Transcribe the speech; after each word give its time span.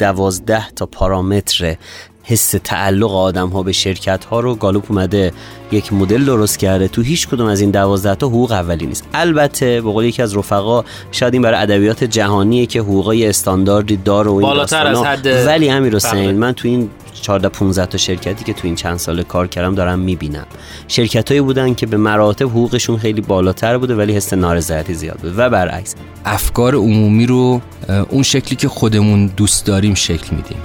دوازده 0.00 0.68
تا 0.68 0.86
پارامتر 0.86 1.76
حس 2.22 2.54
تعلق 2.64 3.14
آدم 3.14 3.48
ها 3.48 3.62
به 3.62 3.72
شرکت 3.72 4.24
ها 4.24 4.40
رو 4.40 4.54
گالوپ 4.54 4.84
اومده 4.88 5.32
یک 5.72 5.92
مدل 5.92 6.24
درست 6.24 6.58
کرده. 6.58 6.88
تو 6.88 7.02
هیچ 7.02 7.28
کدوم 7.28 7.46
از 7.46 7.60
این 7.60 7.70
دوازده 7.70 8.14
تا 8.14 8.26
حقوق 8.26 8.52
اولی 8.52 8.86
نیست. 8.86 9.04
البته 9.14 9.80
به 9.80 9.90
قول 9.90 10.04
یکی 10.04 10.22
از 10.22 10.36
رفقا 10.36 10.84
شاید 11.12 11.32
این 11.32 11.42
برای 11.42 11.62
ادبیات 11.62 12.04
جهانیه 12.04 12.66
که 12.66 12.80
حقوقای 12.80 13.26
استانداردی 13.26 13.96
داره 13.96 14.30
و 14.30 14.34
این 14.34 14.42
بالاتر 14.42 14.86
از 14.86 14.98
حد 14.98 15.26
ولی 15.46 15.70
امیر 15.70 15.96
حسین 15.96 16.30
من 16.30 16.52
تو 16.52 16.68
این 16.68 16.90
14 17.12 17.48
15 17.48 17.86
تا 17.86 17.98
شرکتی 17.98 18.44
که 18.44 18.52
تو 18.52 18.60
این 18.64 18.74
چند 18.74 18.96
سال 18.96 19.22
کار 19.22 19.46
کردم 19.46 19.74
دارم 19.74 19.98
می‌بینم. 19.98 20.46
شرکتایی 20.88 21.40
بودن 21.40 21.74
که 21.74 21.86
به 21.86 21.96
مراتب 21.96 22.48
حقوقشون 22.48 22.98
خیلی 22.98 23.20
بالاتر 23.20 23.78
بوده 23.78 23.94
ولی 23.94 24.12
حس 24.12 24.32
نارضایتی 24.32 24.94
زیاد 24.94 25.16
بوده 25.16 25.34
و 25.36 25.50
برعکس. 25.50 25.94
افکار 26.24 26.74
عمومی 26.74 27.26
رو 27.26 27.60
اون 28.08 28.22
شکلی 28.22 28.56
که 28.56 28.68
خودمون 28.68 29.26
دوست 29.26 29.66
داریم 29.66 29.94
شکل 29.94 30.36
میدیم. 30.36 30.58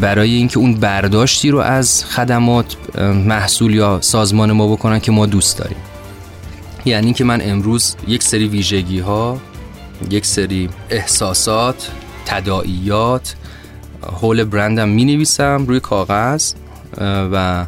برای 0.00 0.34
اینکه 0.34 0.58
اون 0.58 0.74
برداشتی 0.74 1.50
رو 1.50 1.58
از 1.58 2.04
خدمات 2.04 2.76
محصول 3.26 3.74
یا 3.74 3.98
سازمان 4.00 4.52
ما 4.52 4.72
بکنن 4.72 5.00
که 5.00 5.12
ما 5.12 5.26
دوست 5.26 5.58
داریم. 5.58 5.78
یعنی 6.84 7.04
اینکه 7.06 7.24
من 7.24 7.40
امروز 7.42 7.96
یک 8.08 8.22
سری 8.22 8.48
ویژگی 8.48 8.98
ها 8.98 9.38
یک 10.10 10.26
سری 10.26 10.68
احساسات 10.90 11.90
تداعیات 12.26 13.34
حول 14.02 14.44
برندم 14.44 14.88
می 14.88 15.04
نویسم 15.04 15.64
روی 15.68 15.80
کاغذ 15.80 16.52
و 17.32 17.66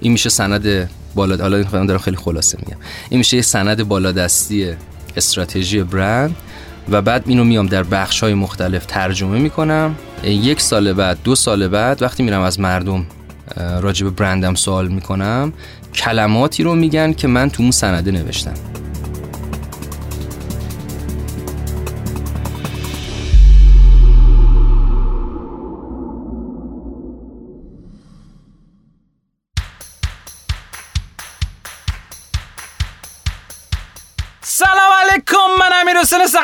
این 0.00 0.12
میشه 0.12 0.28
سند 0.28 0.90
بالا 1.14 1.36
حالا 1.36 1.56
این 1.56 1.86
دارم 1.86 1.98
خیلی 1.98 2.16
خلاصه 2.16 2.58
میگم. 2.58 2.78
این 3.10 3.18
میشه 3.18 3.36
یه 3.36 3.42
سند 3.42 3.88
بالادستی 3.88 4.72
استراتژی 5.16 5.82
برند 5.82 6.36
و 6.88 7.02
بعد 7.02 7.22
اینو 7.26 7.44
میام 7.44 7.66
در 7.66 7.82
بخش 7.82 8.20
های 8.20 8.34
مختلف 8.34 8.86
ترجمه 8.86 9.38
می‌کنم. 9.38 9.94
یک 10.24 10.60
سال 10.60 10.92
بعد 10.92 11.18
دو 11.24 11.34
سال 11.34 11.68
بعد 11.68 12.02
وقتی 12.02 12.22
میرم 12.22 12.40
از 12.40 12.60
مردم 12.60 13.06
راجب 13.80 14.10
برندم 14.10 14.54
سوال 14.54 14.88
می‌کنم 14.88 15.52
کلماتی 15.94 16.62
رو 16.62 16.74
میگن 16.74 17.12
که 17.12 17.28
من 17.28 17.50
تو 17.50 17.62
اون 17.62 17.72
سنده 17.72 18.10
نوشتم. 18.10 18.54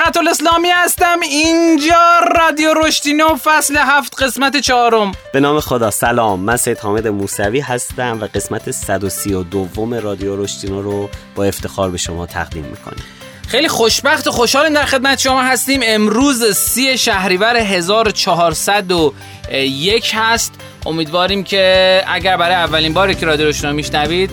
سقط 0.07 0.17
الاسلامی 0.17 0.69
هستم. 0.69 1.21
اینجا 1.21 2.21
رادیو 2.37 2.75
رشتینو 2.75 3.37
فصل 3.45 3.77
هفت 3.77 4.23
قسمت 4.23 4.57
چهارم. 4.57 5.13
به 5.33 5.41
نام 5.41 5.61
خدا 5.61 5.91
سلام. 5.91 6.41
من 6.41 6.57
سید 6.57 6.79
حامد 6.79 7.09
موسوی 7.09 7.61
هستم 7.61 8.19
و 8.21 8.29
قسمت 8.35 8.71
132 8.71 10.01
رادیو 10.01 10.43
رشتینو 10.43 10.83
رو 10.83 11.09
با 11.35 11.45
افتخار 11.45 11.91
به 11.91 11.99
شما 11.99 12.27
تقدیم 12.27 12.65
می‌کنیم. 12.65 13.05
خیلی 13.49 13.69
خوشبخت 13.69 14.27
و 14.27 14.31
خوشحالیم 14.31 14.75
در 14.75 14.85
خدمت 14.85 15.19
شما 15.19 15.43
هستیم. 15.43 15.81
امروز 15.85 16.57
سی 16.57 16.99
شهریور 16.99 17.57
1401 17.57 20.13
هست. 20.15 20.55
امیدواریم 20.87 21.45
که 21.45 22.05
اگر 22.09 22.37
برای 22.37 22.55
اولین 22.55 22.95
باری 22.95 23.15
که 23.15 23.27
رادیو 23.27 23.49
رشتینو 23.49 23.73
میشنوید 23.73 24.31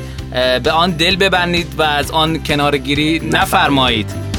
به 0.64 0.72
آن 0.72 0.92
دل 0.92 1.16
ببندید 1.16 1.74
و 1.78 1.82
از 1.82 2.12
آن 2.12 2.44
کنارگیری 2.44 3.20
نفرمایید. 3.20 4.33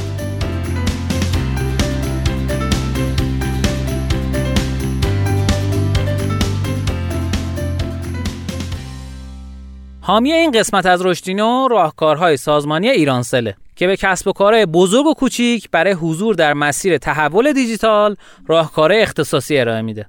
حامی 10.06 10.32
این 10.32 10.50
قسمت 10.50 10.86
از 10.86 11.06
رشدینو 11.06 11.68
راهکارهای 11.70 12.36
سازمانی 12.36 12.88
ایرانسله 12.88 13.56
که 13.76 13.86
به 13.86 13.96
کسب 13.96 14.28
و 14.28 14.32
کارهای 14.32 14.66
بزرگ 14.66 15.06
و 15.06 15.14
کوچیک 15.14 15.70
برای 15.70 15.92
حضور 15.92 16.34
در 16.34 16.52
مسیر 16.52 16.98
تحول 16.98 17.52
دیجیتال 17.52 18.16
راهکارهای 18.46 19.02
اختصاصی 19.02 19.58
ارائه 19.58 19.82
میده. 19.82 20.06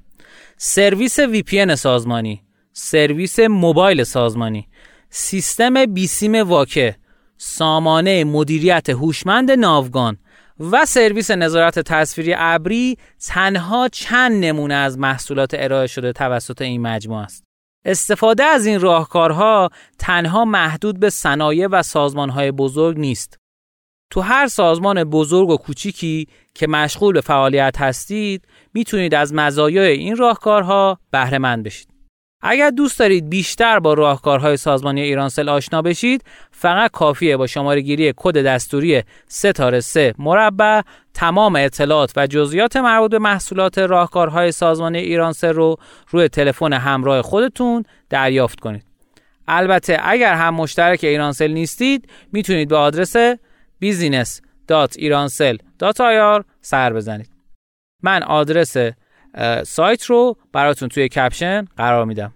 سرویس 0.58 1.20
VPN 1.20 1.74
سازمانی، 1.74 2.42
سرویس 2.74 3.40
موبایل 3.40 4.04
سازمانی، 4.04 4.68
سیستم 5.10 5.86
بیسیم 5.86 6.36
واکه، 6.36 6.96
سامانه 7.38 8.24
مدیریت 8.24 8.90
هوشمند 8.90 9.52
ناوگان 9.52 10.18
و 10.60 10.86
سرویس 10.86 11.32
نظارت 11.32 11.80
تصویری 11.80 12.36
ابری 12.38 12.98
تنها 13.28 13.88
چند 13.88 14.46
نمونه 14.46 14.74
از 14.74 15.00
محصولات 15.00 15.52
ارائه 15.54 15.88
شده 15.88 16.14
توسط 16.14 16.62
این 16.62 16.82
مجموعه 16.82 17.24
است. 17.24 17.45
استفاده 17.86 18.44
از 18.44 18.66
این 18.66 18.80
راهکارها 18.80 19.70
تنها 20.00 20.46
محدود 20.46 21.00
به 21.00 21.10
صنایع 21.10 21.68
و 21.68 21.84
سازمانهای 21.84 22.52
بزرگ 22.52 22.98
نیست. 23.00 23.40
تو 24.12 24.22
هر 24.22 24.48
سازمان 24.48 25.04
بزرگ 25.04 25.50
و 25.50 25.58
کوچیکی 25.58 26.28
که 26.54 26.68
مشغول 26.68 27.14
به 27.14 27.22
فعالیت 27.22 27.76
هستید 27.82 28.48
می‌تونید 28.74 29.16
از 29.16 29.34
مزایای 29.34 29.92
این 29.92 30.16
راهکارها 30.16 31.00
بهره 31.12 31.38
مند 31.38 31.64
بشید. 31.64 31.95
اگر 32.48 32.70
دوست 32.70 33.00
دارید 33.00 33.30
بیشتر 33.30 33.80
با 33.80 33.94
راهکارهای 33.94 34.58
سازمانی 34.58 35.02
ایرانسل 35.02 35.50
آشنا 35.50 35.82
بشید 35.82 36.24
فقط 36.52 36.92
کافیه 36.92 37.38
با 37.38 37.48
شماره 37.48 37.82
گیری 37.82 38.14
کد 38.18 38.46
دستوری 38.46 39.04
ستاره 39.28 39.80
3 39.80 40.14
مربع 40.18 40.82
تمام 41.14 41.56
اطلاعات 41.56 42.14
و 42.16 42.28
جزئیات 42.28 42.78
مربوط 42.78 43.12
به 43.12 43.20
محصولات 43.20 43.78
راهکارهای 43.78 44.52
سازمانی 44.52 44.98
ایرانسل 44.98 45.54
رو 45.54 45.78
روی 46.10 46.28
تلفن 46.28 46.74
همراه 46.74 47.22
خودتون 47.22 47.84
دریافت 48.10 48.60
کنید. 48.60 48.86
البته 49.48 50.00
اگر 50.04 50.34
هم 50.34 50.56
مشترک 50.56 51.00
ایرانسل 51.04 51.52
نیستید 51.52 52.10
می‌تونید 52.32 52.70
به 52.70 52.78
آدرس 52.78 53.16
business.iransel.ir 53.84 56.44
سر 56.62 56.94
بزنید. 56.94 57.30
من 58.04 58.24
آدرس 58.24 58.78
سایت 59.64 60.04
رو 60.04 60.38
براتون 60.54 60.90
توی 60.90 61.10
کپشن 61.10 61.66
قرار 61.78 62.06
میدم 62.06 62.34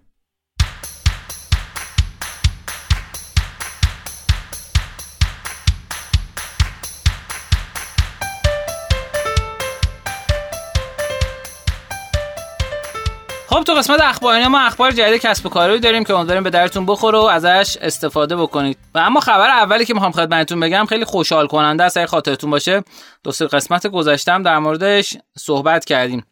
خب 13.49 13.63
تو 13.63 13.73
قسمت 13.73 14.01
اخباری 14.01 14.47
ما 14.47 14.59
اخبار 14.59 14.91
جدید 14.91 15.21
کسب 15.21 15.45
و 15.45 15.49
کاری 15.49 15.79
داریم 15.79 16.03
که 16.03 16.13
امیدواریم 16.13 16.43
به 16.43 16.49
دردتون 16.49 16.85
بخوره 16.85 17.17
و 17.17 17.21
ازش 17.21 17.77
استفاده 17.81 18.35
بکنید. 18.35 18.77
و 18.95 18.99
اما 18.99 19.19
خبر 19.19 19.49
اولی 19.49 19.85
که 19.85 19.93
می‌خوام 19.93 20.11
خدمتتون 20.11 20.59
بگم 20.59 20.85
خیلی 20.85 21.05
خوشحال 21.05 21.47
کننده 21.47 21.83
است 21.83 21.97
اگه 21.97 22.07
خاطرتون 22.07 22.49
باشه. 22.49 22.83
دو 23.23 23.31
سه 23.31 23.47
قسمت 23.47 23.87
گذشتم 23.87 24.43
در 24.43 24.59
موردش 24.59 25.17
صحبت 25.37 25.85
کردیم. 25.85 26.25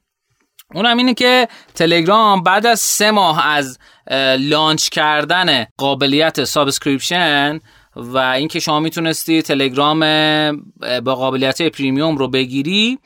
اونم 0.74 0.98
اینه 0.98 1.14
که 1.14 1.48
تلگرام 1.76 2.44
بعد 2.44 2.66
از 2.66 2.80
سه 2.80 3.12
ماه 3.12 3.48
از 3.48 3.80
launch 4.40 4.90
کردن 4.90 5.66
قابلیت 5.78 6.44
subscription 6.44 7.60
و 7.96 8.18
اینکه 8.18 8.60
شما 8.60 8.80
می‌تونستی 8.80 9.42
تلگرام 9.42 10.00
با 11.04 11.16
قابلیت 11.16 11.62
premium 11.62 12.18
رو 12.18 12.28
بگیری 12.28 13.00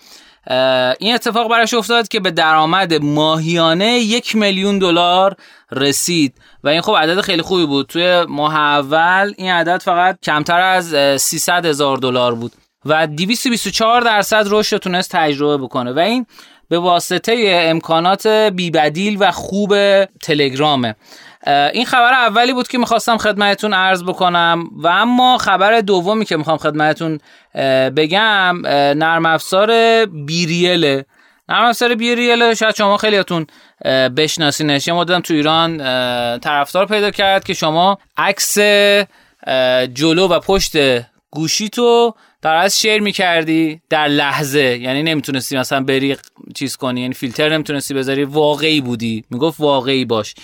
این 1.00 1.14
اتفاق 1.16 1.50
براش 1.50 1.74
افتاد 1.74 2.08
که 2.08 2.20
به 2.20 2.32
درآمد 2.32 2.94
ماهیانه 2.94 3.86
یک 3.86 4.36
میلیون 4.36 4.80
دلار 4.80 5.36
رسید. 5.72 6.34
و 6.64 6.70
این 6.70 6.82
خب 6.82 6.96
عدد 6.98 7.22
خیلی 7.22 7.42
خوبی 7.42 7.66
بود. 7.66 7.88
توی 7.88 8.26
ماه 8.30 8.56
اول 8.56 9.34
این 9.38 9.52
عدد 9.52 9.78
فقط 9.78 10.20
کمتر 10.24 10.60
از 10.60 10.96
300 11.22 11.66
هزار 11.66 11.98
دلار 11.98 12.36
بود. 12.36 12.52
و 12.86 13.08
224 13.08 14.02
درصد 14.02 14.46
رشد 14.50 14.78
تونست 14.78 15.12
تجربه 15.12 15.64
بکنه. 15.64 15.92
و 15.92 16.00
این 16.00 16.26
به 16.70 16.80
واسطه 16.80 17.66
امکانات 17.70 18.28
بیبدیل 18.28 19.18
و 19.20 19.32
خوب 19.32 19.76
تلگرامه. 20.06 20.96
این 21.48 21.86
خبر 21.86 22.14
اولی 22.14 22.54
بود 22.54 22.68
که 22.68 22.78
می‌خواستم 22.78 23.18
خدمتتون 23.18 23.74
عرض 23.74 24.04
بکنم 24.04 24.70
و 24.76 24.88
اما 24.88 25.38
خبر 25.38 25.82
دومی 25.82 26.26
که 26.26 26.38
می‌خوام 26.38 26.58
خدمتتون 26.58 27.20
بگم 27.96 28.62
نرم 28.98 29.26
افزار 29.26 30.06
بیریله 30.06 31.06
نرم 31.50 31.66
افزار 31.66 31.96
بیریله 31.96 32.54
شاید 32.54 32.76
شما 32.76 32.98
خیلیاتون 32.98 33.48
بشناسینش. 34.18 34.88
یه 34.88 34.94
مدتم 34.94 35.20
تو 35.20 35.34
ایران 35.34 35.78
طرفدار 36.40 36.86
پیدا 36.86 37.12
کرد 37.12 37.44
که 37.44 37.54
شما 37.54 37.98
عکس 38.18 38.58
جلو 39.94 40.28
و 40.28 40.40
پشت 40.40 40.74
گوشی 41.32 41.70
تو 41.70 42.16
در 42.42 42.56
از 42.56 42.80
شیر 42.80 43.02
می‌کردی 43.02 43.82
در 43.90 44.08
لحظه. 44.08 44.78
یعنی 44.82 45.04
نمی‌تونستی 45.04 45.58
مثلا 45.58 45.84
بری 45.84 46.18
چیز 46.56 46.78
کنی 46.78 47.02
یعنی 47.02 47.14
فیلتر 47.14 47.50
نمی‌تونستی 47.50 47.94
بذاری 47.94 48.24
واقعی 48.24 48.82
بودی. 48.82 49.24
می‌گفت 49.30 49.60
واقعی 49.60 50.06
باش. 50.06 50.36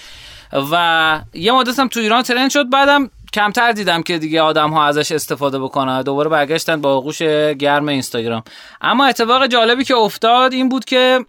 و 0.54 1.22
یه 1.34 1.52
مدت 1.52 1.80
هم 1.80 1.88
تو 1.88 2.00
ایران 2.00 2.24
ترند 2.24 2.50
شد 2.50 2.70
بعدم 2.70 3.10
کمتر 3.34 3.72
دیدم 3.72 4.04
که 4.04 4.18
دیگه 4.18 4.42
آدم 4.42 4.70
ها 4.70 4.86
ازش 4.86 5.12
استفاده 5.12 5.60
بکنن 5.60 6.02
دوباره 6.02 6.30
برگشتن 6.30 6.82
با 6.82 6.94
آغوش 6.94 7.22
گرم 7.60 7.88
اینستاگرام. 7.88 8.44
اما 8.82 9.06
اتفاق 9.06 9.48
جالبی 9.48 9.84
که 9.84 9.96
افتاد 9.96 10.54
این 10.54 10.70
بود 10.70 10.86
که 10.86 11.26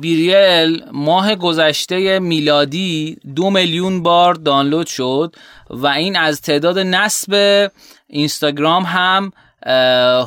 بیریل 0.00 0.84
ماه 0.92 1.34
گذشته 1.34 2.18
میلادی 2.18 3.16
دو 3.36 3.50
میلیون 3.50 4.02
بار 4.02 4.34
دانلود 4.34 4.86
شد 4.86 5.36
و 5.70 5.86
این 5.86 6.16
از 6.16 6.40
تعداد 6.40 6.78
نصب 6.78 7.70
اینستاگرام 8.06 8.82
هم 8.82 9.32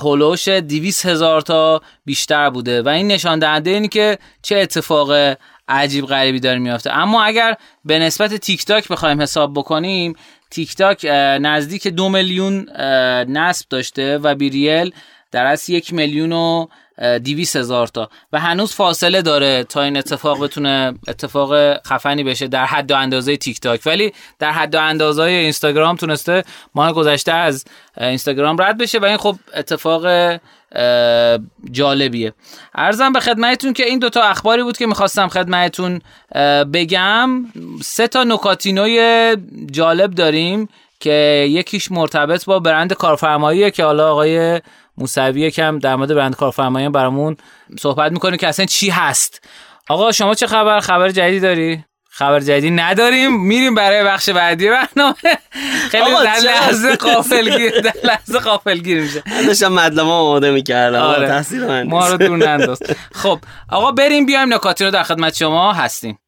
هولوش 0.02 0.48
دیویس 0.48 1.06
هزار 1.06 1.42
تا 1.42 1.82
بیشتر 2.06 2.50
بوده. 2.50 2.82
و 2.82 2.90
این 2.90 3.08
نشان 3.08 3.40
دهنده 3.40 3.70
اینه 3.70 3.88
که 3.88 4.18
چه 4.42 4.56
اتفاق 4.56 5.38
عجیب 5.68 6.06
غریبی 6.06 6.40
داره 6.40 6.60
میافته. 6.60 6.92
اما 6.92 7.24
اگر 7.24 7.56
به 7.86 8.00
نسبت 8.00 8.36
تیک 8.36 8.66
تاک 8.66 8.88
بخوایم 8.88 9.22
حساب 9.22 9.54
بکنیم 9.54 10.16
تیک 10.50 10.76
تاک 10.76 11.06
نزدیک 11.42 11.88
دو 11.88 12.10
میلیون 12.10 12.70
نصب 13.28 13.66
داشته 13.70 14.18
و 14.18 14.36
بیریل 14.36 14.94
در 15.32 15.46
از 15.46 15.70
یک 15.70 15.94
میلیون 15.94 16.32
و 16.32 16.68
دیویس 17.24 17.56
هزار 17.56 17.88
تا. 17.88 18.10
و 18.34 18.40
هنوز 18.40 18.74
فاصله 18.74 19.22
داره 19.22 19.64
تا 19.64 19.82
این 19.82 19.98
اتفاق 19.98 20.44
بتونه 20.44 20.94
اتفاق 21.08 21.78
خفنی 21.88 22.24
بشه 22.24 22.48
در 22.48 22.66
حد 22.66 22.92
و 22.92 22.96
اندازه 22.98 23.38
تیک 23.38 23.60
تاک 23.60 23.82
ولی 23.86 24.14
در 24.40 24.52
حد 24.52 24.76
و 24.76 24.82
اندازه 24.82 25.24
اینستاگرام 25.24 25.96
تونسته 25.96 26.44
ماه 26.76 26.94
گذشته 26.94 27.32
از 27.32 27.66
اینستاگرام 27.98 28.62
رد 28.62 28.78
بشه 28.78 29.00
و 29.00 29.06
این 29.06 29.18
خب 29.18 29.36
اتفاق 29.56 30.08
جالبیه. 31.72 32.34
ارزم 32.76 33.14
به 33.14 33.20
خدمتتون 33.20 33.74
که 33.74 33.86
این 33.86 34.00
دوتا 34.00 34.22
اخباری 34.22 34.64
بود 34.64 34.78
که 34.78 34.88
می‌خواستم 34.88 35.28
خدمتتون 35.28 36.02
بگم. 36.74 37.46
سه 37.82 38.08
تا 38.08 38.24
نکاتینوی 38.24 39.38
جالب 39.72 40.16
داریم 40.16 40.70
که 41.00 41.48
یکیش 41.50 41.92
مرتبط 41.92 42.46
با 42.46 42.60
برند 42.60 42.94
کارفرماییه 42.94 43.72
که 43.72 43.84
حالا 43.84 44.12
آقای 44.12 44.62
موسوی 44.98 45.52
کم 45.52 45.80
در 45.80 45.96
مورد 45.96 46.14
برند 46.16 46.36
کارفرمایی 46.36 46.90
برامون 46.90 47.38
صحبت 47.80 48.12
می‌کنه 48.12 48.38
که 48.38 48.48
اصلا 48.48 48.66
چی 48.66 48.90
هست. 48.90 49.48
آقا 49.90 50.12
شما 50.12 50.34
چه 50.34 50.48
خبر؟ 50.48 50.80
خبر 50.80 51.10
جدیدی 51.10 51.40
داری؟ 51.40 51.86
خبر 52.10 52.40
جدیدی 52.40 52.72
نداریم. 52.72 53.42
میریم 53.42 53.76
برای 53.76 54.04
بخش 54.04 54.30
بعدی 54.30 54.70
برنامه. 54.70 55.38
خیلی 55.90 56.12
در 56.24 56.38
لحظه 56.44 56.96
قافلگیر 56.96 57.80
در 57.80 57.94
لحظه 58.04 58.40
قافلگیر 58.40 59.02
میشه. 59.02 59.24
داشتم 59.48 59.74
مطلب 59.74 60.08
آماده 60.08 60.52
می‌کردم. 60.52 61.02
آره. 61.02 61.28
تحصیل 61.28 61.84
ما 61.84 62.10
رو 62.10 62.18
دور 62.18 62.38
ننداز. 62.38 62.80
خب 63.14 63.40
آقا 63.70 63.92
بریم 63.92 64.26
بیایم 64.26 64.54
نکاتی 64.54 64.86
رو 64.86 64.92
در 64.92 65.04
خدمت 65.04 65.36
شما 65.36 65.74
هستیم. 65.74 66.20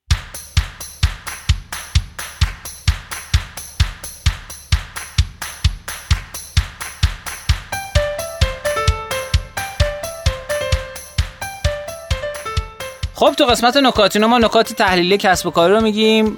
خب 13.26 13.34
تو 13.34 13.46
قسمت 13.46 13.78
نکاتینو 13.78 14.28
ما 14.28 14.38
نکات 14.38 14.74
تحلیلی 14.74 15.18
کسب 15.18 15.48
و 15.48 15.52
کاری 15.52 15.74
رو 15.74 15.82
میگیم 15.82 16.38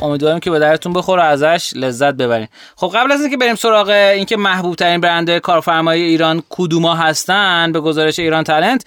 امیدواریم 0.00 0.40
که 0.40 0.50
به 0.50 0.58
درتون 0.58 0.92
بخوره 0.92 1.22
ازش 1.22 1.72
لذت 1.74 2.14
ببریم 2.14 2.48
خب 2.76 2.92
قبل 2.94 3.12
از 3.12 3.20
اینکه 3.20 3.36
بریم 3.36 3.54
سراغ 3.54 3.88
اینکه 3.88 4.36
محبوب 4.36 4.74
ترین 4.74 5.00
برند 5.00 5.38
کارفرمایی 5.38 6.02
ایران 6.02 6.42
کدوما 6.48 6.94
هستن 6.94 7.72
به 7.72 7.80
گزارش 7.80 8.18
ایران 8.18 8.44
تالنت 8.44 8.84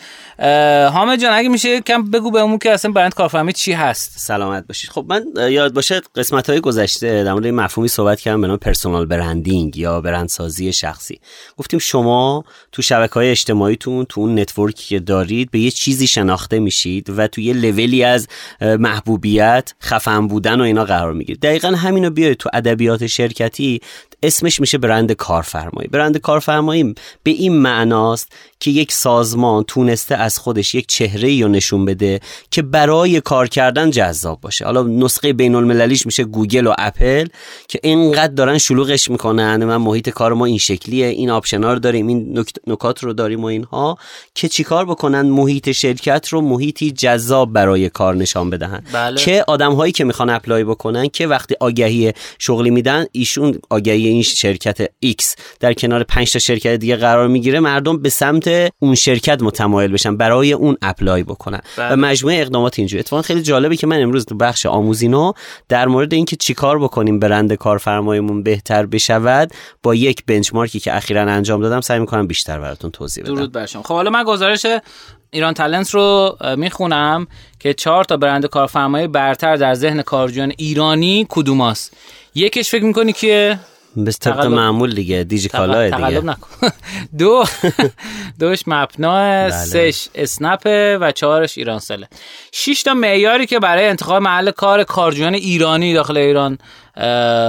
حامد 0.93 1.19
جان 1.21 1.33
اگه 1.33 1.49
میشه 1.49 1.81
یکم 1.81 2.11
بگو 2.11 2.31
بهمون 2.31 2.57
که 2.57 2.71
اصلا 2.71 2.91
برند 2.91 3.13
کارفرمایی 3.13 3.53
چی 3.53 3.73
هست؟ 3.73 4.11
سلامت 4.17 4.67
باشید. 4.67 4.89
خب 4.89 5.05
من 5.09 5.51
یاد 5.51 5.73
باشه 5.73 6.01
قسمت 6.15 6.49
های 6.49 6.59
گذشته 6.59 7.23
در 7.23 7.33
مورد 7.33 7.47
مفهومی 7.47 7.87
صحبت 7.87 8.19
کردم 8.19 8.41
به 8.41 8.47
نام 8.47 8.57
personal 8.57 9.05
branding 9.05 9.77
یا 9.77 10.01
برندسازی 10.01 10.73
شخصی. 10.73 11.19
گفتیم 11.57 11.79
شما 11.79 12.43
تو 12.71 12.81
شبکه 12.81 13.13
های 13.13 13.31
اجتماعیتون 13.31 14.05
تو 14.05 14.21
اون 14.21 14.39
network 14.39 14.81
ی 14.81 14.87
که 14.87 14.99
دارید 14.99 15.51
به 15.51 15.59
یه 15.59 15.71
چیزی 15.71 16.07
شناخته 16.07 16.59
میشید. 16.59 17.08
و 17.17 17.27
توی 17.27 17.43
یه 17.43 17.53
لولی 17.53 18.03
از 18.03 18.27
محبوبیت 18.61 19.73
خفن 19.83 20.27
بودن 20.27 20.61
و 20.61 20.63
اینا 20.63 20.85
قرار 20.85 21.13
می‌گیرید 21.13 21.41
دقیقا 21.41 21.67
همینو 21.67 22.09
بیاید 22.09 22.37
تو 22.37 22.49
ادبیات 22.53 23.07
شرکتی 23.07 23.81
اسمش 24.23 24.59
میشه 24.59 24.77
برند 24.77 25.11
کارفرمایی. 25.11 25.87
برند 25.87 26.17
کارفرمایی 26.17 26.95
به 27.23 27.31
این 27.31 27.57
معناست 27.57 28.31
که 28.59 28.71
یک 28.71 28.91
سازمان 28.91 29.63
تونسته 29.63 30.15
از 30.15 30.39
خودش 30.39 30.75
یک 30.75 30.87
چهره 30.87 31.41
رو 31.41 31.47
نشون 31.47 31.85
بده 31.85 32.19
که 32.51 32.61
برای 32.61 33.21
کار 33.21 33.47
کردن 33.47 33.91
جذاب 33.91 34.41
باشه. 34.41 34.65
حالا 34.65 34.83
نسخه 34.83 35.33
بین 35.33 35.55
المللیش 35.55 36.05
میشه 36.05 36.23
گوگل 36.23 36.67
و 36.67 36.73
اپل 36.77 37.27
که 37.67 37.79
اینقدر 37.83 38.33
دارن 38.33 38.57
شلوغش 38.57 39.09
می‌کنن. 39.09 39.65
من 39.65 39.77
محیط 39.77 40.09
کار 40.09 40.33
ما 40.33 40.45
این 40.45 40.57
شکلیه 40.57 41.05
این 41.05 41.29
آپشنا 41.29 41.73
رو 41.73 41.79
داریم 41.79 42.07
این 42.07 42.45
نکات 42.67 43.03
رو 43.03 43.13
داریم 43.13 43.41
و 43.41 43.45
اینها 43.45 43.97
که 44.35 44.47
چیکار 44.47 44.85
بکنن؟ 44.85 45.21
محیط 45.21 45.71
شرکت 45.71 46.27
رو 46.27 46.41
محیطی 46.41 46.88
جذاب 46.91 47.53
برای 47.53 47.89
کار 47.89 48.15
نشان 48.15 48.49
بدهن. 48.49 48.83
بله. 48.93 49.21
که 49.21 49.43
آدم 49.47 49.73
هایی 49.73 49.91
که 49.91 50.03
می‌خوان 50.03 50.29
apply 50.29 50.63
بکنن 50.63 51.07
که 51.07 51.27
وقتی 51.27 51.55
آگهی 51.59 52.13
شغلی 52.39 52.69
میدن 52.69 53.05
ایشون 53.11 53.59
آگهی 53.69 54.07
این 54.07 54.23
شرکت 54.23 54.85
X 54.85 55.35
در 55.59 55.73
کنار 55.73 56.03
5 56.03 56.33
تا 56.33 56.39
شرکت 56.39 56.75
دیگه 56.75 56.95
قرار 56.95 57.27
می‌گیره 57.27 57.59
مردم 57.59 58.01
به 58.01 58.09
سمت 58.09 58.71
اون 58.79 58.95
شرکت 58.95 59.41
متمایل 59.41 59.91
بشن 59.91 60.17
برای 60.17 60.53
اون 60.53 60.77
اپلای 60.81 61.23
بکنن. 61.23 61.61
بله. 61.77 61.93
و 61.93 61.95
مجموعه 61.95 62.41
اقدامات 62.41 62.79
اینجوری 62.79 62.99
اتفاقا 62.99 63.21
خیلی 63.21 63.41
جالبه 63.41 63.75
که 63.75 63.87
من 63.87 64.01
امروز 64.01 64.25
تو 64.25 64.35
بخش 64.35 64.65
آموزینا 64.65 65.33
در 65.69 65.87
مورد 65.87 66.13
اینکه 66.13 66.35
چیکار 66.35 66.79
بکنیم 66.79 67.19
برند 67.19 67.53
کارفرمایمون 67.53 68.43
بهتر 68.43 68.85
بشود 68.85 69.51
با 69.83 69.95
یک 69.95 70.25
بنچمارکی 70.25 70.79
که 70.79 70.95
اخیرا 70.95 71.21
انجام 71.21 71.61
دادم 71.61 71.81
سعی 71.81 71.99
می‌کنم 71.99 72.27
بیشتر 72.27 72.59
براتون 72.59 72.91
توضیح 72.91 73.23
بدم. 73.23 73.35
درود 73.35 73.51
بر 73.51 73.65
شما. 73.65 73.83
خب 73.83 73.93
حالا 73.93 74.09
من 74.09 74.23
گزارش 74.23 74.65
ایران 75.31 75.53
تالنت 75.53 75.89
رو 75.89 76.37
می‌خونم 76.57 77.27
که 77.59 77.73
چهار 77.73 78.03
تا 78.03 78.17
برند 78.17 78.45
کارفرمایی 78.45 79.07
برتر 79.07 79.55
در 79.55 79.73
ذهن 79.73 80.01
کارجویان 80.01 80.53
ایرانی 80.57 81.25
کدوماست 81.29 81.97
یکیش 82.35 82.69
فکر 82.69 82.83
می‌کنی 82.83 83.13
که 83.13 83.59
به 83.95 84.11
طبق 84.11 84.45
معمول 84.45 84.95
دیگه 84.95 85.23
دیجی 85.23 85.49
کالا 85.49 85.89
دیگه. 85.89 86.21
نکن. 86.21 86.69
دو 87.19 87.43
دوش 88.39 88.67
مپنا 88.67 89.13
بله. 89.13 89.51
سش 89.51 90.07
اسنپ 90.15 90.61
و 91.01 91.11
چهارش 91.11 91.57
ایران 91.57 91.79
سله. 91.79 92.07
شش 92.51 92.83
تا 92.83 92.93
معیاری 92.93 93.45
که 93.45 93.59
برای 93.59 93.87
انتخاب 93.87 94.21
محل 94.23 94.51
کار 94.51 94.83
کارجویان 94.83 95.33
ایرانی 95.33 95.93
داخل 95.93 96.17
ایران 96.17 96.57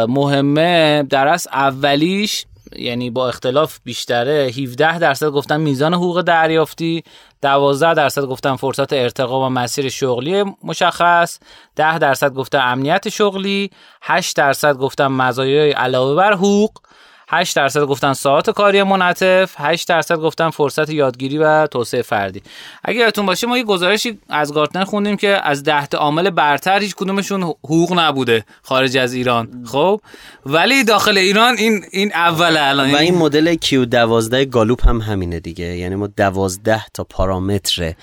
مهمه 0.09 1.03
در 1.03 1.29
از 1.29 1.49
اولیش 1.53 2.45
یعنی 2.77 3.11
با 3.11 3.29
اختلاف 3.29 3.79
بیشتره 3.85 4.33
17 4.33 4.99
درصد 4.99 5.27
گفتن 5.27 5.61
میزان 5.61 5.95
حقوق 5.95 6.23
دریافتی 6.23 7.05
12 7.43 7.95
درصد 7.95 8.23
گفتن 8.23 8.57
فرصت 8.57 8.93
ارتقا 8.93 9.47
و 9.47 9.49
مسیر 9.49 9.89
شغلی 9.89 10.45
مشخص 10.65 11.39
10 11.77 11.99
درصد 11.99 12.35
گفتن 12.35 12.61
امنیت 12.61 13.09
شغلی 13.09 13.71
8 14.03 14.37
درصد 14.37 14.77
گفتن 14.77 15.07
مزایای 15.07 15.71
علاوه 15.71 16.15
بر 16.15 16.33
حقوق. 16.33 16.71
8 17.33 17.57
درصد 17.57 17.81
گفتن 17.81 18.13
ساعت 18.13 18.51
کاری 18.51 18.83
منعطف 18.83 19.55
8 19.57 19.89
درصد 19.89 20.17
گفتن 20.17 20.51
فرصت 20.51 20.91
یادگیری 20.91 21.39
و 21.39 21.67
توسعه 21.67 22.03
فردی. 22.03 22.43
اگر 22.85 23.01
یادتون 23.01 23.27
باشه 23.27 23.47
ما 23.47 23.59
یه 23.59 23.65
گزارشی 23.65 24.19
از 24.29 24.55
گارتنر 24.55 24.85
خوندیم 24.85 25.17
که 25.17 25.41
از 25.43 25.63
ده 25.63 25.87
تا 25.87 25.99
عامل 25.99 26.31
برتر 26.31 26.81
هیچ 26.81 26.95
کدومشون 26.95 27.43
حقوق 27.43 27.99
نبوده 27.99 28.45
خارج 28.63 28.97
از 28.97 29.13
ایران. 29.13 29.65
خب؟ 29.67 30.01
ولی 30.47 30.85
داخل 30.85 31.19
ایران 31.19 31.55
این 31.59 31.85
این 31.91 32.13
اول 32.15 32.57
الان. 32.57 32.95
و 32.95 32.97
این 32.97 33.15
مدل 33.15 33.55
کیو 33.55 33.85
12 33.85 34.45
گالوپ 34.45 34.89
هم 34.89 35.01
همینه 35.01 35.41
دیگه. 35.41 35.65
یعنی 35.65 35.95
ما 35.95 36.07
12 36.07 36.85
تا 36.95 37.05
پارامتر 37.05 37.95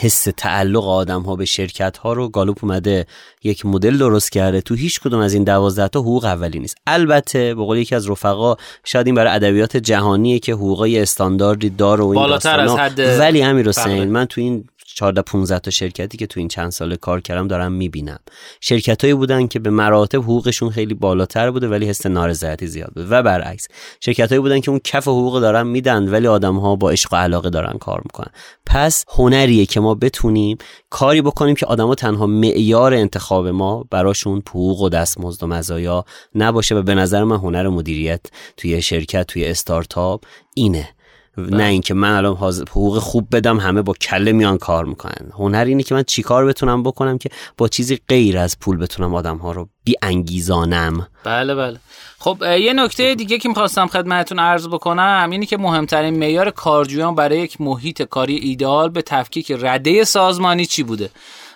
حس 0.00 0.28
تعلق 0.36 0.84
آدم 0.84 1.22
ها 1.22 1.36
به 1.36 1.44
شرکت 1.44 1.96
ها 1.96 2.12
رو 2.12 2.28
گالوپ 2.28 2.64
اومده 2.64 3.06
یک 3.44 3.66
مدل 3.66 3.98
درست 3.98 4.32
کرده 4.32 4.60
تو 4.60 4.74
هیچ 4.74 5.00
کدوم 5.00 5.20
از 5.20 5.34
این 5.34 5.44
دوازده 5.44 5.88
تا 5.88 6.00
حقوق 6.00 6.24
اولی 6.24 6.58
نیست. 6.58 6.76
البته 6.86 7.54
به 7.54 7.64
قول 7.64 7.78
یکی 7.78 7.94
از 7.94 8.10
رفقا 8.10 8.56
شاید 8.84 9.06
این 9.06 9.14
برای 9.14 9.34
ادبیات 9.34 9.76
جهانیه 9.76 10.38
که 10.38 10.52
حقوقای 10.52 10.98
استانداردی 10.98 11.70
داره 11.70 12.04
و 12.04 12.06
این 12.06 12.14
بالاتر 12.14 12.60
از 12.60 12.70
حد 12.70 13.20
ولی 13.20 13.42
امیر 13.42 13.68
حسین 13.68 14.10
من 14.10 14.24
تو 14.24 14.40
این 14.40 14.64
14 14.98 15.22
15 15.22 15.58
تا 15.58 15.70
شرکتی 15.70 16.18
که 16.18 16.26
تو 16.26 16.40
این 16.40 16.48
چند 16.48 16.70
سال 16.70 16.96
کار 16.96 17.20
کردم 17.20 17.48
دارم 17.48 17.72
می‌بینم. 17.72 18.18
شرکتایی 18.60 19.14
بودن 19.14 19.46
که 19.46 19.58
به 19.58 19.70
مراتب 19.70 20.22
حقوقشون 20.22 20.70
خیلی 20.70 20.94
بالاتر 20.94 21.50
بوده 21.50 21.68
ولی 21.68 21.88
حس 21.88 22.06
نارضایتی 22.06 22.66
زیاد 22.66 22.92
بوده 22.94 23.06
و 23.06 23.22
برعکس 23.22 23.68
شرکتایی 24.00 24.40
بودن 24.40 24.60
که 24.60 24.70
اون 24.70 24.80
کف 24.84 25.08
حقوق 25.08 25.40
دارن 25.40 25.66
میدن 25.66 26.08
ولی 26.08 26.26
آدم 26.26 26.56
ها 26.56 26.76
با 26.76 26.90
عشق 26.90 27.12
و 27.12 27.16
علاقه 27.16 27.50
دارن 27.50 27.78
کار 27.78 28.00
می‌کنن. 28.04 28.30
پس 28.66 29.04
هنریه 29.08 29.66
که 29.66 29.80
ما 29.80 29.94
بتونیم 29.94 30.58
کاری 30.90 31.22
بکنیم 31.22 31.54
که 31.54 31.66
آدما 31.66 31.94
تنها 31.94 32.26
معیار 32.26 32.94
انتخاب 32.94 33.48
ما 33.48 33.84
براشون 33.90 34.42
حقوق 34.48 34.80
و 34.80 34.88
دستمزد 34.88 35.42
و 35.42 35.46
مزایا 35.46 36.04
نباشه 36.34 36.74
و 36.74 36.82
به 36.82 36.94
نظر 36.94 37.24
من 37.24 37.36
هنر 37.36 37.68
مدیریت 37.68 38.26
توی 38.56 38.82
شرکت 38.82 39.26
توی 39.26 39.44
استارتاپ 39.44 40.24
اینه. 40.54 40.97
نه 41.38 41.64
اینکه 41.64 41.94
من 41.94 42.16
الان 42.16 42.36
حقوق 42.70 42.98
خوب 42.98 43.28
بدم 43.32 43.60
همه 43.60 43.82
با 43.82 43.92
کله 43.92 44.32
میان 44.32 44.58
کار 44.58 44.84
می‌کنن. 44.84 45.30
هنر 45.38 45.64
اینه 45.64 45.82
که 45.82 45.94
من 45.94 46.02
چیکار 46.02 46.44
بتونم 46.44 46.82
بکنم 46.82 47.18
که 47.18 47.30
با 47.56 47.68
چیزی 47.68 47.98
غیر 48.08 48.38
از 48.38 48.58
پول 48.58 48.76
بتونم 48.76 49.14
آدم 49.14 49.36
ها 49.36 49.52
رو 49.52 49.68
بی 49.84 49.94
انگیزانم 50.02 51.08
بله 51.24 51.54
بله. 51.54 51.78
خب 52.18 52.42
یه 52.60 52.72
نکته 52.72 53.14
دیگه 53.14 53.38
که 53.38 53.48
می‌خواستم 53.48 53.86
خدمتتون 53.86 54.38
عرض 54.38 54.68
بکنم 54.68 55.28
اینه 55.30 55.46
که 55.46 55.56
مهمترین 55.56 56.18
معیار 56.18 56.50
کارجویان 56.50 57.14
برای 57.14 57.38
یک 57.38 57.60
محیط 57.60 58.02
کاری 58.02 58.36
ایدئال 58.36 58.88
به 58.88 59.02
تفکیک 59.02 59.52
رده 59.58 60.04
سازمانی 60.04 60.66
چی 60.66 60.82
بوده؟ 60.82 61.10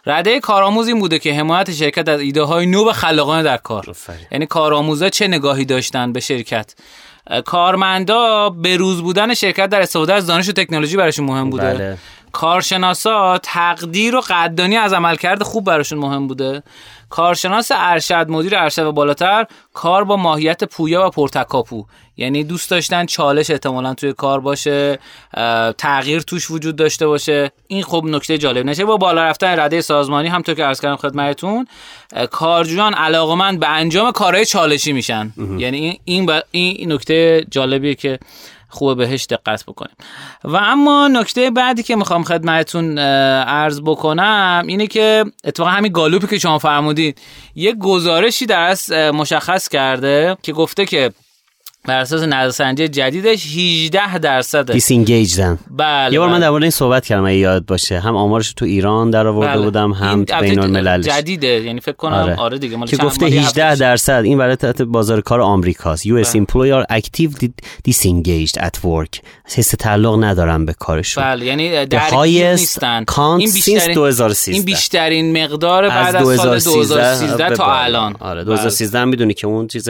رده 0.06 0.40
کارآموز 0.40 0.88
این 0.88 1.00
بوده 1.00 1.18
که 1.18 1.34
حمایت 1.34 1.72
شرکت 1.72 2.08
از 2.08 2.20
ایده 2.20 2.42
های 2.42 2.66
نو 2.66 2.88
و 2.88 2.92
خلاقانه 2.92 3.42
در 3.42 3.56
کار. 3.56 3.96
یعنی 4.32 4.46
کارآموزا 4.46 5.08
چه 5.08 5.28
نگاهی 5.28 5.64
داشتن 5.64 6.12
به 6.12 6.20
شرکت؟ 6.20 6.74
کارمندا 7.44 8.50
به 8.50 8.76
روز 8.76 9.02
بودن 9.02 9.34
شرکت 9.34 9.66
در 9.66 9.82
استفاده 9.82 10.14
از 10.14 10.26
دانش 10.26 10.48
و 10.48 10.52
تکنولوژی 10.52 10.96
براشون 10.96 11.24
مهم 11.24 11.50
بوده 11.50 11.74
بله. 11.74 11.98
کارشناسا 12.32 13.38
تقدیر 13.38 14.16
و 14.16 14.20
قدردانی 14.20 14.76
از 14.76 14.92
عملکرد 14.92 15.42
خوب 15.42 15.64
براشون 15.64 15.98
مهم 15.98 16.26
بوده 16.26 16.62
کارشناس 17.12 17.70
ارشد 17.74 18.26
مدیر 18.28 18.56
ارشد 18.56 18.86
و 18.86 18.92
بالاتر 18.92 19.46
کار 19.72 20.04
با 20.04 20.16
ماهیت 20.16 20.64
پویا 20.64 21.06
و 21.06 21.10
پرتکاپو. 21.10 21.84
یعنی 22.16 22.44
دوست 22.44 22.70
داشتن 22.70 23.06
چالش 23.06 23.50
احتمالا 23.50 23.94
توی 23.94 24.12
کار 24.12 24.40
باشه 24.40 24.98
تغییر 25.78 26.20
توش 26.20 26.50
وجود 26.50 26.76
داشته 26.76 27.06
باشه. 27.06 27.50
این 27.66 27.82
خب 27.82 28.02
نکته 28.06 28.38
جالب 28.38 28.66
نشه. 28.66 28.84
با 28.84 28.96
بالا 28.96 29.24
رفتن 29.24 29.60
رده 29.60 29.80
سازمانی 29.80 30.28
همطور 30.28 30.54
که 30.54 30.64
عرض 30.64 30.80
کردم 30.80 30.96
خدمتتون 30.96 31.66
کارجویان 32.30 32.94
علاقمند 32.94 33.60
به 33.60 33.68
انجام 33.68 34.12
کارهای 34.12 34.44
چالشی 34.44 34.92
میشن. 34.92 35.32
یعنی 35.58 36.00
این 36.04 36.30
این 36.50 36.92
نکته 36.92 37.46
جالبیه 37.50 37.94
که 37.94 38.18
خوب 38.72 38.98
بهش 38.98 39.26
دقت 39.30 39.64
بکنیم. 39.64 39.96
و 40.44 40.56
اما 40.56 41.08
نکته 41.08 41.50
بعدی 41.50 41.82
که 41.82 41.96
می‌خوام 41.96 42.24
خدمتتون 42.24 42.98
عرض 42.98 43.80
بکنم 43.80 44.64
اینه 44.66 44.86
که 44.86 45.24
اتفاقا 45.44 45.70
همین 45.70 45.92
گالوپی 45.92 46.26
که 46.26 46.38
شما 46.38 46.58
فرمودید 46.58 47.20
یه 47.54 47.72
گزارشی 47.72 48.46
در 48.46 48.76
مشخص 49.10 49.68
کرده 49.68 50.36
که 50.42 50.52
گفته 50.52 50.84
که 50.84 51.10
بر 51.88 52.00
اساس 52.00 52.22
نظرسنجی 52.22 52.88
جدیدش 52.88 53.46
18 53.46 54.18
درصد. 54.18 54.72
disengaged 54.72 55.50
ن 55.50 55.58
بله 55.70 56.12
یه 56.12 56.18
بار 56.18 56.28
من 56.28 56.34
بله. 56.34 56.40
در 56.40 56.50
مورد 56.50 56.62
این 56.62 56.70
صحبت 56.70 57.06
کردم 57.06 57.24
اگه 57.24 57.34
یاد 57.34 57.66
باشه. 57.66 58.00
هم 58.00 58.16
آمارش 58.16 58.52
تو 58.52 58.64
ایران 58.64 59.10
در 59.10 59.26
آورده 59.26 59.52
بله. 59.52 59.62
بودم 59.62 59.92
هم 59.92 60.24
بین 60.24 60.58
الملل 60.58 61.02
جدیده 61.02 61.46
یعنی 61.46 61.80
فکر 61.80 61.92
کنم 61.92 62.12
آره, 62.12 62.36
آره 62.36 62.58
دیگه 62.58 62.76
مال 62.76 62.88
که 62.88 62.96
گفته 62.96 63.26
18 63.26 63.74
درصد. 63.74 64.22
این 64.24 64.38
برای 64.38 64.56
تحت 64.56 64.82
بازار 64.82 65.20
کار 65.20 65.40
آمریکاست. 65.40 66.06
US 66.06 66.36
employee 66.36 66.72
are 66.72 66.86
active 66.88 67.30
disengaged 67.84 68.58
at 68.58 68.84
work 68.84 69.22
حس 69.44 69.70
تعلق 69.70 70.24
ندارن 70.24 70.66
به 70.66 70.72
کارشون. 70.72 71.24
بله 71.24 71.46
یعنی 71.46 71.86
درگیر 71.86 72.50
نیستن. 72.50 73.04
این 73.18 73.52
بیشترین 73.52 73.94
2013 73.94 74.56
این 74.56 74.64
بیشترین 74.64 75.44
مقدار 75.44 75.88
بعد 75.88 76.16
از, 76.16 76.36
سال 76.36 76.58
2013 76.58 77.56
تا 77.56 77.74
الان. 77.74 78.16
آره 78.20 78.44
2013 78.44 78.98
بله. 78.98 79.04
می‌دونی 79.04 79.34
که 79.34 79.46
اون 79.46 79.66
چیز 79.66 79.88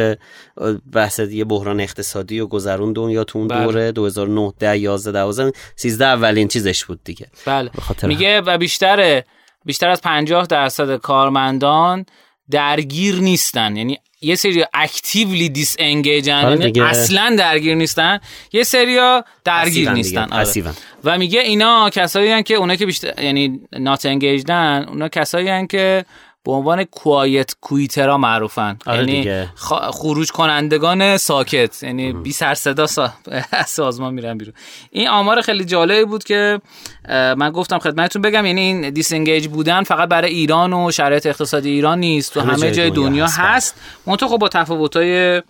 بحث 0.92 1.18
یه 1.18 1.44
بحران 1.44 1.81
اقتصادی 1.82 2.40
و 2.40 2.46
گذرون 2.46 2.92
دنیا 2.92 3.24
تو 3.24 3.38
اون 3.38 3.48
بله. 3.48 3.64
دوره 3.64 3.92
2009 3.92 4.52
10 4.58 4.78
11 4.78 5.12
12 5.12 5.52
13 5.76 6.04
اولین 6.04 6.48
چیزش 6.48 6.84
بود 6.84 7.00
دیگه. 7.04 7.26
بله. 7.46 7.70
میگه 8.02 8.40
و 8.40 8.58
بیشتر 8.58 9.22
بیشتر 9.64 9.88
از 9.88 10.00
50 10.00 10.46
درصد 10.46 10.96
کارمندان 10.96 12.06
درگیر 12.50 13.14
نیستن. 13.14 13.76
یعنی 13.76 13.98
یه 14.20 14.34
سری 14.34 14.64
اکتیولی 14.74 15.48
دیس 15.48 15.76
انگیجن 15.78 16.72
اصلا 16.82 17.36
درگیر 17.38 17.74
نیستن. 17.74 18.20
یه 18.52 18.62
سری 18.62 19.20
درگیر 19.44 19.90
نیستن. 19.90 20.32
آره. 20.32 20.62
و 21.04 21.18
میگه 21.18 21.40
اینا 21.40 21.90
کسایی 21.90 22.42
که 22.42 22.54
اونا 22.54 22.76
که 22.76 22.86
بیشتر 22.86 23.22
یعنی 23.22 23.60
نات 23.72 24.06
انگیجدن 24.06 24.84
اونا 24.88 25.08
کسایی 25.08 25.66
که 25.66 26.04
به 26.44 26.52
عنوان 26.52 26.84
کوایت 26.84 27.54
کویترا 27.60 28.18
معروفن. 28.18 28.78
آره 28.86 28.98
یعنی 28.98 29.48
خروج 29.92 30.30
کنندگان 30.30 31.16
ساکت. 31.16 31.82
یعنی 31.82 32.12
بی 32.12 32.32
سر 32.32 32.54
صدا 32.54 32.86
سا... 32.86 33.12
از 33.52 33.68
سازمان 33.78 34.14
میرن 34.14 34.38
بیرون. 34.38 34.54
این 34.90 35.08
آمار 35.08 35.40
خیلی 35.40 35.64
جالبی 35.64 36.04
بود 36.04 36.24
که 36.24 36.60
من 37.08 37.50
گفتم 37.50 37.78
خدمتتون 37.78 38.22
بگم 38.22 38.46
یعنی 38.46 38.60
این 38.60 38.90
دیسنگیج 38.90 39.48
بودن 39.48 39.82
فقط 39.82 40.08
برای 40.08 40.30
ایران 40.30 40.72
و 40.72 40.90
شرایط 40.90 41.26
اقتصادی 41.26 41.70
ایران 41.70 41.98
نیست. 41.98 42.34
تو 42.34 42.40
همه, 42.40 42.52
همه 42.52 42.70
جای 42.70 42.90
دنیا, 42.90 43.08
دنیا 43.08 43.26
هست. 43.26 43.80
منتها 44.06 44.28
خب 44.28 44.38
با 44.38 44.48
تفاوت‌های 44.48 45.42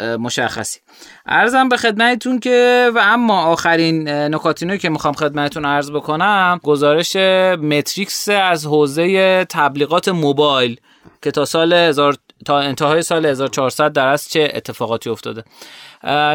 مشخصی. 0.00 0.80
ارزم 1.26 1.68
به 1.68 1.76
خدمتتون 1.76 2.40
که 2.40 2.90
و 2.94 2.98
اما 3.02 3.42
آخرین 3.42 4.08
نکاتینوی 4.08 4.78
که 4.78 4.88
می‌خوام 4.88 5.14
خدمتتون 5.14 5.64
عرض 5.64 5.90
بکنم 5.90 6.60
گزارش 6.62 7.16
متریکس 7.56 8.28
از 8.28 8.66
حوزه 8.66 9.44
تبلیغات 9.44 10.08
موبایل 10.08 10.80
که 11.22 11.30
تا 11.30 11.44
سال 11.44 11.72
هزار 11.72 12.16
تا 12.46 12.60
انتهای 12.60 13.02
سال 13.02 13.26
1400 13.26 13.92
در 13.92 14.08
از 14.08 14.28
چه 14.28 14.52
اتفاقاتی 14.54 15.10
افتاده. 15.10 15.44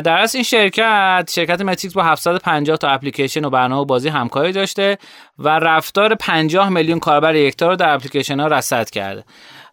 در 0.01 0.17
از 0.17 0.35
این 0.35 0.43
شرکت 0.43 1.29
شرکت 1.33 1.61
متریکس 1.61 1.93
با 1.93 2.03
750 2.03 2.77
تا 2.77 2.87
اپلیکیشن 2.87 3.45
و 3.45 3.49
برنامه 3.49 3.81
و 3.81 3.85
بازی 3.85 4.09
همکاری 4.09 4.51
داشته 4.51 4.97
و 5.39 5.49
رفتار 5.49 6.15
50 6.15 6.69
میلیون 6.69 6.99
کاربر 6.99 7.35
یکتا 7.35 7.67
رو 7.67 7.75
در 7.75 7.93
اپلیکیشن 7.93 8.39
ها 8.39 8.47
رصد 8.47 8.89
کرده. 8.89 9.23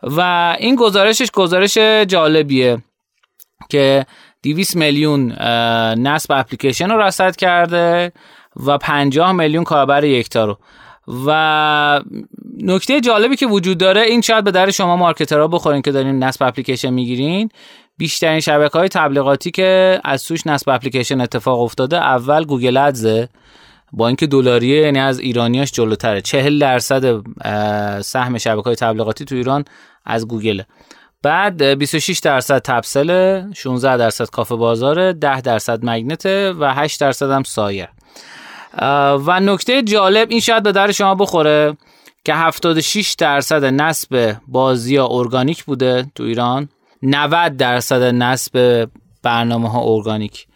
و 0.03 0.21
این 0.59 0.77
گزارشش 0.77 1.31
گزارش 1.31 1.79
جالبیه. 2.07 2.79
که 3.69 4.07
200 4.43 4.77
میلیون 4.77 5.33
نصب 5.99 6.33
اپلیکیشن 6.33 6.91
رو 6.91 7.01
رصد 7.01 7.37
کرده 7.37 8.13
و 8.67 8.79
50 8.79 9.33
میلیون 9.33 9.65
کاربر 9.65 10.05
یکتا 10.05 10.45
رو. 10.45 10.59
و 11.27 12.01
نکته 12.63 13.01
جالبی 13.01 13.37
که 13.37 13.47
وجود 13.47 13.79
داره 13.79 14.01
این 14.01 14.21
شاید 14.21 14.45
به 14.45 14.51
در 14.51 14.71
شما 14.71 14.97
marketer 14.97 15.43
ها 15.43 15.49
بخورین 15.49 15.83
که 15.83 15.93
دارین 15.93 16.19
نصب 16.19 16.43
اپلیکیشن 16.43 16.91
می‌گیرین. 16.91 17.49
بیشترین 17.99 18.41
شبکه 18.41 18.79
های 18.79 18.89
تبلیغاتی 18.89 19.51
که 19.51 20.01
از 20.05 20.25
توش 20.25 20.47
نصب 20.47 20.69
اپلیکیشن 20.69 21.21
اتفاق 21.21 21.61
افتاده 21.61 21.97
اول 21.97 22.45
Google 22.45 22.77
Ads 22.77 23.16
ه 23.16 23.29
با 23.93 24.07
اینکه 24.07 24.27
دلاریه 24.27 24.81
یعنی 24.81 24.99
از 24.99 25.19
ایرانیاش 25.19 25.73
جلوتره. 25.73 26.21
40 26.21 26.59
درصد 26.59 27.23
سهم 28.01 28.39
شبکه 28.39 28.63
های 28.63 28.75
تبلیغاتی 28.75 29.25
تو 29.25 29.35
ایران 29.35 29.65
از 30.05 30.29
گوگله. 30.29 30.67
بعد 31.25 31.63
26 31.63 32.19
درصد 32.19 32.59
تپسل 32.59 33.43
16 33.53 33.97
درصد 33.97 34.31
کافه 34.31 34.55
بازار 34.55 35.13
10 35.13 35.41
درصد 35.41 35.81
مگنت 35.83 36.27
و 36.27 36.75
8 36.75 37.01
درصد 37.01 37.31
هم 37.31 37.43
سایر. 37.43 37.89
و 39.27 39.41
نکته 39.41 39.83
جالب 39.83 40.31
این 40.31 40.41
شاید 40.41 40.63
به 40.63 40.73
در 40.73 40.93
شما 40.93 41.15
بخوره 41.15 41.77
که 42.25 42.35
76 42.35 43.15
درصد 43.19 43.65
نصب 43.65 44.37
بازی 44.49 44.99
ارگانیک 44.99 45.65
بوده 45.65 46.07
تو 46.15 46.23
ایران 46.23 46.69
90 47.03 47.57
درصد 47.57 48.03
نصب 48.03 48.89
برنامه 49.23 49.71
ها 49.71 49.81
ارگانیک. 49.85 50.47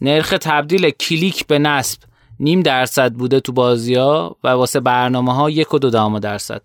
نرخ 0.00 0.34
تبدیل 0.40 0.90
کلیک 0.90 1.46
به 1.46 1.58
نصب 1.58 1.98
نیم 2.40 2.60
درصد 2.60 3.12
بوده 3.12 3.40
تو 3.40 3.52
بازی 3.52 3.94
ها 3.94 4.36
و 4.44 4.48
واسه 4.48 4.80
برنامه 4.80 5.34
ها 5.34 5.50
یک 5.50 5.74
و 5.74 5.78
دو 5.78 6.18
درصد. 6.18 6.62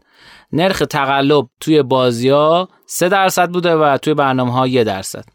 نرخ 0.52 0.80
تقلب 0.80 1.48
توی 1.60 1.84
بازی 1.84 2.30
ها 2.30 2.70
3 2.86 3.10
درصد 3.10 3.50
بوده 3.50 3.76
و 3.76 3.98
توی 3.98 4.14
برنامه 4.14 4.54
ها 4.54 4.68
1 4.68 4.84
درصد. 4.84 5.26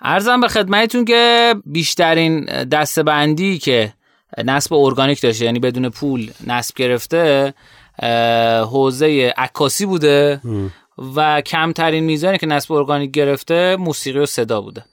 ارزم 0.00 0.40
به 0.40 0.48
خدمتتون 0.48 1.04
که 1.04 1.54
بیشترین 1.66 2.44
دستبندی 2.64 3.58
که 3.58 3.92
نصب 4.44 4.74
ارگانیک 4.74 5.20
داشته 5.20 5.44
یعنی 5.44 5.58
بدون 5.58 5.88
پول 5.88 6.30
نصب 6.46 6.74
گرفته 6.76 7.54
حوزه 8.70 9.34
عکاسی 9.36 9.86
بوده 9.86 10.40
و 11.16 11.40
کمترین 11.40 12.04
میزانی 12.04 12.38
که 12.38 12.46
نصب 12.46 12.72
ارگانیک 12.72 13.10
گرفته 13.10 13.76
موسیقی 13.76 14.18
و 14.18 14.26
صدا 14.26 14.60
بوده. 14.60 14.84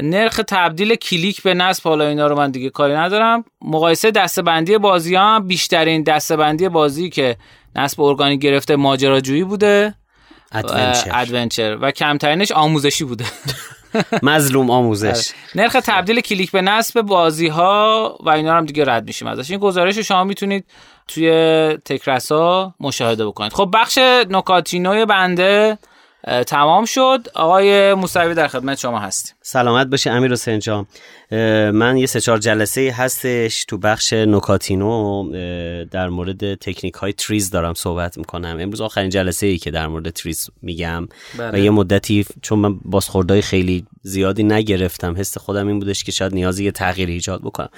نرخ 0.00 0.40
تبدیل 0.48 0.94
کلیک 0.94 1.42
به 1.42 1.54
نصب 1.54 1.88
حالا 1.88 2.08
اینا 2.08 2.26
رو 2.26 2.36
من 2.36 2.50
دیگه 2.50 2.70
کاری 2.70 2.94
ندارم. 2.94 3.44
مقایسه 3.62 4.10
دسته‌بندی 4.10 4.78
بازی 4.78 5.14
ها 5.14 5.40
بیشترین 5.40 6.02
دسته‌بندی 6.02 6.68
بازی 6.68 7.10
که 7.10 7.36
نصب 7.76 8.00
ارگانیک 8.00 8.40
گرفته 8.40 8.76
ماجراجویی 8.76 9.44
بوده. 9.44 9.94
adventure. 10.52 11.10
adventure 11.14 11.78
و 11.80 11.90
کمترینش 11.90 12.52
آموزشی 12.52 13.04
بوده. 13.04 13.24
مظلوم 14.22 14.70
آموزش. 14.70 15.06
آره. 15.06 15.22
نرخ 15.54 15.76
تبدیل 15.84 16.20
کلیک 16.20 16.50
به 16.50 16.62
نصب 16.62 17.00
بازی 17.00 17.48
ها 17.48 18.18
و 18.20 18.30
اینا 18.30 18.56
هم 18.56 18.66
دیگه 18.66 18.84
رد 18.84 19.06
میشیم 19.06 19.28
ازش. 19.28 19.50
این 19.50 19.60
گزارش 19.60 19.98
شما 19.98 20.24
می‌تونید 20.24 20.64
توی 21.08 21.30
تکرسا 21.84 22.74
مشاهده 22.80 23.26
بکنید. 23.26 23.52
خب 23.52 23.70
بخش 23.74 23.98
نکاتینوی 24.30 25.04
بنده. 25.04 25.78
تمام 26.46 26.84
شد. 26.84 27.28
آقای 27.34 27.94
موسوی 27.94 28.34
در 28.34 28.48
خدمت 28.48 28.78
شما 28.78 28.98
هستیم. 28.98 29.36
سلامت 29.42 29.86
باشه 29.86 30.10
امیر 30.10 30.32
حسین 30.32 30.58
جان. 30.58 30.86
من 31.30 31.96
یه 31.96 32.06
سه 32.06 32.20
چهار 32.20 32.38
جلسه 32.38 32.94
هستش 32.96 33.64
تو 33.64 33.78
بخش 33.78 34.12
نکاتینو 34.12 35.30
در 35.90 36.08
مورد 36.08 36.54
تکنیک 36.54 36.94
های 36.94 37.12
تریز 37.12 37.50
دارم 37.50 37.74
صحبت 37.74 38.18
می‌کنم. 38.18 38.56
امروز 38.60 38.80
آخرین 38.80 39.10
جلسه 39.10 39.46
ای 39.46 39.58
که 39.58 39.70
در 39.70 39.86
مورد 39.86 40.10
تریز 40.10 40.50
میگم. 40.62 41.08
بله. 41.38 41.50
و 41.52 41.58
یه 41.64 41.70
مدتی 41.70 42.26
چون 42.42 42.58
من 42.58 42.74
بازخوردهای 42.84 43.42
خیلی 43.42 43.86
زیادی 44.02 44.42
نگرفتم 44.42 45.14
حس 45.16 45.38
خودم 45.38 45.66
این 45.66 45.78
بودش 45.78 46.04
که 46.04 46.12
شاید 46.12 46.34
نیازی 46.34 46.64
یه 46.64 46.70
تغییر 46.70 47.08
ایجاد 47.08 47.40
بکنم. 47.40 47.68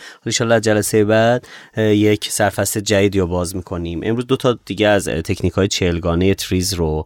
ان 0.40 0.61
جلسه 0.61 1.04
بعد 1.04 1.47
یک 1.76 2.28
سرفصل 2.30 2.80
جدید 2.80 3.16
رو 3.16 3.26
باز 3.26 3.57
می‌کنیم. 3.57 4.00
امروز 4.02 4.26
دو 4.26 4.37
تا 4.37 4.59
دیگه 4.64 4.87
از 4.87 5.09
تکنیک 5.09 5.52
های 5.52 5.69
چهلگانه 5.69 6.35
تریز 6.35 6.75
رو 6.75 7.04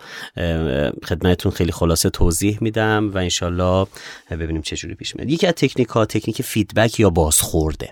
خدمتتون 1.04 1.52
خیلی 1.52 1.72
خلاصه 1.72 2.10
توضیح 2.10 2.58
میدم 2.60 3.10
و 3.14 3.18
انشالله 3.18 3.86
ببینیم 4.30 4.62
چه 4.62 4.76
جوری 4.76 4.94
پیش 4.94 5.16
میاد. 5.16 5.30
یکی 5.30 5.46
از 5.46 5.54
تکنیک 5.54 5.88
ها 5.88 6.04
تکنیک 6.04 6.33
فیدبک 6.42 7.00
یا 7.00 7.10
بازخورده. 7.10 7.90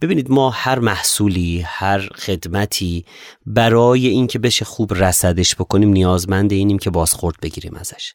ببینید 0.00 0.30
ما 0.30 0.50
هر 0.50 0.78
محصولی 0.78 1.60
هر 1.66 2.08
خدمتی 2.14 3.04
برای 3.46 4.06
اینکه 4.06 4.38
بشه 4.38 4.64
خوب 4.64 4.94
رسدش 4.94 5.54
بکنیم 5.54 5.88
نیازمند 5.88 6.52
اینیم 6.52 6.78
که 6.78 6.90
بازخورد 6.90 7.36
بگیریم 7.42 7.74
ازش. 7.74 8.12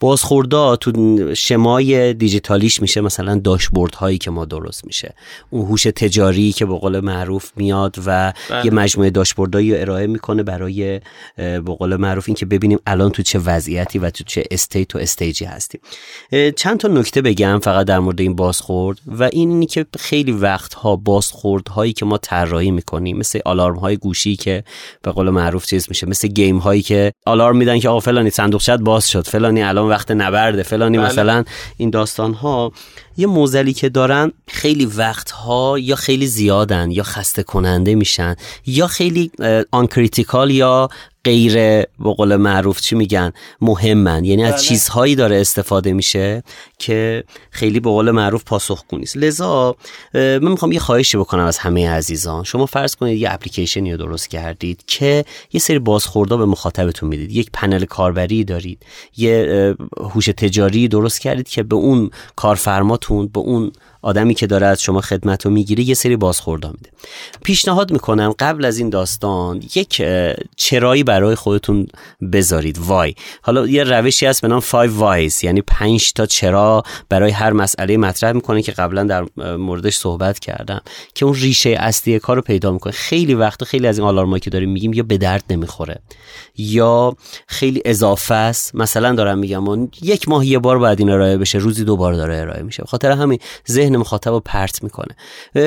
بازخوردا 0.00 0.76
تو 0.76 1.34
شمای 1.34 2.14
دیجیتالیش 2.14 2.82
میشه 2.82 3.00
مثلا 3.00 3.38
داشبورد 3.38 3.94
هایی 3.94 4.18
که 4.18 4.30
ما 4.30 4.44
درست 4.44 4.86
میشه. 4.86 5.14
اون 5.50 5.66
هوش 5.66 5.82
تجاری 5.82 6.52
که 6.52 6.66
به 6.66 6.78
قول 6.78 7.00
معروف 7.00 7.52
میاد 7.56 7.96
و 8.06 8.32
بله. 8.50 8.66
یه 8.66 8.72
مجموعه 8.72 9.10
داشبوردهایی 9.10 9.76
ارائه 9.76 10.06
می‌کنه 10.06 10.42
برای 10.42 11.00
به 11.36 11.60
قول 11.78 11.96
معروف 11.96 12.24
اینکه 12.28 12.46
ببینیم 12.46 12.78
الان 12.86 13.10
تو 13.10 13.22
چه 13.22 13.38
وضعیتی 13.38 13.98
و 13.98 14.10
تو 14.10 14.24
چه 14.24 14.44
استیت 14.50 14.94
و 14.94 14.98
استیجی 14.98 15.44
هستیم. 15.44 15.80
چند 16.56 16.80
تا 16.80 16.88
نکته 16.88 17.22
بگم 17.22 17.60
فقط 17.62 17.86
در 17.86 17.98
مورد 17.98 18.20
این 18.20 18.36
بازخورد 18.36 18.98
و 19.06 19.22
این 19.32 19.50
اینی 19.50 19.66
که 19.66 19.86
خیلی 19.98 20.32
وقتها 20.32 20.96
بازخورد 20.96 21.68
هایی 21.68 21.92
که 21.92 22.04
ما 22.04 22.18
طراحی 22.18 22.70
می‌کنیم 22.70 23.16
مثل 23.18 23.40
آلارم 23.44 23.76
های 23.76 23.96
گوشی 23.96 24.36
که 24.36 24.64
به 25.02 25.12
قول 25.12 25.30
معروف 25.30 25.66
چیز 25.66 25.86
میشه 25.88 26.06
مثل 26.08 26.28
game 26.28 26.58
هایی 26.58 26.82
که 26.82 27.12
آلارم 27.26 27.56
میدن 27.56 27.78
که 27.78 27.88
آقا 27.88 28.00
فلانی 28.00 28.30
صندوق 28.30 28.76
باز 28.76 29.10
شد 29.10 29.26
فلانی 29.26 29.62
الان 29.62 29.88
وقت 29.88 30.10
نبرده 30.10 30.62
فلانی 30.62 30.98
بله. 30.98 31.06
مثلا 31.06 31.44
این 31.76 31.90
داستان 31.90 32.34
ها 32.34 32.72
یه 33.16 33.26
معضلی 33.26 33.72
که 33.72 33.88
دارن 33.88 34.32
خیلی 34.48 34.86
وقتها 34.86 35.78
یا 35.78 35.96
خیلی 35.96 36.26
زیادن 36.26 36.90
یا 36.90 37.02
خسته 37.02 37.42
کننده 37.42 37.94
میشن 37.94 38.36
یا 38.66 38.86
خیلی 38.86 39.30
uncritical 39.72 40.50
یا 40.50 40.88
غیر 41.24 41.54
به 41.54 42.12
قول 42.16 42.36
معروف 42.36 42.80
چی 42.80 42.94
میگن؟ 42.94 43.32
مهمن. 43.60 44.24
یعنی 44.24 44.44
از 44.44 44.52
بله. 44.52 44.62
چیزهایی 44.62 45.14
داره 45.14 45.40
استفاده 45.40 45.92
میشه 45.92 46.42
که 46.78 47.24
خیلی 47.50 47.80
به 47.80 47.90
قول 47.90 48.10
معروف 48.10 48.44
پاسخگو 48.44 48.98
نیست. 48.98 49.16
لذا 49.16 49.76
من 50.14 50.48
می‌خوام 50.48 50.72
یه 50.72 50.80
خواهشی 50.80 51.16
بکنم 51.16 51.44
از 51.44 51.58
همه 51.58 51.90
عزیزان. 51.90 52.44
شما 52.44 52.66
فرض 52.66 52.96
کنید 52.96 53.18
یه 53.18 53.32
اپلیکیشنی 53.32 53.92
رو 53.92 53.98
درست 53.98 54.28
کردید 54.28 54.84
که 54.86 55.24
یه 55.52 55.60
سری 55.60 55.78
بازخوردا 55.78 56.36
به 56.36 56.46
مخاطبتون 56.46 57.08
می‌دید. 57.08 57.32
یک 57.32 57.50
پنل 57.52 57.84
کاربری 57.84 58.44
دارید. 58.44 58.86
یه 59.16 59.74
هوش 60.00 60.26
تجاری 60.26 60.88
درست 60.88 61.20
کردید 61.20 61.48
که 61.48 61.62
به 61.62 61.76
اون 61.76 62.10
کارفرماتون 62.36 63.26
به 63.26 63.40
اون 63.40 63.72
آدمی 64.02 64.34
که 64.34 64.46
داره 64.46 64.66
از 64.66 64.82
شما 64.82 65.00
خدمت 65.00 65.44
رو 65.44 65.50
می‌گیره 65.50 65.84
یه 65.84 65.94
سری 65.94 66.16
بازخوردا 66.16 66.68
میده. 66.68 66.90
پیشنهاد 67.42 67.92
می‌کنم 67.92 68.34
قبل 68.38 68.64
از 68.64 68.78
این 68.78 68.90
داستان 68.90 69.62
یک 69.74 70.02
چرایی 70.56 71.04
برای 71.04 71.34
خودتون 71.34 71.86
بذارید. 72.32 72.78
وای. 72.78 73.14
حالا 73.42 73.66
یه 73.66 73.84
روشی 73.84 74.26
هست 74.26 74.42
به 74.42 74.48
نام 74.48 74.60
5 74.60 74.90
وایز 74.94 75.44
یعنی 75.44 75.62
5 75.62 76.12
تا 76.12 76.26
چرا 76.26 76.82
برای 77.08 77.30
هر 77.30 77.52
مسئله 77.52 77.96
مطرح 77.96 78.32
می‌کنه 78.32 78.62
که 78.62 78.72
قبلا 78.72 79.04
در 79.04 79.24
موردش 79.56 79.96
صحبت 79.96 80.38
کردم 80.38 80.80
که 81.14 81.26
اون 81.26 81.34
ریشه 81.34 81.70
اصلی 81.70 82.18
کار 82.18 82.36
رو 82.36 82.42
پیدا 82.42 82.72
می‌کنه. 82.72 82.92
خیلی 82.92 83.34
وقت 83.34 83.64
خیلی 83.64 83.86
از 83.86 83.98
این 83.98 84.06
آلارمایی 84.06 84.40
که 84.40 84.50
داریم 84.50 84.70
میگیم 84.70 84.92
یا 84.92 85.02
به 85.02 85.18
درد 85.18 85.44
نمی‌خوره 85.50 85.98
یا 86.56 87.16
خیلی 87.46 87.82
اضافه 87.84 88.34
است. 88.34 88.74
مثلا 88.74 89.14
دارم 89.14 89.38
میگم 89.38 89.88
یک 90.02 90.28
ماه 90.28 90.46
یه 90.46 90.58
بار 90.58 90.78
باید 90.78 90.98
این 90.98 91.10
ارائه 91.10 91.36
بشه 91.36 91.58
روزی 91.58 91.84
دو 91.84 91.96
بار 91.96 92.14
داره 92.14 92.36
ارائه 92.36 92.62
میشه. 92.62 92.82
خاطر 92.86 93.10
همین 93.10 93.38
مخاطب 93.96 94.30
رو 94.30 94.40
پرت 94.40 94.82
می‌کنه. 94.82 95.16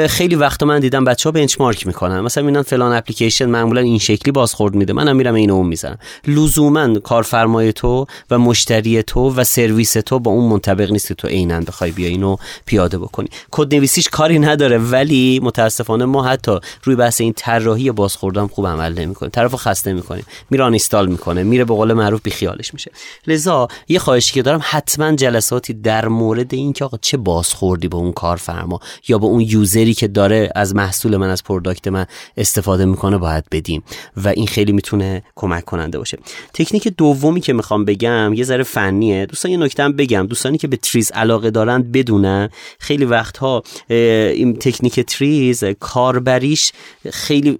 خیلی 0.08 0.36
وقت 0.36 0.64
من 0.64 0.80
دیدم 0.80 1.04
بچه 1.04 1.30
ها 1.30 1.32
بنچمارک 1.32 1.88
می‌کنن. 1.88 2.20
مثلا 2.20 2.44
می‌بینن 2.44 2.62
فلان 2.62 2.94
اپلیکیشن 2.94 3.46
معمولا 3.46 3.82
این 3.82 4.00
شکلی 4.00 4.32
بازخورد 4.32 4.76
میده. 4.76 4.94
منم 4.94 5.16
میرم 5.16 5.34
این 5.34 5.52
اون 5.52 5.68
می‌زنم. 5.68 5.98
لزوما 6.28 7.00
کارفرمای 7.00 7.74
تو 7.74 8.06
و 8.32 8.40
مشتری 8.40 9.04
تو 9.04 9.34
و 9.36 9.44
سرویس 9.44 9.94
تو 9.94 10.20
با 10.20 10.32
اون 10.32 10.50
منطبق 10.50 10.92
نیست 10.92 11.14
تو 11.14 11.28
عینا 11.28 11.60
بخوای 11.60 11.92
بیا 11.92 12.08
اینو 12.08 12.36
پیاده 12.66 12.98
بکنی. 12.98 13.30
کد 13.52 13.76
نویسیش 13.76 14.10
کاری 14.10 14.40
نداره 14.40 14.78
ولی 14.78 15.40
متاسفانه 15.44 16.06
ما 16.06 16.24
حتی 16.24 16.60
روی 16.84 16.96
بحث 16.96 17.22
این 17.22 17.34
طراحی 17.38 17.92
بازخوردم 17.92 18.48
خوب 18.48 18.68
عمل 18.68 18.94
نمی‌کنیم. 18.94 19.30
طرفو 19.30 19.58
خسته 19.58 19.94
می‌کنیم. 19.94 20.26
میره 20.50 20.66
install 20.66 21.08
می‌کنه. 21.08 21.44
میره 21.44 21.66
به 21.66 21.74
قول 21.74 21.94
معروف 21.94 22.22
بی 22.24 22.32
خیالش 22.32 22.74
میشه. 22.74 22.92
لذا 23.28 23.68
یه 23.88 24.00
خواهشی 24.00 24.34
که 24.34 24.42
دارم 24.42 24.62
حتما 24.64 25.12
جلساتی 25.12 25.74
در 25.74 26.08
مورد 26.08 26.54
اینکه 26.54 26.86
آقا 26.86 26.98
چه 27.02 27.18
بازخوردی 27.18 27.88
به 27.88 27.96
اون 27.96 28.12
کارفرما 28.16 28.80
یا 29.08 29.18
به 29.18 29.26
اون 29.26 29.42
user 29.42 29.83
ی 29.83 29.94
که 29.94 30.08
داره 30.08 30.52
از 30.56 30.76
محصول 30.76 31.18
من 31.18 31.30
از 31.30 31.44
product 31.44 31.88
من 31.88 32.06
استفاده 32.38 32.86
می‌کنه 32.86 33.18
باید 33.18 33.44
بدیم 33.52 33.84
و 34.18 34.28
این 34.28 34.48
خیلی 34.48 34.72
می‌تونه 34.72 35.24
کمک 35.36 35.66
کننده 35.66 35.98
باشه. 35.98 36.18
تکنیک 36.54 36.88
دومی 36.88 37.42
که 37.42 37.54
می‌خوام 37.54 37.86
بگم 37.86 38.34
یه 38.34 38.44
ذره 38.44 38.64
فنیه. 38.64 39.26
دوستان 39.26 39.52
یه 39.52 39.58
نکته 39.58 39.90
بگم. 39.90 40.28
دوستانی 40.28 40.58
که 40.58 40.68
به 40.68 40.78
تریز 40.78 41.12
علاقه 41.12 41.52
دارن 41.52 41.82
بدونن. 41.82 42.50
خیلی 42.80 43.06
وقتها 43.06 43.64
این 43.88 44.56
تکنیک 44.56 45.00
تریز 45.00 45.64
کاربریش 45.64 46.72
خیلی 47.12 47.58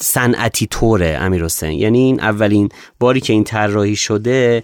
صنعتی 0.00 0.66
طوره 0.66 1.18
امیر 1.20 1.44
حسین 1.44 1.72
یعنی 1.72 1.98
این 1.98 2.20
اولین 2.20 2.68
باری 3.00 3.20
که 3.20 3.32
این 3.32 3.44
طراحی 3.44 3.96
شده 3.96 4.62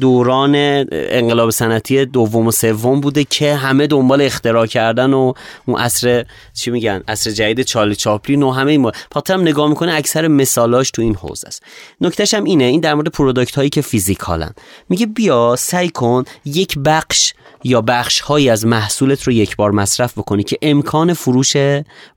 دوران 0.00 0.54
انقلاب 0.92 1.50
صنعتی 1.50 2.04
دوم 2.04 2.46
و 2.46 2.50
سوم 2.50 3.00
بوده 3.00 3.24
که 3.24 3.54
همه 3.54 3.86
دنبال 3.86 4.22
اختراع 4.22 4.66
کردن 4.66 5.12
و 5.12 5.32
اون 5.66 5.80
عصر 5.80 6.24
چی 6.54 6.70
میگن؟ 6.70 7.02
عصر 7.08 7.30
جدید 7.30 7.62
چارلی 7.62 7.96
چاپلین 7.96 8.42
و 8.42 8.50
همه 8.50 8.70
این 8.70 8.90
هم 9.30 9.40
نگاه 9.40 9.68
می‌کنه 9.68 9.94
اکثر 9.94 10.28
مثالاش 10.28 10.90
تو 10.90 11.02
این 11.02 11.14
حوزه 11.14 11.48
است. 11.48 11.62
نکتهش 12.00 12.34
هم 12.34 12.44
اینه 12.44 12.64
این 12.64 12.80
در 12.80 12.94
مورد 12.94 13.08
product 13.08 13.54
هایی 13.54 13.70
که 13.70 13.80
physical 13.80 14.38
ن. 14.38 14.52
میگه 14.88 15.06
بیا 15.06 15.56
سعی 15.58 15.88
کن 15.88 16.24
یک 16.44 16.78
بخش 16.78 17.32
یا 17.66 17.80
بخش 17.80 18.20
هایی 18.20 18.50
از 18.50 18.66
محصولت 18.66 19.22
رو 19.22 19.32
یک 19.32 19.56
بار 19.56 19.70
مصرف 19.70 20.18
بکنی 20.18 20.42
که 20.42 20.58
امکان 20.62 21.12
فروش 21.12 21.56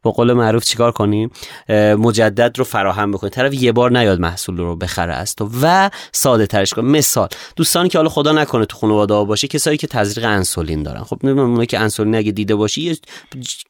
به 0.03 0.11
قول 0.11 0.33
معروف 0.33 0.63
چیکار 0.63 0.91
کنیم 0.91 1.31
مجدد 1.69 2.57
رو 2.57 2.63
فراهم 2.63 3.11
بکنی. 3.11 3.29
طرف 3.29 3.53
یه 3.53 3.71
بار 3.71 3.97
نیاد 3.97 4.19
محصول 4.19 4.57
رو 4.57 4.75
بخره 4.75 5.13
از 5.13 5.35
تو 5.35 5.49
و 5.61 5.89
ساده 6.11 6.47
ترش 6.47 6.73
کن. 6.73 6.85
مثال 6.85 7.27
دوستانی 7.55 7.89
که 7.89 7.97
حالا 7.97 8.09
خدا 8.09 8.31
نکنه 8.31 8.65
تو 8.65 8.77
خانواده 8.77 9.23
باشه 9.23 9.47
کسایی 9.47 9.77
که 9.77 9.87
تزریق 9.87 10.25
انسولین 10.25 10.83
دارن. 10.83 11.03
خب 11.03 11.19
نمی‌دونم 11.23 11.65
که 11.65 11.79
انسولین 11.79 12.15
اگه 12.15 12.31
دیده 12.31 12.55
باشی 12.55 12.81
یه 12.81 12.97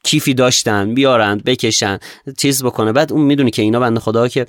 کیفی 0.04 0.34
داشتن 0.34 0.94
بیارن 0.94 1.42
بکشن 1.46 2.00
چیز 2.38 2.64
بکنه. 2.64 2.92
بعد 2.92 3.14
اون 3.14 3.22
می‌دونی 3.22 3.52
که 3.52 3.62
اینا 3.62 3.80
بنده 3.80 4.00
خدا 4.00 4.28
که 4.28 4.46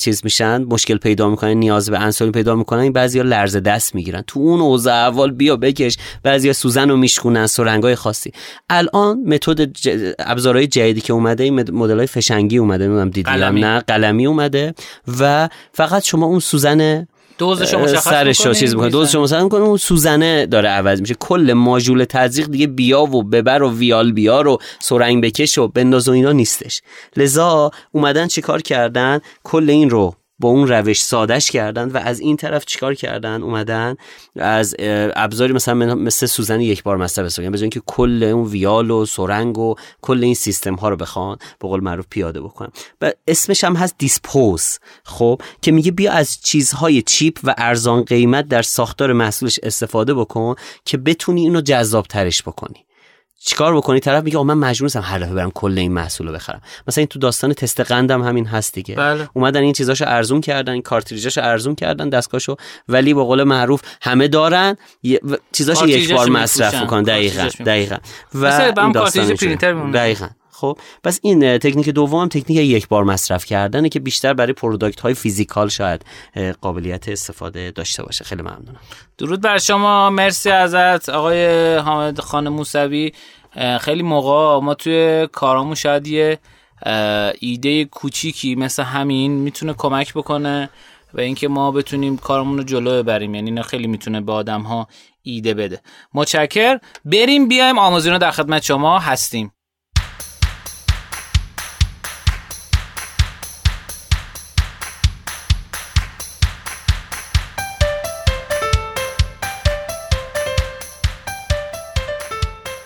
چیز 0.00 0.20
میشن 0.24 0.62
مشکل 0.62 0.96
پیدا 0.96 1.30
می‌کنن 1.30 1.50
نیاز 1.50 1.90
به 1.90 1.98
انسولین 1.98 2.32
پیدا 2.32 2.54
می‌کنن 2.54 2.80
این 2.80 2.92
بعضیا 2.92 3.22
لرزه 3.22 3.60
دست 3.60 3.94
می‌گیرن. 3.94 4.24
تو 4.26 4.40
اون 4.40 4.60
اوضاع 4.60 4.94
اول 4.94 5.30
بیا 5.30 5.56
بکش. 5.56 5.96
بعضیا 6.22 6.52
سوزن 6.70 6.90
رو 6.90 6.96
میشکونن 6.96 7.46
سرنگای 7.46 7.94
خاصی. 7.94 8.32
الان 8.68 9.20
متد 9.20 9.70
ابزارهای 10.18 10.66
جدیدی 10.66 11.00
که 11.00 11.12
اومده 11.12 11.44
این 11.44 11.70
مدل 11.70 11.98
های 11.98 12.06
فشنگی 12.06 12.58
اومده 12.58 12.84
نمی‌دونم 12.84 13.10
دیدیم 13.10 13.34
نه؟ 13.34 13.80
قلمی 13.80 14.26
اومده 14.26 14.74
و 15.20 15.48
فقط 15.72 16.04
شما 16.04 16.26
اون 16.26 16.40
سوزن 16.40 17.06
دوزشو 17.38 17.78
مشخص 17.78 18.04
سرش 18.04 18.46
رو 18.46 18.54
چیز 18.54 18.74
می‌کنه. 18.74 18.90
دوزشو 18.90 19.22
مشخص 19.22 19.42
می‌کنه 19.42 19.60
اون 19.60 19.76
سوزنه 19.76 20.46
داره 20.46 20.68
عوض 20.68 21.00
میشه. 21.00 21.14
کل 21.14 21.52
ماژول 21.52 22.04
تزریق 22.04 22.46
دیگه 22.46 22.66
بیا 22.66 23.02
و 23.02 23.22
ببر 23.22 23.62
و 23.62 23.78
ویال 23.78 24.12
بیار 24.12 24.48
و 24.48 24.58
سرنگ 24.80 25.24
بکش 25.24 25.58
و 25.58 25.68
بنداز 25.68 26.08
و 26.08 26.12
اینا 26.12 26.32
نیستش. 26.32 26.82
لذا 27.16 27.70
اومدن 27.92 28.26
چیکار 28.26 28.62
کردن؟ 28.62 29.20
کل 29.44 29.70
این 29.70 29.90
رو 29.90 30.14
با 30.40 30.48
اون 30.48 30.68
روش 30.68 31.02
سادش 31.02 31.50
کردن 31.50 31.88
و 31.88 31.96
از 31.96 32.20
این 32.20 32.36
طرف 32.36 32.64
چیکار 32.64 32.94
کردن؟ 32.94 33.42
اومدن 33.42 33.96
از 34.36 34.74
ابزاری 35.16 35.52
مثلا 35.52 35.94
مثل 35.94 36.26
سوزن 36.26 36.60
یک 36.60 36.82
بار 36.82 36.96
مصرف 36.96 37.26
استفاده 37.26 37.50
به 37.50 37.68
که 37.68 37.82
کل 37.86 38.22
اون 38.22 38.46
ویال 38.46 38.90
و 38.90 39.06
سرنگ 39.06 39.58
و 39.58 39.74
کل 40.00 40.24
این 40.24 40.34
سیستم 40.34 40.74
ها 40.74 40.88
رو 40.88 40.96
بخوان 40.96 41.38
به 41.58 41.68
قول 41.68 41.80
معروف 41.80 42.06
پیاده 42.10 42.40
بکنن. 42.40 42.70
و 43.00 43.12
اسمش 43.28 43.64
هم 43.64 43.76
هست 43.76 43.94
dispose 43.98 44.78
خب 45.04 45.40
که 45.62 45.72
میگه 45.72 45.90
بیا 45.90 46.12
از 46.12 46.40
چیزهای 46.42 47.02
cheap 47.02 47.38
و 47.44 47.54
ارزان 47.58 48.02
قیمت 48.02 48.48
در 48.48 48.62
ساختار 48.62 49.12
محصولش 49.12 49.60
استفاده 49.62 50.14
بکن 50.14 50.54
که 50.84 50.96
بتونی 50.96 51.40
اینو 51.40 51.60
جذاب 51.60 52.06
ترش 52.06 52.42
بکنی. 52.42 52.84
چیکار 53.44 53.76
بکنی؟ 53.76 54.00
طرف 54.00 54.24
میگه 54.24 54.42
من 54.42 54.54
مجبور 54.54 54.86
نیستم 54.86 55.00
هر 55.00 55.18
دفعه 55.18 55.34
برم 55.34 55.50
کل 55.50 55.78
این 55.78 55.92
محصول 55.92 56.26
رو 56.26 56.32
بخرم. 56.32 56.60
مثلا 56.88 57.00
این 57.02 57.08
تو 57.08 57.18
داستان 57.18 57.52
تست 57.52 57.80
قندم 57.80 58.22
همین 58.22 58.46
هست 58.46 58.74
دیگه. 58.74 58.94
بله. 58.94 59.28
اومدن 59.34 59.60
این 59.60 59.72
چیزاشو 59.72 60.04
ارزون 60.08 60.40
کردن 60.40 60.72
این 60.72 60.82
کارتریجاشو 60.82 61.40
ارزون 61.44 61.74
کردن 61.74 62.08
دستگاهشو. 62.08 62.56
ولی 62.88 63.14
به 63.14 63.22
قول 63.22 63.42
معروف 63.42 63.82
همه 64.02 64.28
دارن 64.28 64.76
چیزاشو 65.52 65.88
یک 65.88 66.12
بار 66.12 66.28
مصرف 66.28 66.74
می‌کنن. 66.80 67.02
دقیقاً 67.02 67.48
دقیقاً. 67.66 67.96
و 68.34 68.72
این 68.78 68.92
داستان 68.92 69.90
دقیقاً. 69.90 70.28
خب 70.60 70.78
پس 71.04 71.20
این 71.22 71.58
تکنیک 71.58 71.88
دوم 71.88 72.28
تکنیک 72.28 72.50
یک 72.58 72.88
بار 72.88 73.04
مصرف 73.04 73.44
کردنه 73.44 73.88
که 73.88 74.00
بیشتر 74.00 74.34
برای 74.34 74.52
product 74.52 75.00
های 75.00 75.14
physical 75.14 75.68
شاید 75.68 76.04
قابلیت 76.60 77.08
استفاده 77.08 77.70
داشته 77.70 78.02
باشه. 78.02 78.24
خیلی 78.24 78.42
ممنونم. 78.42 78.80
درود 79.18 79.40
بر 79.40 79.58
شما. 79.58 80.10
مرسی 80.10 80.50
ازت. 80.50 81.08
آقای 81.08 81.74
حامد 81.76 82.20
خان 82.20 82.48
موسوی. 82.48 83.12
خیلی 83.80 84.02
موقع 84.02 84.64
ما 84.64 84.74
توی 84.74 85.28
کارامون 85.32 85.74
شاید 85.74 86.06
یه 86.06 86.38
ایده 87.40 87.84
کوچیکی 87.84 88.54
مثل 88.54 88.82
همین 88.82 89.32
می‌تونه 89.32 89.74
کمک 89.78 90.14
بکنه 90.14 90.70
و 91.14 91.20
اینکه 91.20 91.48
ما 91.48 91.72
بتونیم 91.72 92.16
کارمون 92.16 92.58
رو 92.58 92.64
جلو 92.64 93.02
ببریم. 93.02 93.34
یعنی 93.34 93.50
اینا 93.50 93.62
خیلی 93.62 93.86
می‌تونه 93.86 94.20
به 94.20 94.32
آدم 94.32 94.62
ها 94.62 94.88
ایده 95.22 95.54
بده. 95.54 95.80
متشکر 96.14 96.78
بریم 97.04 97.48
بیایم 97.48 97.78
آموزین 97.78 98.12
رو 98.12 98.18
در 98.18 98.30
خدمت 98.30 98.62
شما 98.62 98.98
هستیم. 98.98 99.52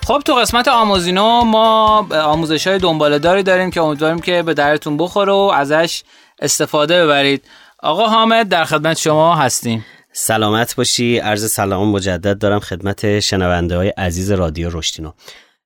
خب 0.06 0.22
تو 0.24 0.34
قسمت 0.34 0.68
آموزینو 0.68 1.44
ما 1.44 1.98
آموزش 2.12 2.66
های 2.66 2.78
دنباله 2.78 3.18
داری 3.18 3.42
داریم 3.42 3.70
که 3.70 3.80
امیدواریم 3.80 4.18
که 4.18 4.42
به 4.42 4.54
درتون 4.54 4.96
بخوره 4.96 5.32
و 5.32 5.52
ازش 5.54 6.02
استفاده 6.38 7.04
ببرید. 7.04 7.44
آقا 7.78 8.06
حامد 8.06 8.48
در 8.48 8.64
خدمت 8.64 8.98
شما 8.98 9.36
هستیم. 9.36 9.84
سلامت 10.12 10.76
باشی. 10.76 11.18
عرض 11.18 11.52
سلام 11.52 11.88
مجدد 11.88 12.38
دارم 12.38 12.60
خدمت 12.60 13.20
شنونده 13.20 13.76
های 13.76 13.88
عزیز 13.88 14.30
رادیو 14.30 14.70
رشتینو 14.72 15.12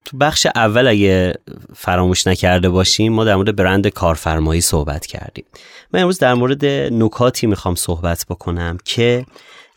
تو 0.05 0.17
بخش 0.17 0.47
اول 0.55 0.87
اگه 0.87 1.35
فراموش 1.77 2.27
نکرده 2.27 2.69
باشیم 2.69 3.13
ما 3.13 3.25
در 3.25 3.37
مورد 3.37 3.57
برند 3.57 3.87
کارفرمایی 3.87 4.61
صحبت 4.61 5.07
کردیم. 5.07 5.45
من 5.93 6.01
امروز 6.01 6.19
در 6.19 6.35
مورد 6.35 6.65
نکاتی 6.65 7.47
می‌خوام 7.47 7.75
صحبت 7.75 8.27
بکنم 8.31 8.79
که 8.85 9.27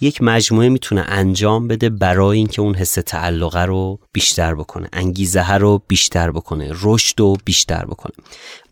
یک 0.01 0.21
مجموعه 0.21 0.69
می‌تونه 0.69 1.01
انجام 1.07 1.67
بده 1.67 1.89
برای 1.89 2.37
اینکه 2.37 2.61
اون 2.61 2.75
حس 2.75 2.93
تعلقه 2.93 3.65
رو 3.65 3.99
بیشتر 4.13 4.55
بکنه 4.55 4.89
انگیزه 4.93 5.53
رو 5.53 5.83
بیشتر 5.87 6.31
بکنه 6.31 6.71
رشد 6.81 7.19
رو 7.19 7.35
بیشتر 7.45 7.85
بکنه. 7.85 8.13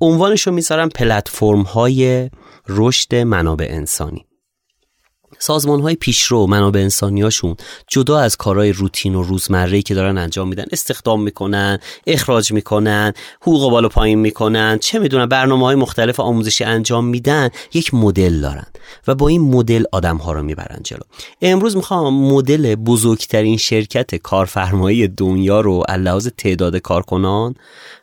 عنوانش 0.01 0.47
رو 0.47 0.53
می‌ذارم 0.53 0.89
پلتفرم 0.89 1.61
های 1.61 2.29
رشد 2.67 3.15
منابع 3.15 3.67
انسانی. 3.69 4.28
سازمان 5.39 5.81
های 5.81 5.95
پیشرو 5.95 6.47
منابع 6.47 6.79
انسانیاشون 6.79 7.55
جدا 7.87 8.19
از 8.19 8.37
کارهای 8.37 8.71
روتین 8.71 9.15
و 9.15 9.23
روزمره 9.23 9.81
که 9.81 9.93
دارن 9.93 10.17
انجام 10.17 10.47
میدن 10.47 10.65
استخدام 10.71 11.23
می‌کنن 11.23 11.79
اخراج 12.07 12.51
می‌کنن 12.51 13.13
حقوق 13.41 13.71
بالا 13.71 13.89
پایین 13.89 14.19
می‌کنن 14.19 14.77
چه 14.77 14.99
می‌دونن 14.99 15.25
برنامه 15.25 15.65
های 15.65 15.75
مختلف 15.75 16.19
آموزشی 16.19 16.63
انجام 16.63 17.05
میدن 17.05 17.49
یک 17.73 17.93
مدل 17.93 18.41
دارن 18.41 18.65
و 19.07 19.15
با 19.15 19.27
این 19.27 19.41
مدل 19.41 19.83
آدم 19.91 20.17
ها 20.17 20.31
رو 20.31 20.43
می‌برن 20.43 20.79
جلو 20.83 20.99
امروز 21.41 21.75
می‌خوام 21.75 22.13
مدل 22.13 22.75
بزرگترین 22.75 23.57
شرکت 23.57 24.15
کارفرمایی 24.15 25.07
دنیا 25.07 25.61
رو 25.61 25.83
لحاظ 25.89 26.27
تعداد 26.37 26.77
کارکنان 26.77 27.55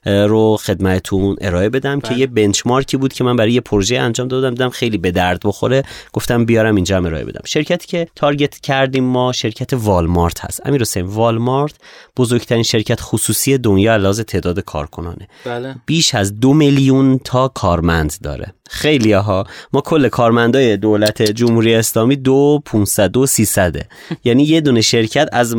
رو 0.06 0.56
خدمتتون 0.56 1.36
ارائه 1.40 1.68
بدم 1.68 2.00
که 2.00 2.08
بله. 2.08 2.18
یه 2.18 2.26
بنچمارکی 2.26 2.96
بود 2.96 3.12
که 3.12 3.24
من 3.24 3.36
برای 3.36 3.52
یه 3.52 3.60
پروژه 3.60 3.98
انجام 3.98 4.28
دادم 4.28 4.50
دیدم 4.50 4.70
خیلی 4.70 4.98
به 4.98 5.10
درد 5.10 5.40
بخوره 5.44 5.82
گفتم 6.12 6.44
بیارم 6.44 6.74
اینجا 6.74 6.96
ارائه 6.96 7.24
بدم 7.26 7.40
شرکتی 7.44 7.86
که 7.86 8.08
تارگت 8.16 8.60
کردیم 8.60 9.04
ما 9.04 9.32
شرکت 9.32 9.72
والمارت 9.72 10.44
هست. 10.44 10.66
امیر 10.66 10.80
حسین 10.80 11.04
والمارت 11.04 11.74
بزرگترین 12.16 12.62
شرکت 12.62 13.00
خصوصی 13.00 13.58
دنیا 13.58 13.92
علاوه 13.92 14.22
تعداد 14.22 14.60
کارکنانه. 14.60 15.28
بله. 15.44 15.76
بیش 15.86 16.14
از 16.14 16.40
دو 16.40 16.54
میلیون 16.54 17.18
تا 17.18 17.48
کارمند 17.48 18.14
داره. 18.22 18.54
خیلی 18.70 19.12
ها. 19.12 19.46
ما 19.72 19.80
کل 19.80 20.08
کارمندای 20.08 20.76
دولت 20.76 21.22
جمهوری 21.22 21.74
اسلامی 21.74 22.16
دو 22.16 22.62
500 22.64 23.10
دو 23.10 23.26
300 23.26 23.76
یعنی 24.24 24.42
یه 24.42 24.60
دونه 24.60 24.80
شرکت 24.80 25.28
از 25.32 25.56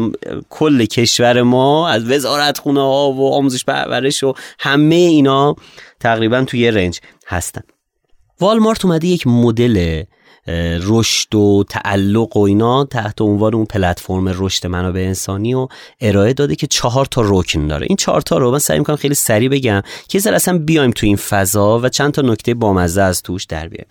کل 0.50 0.86
کشور 0.86 1.42
ما 1.42 1.90
از 1.90 2.12
وزارت 2.12 2.58
خونه 2.58 2.82
ها 2.82 3.12
و 3.12 3.34
آموزش 3.34 3.66
پرورش 3.66 4.24
و 4.24 4.34
همه 4.60 4.96
اینا 4.96 5.56
تقریبا 6.00 6.44
توی 6.44 6.60
یه 6.60 6.72
رنج 6.72 7.00
هستن. 7.28 7.62
والمارت 8.40 8.86
اومده 8.86 9.08
یک 9.08 9.28
مدل 9.28 10.04
رشد 10.82 11.36
و 11.36 11.64
تعلق 11.70 12.38
و 12.38 12.40
اینا 12.40 12.86
تحت 12.86 13.22
عنوان 13.22 13.56
اون 13.56 13.66
پلتفرم 13.66 14.28
رشد 14.28 14.68
منابع 14.68 15.02
انسانی 15.02 15.54
و 15.54 15.68
ارائه 16.02 16.34
داده 16.34 16.56
که 16.56 16.68
چهار 16.68 17.06
تا 17.06 17.22
رکن 17.26 17.68
داره. 17.68 17.88
این 17.90 17.98
چهار 17.98 18.22
تا 18.22 18.38
رو 18.38 18.52
من 18.52 18.60
سعی 18.60 18.80
می‌کنم 18.80 18.96
خیلی 18.96 19.16
سریع 19.16 19.50
بگم. 19.50 19.82
که 20.08 20.20
زر 20.20 20.34
اصلا 20.34 20.58
بیایم 20.58 20.92
تو 20.92 21.06
این 21.06 21.16
فضا 21.16 21.80
و 21.80 21.90
چند 21.90 22.12
تا 22.12 22.22
نکته 22.22 22.54
بامزه 22.54 23.02
از 23.02 23.22
توش 23.22 23.46
در 23.46 23.68
بیایم 23.68 23.88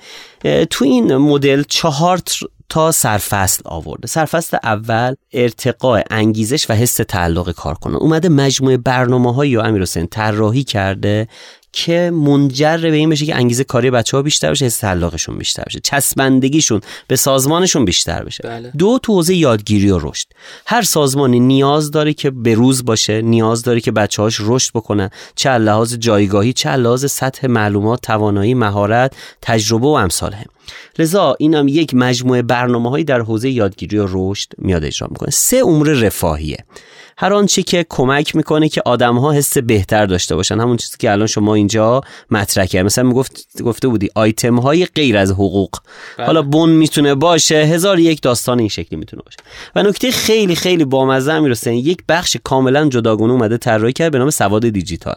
تو 0.70 0.84
این 0.84 1.16
مدل 1.16 1.62
چهار 1.68 2.20
تا 2.68 2.92
سرفصل 2.92 3.62
آورده. 3.64 4.06
سرفصل 4.08 4.56
اول 4.62 5.14
ارتقاء 5.32 6.02
انگیزش 6.10 6.70
و 6.70 6.74
حس 6.74 6.96
تعلق 6.96 7.50
کارکنان. 7.50 7.96
اومده 8.00 8.28
مجموعه 8.28 8.76
برنامه 8.76 9.34
های 9.34 9.48
یا 9.48 9.62
امیر 9.62 9.82
حسین 9.82 10.06
طراحی 10.06 10.64
کرده 10.64 11.28
که 11.76 12.10
منجر 12.14 12.76
به 12.76 12.96
این 12.96 13.10
بشه 13.10 13.26
که 13.26 13.36
انگیزه 13.36 13.64
کاری 13.64 13.90
بچه 13.90 14.16
ها 14.16 14.22
بیشتر 14.22 14.50
بشه 14.50 14.64
حس 14.64 14.78
تعلقشون 14.78 15.38
بیشتر 15.38 15.62
بشه 15.66 15.80
چسبندگیشون 15.80 16.80
به 17.08 17.16
سازمانشون 17.16 17.84
بیشتر 17.84 18.24
بشه. 18.24 18.42
بله. 18.42 18.72
دو 18.78 18.98
تو 19.02 19.12
حوزه 19.12 19.34
یادگیری 19.34 19.90
و 19.90 19.98
رشد. 19.98 20.26
هر 20.66 20.82
سازمانی 20.82 21.40
نیاز 21.40 21.90
داره 21.90 22.14
که 22.14 22.30
به 22.30 22.54
روز 22.54 22.84
باشه 22.84 23.22
نیاز 23.22 23.62
داره 23.62 23.80
که 23.80 23.92
بچه 23.92 24.22
هاش 24.22 24.36
رشد 24.40 24.70
بکنن 24.74 25.10
چه 25.34 25.50
لحاظ 25.50 25.94
جایگاهی 25.94 26.52
چه 26.52 26.76
لحاظ 26.76 27.04
سطح 27.06 27.46
معلومات 27.46 28.00
توانایی 28.00 28.54
مهارت 28.54 29.16
تجربه 29.42 29.86
و 29.86 29.90
امثال 29.90 30.32
هم 30.32 30.46
لذا 30.98 31.36
اینم 31.38 31.68
یک 31.68 31.94
مجموعه 31.94 32.42
برنامه 32.42 32.90
هایی 32.90 33.04
در 33.04 33.20
حوزه 33.20 33.50
یادگیری 33.50 33.98
و 33.98 34.06
رشد 34.10 34.48
میاد 34.58 34.84
اجرا 34.84 35.08
می‌کنه. 35.10 35.30
سه 35.30 35.56
امور 35.56 35.92
رفاهیه. 35.92 36.56
هر 37.18 37.34
آنچه 37.34 37.62
که 37.62 37.86
کمک 37.88 38.36
می‌کنه 38.36 38.68
که 38.68 38.82
آدم 38.84 39.18
ها 39.18 39.32
حس 39.32 39.58
بهتر 39.58 40.06
داشته 40.06 40.36
باشن. 40.36 40.60
همون 40.60 40.76
چیزی 40.76 40.96
که 40.98 41.10
الان 41.12 41.26
شما 41.26 41.54
اینجا 41.54 42.00
مطرح 42.30 42.66
کرد 42.66 42.86
مثلا 42.86 43.04
می‌گفت 43.04 43.62
گفته 43.64 43.88
بودی 43.88 44.08
آیتم 44.14 44.58
های 44.58 44.86
غیر 44.86 45.16
از 45.16 45.30
حقوق. 45.30 45.70
بله. 46.18 46.26
حالا 46.26 46.42
بون 46.42 46.70
می‌تونه 46.70 47.14
باشه 47.14 47.54
هزار 47.54 47.98
یک 47.98 48.22
داستان 48.22 48.58
این 48.58 48.68
شکلی 48.68 48.98
می‌تونه 48.98 49.22
باشه. 49.22 49.36
و 49.76 49.82
نکته 49.82 50.10
خیلی 50.10 50.54
خیلی 50.54 50.84
بامزه 50.84 51.38
می‌رسه 51.38 51.74
یک 51.74 51.98
بخش 52.08 52.36
کاملا 52.44 52.88
جداگونه 52.88 53.32
اومده 53.32 53.56
طراحی 53.56 53.92
کرد 53.92 54.12
به 54.12 54.18
نام 54.18 54.30
سواد 54.30 54.68
دیجیتال. 54.68 55.16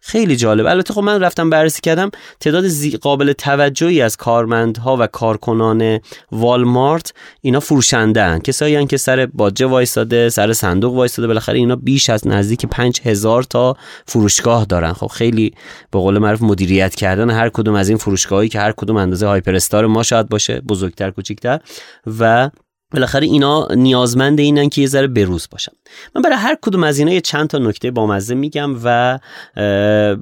خیلی 0.00 0.36
جالب. 0.36 0.66
البته 0.66 0.94
خب 0.94 1.00
من 1.00 1.20
رفتم 1.20 1.50
بررسی 1.50 1.80
کردم 1.80 2.10
تعداد 2.40 2.64
قابل 3.00 3.32
توجهی 3.32 4.00
از 4.00 4.16
کارمندها 4.16 4.96
و 5.00 5.06
کارکنان 5.06 6.00
والمارت 6.32 7.12
اینا 7.40 7.60
فروشنده 7.60 8.22
هن. 8.22 8.38
کسایی 8.38 8.76
هن 8.76 8.86
که 8.86 8.96
سر 8.96 9.26
باجه 9.26 9.66
وایساده 9.66 10.28
سر 10.28 10.52
صندوق 10.52 10.94
وایساده 10.94 11.28
بالاخره 11.28 11.58
اینا 11.58 11.76
بیش 11.76 12.10
از 12.10 12.26
نزدیک 12.26 12.66
پنج 12.66 13.00
هزار 13.04 13.42
تا 13.42 13.76
فروشگاه 14.06 14.64
دارن. 14.64 14.92
خب 14.92 15.06
خیلی 15.06 15.54
به 15.90 15.98
قول 15.98 16.18
معروف 16.18 16.42
مدیریت 16.42 16.94
کردن 16.94 17.30
هر 17.30 17.48
کدوم 17.48 17.74
از 17.74 17.88
این 17.88 17.98
فروشگاهایی 17.98 18.48
که 18.48 18.60
هر 18.60 18.72
کدوم 18.72 18.96
اندازه 18.96 19.26
هایپر 19.26 19.54
استار 19.54 19.86
ما 19.86 20.02
شاید 20.02 20.28
باشه 20.28 20.60
بزرگتر 20.60 21.10
کوچیکتر. 21.10 21.60
و 22.20 22.50
بالاخره 22.92 23.26
اینا 23.26 23.68
نیازمند 23.70 24.40
اینن 24.40 24.68
که 24.68 24.80
یه 24.80 24.86
ذره 24.86 25.06
بروز 25.06 25.48
باشن. 25.50 25.72
من 26.14 26.22
برای 26.22 26.36
هر 26.36 26.58
کدوم 26.62 26.84
از 26.84 26.98
اینا 26.98 27.12
یه 27.12 27.20
چند 27.20 27.48
تا 27.48 27.58
نکته 27.58 27.90
بامزه 27.90 28.34
میگم 28.34 28.76
و 28.84 29.18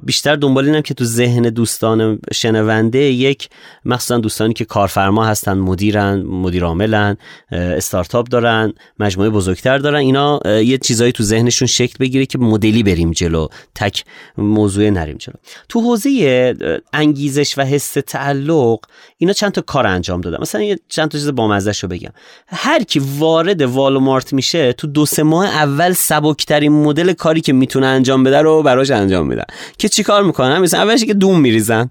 بیشتر 0.03 0.35
دنبال 0.35 0.65
اینم 0.65 0.81
که 0.81 0.93
تو 0.93 1.05
ذهن 1.05 1.43
دوستان 1.43 2.19
شنونده 2.33 2.99
یک 2.99 3.49
مخصوصا 3.85 4.17
دوستانی 4.17 4.53
که 4.53 4.65
کارفرما 4.65 5.25
هستن 5.25 5.53
مدیرن 5.53 6.21
مدیر 6.21 6.63
عاملن 6.63 7.17
استارتاپ 7.51 8.27
دارن 8.27 8.73
مجموعه 8.99 9.29
بزرگتر 9.29 9.77
دارن 9.77 9.99
اینا 9.99 10.39
یه 10.45 10.77
چیزایی 10.77 11.11
تو 11.11 11.23
ذهنشون 11.23 11.67
شکل 11.67 11.95
بگیره 11.99 12.25
که 12.25 12.37
مدلی 12.37 12.83
بریم 12.83 13.11
جلو 13.11 13.47
تک 13.75 14.03
موضوع 14.37 14.89
نریم 14.89 15.17
جلو. 15.17 15.35
تو 15.69 15.81
حوزه 15.81 16.55
انگیزش 16.93 17.57
و 17.57 17.61
حس 17.61 17.97
تعلق 18.07 18.79
اینا 19.17 19.33
چند 19.33 19.51
تا 19.51 19.61
کار 19.61 19.87
انجام 19.87 20.21
دادن. 20.21 20.37
مثلا 20.41 20.61
یه 20.61 20.79
چند 20.89 21.09
تا 21.09 21.17
چیز 21.17 21.29
بامزه 21.29 21.73
شو 21.73 21.87
بگم. 21.87 22.11
هر 22.57 22.83
کی 22.83 23.01
وارد 23.17 23.61
والمارت 23.61 24.33
میشه 24.33 24.73
تو 24.73 24.87
دو 24.87 25.05
سه 25.05 25.23
ماه 25.23 25.45
اول 25.45 25.93
سبکترین 25.93 26.71
مدل 26.71 27.13
کاری 27.13 27.41
که 27.41 27.53
می‌تونه 27.53 27.87
انجام 27.87 28.23
بده 28.23 28.41
رو 28.41 28.63
براش 28.63 28.91
انجام 28.91 29.27
میدن. 29.27 29.43
که 29.77 29.89
چیکار 29.89 30.23
می‌کنن؟ 30.23 30.59
مثلا 30.59 30.81
اولش 30.81 31.05
که 31.05 31.13
دوم 31.13 31.39
میریزن. 31.39 31.89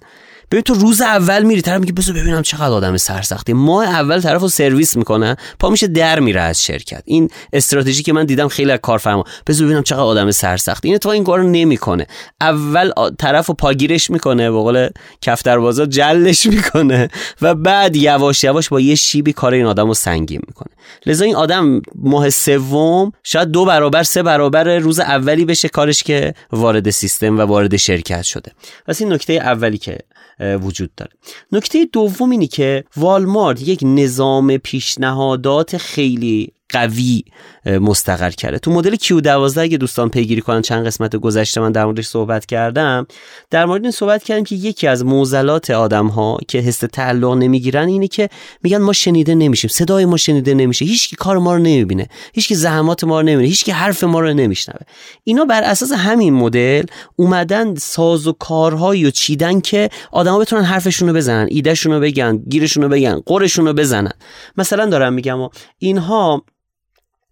ببین 0.51 0.63
تو 0.63 0.75
روز 0.75 1.01
اول 1.01 1.43
میری 1.43 1.63
طرف 1.63 1.81
میگه 1.81 1.93
بذار 1.93 2.15
ببینم 2.17 2.43
چقدر 2.43 2.73
آدم 2.73 2.97
سرسختی. 2.97 3.53
ماه 3.53 3.85
اول 3.85 4.21
طرف 4.21 4.43
رو 4.43 4.49
سرویس 4.49 4.97
می‌کنه 4.97 5.37
پا 5.59 5.71
میشه 5.71 5.87
در 5.87 6.21
میره 6.21 6.41
از 6.41 6.65
شرکت. 6.65 7.03
این 7.05 7.31
استراتژی 7.53 8.03
که 8.03 8.13
من 8.13 8.25
دیدم 8.25 8.49
خیلی 8.49 8.71
از 8.71 8.79
کارفرما 8.83 9.25
بذار 9.47 9.67
ببینم 9.67 9.83
چقدر 9.83 10.03
آدم 10.03 10.31
سرسختی. 10.31 10.89
این 10.89 10.99
تو 10.99 11.09
این 11.09 11.25
کارو 11.25 11.49
نمی‌کنه. 11.49 12.07
اول 12.41 12.91
طرف 13.19 13.47
رو 13.47 13.55
پاگیرش 13.55 14.11
می‌کنه 14.11 14.51
به 14.51 14.57
قول 14.57 14.89
کفتر 15.21 15.59
بازار 15.59 15.87
جلش 15.87 16.47
می‌کنه 16.47 17.09
و 17.43 17.55
بعد 17.55 17.97
یواش 17.97 18.45
یواش 18.45 18.69
با 18.69 18.81
یه 18.81 18.95
شیبی 18.95 19.33
کار 19.33 19.53
این 19.53 19.67
آدم 19.67 19.87
رو 19.87 19.95
سنگین 19.95 20.41
می‌کنه. 20.47 20.69
لذا 21.07 21.25
این 21.25 21.37
آدم 21.37 21.83
ماه 21.95 22.31
سوم 22.31 23.13
شاید 23.23 23.49
دو 23.49 23.65
برابر 23.65 24.03
سه 24.03 24.23
برابر 24.23 24.79
روز 24.79 25.01
اولی 25.01 25.45
بشه 25.45 25.69
کارش 25.69 26.03
که 26.03 26.35
وارد 26.53 26.91
سیستم 26.91 27.39
و 27.39 27.41
وارد 27.41 27.77
شرکت 27.77 28.23
شده. 28.23 28.53
پس 28.87 29.01
این 29.01 29.13
نکته 29.13 29.33
اولی 29.33 29.79
که 29.79 29.99
وجود 30.41 30.95
داره. 30.97 31.13
نکته 31.53 31.85
دوم 31.93 32.31
اینی 32.31 32.47
که 32.47 32.85
والمارت 32.97 33.63
یک 33.63 33.81
نظام 33.83 34.57
پیشنهادات 34.57 35.77
خیلی 35.77 36.53
قوی 36.69 37.25
مستقر 37.67 38.31
کرده. 38.31 38.59
تو 38.59 38.71
مدل 38.71 38.95
Q12 38.95 39.59
اگه 39.59 39.77
دوستان 39.77 40.09
پیگیری 40.09 40.41
کنن 40.41 40.63
چند 40.63 40.87
قسمت 40.87 41.17
گذشته 41.17 41.61
من 41.61 41.73
در 41.73 41.85
موردش 41.85 42.07
صحبت 42.07 42.47
کردم 42.47 43.07
در 43.51 43.67
مورد 43.67 43.83
این 43.83 43.91
صحبت 43.91 44.23
کردم 44.25 44.45
که 44.45 44.55
یکی 44.55 44.87
از 44.87 45.05
موزلات 45.05 45.71
آدم 45.71 46.07
ها 46.07 46.39
که 46.49 46.59
حس 46.59 46.79
تعلق 46.79 47.35
نمی‌گیرن 47.35 47.89
اینه 47.89 48.09
که 48.09 48.29
میگن 48.63 48.79
ما 48.79 48.93
شنیده 48.93 49.35
نمیشیم 49.35 49.71
صدای 49.71 50.05
ما 50.05 50.17
شنیده 50.17 50.55
نمیشه 50.55 50.85
هیچکی 50.85 51.17
کار 51.17 51.39
ما 51.39 51.55
رو 51.55 51.59
نمی‌بینه 51.59 52.09
هیچکی 52.35 52.55
زحمات 52.55 53.05
ما 53.05 53.21
رو 53.21 53.27
نمی‌بینه 53.27 53.49
هیچکی 53.49 53.73
حرف 53.73 54.05
ما 54.05 54.21
رو 54.21 54.35
نمیشنوه. 54.35 54.81
اینا 55.25 55.45
بر 55.45 55.63
اساس 55.63 55.93
همین 55.93 56.35
مدل 56.35 56.85
اومدن 57.17 57.75
ساز 57.75 58.27
و 58.27 58.33
کارهایی 58.33 59.05
و 59.05 59.11
چیدن 59.11 59.61
که 59.61 59.89
آدما 60.13 60.39
بتونن 60.39 60.63
حرفشون 60.63 61.09
رو 61.09 61.15
بزنن 61.15 61.47
ایدهشون 61.51 61.93
رو 61.93 62.01
بگن 62.01 62.37
گیرشون 62.37 62.83
رو 62.83 62.89
بگن 62.89 63.21
قرشون 63.27 63.67
رو 63.67 63.73
بزنن. 63.73 64.13
مثلا 64.57 64.87
دارم 64.87 65.13
میگم 65.13 65.39
اینها 65.79 66.45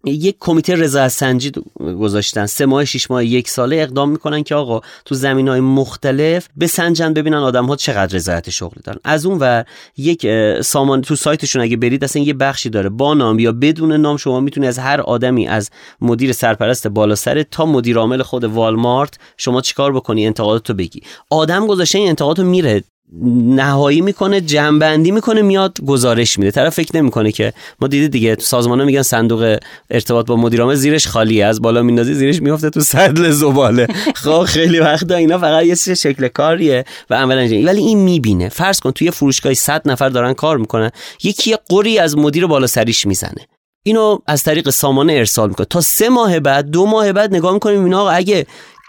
یک 0.05 0.35
کمیته 0.39 0.75
رضایت 0.75 1.07
سنجی 1.07 1.51
گذاشتن. 1.79 2.45
سه 2.45 2.65
ماه 2.65 2.85
شش 2.85 3.11
ماه 3.11 3.25
یک 3.25 3.49
ساله 3.49 3.75
اقدام 3.75 4.09
می‌کنن 4.09 4.43
که 4.43 4.55
آقا 4.55 4.81
تو 5.05 5.15
زمین 5.15 5.47
های 5.47 5.59
مختلف 5.59 6.47
بسنجن. 6.59 7.13
ببینن 7.13 7.37
آدم 7.37 7.65
ها 7.65 7.75
چقدر 7.75 8.15
رضایت 8.15 8.49
شغلی 8.49 8.81
دارن. 8.83 8.99
از 9.03 9.25
اون 9.25 9.39
ور 9.39 9.65
یک 9.97 10.27
سامان 10.61 11.01
تو 11.01 11.15
سایتشون 11.15 11.61
اگه 11.61 11.77
برید 11.77 12.03
اصلا 12.03 12.21
یه 12.21 12.33
بخشی 12.33 12.69
داره. 12.69 12.89
با 12.89 13.13
نام 13.13 13.39
یا 13.39 13.51
بدون 13.51 13.91
نام 13.91 14.17
شما 14.17 14.39
می‌تونی 14.39 14.67
از 14.67 14.79
هر 14.79 15.01
آدمی 15.01 15.47
از 15.47 15.69
مدیر 16.01 16.31
سرپرست 16.31 16.87
بالا 16.87 17.15
سر 17.15 17.43
تا 17.43 17.65
مدیر 17.65 17.97
عامل 17.97 18.21
خود 18.21 18.43
والمارت 18.43 19.17
شما 19.37 19.61
چیکار 19.61 19.93
بکنی؟ 19.93 20.25
انتقاداتو 20.25 20.73
بگی. 20.73 21.01
آدم 21.29 21.67
گذاشته 21.67 21.97
این 21.97 22.09
انتقاداتو 22.09 22.43
میره 22.43 22.83
نهایی 23.13 24.01
می‌کنه 24.01 24.41
جنبندی 24.41 25.11
می‌کنه 25.11 25.41
میاد 25.41 25.77
گزارش 25.85 26.39
میده. 26.39 26.51
طرف 26.51 26.73
فکر 26.75 26.97
نمی‌کنه 26.97 27.31
که 27.31 27.53
ما 27.81 27.87
دیدید 27.87 28.11
دیگه 28.11 28.35
تو 28.35 28.41
سازمان 28.41 28.83
میگن 28.83 29.01
صندوق 29.01 29.57
ارتباط 29.89 30.25
با 30.25 30.35
مدیرامه 30.35 30.75
زیرش 30.75 31.07
خالیه. 31.07 31.45
از 31.45 31.61
بالا 31.61 31.81
میندازی 31.81 32.13
زیرش 32.13 32.41
میفته 32.41 32.69
تو 32.69 32.79
سدل 32.81 33.29
زباله. 33.29 33.87
خب 34.23 34.43
خیلی 34.43 34.79
وقت 34.79 35.11
اینا 35.11 35.37
فقط 35.37 35.65
یه 35.65 35.75
شکل 35.75 36.27
کاریه 36.27 36.85
و 37.09 37.15
عملا 37.15 37.41
ولی 37.41 37.81
این 37.81 37.97
می‌بینه. 37.99 38.49
فرض 38.49 38.79
کن 38.79 38.91
توی 38.91 39.11
فروشگاهی 39.11 39.55
100 39.55 39.81
نفر 39.85 40.09
دارن 40.09 40.33
کار 40.33 40.57
می‌کنن 40.57 40.91
یکی 41.23 41.55
قری 41.69 41.99
از 41.99 42.17
مدیر 42.17 42.47
بالا 42.47 42.67
سریش 42.67 43.05
می‌زنه. 43.05 43.47
اینو 43.87 44.19
از 44.27 44.43
طریق 44.43 44.69
سامانه 44.69 45.13
ارسال 45.13 45.49
می‌کنه. 45.49 45.67
تا 45.69 45.81
سه 45.81 46.09
ماه 46.09 46.39
بعد 46.39 46.69
دو 46.69 46.85
ماه 46.85 47.11
بعد 47.11 47.35
نگاه 47.35 47.53
می‌کنیم 47.53 47.83
اینا 47.83 48.09
اگه 48.09 48.45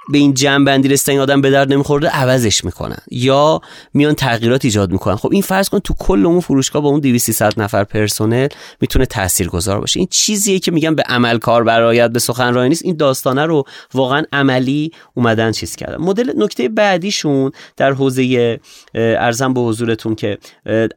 به 0.08 0.18
این 0.18 0.34
جنبندی 0.34 0.88
رسیدن 0.88 1.18
آدم 1.18 1.40
به 1.40 1.50
درد 1.50 1.72
نمیخورده 1.72 2.08
عوضش 2.08 2.64
می‌کنن. 2.64 2.98
یا 3.10 3.60
میان 3.94 4.14
تغییرات 4.14 4.64
ایجاد 4.64 4.90
می‌کنن. 4.92 5.16
خب 5.16 5.28
این 5.32 5.42
فرض 5.42 5.68
کن 5.68 5.78
تو 5.78 5.94
کل 5.98 6.26
اون 6.26 6.40
فروشگاه 6.40 6.82
با 6.82 6.88
اون 6.88 7.00
200 7.00 7.42
نفر 7.58 7.84
پرسنل 7.84 8.48
می‌تونه 8.80 9.06
تاثیرگذار 9.06 9.80
باشه. 9.80 10.00
این 10.00 10.08
چیزیه 10.10 10.58
که 10.58 10.70
میگم 10.70 10.94
به 10.94 11.02
عمل 11.02 11.38
کار 11.38 11.64
برایت 11.64 12.10
به 12.10 12.18
سخنرانی 12.18 12.68
نیست. 12.68 12.84
این 12.84 12.96
داستانه 12.96 13.46
رو 13.46 13.64
واقعا 13.94 14.22
عملی 14.32 14.92
اومدن 15.14 15.52
چیز 15.52 15.76
کردن. 15.76 15.96
مدل 15.96 16.32
نکته 16.36 16.68
بعدیشون 16.68 17.50
در 17.76 17.92
حوزه 17.92 18.58
ارزم 18.94 19.54
به 19.54 19.60
حضورتون 19.60 20.14
که 20.14 20.38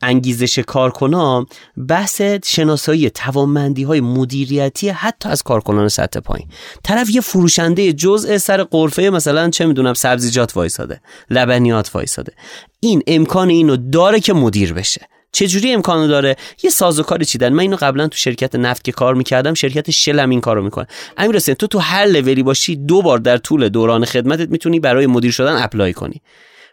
انگیزش 0.02 0.60
کارکنان 0.60 1.46
بحث 1.88 2.22
شناسایی 2.46 3.10
توانمندی 3.10 3.84
های 3.84 4.02
مدیریتی 4.02 4.90
حتی 4.90 5.30
از 5.30 5.44
کارکنان 5.44 5.88
سطح 5.88 6.20
پایین. 6.20 6.48
طرف 6.84 7.10
یه 7.16 7.22
فروشنده 7.22 7.94
جزء 7.94 8.38
سر 8.38 8.64
قرفه 8.64 8.99
مثلا 9.00 9.50
چه 9.50 9.66
می‌دونم 9.66 9.94
سبزیجات 9.94 10.58
وایساده 10.58 11.02
لبنیات 11.30 11.92
وایساده. 11.94 12.34
این 12.80 13.04
امکان 13.08 13.50
اینو 13.50 13.78
داره 13.78 14.20
که 14.20 14.34
مدیر 14.34 14.74
بشه. 14.74 15.02
چجوری 15.32 15.74
امکانو 15.74 16.08
داره؟ 16.08 16.36
یه 16.64 16.70
سازوکاری 16.70 17.26
چیدن. 17.26 17.54
من 17.54 17.60
اینو 17.60 17.76
قبلا 17.76 18.08
تو 18.08 18.18
شرکت 18.18 18.56
نفت 18.56 18.84
که 18.84 18.92
کار 18.92 19.16
می‌کردم 19.16 19.54
شرکت 19.54 19.92
شلم 19.92 20.30
این 20.30 20.42
کارو 20.42 20.64
می‌کنه. 20.64 20.88
امیر 21.18 21.36
حسین 21.36 21.56
تو 21.56 21.68
تو 21.68 21.80
هر 21.80 22.06
لولی 22.06 22.44
باشی 22.44 22.76
دو 22.76 23.02
بار 23.02 23.18
در 23.18 23.38
طول 23.38 23.70
دوران 23.70 24.06
خدمتت 24.06 24.50
می‌تونی 24.50 24.80
برای 24.80 25.08
مدیر 25.08 25.32
شدن 25.32 25.64
اپلای 25.64 25.94
کنی. 25.94 26.22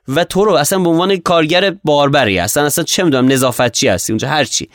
و 0.09 0.25
تو 0.25 0.45
رو 0.45 0.53
اصلا 0.53 0.79
به 0.79 0.89
عنوان 0.89 1.17
کارگر 1.17 1.75
باربری 1.85 2.39
اصلا 2.39 2.65
اصلا 2.65 2.85
چه 2.85 3.03
می‌دونم 3.03 3.33
نظافتچی 3.33 3.89
هستی 3.89 4.13
اونجا 4.13 4.29
هر 4.29 4.45
چی. 4.45 4.69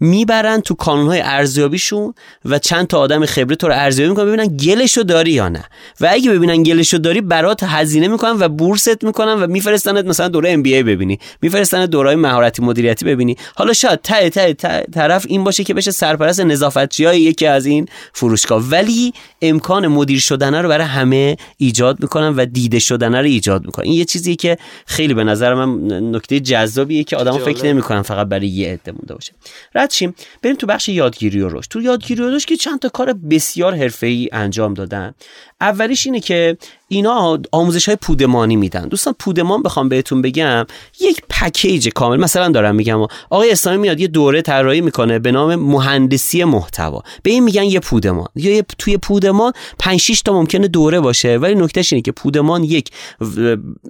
می‌برن 0.00 0.60
تو 0.60 0.74
کانونهای 0.74 1.20
ارزیابیشون 1.20 2.14
و 2.44 2.58
چند 2.58 2.86
تا 2.86 2.98
آدم 2.98 3.26
خبره 3.26 3.56
تو 3.56 3.68
رو 3.68 3.74
ارزیابی 3.74 4.10
می‌کنن 4.10 4.26
ببینن 4.26 4.56
گلشو 4.56 5.02
داری 5.02 5.30
یا 5.30 5.48
نه. 5.48 5.64
و 6.00 6.08
اگه 6.12 6.30
ببینن 6.30 6.62
گلشو 6.62 6.98
داری 6.98 7.20
برات 7.20 7.62
هزینه 7.62 8.08
می‌کنن 8.08 8.36
و 8.38 8.48
بورست 8.48 9.04
می‌کنن 9.04 9.42
و 9.42 9.46
میفرستنت 9.46 10.04
مثلا 10.04 10.28
دوره 10.28 10.50
ام 10.50 10.62
بی 10.62 10.74
ای 10.74 10.82
ببینی. 10.82 11.18
میفرستن 11.42 11.86
دورهای 11.86 12.16
مهارتی 12.16 12.62
مدیریتی 12.62 13.04
ببینی. 13.04 13.36
حالا 13.54 13.72
شاید 13.72 14.00
ته 14.02 14.30
ته 14.30 14.82
طرف 14.94 15.26
این 15.28 15.44
باشه 15.44 15.64
که 15.64 15.74
بشه 15.74 15.90
سرپرست 15.90 16.40
نظافتچی 16.40 17.04
های 17.04 17.20
یکی 17.20 17.46
از 17.46 17.66
این 17.66 17.86
فروشگاه. 18.12 18.62
ولی 18.70 19.12
امکان 19.42 19.86
مدیر 19.86 20.20
شدن 20.20 20.54
رو 20.54 20.68
برای 20.68 20.86
همه 20.86 21.36
ایجاد 21.56 22.00
می‌کنن 22.00 22.28
و 22.28 22.44
دیده 22.44 22.78
شدن 22.78 23.14
رو 23.14 23.24
ایجاد 23.24 23.66
می‌کنن. 23.66 23.84
این 23.84 23.94
یه 23.94 24.04
چیزیه 24.04 24.36
که 24.36 24.58
خیلی 24.86 25.14
به 25.14 25.24
نظر 25.24 25.54
من 25.54 25.92
نکته 26.16 26.40
جذابیه 26.40 27.04
که 27.04 27.16
آدم 27.16 27.38
فکر 27.38 27.66
نمی‌کنن 27.66 28.02
فقط 28.02 28.26
برای 28.26 28.48
یه 28.48 28.72
عده 28.72 28.92
مونده 28.92 29.14
باشه. 29.14 29.32
رد 29.74 29.90
شیم. 29.90 30.14
بریم 30.42 30.56
تو 30.56 30.66
بخش 30.66 30.88
یادگیری 30.88 31.40
و 31.40 31.48
رشد. 31.48 31.70
تو 31.70 31.80
یادگیری 31.80 32.22
و 32.22 32.30
رشد 32.30 32.46
که 32.46 32.56
چند 32.56 32.78
تا 32.78 32.88
کار 32.88 33.12
بسیار 33.12 33.74
حرفه‌ای 33.74 34.28
انجام 34.32 34.74
دادن. 34.74 35.14
اولیش 35.60 36.06
اینه 36.06 36.20
که 36.20 36.56
اینا 36.88 37.38
آموزش 37.52 37.86
های 37.86 37.96
پودمانی 37.96 38.56
میدن. 38.56 38.88
دوستان 38.88 39.14
پودمان 39.18 39.62
بخوام 39.62 39.88
بهتون 39.88 40.22
بگم 40.22 40.66
یک 41.00 41.22
پکیج 41.30 41.88
کامل. 41.88 42.16
مثلا 42.16 42.48
دارم 42.48 42.74
میگم 42.74 43.00
آقای 43.30 43.50
اسلامی 43.50 43.78
میاد 43.78 44.00
یه 44.00 44.06
دوره 44.06 44.42
طراحی 44.42 44.80
می‌کنه 44.80 45.18
به 45.18 45.32
نام 45.32 45.54
مهندسی 45.54 46.44
محتوا. 46.44 47.02
به 47.22 47.30
این 47.30 47.44
میگن 47.44 47.62
یه 47.62 47.80
پودمان. 47.80 48.26
یا 48.34 48.62
توی 48.78 48.96
پودمان 48.96 49.52
5 49.78 50.00
6 50.00 50.22
تا 50.22 50.32
ممکنه 50.32 50.68
دوره 50.68 51.00
باشه. 51.00 51.36
ولی 51.36 51.54
نکتهش 51.54 51.92
اینه 51.92 52.02
که 52.02 52.12
پودمان 52.12 52.64
یک 52.64 52.90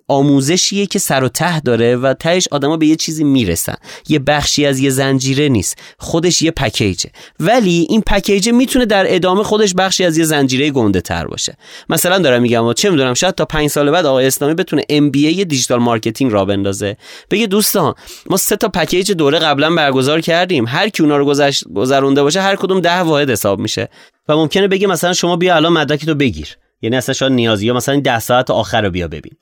آموزشیه 0.08 0.86
که 0.86 0.98
سر 0.98 1.24
و 1.24 1.28
ته 1.28 1.60
داره 1.60 1.96
و 1.96 2.14
تهش 2.14 2.48
آدما 2.50 2.76
به 2.76 2.86
یه 2.86 2.96
چیزی 2.96 3.24
می‌رسن. 3.24 3.76
یه 4.08 4.18
بخشی 4.18 4.66
از 4.66 4.78
یه 4.78 4.90
زنجیره 4.90 5.48
نیست. 5.48 5.78
خودش 5.98 6.42
یه 6.42 6.50
پکیجه 6.50 7.10
ولی 7.40 7.86
این 7.90 8.00
پکیج 8.00 8.48
می‌تونه 8.48 8.86
در 8.86 9.14
ادامه 9.14 9.42
خودش 9.42 9.74
بخشی 9.74 10.04
از 10.04 10.18
یه 10.18 10.24
زنجیره 10.24 10.70
گنده 10.70 11.00
تر 11.00 11.26
باشه. 11.26 11.56
مثلا 11.88 12.18
دارم 12.18 12.42
میگم 12.42 12.64
می‌دونم 12.90 13.14
شاید 13.14 13.34
تا 13.34 13.44
پنج 13.44 13.70
سال 13.70 13.90
بعد 13.90 14.06
آقای 14.06 14.26
اسلامی 14.26 14.54
بتونه 14.54 14.82
MBA 14.88 15.26
digital 15.26 15.78
marketing 15.78 16.32
راه 16.32 16.44
بندازه. 16.44 16.96
بگه 17.30 17.46
دوستان 17.46 17.94
ما 18.30 18.36
سه 18.36 18.56
تا 18.56 18.68
پکیج 18.68 19.12
دوره 19.12 19.38
قبلا 19.38 19.74
برگزار 19.74 20.20
کردیم. 20.20 20.66
هر 20.68 20.88
کی 20.88 21.02
اونا 21.02 21.16
رو 21.16 21.24
گذشت 21.24 21.64
گذرونده 21.74 22.22
باشه 22.22 22.40
هر 22.40 22.56
کدوم 22.56 22.80
ده 22.80 22.98
واحد 22.98 23.30
حساب 23.30 23.58
میشه. 23.58 23.88
و 24.28 24.36
ممکنه 24.36 24.68
بگه 24.68 24.86
مثلا 24.86 25.12
شما 25.12 25.36
بیا 25.36 25.56
الان 25.56 25.72
مدرک 25.72 26.06
تو 26.06 26.14
بگیر. 26.14 26.56
یعنی 26.82 26.96
اصلا 26.96 27.12
شاید 27.12 27.32
نیازی 27.32 27.66
یا 27.66 27.74
مثلا 27.74 28.00
10 28.00 28.18
ساعت 28.18 28.50
آخر 28.50 28.82
رو 28.82 28.90
بیا 28.90 29.08
ببین. 29.08 29.32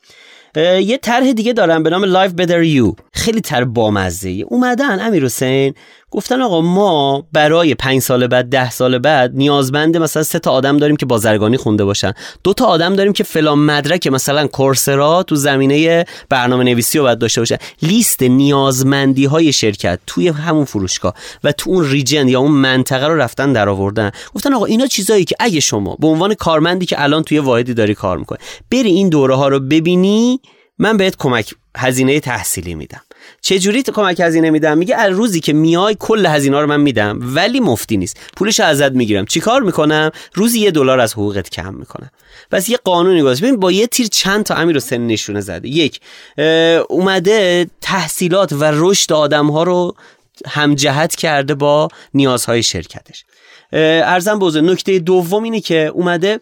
یه 0.57 0.99
طرح 1.03 1.33
دیگه 1.33 1.53
دارم 1.53 1.83
به 1.83 1.91
نام 1.91 2.05
Live 2.05 2.33
Better 2.33 2.63
U 2.63 2.93
خیلی 3.13 3.41
تر 3.41 3.65
بامزه. 3.65 4.45
اومدن 4.49 5.07
امیر 5.07 5.25
حسین 5.25 5.75
گفتن 6.11 6.43
آقا 6.43 6.61
ما 6.61 7.27
برای 7.33 7.75
پنج 7.75 8.01
سال 8.03 8.27
بعد 8.27 8.49
ده 8.49 8.71
سال 8.71 8.99
بعد 8.99 9.33
نیازمند 9.35 9.97
مثلا 9.97 10.23
سه 10.23 10.39
تا 10.39 10.51
آدم 10.51 10.77
داریم 10.77 10.97
که 10.97 11.07
بازرگانی 11.07 11.57
خونده 11.57 11.85
باشن. 11.85 12.13
دو 12.45 12.53
تا 12.53 12.67
آدم 12.67 12.97
داریم 12.97 13.13
که 13.13 13.25
فلان 13.25 13.59
مدرک 13.59 14.07
مثلا 14.07 14.47
کورسرا 14.47 15.23
تو 15.23 15.37
زمینه 15.37 16.05
برنامه 16.29 16.65
نویسی 16.65 16.99
رو 16.99 17.05
باید 17.05 17.19
داشته 17.19 17.41
باشن. 17.41 17.57
لیست 17.83 18.23
نیازمندی 18.23 19.25
های 19.25 19.53
شرکت 19.53 19.99
توی 20.07 20.29
همون 20.29 20.65
فروشگاه 20.65 21.15
و 21.45 21.53
تو 21.53 21.71
اون 21.71 21.91
ریجن 21.91 22.29
یا 22.29 22.41
اون 22.41 22.51
منطقه 22.53 23.07
رو 23.07 23.17
رفتن 23.17 23.53
در 23.53 23.69
آوردن. 23.69 24.11
گفتن 24.35 24.55
آقا 24.55 24.65
اینا 24.65 24.87
چیزایی 24.87 25.25
که 25.25 25.35
اگه 25.41 25.61
شما 25.61 25.97
به 26.01 26.07
عنوان 26.07 26.35
کارمندی 26.35 26.87
که 26.87 27.03
الان 27.03 27.23
توی 27.23 27.39
واحدی 27.39 27.75
داری 27.75 27.95
کار 27.95 28.19
می‌کنه 28.19 28.39
بری 28.71 28.91
این 28.91 29.09
دوره 29.09 29.35
ها 29.35 29.49
رو 29.49 29.61
ببینی 29.61 30.41
من 30.79 30.97
بهت 30.97 31.17
کمک 31.17 31.55
هزینه 31.77 32.21
تحصیلی 32.21 32.75
میدم. 32.75 33.01
چه 33.41 33.59
جوری 33.59 33.83
کمک 33.83 34.21
هزینه 34.21 34.51
میدم؟ 34.51 34.79
میگه 34.79 34.97
از 34.97 35.13
روزی 35.13 35.41
که 35.41 35.53
میای 35.53 35.97
کل 35.99 36.27
هزینه 36.27 36.61
رو 36.61 36.67
من 36.67 36.81
میدم 36.81 37.19
ولی 37.23 37.61
مفتی 37.61 37.97
نیست. 37.97 38.17
پولش 38.37 38.61
ازت 38.61 38.93
می‌گیرم. 38.93 39.25
چیکار 39.25 39.63
می‌کنم؟ 39.63 40.11
روزی 40.35 40.61
یه 40.61 40.71
دلار 40.71 41.01
از 41.01 41.13
حقوقت 41.13 41.51
کم 41.51 41.75
می‌کنم. 41.75 42.11
پس 42.51 42.69
یه 42.69 42.77
قانونی 42.85 43.23
گذاشت. 43.23 43.43
ببین 43.43 43.57
با 43.57 43.73
یه 43.73 43.87
تیر 43.87 44.07
چند 44.07 44.45
تا 44.45 44.55
امیر 44.55 44.77
حسین 44.77 45.07
نشونه 45.07 45.41
زده. 45.41 45.69
یک 45.69 46.01
اومده 46.89 47.67
تحصیلات 47.81 48.53
و 48.53 48.65
رشد 48.75 49.13
آدم 49.13 49.47
ها 49.47 49.63
رو 49.63 49.97
همجهت 50.47 51.17
کرده 51.17 51.55
با 51.55 51.89
نیازهای 52.15 52.63
شرکتش. 52.63 53.25
ارزم 53.73 54.39
بوزه 54.39 54.61
نکته 54.61 54.99
دوم 54.99 55.43
اینه 55.43 55.61
که 55.61 55.91
اومده 55.95 56.41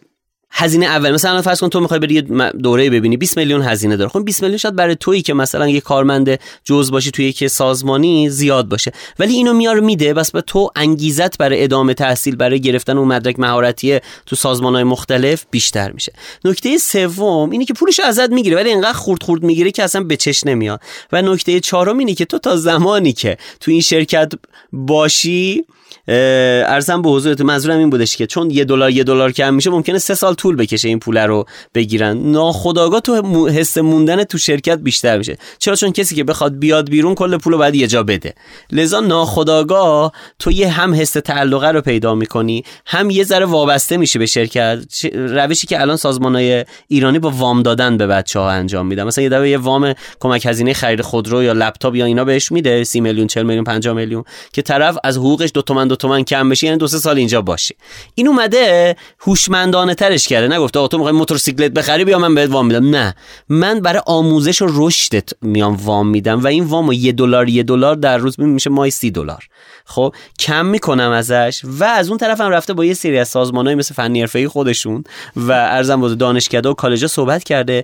هزینه 0.51 0.85
اول. 0.85 1.11
مثلا 1.11 1.41
فرض 1.41 1.59
کن 1.59 1.69
تو 1.69 1.79
می‌خوای 1.79 1.99
بری 1.99 2.21
دوره 2.51 2.89
ببینی. 2.89 3.17
20 3.17 3.37
میلیون 3.37 3.61
هزینه 3.61 3.97
داره. 3.97 4.09
خب 4.09 4.25
20 4.25 4.41
میلیون 4.41 4.57
شاید 4.57 4.75
برای 4.75 4.95
تویی 4.95 5.21
که 5.21 5.33
مثلا 5.33 5.69
یه 5.69 5.81
کارمند 5.81 6.39
جز 6.63 6.91
باشی 6.91 7.11
توی 7.11 7.25
یک 7.25 7.47
سازمانی 7.47 8.29
زیاد 8.29 8.67
باشه. 8.67 8.91
ولی 9.19 9.33
اینو 9.33 9.53
میاره 9.53 9.79
میده. 9.79 10.13
بس 10.13 10.31
به 10.31 10.41
تو 10.41 10.69
انگیزت 10.75 11.37
برای 11.37 11.63
ادامه 11.63 11.93
تحصیل 11.93 12.35
برای 12.35 12.61
گرفتن 12.61 12.97
اون 12.97 13.07
مدرک 13.07 13.39
مهارتی 13.39 13.99
تو 14.25 14.35
سازمانهای 14.35 14.83
مختلف 14.83 15.45
بیشتر 15.51 15.91
میشه. 15.91 16.13
نکته 16.45 16.77
سوم 16.77 17.49
اینه 17.49 17.65
که 17.65 17.73
پولش 17.73 17.99
ازت 17.99 18.29
می‌گیره. 18.29 18.55
ولی 18.55 18.69
اینقدر 18.69 18.93
خورد 18.93 19.23
خورد 19.23 19.43
می‌گیره 19.43 19.71
که 19.71 19.83
اصلا 19.83 20.03
به 20.03 20.17
چش 20.17 20.45
نمیاد. 20.45 20.81
و 21.11 21.21
نکته 21.21 21.59
چهارم 21.59 21.97
اینه 21.97 22.13
که 22.13 22.25
تو 22.25 22.39
تا 22.39 22.57
زمانی 22.57 23.13
که 23.13 23.37
تو 23.59 23.71
این 23.71 23.81
شرکت 23.81 24.33
باشی 24.73 25.65
ارزم 26.07 27.01
به 27.01 27.09
حضورتون 27.09 27.45
منظورم 27.45 27.77
این 27.77 27.89
بودش 27.89 28.17
که 28.17 28.27
چون 28.27 28.51
یه 28.51 28.65
دلار 28.65 28.91
یه 28.91 29.03
دلار 29.03 29.31
کم 29.31 29.53
میشه 29.53 29.69
ممکنه 29.69 29.97
سه 29.97 30.15
سال 30.15 30.33
طول 30.35 30.55
بکشه 30.55 30.87
این 30.87 30.99
پول 30.99 31.17
رو 31.17 31.45
بگیرن. 31.75 32.17
ناخداگاه 32.17 32.99
تو 32.99 33.47
حس 33.47 33.77
موندن 33.77 34.23
تو 34.23 34.37
شرکت 34.37 34.79
بیشتر 34.79 35.17
میشه. 35.17 35.37
چرا؟ 35.59 35.75
چون 35.75 35.91
کسی 35.91 36.15
که 36.15 36.23
بخواد 36.23 36.59
بیاد 36.59 36.89
بیرون 36.89 37.15
کل 37.15 37.37
پول 37.37 37.53
رو 37.53 37.59
باید 37.59 37.75
یه 37.75 37.87
جا 37.87 38.03
بده. 38.03 38.33
لذا 38.71 38.99
ناخداگاه 38.99 40.11
تو 40.39 40.51
یه 40.51 40.69
هم 40.69 40.93
حس 40.93 41.11
تعلقه 41.11 41.67
رو 41.67 41.81
پیدا 41.81 42.15
می‌کنی 42.15 42.63
هم 42.85 43.09
یه 43.09 43.23
ذره 43.23 43.45
وابسته 43.45 43.97
میشه 43.97 44.19
به 44.19 44.25
شرکت. 44.25 44.79
روشی 45.13 45.67
که 45.67 45.81
الان 45.81 45.97
سازمانهای 45.97 46.65
ایرانی 46.87 47.19
با 47.19 47.29
وام 47.29 47.63
دادن 47.63 47.97
به 47.97 48.07
بچه 48.07 48.39
ها 48.39 48.49
انجام 48.51 48.87
میدن. 48.87 49.03
مثلا 49.03 49.23
یه 49.23 49.29
دفعه 49.29 49.49
یه 49.49 49.57
وام 49.57 49.93
کمک 50.19 50.45
هزینه 50.45 50.73
خرید 50.73 51.01
خودرو 51.01 51.43
یا 51.43 51.53
لپتاپ 51.53 51.95
یا 51.95 52.05
اینا 52.05 52.23
بهش 52.23 52.51
میده 52.51 52.83
30 52.83 53.01
میلیون 53.01 53.27
40 53.27 53.43
میلیون 53.45 53.63
50 53.63 53.93
میلیون 53.93 54.23
که 54.53 54.61
طرف 54.61 54.97
از 55.03 55.17
حقوقش 55.17 55.51
دو 55.53 55.61
تومن 55.61 55.87
دو 55.87 55.95
تومن 55.95 56.23
کم 56.23 56.49
بشه 56.49 56.67
یعنی 56.67 56.77
دو 56.77 56.87
سه 56.87 56.97
سال 56.97 57.17
اینجا 57.17 57.41
باشه. 57.41 57.75
این 58.15 58.27
اومده 58.27 58.95
هوشمندانه 59.19 59.93
کرده. 60.27 60.55
نگفته 60.55 60.79
آقا 60.79 60.87
تو 60.87 60.97
می‌خوای 60.97 61.13
موتورسیکلت 61.15 61.71
بخری 61.71 62.05
بیا 62.05 62.19
من 62.19 62.35
بهت 62.35 62.49
وام 62.49 62.67
میدم. 62.67 62.89
نه. 62.89 63.15
من 63.49 63.79
برای 63.79 64.01
آموزش 64.05 64.61
و 64.61 64.67
رشدت 64.69 65.29
میام 65.41 65.75
وام 65.75 66.07
میدم 66.07 66.43
و 66.43 66.47
این 66.47 66.63
وامو 66.63 66.93
یه 66.93 67.11
دلار 67.11 67.49
یه 67.49 67.63
دلار 67.63 67.95
در 67.95 68.17
روز 68.17 68.39
میشه 68.39 68.69
مای 68.69 68.91
سی 68.91 69.11
دلار. 69.11 69.47
خب 69.85 70.15
کم 70.39 70.65
می‌کنم 70.65 71.11
ازش 71.11 71.61
و 71.79 71.83
از 71.83 72.09
اون 72.09 72.17
طرفم 72.17 72.49
رفته 72.49 72.73
با 72.73 72.85
یه 72.85 72.93
سری 72.93 73.19
از 73.19 73.27
سازمانهای 73.27 73.75
مثل 73.75 73.93
فنی 73.93 74.21
حرفه‌ای 74.21 74.47
خودشون 74.47 75.03
و 75.35 75.51
ارزم 75.51 76.01
بود 76.01 76.17
دانشکده 76.17 76.69
و 76.69 76.73
کالجا 76.73 77.07
صحبت 77.07 77.43
کرده. 77.43 77.83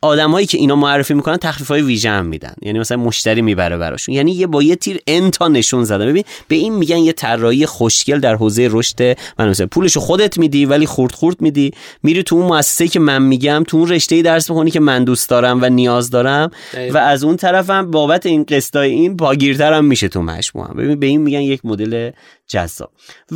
آدمایی 0.00 0.46
که 0.46 0.58
اینا 0.58 0.76
معرفی 0.76 1.14
می‌کنن 1.14 1.36
تخفیفای 1.36 1.82
ویژه 1.82 2.10
هم 2.10 2.26
میدن. 2.26 2.54
یعنی 2.62 2.78
مثلا 2.78 2.96
مشتری 2.96 3.42
می‌بره 3.42 3.76
براشون. 3.76 4.14
یعنی 4.14 4.32
یه 4.32 4.46
با 4.46 4.62
یه 4.62 4.76
تیر 4.76 5.00
انتا 5.06 5.48
نشون 5.48 5.84
زدن 5.84 6.06
ببین 6.06 6.24
به 6.48 6.56
این 6.56 6.74
میگن 6.74 6.98
یه 6.98 7.12
طراحی 7.12 7.66
خوشگل 7.66 8.20
در 8.20 8.34
حوزه 8.34 8.68
رشد 8.70 9.16
من 9.38 9.48
مثلا 9.48 9.66
پولشو 9.66 10.00
خودت 10.00 10.38
میدی 10.38 10.66
ولی 10.66 10.86
خورد 10.86 11.12
خورد 11.12 11.40
میدی. 11.40 11.72
میری 12.02 12.22
تو 12.22 12.36
اون 12.36 12.46
مؤسسه 12.46 12.88
که 12.88 13.00
من 13.00 13.22
میگم 13.22 13.64
تو 13.68 13.76
اون 13.76 13.88
رشته 13.88 14.22
درس 14.22 14.50
بخونی 14.50 14.70
که 14.70 14.80
من 14.80 15.04
دوست 15.04 15.30
دارم 15.30 15.62
و 15.62 15.68
نیاز 15.68 16.10
دارم 16.10 16.50
و 16.92 16.98
از 16.98 17.24
اون 17.24 17.36
طرفم 17.36 17.90
بابت 17.90 18.26
این 18.26 18.44
قسطای 18.44 18.90
این 18.90 19.16
پاگیرترم 19.16 19.84
میشه 19.84 20.08
تو 20.08 20.22
مجموعه 20.22 20.74
ببین 20.74 21.00
به 21.00 21.06
این 21.06 21.20
میگن 21.20 21.40
یک 21.40 21.60
مدل 21.64 22.10
جذاب. 22.50 22.90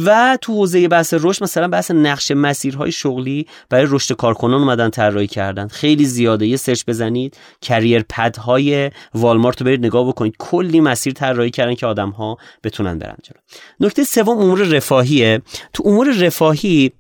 و 0.05 0.39
تو 0.41 0.53
حوزه 0.53 0.89
بحث 0.89 1.15
رشد 1.21 1.43
مثلا 1.43 1.69
بحث 1.69 1.91
نقش 1.91 2.31
مسیرهای 2.31 2.93
شغلی 2.93 3.47
برای 3.71 3.87
رشد 3.91 4.15
کارکنان 4.15 4.61
اومدن 4.61 4.91
طراحی 4.91 5.27
کردن. 5.27 5.69
خیلی 5.69 6.05
زیاده. 6.05 6.47
یه 6.47 6.57
سرچ 6.57 6.85
بزنید. 6.87 7.37
کریر 7.61 8.05
پد 8.09 8.37
های 8.37 8.91
والمارت 9.15 9.61
رو 9.61 9.67
برید 9.67 9.87
نگاه 9.87 10.09
بکنید. 10.09 10.35
کلی 10.39 10.81
مسیر 10.81 11.13
طراحی 11.13 11.51
کردن 11.51 11.75
که 11.75 11.87
آدم 11.87 12.11
ها 12.11 12.39
بتونن 12.65 12.99
برن 12.99 13.17
جلو. 13.23 13.37
نکته 13.81 14.05
سوم 14.05 14.39
امور 14.39 14.63
رفاهیه. 14.63 15.43
تو 15.73 15.83
امور 15.87 16.13
رفاهی 16.21 16.93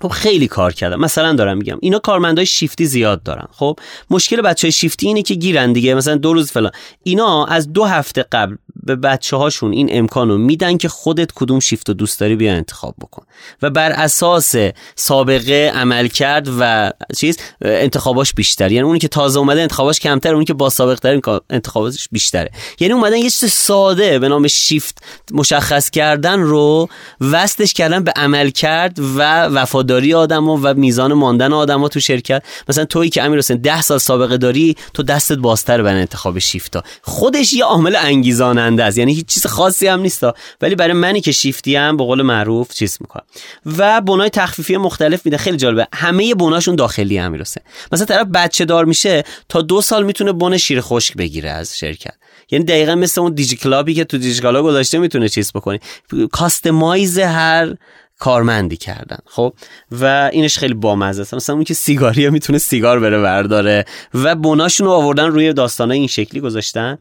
خب 0.00 0.08
خیلی 0.08 0.48
کار 0.48 0.72
کردم. 0.72 1.00
مثلا 1.00 1.32
دارم 1.32 1.56
میگم 1.56 1.78
اینا 1.80 1.98
کارمندای 1.98 2.46
شیفتی 2.46 2.86
زیاد 2.86 3.22
دارن. 3.22 3.46
خب 3.52 3.78
مشکل 4.10 4.40
بچه 4.40 4.66
های 4.66 4.72
شیفتی 4.72 5.06
اینه 5.06 5.22
که 5.22 5.34
گیرن 5.34 5.72
دیگه. 5.72 5.94
مثلا 5.94 6.14
دو 6.14 6.32
روز 6.32 6.52
فلان. 6.52 6.72
اینا 7.02 7.44
از 7.44 7.72
دو 7.72 7.84
هفته 7.84 8.24
قبل 8.32 8.56
به 8.82 8.96
بچه 8.96 9.36
هاشون 9.36 9.72
این 9.72 9.88
امکانو 9.92 10.38
میدن 10.38 10.76
که 10.76 10.88
خودت 10.88 11.32
کدوم 11.34 11.60
شیفت 11.60 11.90
و 11.90 11.92
دوست 11.92 12.20
داری 12.20 12.36
بیا 12.36 12.52
انتخاب 12.52 12.94
بکن. 13.00 13.22
و 13.62 13.70
بر 13.70 13.92
اساس 13.92 14.54
سابقه 14.96 15.72
عمل 15.74 16.08
کرد 16.08 16.48
و 16.60 16.92
چیز 17.16 17.38
انتخاباش 17.62 18.34
بیشتر. 18.34 18.72
یعنی 18.72 18.86
اونی 18.86 18.98
که 18.98 19.08
تازه 19.08 19.38
اومده 19.38 19.60
انتخاباش 19.60 20.00
کمتر 20.00 20.34
اونی 20.34 20.44
که 20.44 20.54
با 20.54 20.70
سابقه 20.70 21.20
تر 21.20 21.40
انتخاباش 21.50 22.08
بیشتره. 22.12 22.50
یعنی 22.80 22.94
اومدن 22.94 23.16
یه 23.16 23.30
چیز 23.30 23.50
ساده 23.50 24.18
به 24.18 24.28
نام 24.28 24.46
شیفت 24.46 24.98
مشخص 25.30 25.90
کردن 25.90 26.40
رو 26.40 26.88
وصلش 27.20 27.72
کردن 27.72 28.04
به 28.04 28.12
عمل 28.16 28.50
کرد 28.50 28.98
و 28.98 29.44
وفاداری 29.44 30.14
آدم 30.14 30.48
و 30.48 30.74
میزان 30.74 31.12
ماندن 31.12 31.52
آدما 31.52 31.88
تو 31.88 32.00
شرکت. 32.00 32.42
مثلا 32.68 32.84
تویی 32.84 33.10
که 33.10 33.22
امیر 33.22 33.38
حسین 33.38 33.56
10 33.56 33.82
سال 33.82 33.98
سابقه 33.98 34.36
داری 34.36 34.76
تو 34.94 35.02
دستت 35.02 35.38
بازتر 35.38 35.82
برای 35.82 36.00
انتخاب 36.00 36.38
شیفتا. 36.38 36.82
خودش 37.02 37.52
یه 37.52 37.64
عامل 37.64 37.96
انگیزانه 37.96 38.60
کننده 38.70 38.84
است. 38.84 38.98
یعنی 38.98 39.14
هیچ 39.14 39.26
چیز 39.26 39.46
خاصی 39.46 39.86
هم 39.86 40.00
نیست 40.00 40.24
ولی 40.60 40.74
برای 40.74 40.92
منی 40.92 41.20
که 41.20 41.32
شیفتی 41.32 41.76
هم 41.76 41.96
به 41.96 42.04
قول 42.04 42.22
معروف 42.22 42.74
چیز 42.74 42.98
می‌کنم. 43.00 43.24
و 43.66 44.00
بنای 44.00 44.30
تخفیفی 44.30 44.76
مختلف 44.76 45.26
میده. 45.26 45.36
خیلی 45.36 45.56
جالبه. 45.56 45.88
همه 45.94 46.34
بناشون 46.34 46.76
داخلی 46.76 47.18
امیرسه 47.18 47.60
مثلا 47.92 48.06
طرف 48.06 48.26
بچه 48.26 48.64
دار 48.64 48.84
میشه 48.84 49.24
تا 49.48 49.62
دو 49.62 49.82
سال 49.82 50.04
می‌تونه 50.04 50.32
بن 50.32 50.56
شیر 50.56 50.80
خشک 50.80 51.16
بگیره 51.16 51.50
از 51.50 51.78
شرکت. 51.78 52.14
یعنی 52.50 52.64
دقیقا 52.64 52.94
مثل 52.94 53.20
اون 53.20 53.34
دیجی 53.34 53.56
کلابی 53.56 53.94
که 53.94 54.04
تو 54.04 54.18
دیجی 54.18 54.40
گذاشته 54.40 54.98
می‌تونه 54.98 55.28
چیز 55.28 55.52
بکنی 55.52 55.80
کاستمایز 56.32 57.18
هر 57.18 57.74
کارمندی 58.20 58.76
کردن 58.76 59.18
خب؟ 59.26 59.52
و 59.92 60.30
اینش 60.32 60.58
خیلی 60.58 60.74
بامزه 60.74 61.22
است. 61.22 61.34
مثلا 61.34 61.54
اون 61.54 61.64
که 61.64 61.74
سیگاری 61.74 62.30
می‌تونه 62.30 62.58
سیگار 62.58 63.00
بره 63.00 63.20
برداره 63.22 63.84
و 64.14 64.34
بناشون 64.34 64.86
رو 64.86 64.92
آوردن 64.92 65.26
روی 65.26 65.52
داستانه 65.52 65.94
این 65.94 66.06
شکلی 66.06 66.40
گذاشتن. 66.40 66.98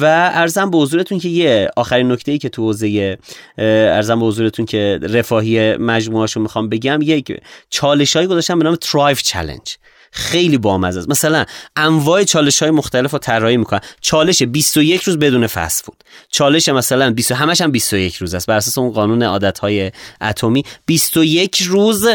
و 0.00 0.04
ارزم 0.34 0.70
به 0.70 0.78
حضورتون 0.78 1.18
که 1.18 1.28
یه 1.28 1.70
آخرین 1.76 2.12
نکته 2.12 2.32
ای 2.32 2.38
که 2.38 2.48
تو 2.48 2.62
حوزه 2.62 3.18
ارزم 3.58 4.20
به 4.20 4.26
حضورتون 4.26 4.66
که 4.66 4.98
رفاهی 5.02 5.76
مجموعهشون 5.76 6.42
می‌خوام 6.42 6.68
بگم 6.68 6.98
یک 7.02 7.40
چالشایی 7.70 8.26
گذاشتن 8.26 8.58
به 8.58 8.64
نام 8.64 8.76
Thrive 8.76 9.22
چالش 9.22 9.78
خیلی 10.18 10.58
بامزه 10.58 10.98
است. 10.98 11.10
مثلا 11.10 11.44
انواع 11.76 12.24
چالش 12.24 12.62
های 12.62 12.70
مختلف 12.70 13.10
رو 13.10 13.18
طراحی 13.18 13.56
می‌کنن. 13.56 13.80
چالش 14.00 14.42
21 14.42 15.02
روز 15.02 15.18
بدون 15.18 15.46
فست 15.46 15.84
فود. 15.84 15.96
چالش 16.30 16.68
مثلا 16.68 17.10
20 17.10 17.32
همش 17.32 17.60
هم 17.60 17.70
21 17.70 18.16
روز 18.16 18.34
است. 18.34 18.46
بر 18.46 18.56
اساس 18.56 18.78
اون 18.78 18.90
قانون 18.90 19.22
عادت 19.22 19.58
های 19.58 19.92
اتمی 20.20 20.64
21 20.86 21.62
روز 21.62 22.06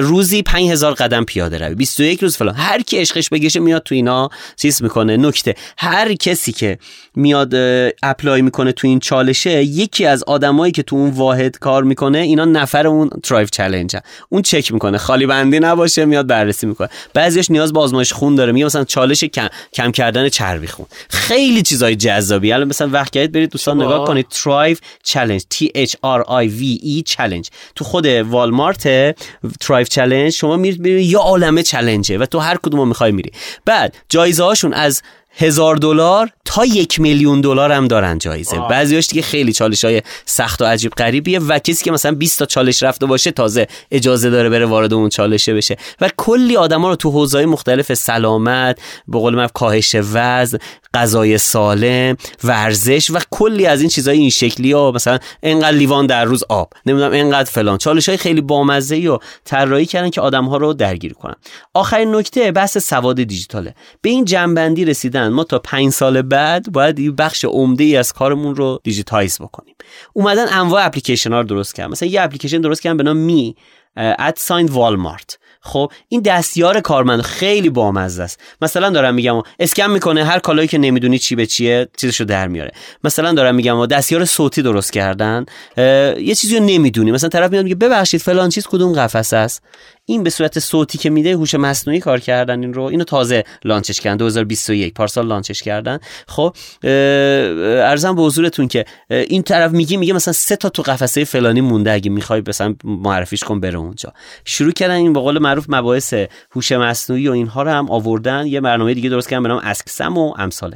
روزی 0.00 0.42
5000 0.42 0.92
قدم 0.92 1.24
پیاده 1.24 1.58
روی. 1.58 1.74
21 1.74 2.22
روز 2.22 2.36
فلان. 2.36 2.54
هر 2.54 2.82
کی 2.82 2.98
عشقش 2.98 3.28
بکشه 3.28 3.60
میاد 3.60 3.82
تو 3.82 3.94
اینا 3.94 4.30
چیز 4.56 4.82
می‌کنه. 4.82 5.16
نکته. 5.16 5.54
هر 5.78 6.14
کسی 6.14 6.52
که 6.52 6.78
میاد 7.14 7.54
apply 8.02 8.42
می‌کنه 8.42 8.72
تو 8.72 8.88
این 8.88 9.00
چالشه 9.00 9.64
یکی 9.64 10.06
از 10.06 10.22
آدمایی 10.22 10.72
که 10.72 10.82
تو 10.82 10.96
اون 10.96 11.10
واحد 11.10 11.58
کار 11.58 11.82
می‌کنه 11.82 12.18
اینا 12.18 12.44
نفر 12.44 12.86
اون 12.86 13.10
Thrive 13.22 13.50
چالش 13.50 14.02
اون 14.28 14.42
چک 14.42 14.72
می‌کنه. 14.72 14.98
خالی 14.98 15.26
بندی 15.26 15.60
نباشه 15.60 16.04
میاد 16.04 16.26
بررسی 16.26 16.66
می‌کنه. 16.66 16.88
بعضیش 17.32 17.50
نیاز 17.50 17.72
به 17.72 17.80
آزمایش 17.80 18.12
خون 18.12 18.34
داره. 18.34 18.52
میگه 18.52 18.66
مثلا 18.66 18.84
چالش 18.84 19.24
کم, 19.24 19.48
کم 19.72 19.92
کردن 19.92 20.28
چربی 20.28 20.66
خون. 20.66 20.86
خیلی 21.10 21.62
چیزای 21.62 21.96
جذابی. 21.96 22.52
الان 22.52 22.68
مثلا 22.68 22.88
وقت 22.88 23.10
کردید 23.10 23.32
برید 23.32 23.50
دوستان 23.50 23.82
نگاه 23.82 24.06
کنید. 24.06 24.26
ترایف 24.28 24.80
چالش 25.02 25.42
T 25.54 25.64
H 25.64 25.90
R 25.90 26.24
I 26.24 26.48
V 26.60 26.82
E 26.84 27.02
چالش 27.04 27.46
تو 27.74 27.84
خود 27.84 28.06
والمارت 28.06 29.16
Thrive 29.60 29.88
چالش 29.88 30.40
شما 30.40 30.56
میرید 30.56 30.86
یه 30.86 31.18
عالمه 31.18 31.62
challenge 31.62 32.12
ه 32.12 32.18
و 32.18 32.26
تو 32.26 32.38
هر 32.38 32.56
کدومو 32.62 32.84
می‌خوای 32.84 33.12
میری. 33.12 33.30
بعد 33.64 33.94
جایزه 34.08 34.44
هاشون 34.44 34.72
از 34.74 35.02
هزار 35.34 35.76
دلار 35.76 36.30
تا 36.44 36.64
یک 36.64 37.00
میلیون 37.00 37.40
دلار 37.40 37.72
هم 37.72 37.88
دارن 37.88 38.18
جایزه. 38.18 38.58
بعضیاش 38.70 39.06
دیگه 39.06 39.22
خیلی 39.22 39.52
چالش 39.52 39.84
های 39.84 40.02
سخت 40.26 40.62
و 40.62 40.64
عجیب 40.64 40.92
غریبیه 40.92 41.38
و 41.38 41.58
کسی 41.58 41.84
که 41.84 41.90
مثلا 41.90 42.12
20 42.12 42.38
تا 42.38 42.46
چالش 42.46 42.82
رفته 42.82 43.06
باشه 43.06 43.30
تازه 43.30 43.66
اجازه 43.90 44.30
داره 44.30 44.48
بره 44.50 44.66
وارد 44.66 44.94
اون 44.94 45.08
چالشه 45.08 45.54
بشه. 45.54 45.76
و 46.00 46.10
کلی 46.16 46.56
آدما 46.56 46.88
رو 46.88 46.96
تو 46.96 47.10
حوزه‌های 47.10 47.46
مختلف 47.46 47.94
سلامت 47.94 48.78
به 49.08 49.18
قول 49.18 49.34
من 49.34 49.46
کاهش 49.54 49.96
وزن 50.12 50.58
غذای 50.94 51.38
سالم 51.38 52.16
ورزش 52.44 53.10
و 53.10 53.18
کلی 53.30 53.66
از 53.66 53.80
این 53.80 53.88
چیزای 53.88 54.18
این 54.18 54.30
شکلی 54.30 54.72
ها. 54.72 54.90
مثلا 54.90 55.18
انقدر 55.42 55.76
لیوان 55.76 56.06
در 56.06 56.24
روز 56.24 56.44
آب 56.48 56.72
نمی‌دونم 56.86 57.12
انقدر 57.12 57.50
فلان. 57.50 57.78
چالش 57.78 58.08
های 58.08 58.18
خیلی 58.18 58.40
بامزه 58.40 58.94
ای 58.94 59.08
و 59.08 59.18
طراحی 59.44 59.86
کردن 59.86 60.10
که 60.10 60.20
آدم 60.20 60.44
ها 60.44 60.56
رو 60.56 60.72
درگیر 60.72 61.12
کنن. 61.12 61.34
آخرین 61.74 62.14
نکته 62.14 62.52
بحث 62.52 62.78
سواد 62.78 63.22
دیجیتاله. 63.22 63.74
به 64.02 64.10
این 64.10 64.24
جمع‌بندی 64.24 64.84
رسیدن 64.84 65.28
ما 65.28 65.44
تا 65.44 65.58
پنج 65.58 65.92
سال 65.92 66.22
بعد 66.22 66.72
باید 66.72 66.98
این 66.98 67.16
بخش 67.16 67.44
عمده 67.44 67.84
ای 67.84 67.96
از 67.96 68.12
کارمون 68.12 68.56
رو 68.56 68.80
digitize 68.84 69.38
بکنیم. 69.38 69.74
اومدن 70.12 70.46
انواع 70.50 70.86
اپلیکیشن 70.86 71.32
ها 71.32 71.40
رو 71.40 71.46
درست 71.46 71.74
کردن. 71.74 71.90
مثلا 71.90 72.08
یه 72.08 72.22
اپلیکیشن 72.22 72.60
درست 72.60 72.82
کردن 72.82 72.96
به 72.96 73.02
نام 73.02 73.16
Me 73.16 73.56
at 73.96 74.38
Sam 74.38 74.66
والمارت. 74.66 75.38
خب 75.64 75.92
این 76.08 76.20
دستیار 76.20 76.80
کارمند 76.80 77.20
خیلی 77.20 77.70
بامزه 77.70 78.22
است. 78.22 78.40
مثلا 78.62 78.90
دارم 78.90 79.14
میگم 79.14 79.42
اسکن 79.58 79.90
می‌کنه 79.90 80.24
هر 80.24 80.38
کالایی 80.38 80.68
که 80.68 80.78
نمی‌دونی 80.78 81.18
چی 81.18 81.34
به 81.34 81.46
چیه 81.46 81.88
چیزشو 81.96 82.24
در 82.24 82.48
میاره. 82.48 82.72
مثلا 83.04 83.32
دارم 83.32 83.54
میگم 83.54 83.86
دستیار 83.86 84.24
صوتی 84.24 84.62
درست 84.62 84.92
کردن 84.92 85.46
یه 85.76 86.34
چیزی 86.36 86.58
رو 86.58 86.64
نمی‌دونی. 86.64 87.10
مثلا 87.12 87.28
طرف 87.28 87.50
میاد 87.50 87.64
میگه 87.64 87.76
ببخشید 87.76 88.20
فلان 88.20 88.48
چیز 88.48 88.66
کدوم 88.66 88.92
قفسه 88.92 89.36
است؟ 89.36 89.62
این 90.06 90.22
به 90.22 90.30
صورت 90.30 90.58
صوتی 90.58 90.98
که 90.98 91.10
میده 91.10 91.32
هوش 91.32 91.54
مصنوعی 91.54 92.00
کار 92.00 92.20
کردن 92.20 92.60
این 92.60 92.74
رو 92.74 92.82
اینو 92.82 93.04
تازه 93.04 93.44
لانچش 93.64 94.00
کردن. 94.00 94.16
2021 94.16 94.94
پارسال 94.94 95.26
لانچش 95.26 95.62
کردن. 95.62 95.98
خب 96.28 96.56
ارزم 96.84 98.14
به 98.14 98.22
حضورتون 98.22 98.68
که 98.68 98.84
این 99.10 99.42
طرف 99.42 99.70
میگه 99.70 99.96
میگه 99.96 100.12
مثلا 100.12 100.32
سه 100.32 100.56
تا 100.56 100.68
تو 100.68 100.82
قفسه 100.82 101.24
فلانی 101.24 101.60
مونده. 101.60 101.92
اگه 101.92 102.10
می‌خوای 102.10 102.42
مثلا 102.48 102.74
معرفیش 102.84 103.44
کن 103.44 103.60
بره 103.60 103.78
اونجا. 103.78 104.12
شروع 104.44 104.72
کردن 104.72 104.94
این 104.94 105.12
به 105.12 105.20
قول 105.20 105.38
معروف 105.38 105.64
مباحث 105.68 106.14
هوش 106.50 106.72
مصنوعی 106.72 107.28
و 107.28 107.32
اینها 107.32 107.62
رو 107.62 107.70
هم 107.70 107.90
آوردن. 107.90 108.46
یه 108.46 108.60
برنامه 108.60 108.94
دیگه 108.94 109.10
درست 109.10 109.28
کردن 109.28 109.42
به 109.42 109.48
نام 109.48 109.60
اسکسم 109.64 110.18
و 110.18 110.34
امثال 110.38 110.74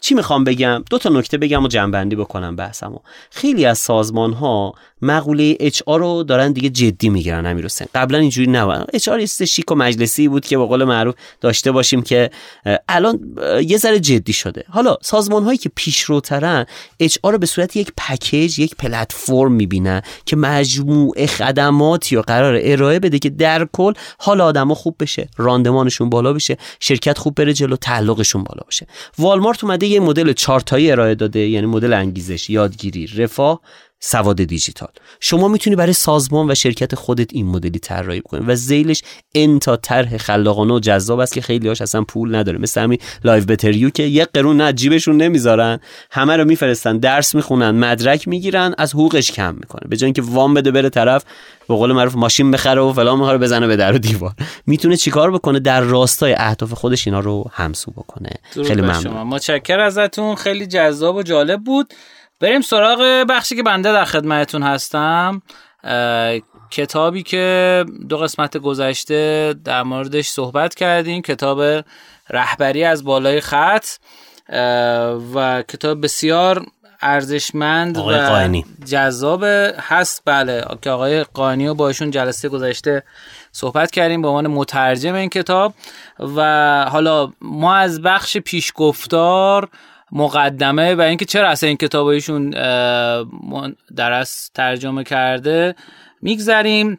چی 0.00 0.14
می‌خوام 0.14 0.44
بگم؟ 0.44 0.84
دو 0.90 0.98
تا 0.98 1.08
نکته 1.08 1.38
بگم 1.38 1.64
و 1.64 1.68
جنبندی 1.68 2.16
بکنم 2.16 2.56
بحثمو. 2.56 2.98
خیلی 3.30 3.66
از 3.66 3.78
سازمان 3.78 4.32
ها 4.32 4.74
مقوله 5.02 5.56
اچ 5.60 5.82
رو 5.86 6.22
دارن 6.22 6.52
دیگه 6.52 6.68
جدی 6.68 7.08
می‌گیرن 7.08 7.46
امیر 7.46 7.64
حسین. 7.64 7.86
قبلا 7.94 8.18
اینجوری 8.18 8.50
نبود. 8.50 8.86
اچ 8.94 9.08
آر 9.08 9.26
شیک 9.26 9.72
و 9.72 9.74
مجلسی 9.74 10.28
بود 10.28 10.46
که 10.46 10.58
به 10.58 10.64
قول 10.64 10.84
معروف 10.84 11.14
داشته 11.40 11.72
باشیم 11.72 12.02
که 12.02 12.30
الان 12.88 13.36
یه 13.66 13.76
ذره 13.76 14.00
جدی 14.00 14.32
شده. 14.32 14.64
حالا 14.68 14.96
سازمان 15.02 15.44
هایی 15.44 15.58
که 15.58 15.70
پیشروترن 15.74 16.66
اچ 17.00 17.18
رو 17.24 17.38
به 17.38 17.46
صورت 17.46 17.76
یک 17.76 17.92
پکیج 17.96 18.58
یک 18.58 18.74
پلتفرم 18.76 19.52
می‌بینن 19.52 20.02
که 20.26 20.36
مجموعه 20.36 21.26
خدماتی 21.26 22.16
رو 22.16 22.22
قرار 22.22 22.60
ارائه 22.62 22.98
بده 22.98 23.18
که 23.18 23.30
در 23.30 23.68
کل 23.72 23.92
حال 24.18 24.40
آدما 24.40 24.74
خوب 24.74 24.96
بشه 25.00 25.28
راندمانشون 25.36 26.10
بالا 26.10 26.32
بشه 26.32 26.56
شرکت 26.80 27.18
خوب 27.18 27.34
بره 27.34 27.52
جلو 27.52 27.76
تعلقشون 27.76 28.44
بالا 28.44 28.62
بشه 28.68 28.86
والمارت 29.18 29.64
اومده 29.64 29.86
یه 29.86 30.00
مدل 30.00 30.32
چارتایی 30.32 30.90
ارائه 30.90 31.14
داده 31.14 31.40
یعنی 31.40 31.66
مدل 31.66 31.92
انگیزش 31.92 32.50
یادگیری 32.50 33.06
رفاه. 33.06 33.60
سواد 34.00 34.42
دیجیتال. 34.42 34.88
شما 35.20 35.48
می‌تونی 35.48 35.76
برای 35.76 35.92
سازمان 35.92 36.50
و 36.50 36.54
شرکت 36.54 36.94
خودت 36.94 37.32
این 37.32 37.46
مدلی 37.46 37.78
طراحی 37.78 38.20
کنی 38.20 38.46
و 38.46 38.54
ذیلش 38.54 39.02
ان 39.34 39.55
تا 39.55 39.76
طرح 39.76 40.16
خلاقانه 40.16 40.74
و 40.74 40.80
جذاب 40.80 41.18
است 41.18 41.32
که 41.32 41.40
خیلی 41.40 41.68
هاش 41.68 41.80
اصلا 41.80 42.02
پول 42.02 42.34
نداره. 42.34 42.58
مثل 42.58 42.80
همین 42.80 42.98
Live 43.24 43.44
Better 43.44 43.83
U 43.83 43.90
که 43.90 44.02
یک 44.02 44.28
قرون 44.34 44.60
از 44.60 44.72
جیبشون 44.72 45.16
نمی‌ذارن. 45.16 45.80
همه 46.10 46.36
رو 46.36 46.44
میفرستن 46.44 46.98
درس 46.98 47.34
می‌خونن 47.34 47.70
مدرک 47.70 48.28
می‌گیرن 48.28 48.74
از 48.78 48.94
حقوقش 48.94 49.30
کم 49.30 49.54
می‌کنه. 49.54 49.88
به 49.88 49.96
جای 49.96 50.06
اینکه 50.06 50.22
وام 50.22 50.54
بده 50.54 50.70
بره 50.70 50.88
طرف 50.88 51.24
به 51.68 51.74
قول 51.74 51.92
معروف 51.92 52.14
ماشین 52.14 52.50
بخره 52.50 52.80
و 52.80 52.92
فلان 52.92 53.18
می‌خوره 53.18 53.38
بزنه 53.38 53.66
به 53.66 53.76
در 53.76 53.92
و 53.94 53.98
دیوار. 53.98 54.32
می‌تونه 54.66 54.96
چیکار 54.96 55.30
بکنه؟ 55.30 55.58
در 55.58 55.80
راستای 55.80 56.34
اهداف 56.38 56.72
خودش 56.72 57.06
اینا 57.06 57.20
رو 57.20 57.50
همسو 57.52 57.90
بکنه. 57.90 58.30
خیلی 58.66 58.82
ممنون. 58.82 59.22
متشکرم 59.22 59.86
ازتون. 59.86 60.34
خیلی 60.34 60.66
جذاب 60.66 61.16
و 61.16 61.22
جالب 61.22 61.64
بود. 61.64 61.94
بریم 62.40 62.60
سراغ 62.60 62.98
بخشی 63.28 63.56
که 63.56 63.62
بنده 63.62 63.92
در 63.92 64.04
خدمتتون 64.04 64.62
هستم. 64.62 65.42
کتابی 66.70 67.22
که 67.22 67.84
دو 68.08 68.18
قسمت 68.18 68.56
گذشته 68.56 69.54
در 69.64 69.82
موردش 69.82 70.28
صحبت 70.28 70.74
کردیم 70.74 71.22
کتاب 71.22 71.84
رهبری 72.30 72.84
از 72.84 73.04
بالای 73.04 73.40
خط 73.40 73.86
و 75.34 75.62
کتاب 75.68 76.04
بسیار 76.04 76.66
ارزشمند 77.00 77.98
و 77.98 78.62
جذاب 78.84 79.44
هست. 79.78 80.22
بله 80.24 80.64
که 80.82 80.90
آقای 80.90 81.24
قانی 81.24 81.66
و 81.66 81.74
باشون 81.74 82.10
جلسه 82.10 82.48
گذشته 82.48 83.02
صحبت 83.52 83.90
کردیم 83.90 84.22
به 84.22 84.28
عنوان 84.28 84.46
مترجم 84.46 85.14
این 85.14 85.28
کتاب. 85.28 85.74
و 86.36 86.84
حالا 86.84 87.32
ما 87.40 87.74
از 87.74 88.02
بخش 88.02 88.36
پیشگفتار 88.36 89.68
مقدمه 90.12 90.94
و 90.94 91.00
اینکه 91.00 91.24
چرا 91.24 91.48
اصلا 91.48 91.68
این 91.68 91.76
کتاب 91.76 92.06
ایشون 92.06 92.50
درس 93.96 94.50
ترجمه 94.54 95.04
کرده 95.04 95.74
میگذریم 96.22 96.98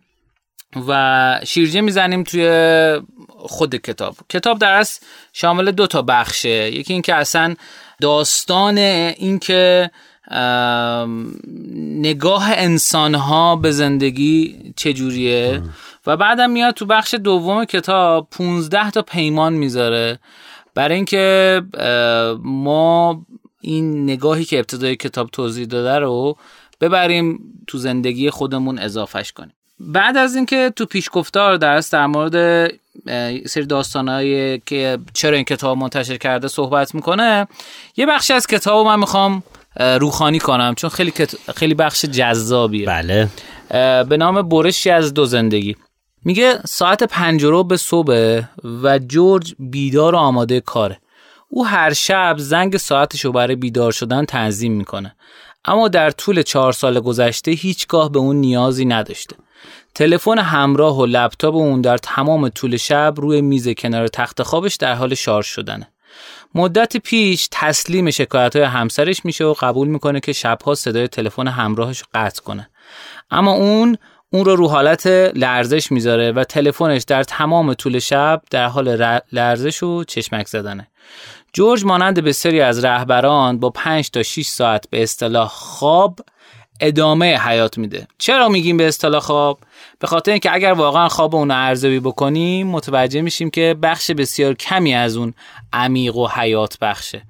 و 0.87 1.39
شیرجه 1.43 1.81
می‌زنیم 1.81 2.23
توی 2.23 2.99
خود 3.29 3.75
کتاب. 3.75 4.15
کتاب 4.29 4.59
در 4.59 4.85
شامل 5.33 5.71
دو 5.71 5.87
تا 5.87 6.01
بخشه. 6.01 6.71
یکی 6.71 6.93
اینکه 6.93 7.15
اصلا 7.15 7.55
داستان 8.01 8.77
اینکه 8.77 9.91
نگاه 11.75 12.51
انسان 12.51 13.15
ها 13.15 13.55
به 13.55 13.71
زندگی 13.71 14.55
چجوریه. 14.75 15.61
و 16.07 16.17
بعدم 16.17 16.49
میاد 16.49 16.73
تو 16.73 16.85
بخش 16.85 17.13
دوم 17.13 17.65
کتاب 17.65 18.27
15 18.31 18.91
تا 18.91 19.01
پیمان 19.01 19.53
می‌ذاره. 19.53 20.19
برای 20.77 20.95
اینکه 20.95 21.61
ما 22.43 23.25
این 23.61 24.03
نگاهی 24.03 24.45
که 24.45 24.57
ابتدای 24.57 24.95
کتاب 24.95 25.29
توضیح 25.29 25.65
داده 25.65 25.99
رو 25.99 26.37
ببریم 26.81 27.39
تو 27.67 27.77
زندگی 27.77 28.29
خودمون 28.29 28.79
اضافهش 28.79 29.31
کنیم. 29.31 29.53
بعد 29.79 30.17
از 30.17 30.35
اینکه 30.35 30.73
تو 30.75 30.85
پیشگفتار 30.85 31.57
درست 31.57 31.93
در 31.93 32.05
مورد 32.05 32.67
سری 33.47 33.65
داستانهایی 33.65 34.59
که 34.65 34.97
چرا 35.13 35.35
این 35.35 35.45
کتاب 35.45 35.77
منتشر 35.77 36.17
کرده 36.17 36.47
صحبت 36.47 36.95
می‌کنه 36.95 37.47
یه 37.97 38.05
بخشی 38.05 38.33
از 38.33 38.47
کتاب 38.47 38.85
من 38.85 38.99
می‌خوام 38.99 39.43
روخانی 39.75 40.39
کنم 40.39 40.75
چون 40.75 40.89
خیلی 40.89 41.13
خیلی 41.55 41.73
بخش 41.73 42.05
جذابیه. 42.05 42.85
بله. 42.85 43.27
به 44.03 44.17
نام 44.17 44.49
برشی 44.49 44.89
از 44.89 45.13
دو 45.13 45.25
زندگی. 45.25 45.75
میگه 46.27 46.59
ساعت 46.65 47.03
پنج 47.03 47.43
رو 47.43 47.63
به 47.63 47.77
صبح 47.77 48.41
و 48.83 48.99
جورج 48.99 49.55
بیدار 49.59 50.15
و 50.15 50.17
آماده 50.17 50.59
کاره. 50.59 50.99
او 51.49 51.65
هر 51.65 51.93
شب 51.93 52.35
زنگ 52.39 52.77
ساعتش 52.77 53.25
رو 53.25 53.31
برای 53.31 53.55
بیدار 53.55 53.91
شدن 53.91 54.25
تنظیم 54.25 54.73
می‌کنه. 54.73 55.15
اما 55.65 55.87
در 55.87 56.11
طول 56.11 56.41
چهار 56.41 56.71
سال 56.71 56.99
گذشته 56.99 57.51
هیچگاه 57.51 58.11
به 58.11 58.19
اون 58.19 58.35
نیازی 58.35 58.85
نداشته. 58.85 59.35
تلفن 59.95 60.39
همراه 60.39 60.97
و 60.97 61.05
لپتاپ 61.05 61.55
اون 61.55 61.81
در 61.81 61.97
تمام 61.97 62.49
طول 62.49 62.77
شب 62.77 63.13
روی 63.17 63.41
میز 63.41 63.69
کنار 63.69 64.07
تخت 64.07 64.43
خوابش 64.43 64.75
در 64.75 64.93
حال 64.93 65.15
شارژ 65.15 65.45
شدنه. 65.45 65.87
مدت 66.55 66.97
پیش 66.97 67.47
تسلیم 67.51 68.11
شکایت 68.11 68.55
های 68.55 68.65
همسرش 68.65 69.25
میشه 69.25 69.45
و 69.45 69.53
قبول 69.53 69.87
می‌کنه 69.87 70.19
که 70.19 70.33
شبها 70.33 70.75
صدای 70.75 71.07
تلفن 71.07 71.47
همراهش 71.47 72.03
قطع 72.13 72.41
کنه. 72.41 72.69
اما 73.31 73.51
اون 73.51 73.97
اون 74.37 74.45
رو 74.45 74.55
رو 74.55 74.67
حالت 74.67 75.07
لرزش 75.35 75.91
می‌ذاره 75.91 76.31
و 76.31 76.43
تلفنش 76.43 77.03
در 77.03 77.23
تمام 77.23 77.73
طول 77.73 77.99
شب 77.99 78.41
در 78.49 78.65
حال 78.65 79.19
لرزش 79.31 79.83
و 79.83 80.03
چشمک 80.03 80.47
زدنه. 80.47 80.87
جورج 81.53 81.85
مانند 81.85 82.19
بسیاری 82.19 82.61
از 82.61 82.85
رهبران 82.85 83.59
با 83.59 83.69
5 83.69 84.09
تا 84.09 84.23
6 84.23 84.45
ساعت 84.45 84.89
به 84.89 85.03
اصطلاح 85.03 85.47
خواب 85.47 86.19
ادامه 86.79 87.37
حیات 87.37 87.77
میده. 87.77 88.07
چرا 88.17 88.49
میگیم 88.49 88.77
به 88.77 88.87
اصطلاح 88.87 89.21
خواب؟ 89.21 89.59
به 89.99 90.07
خاطر 90.07 90.31
اینکه 90.31 90.53
اگر 90.53 90.71
واقعا 90.71 91.07
خواب 91.07 91.35
اون 91.35 91.51
ارزیابی 91.51 91.99
بکنیم 91.99 92.67
متوجه 92.67 93.21
میشیم 93.21 93.49
که 93.49 93.75
بخش 93.83 94.11
بسیار 94.11 94.53
کمی 94.53 94.95
از 94.95 95.17
اون 95.17 95.33
عمیق 95.73 96.15
و 96.15 96.27
حیات 96.27 96.79
بخشه. 96.79 97.21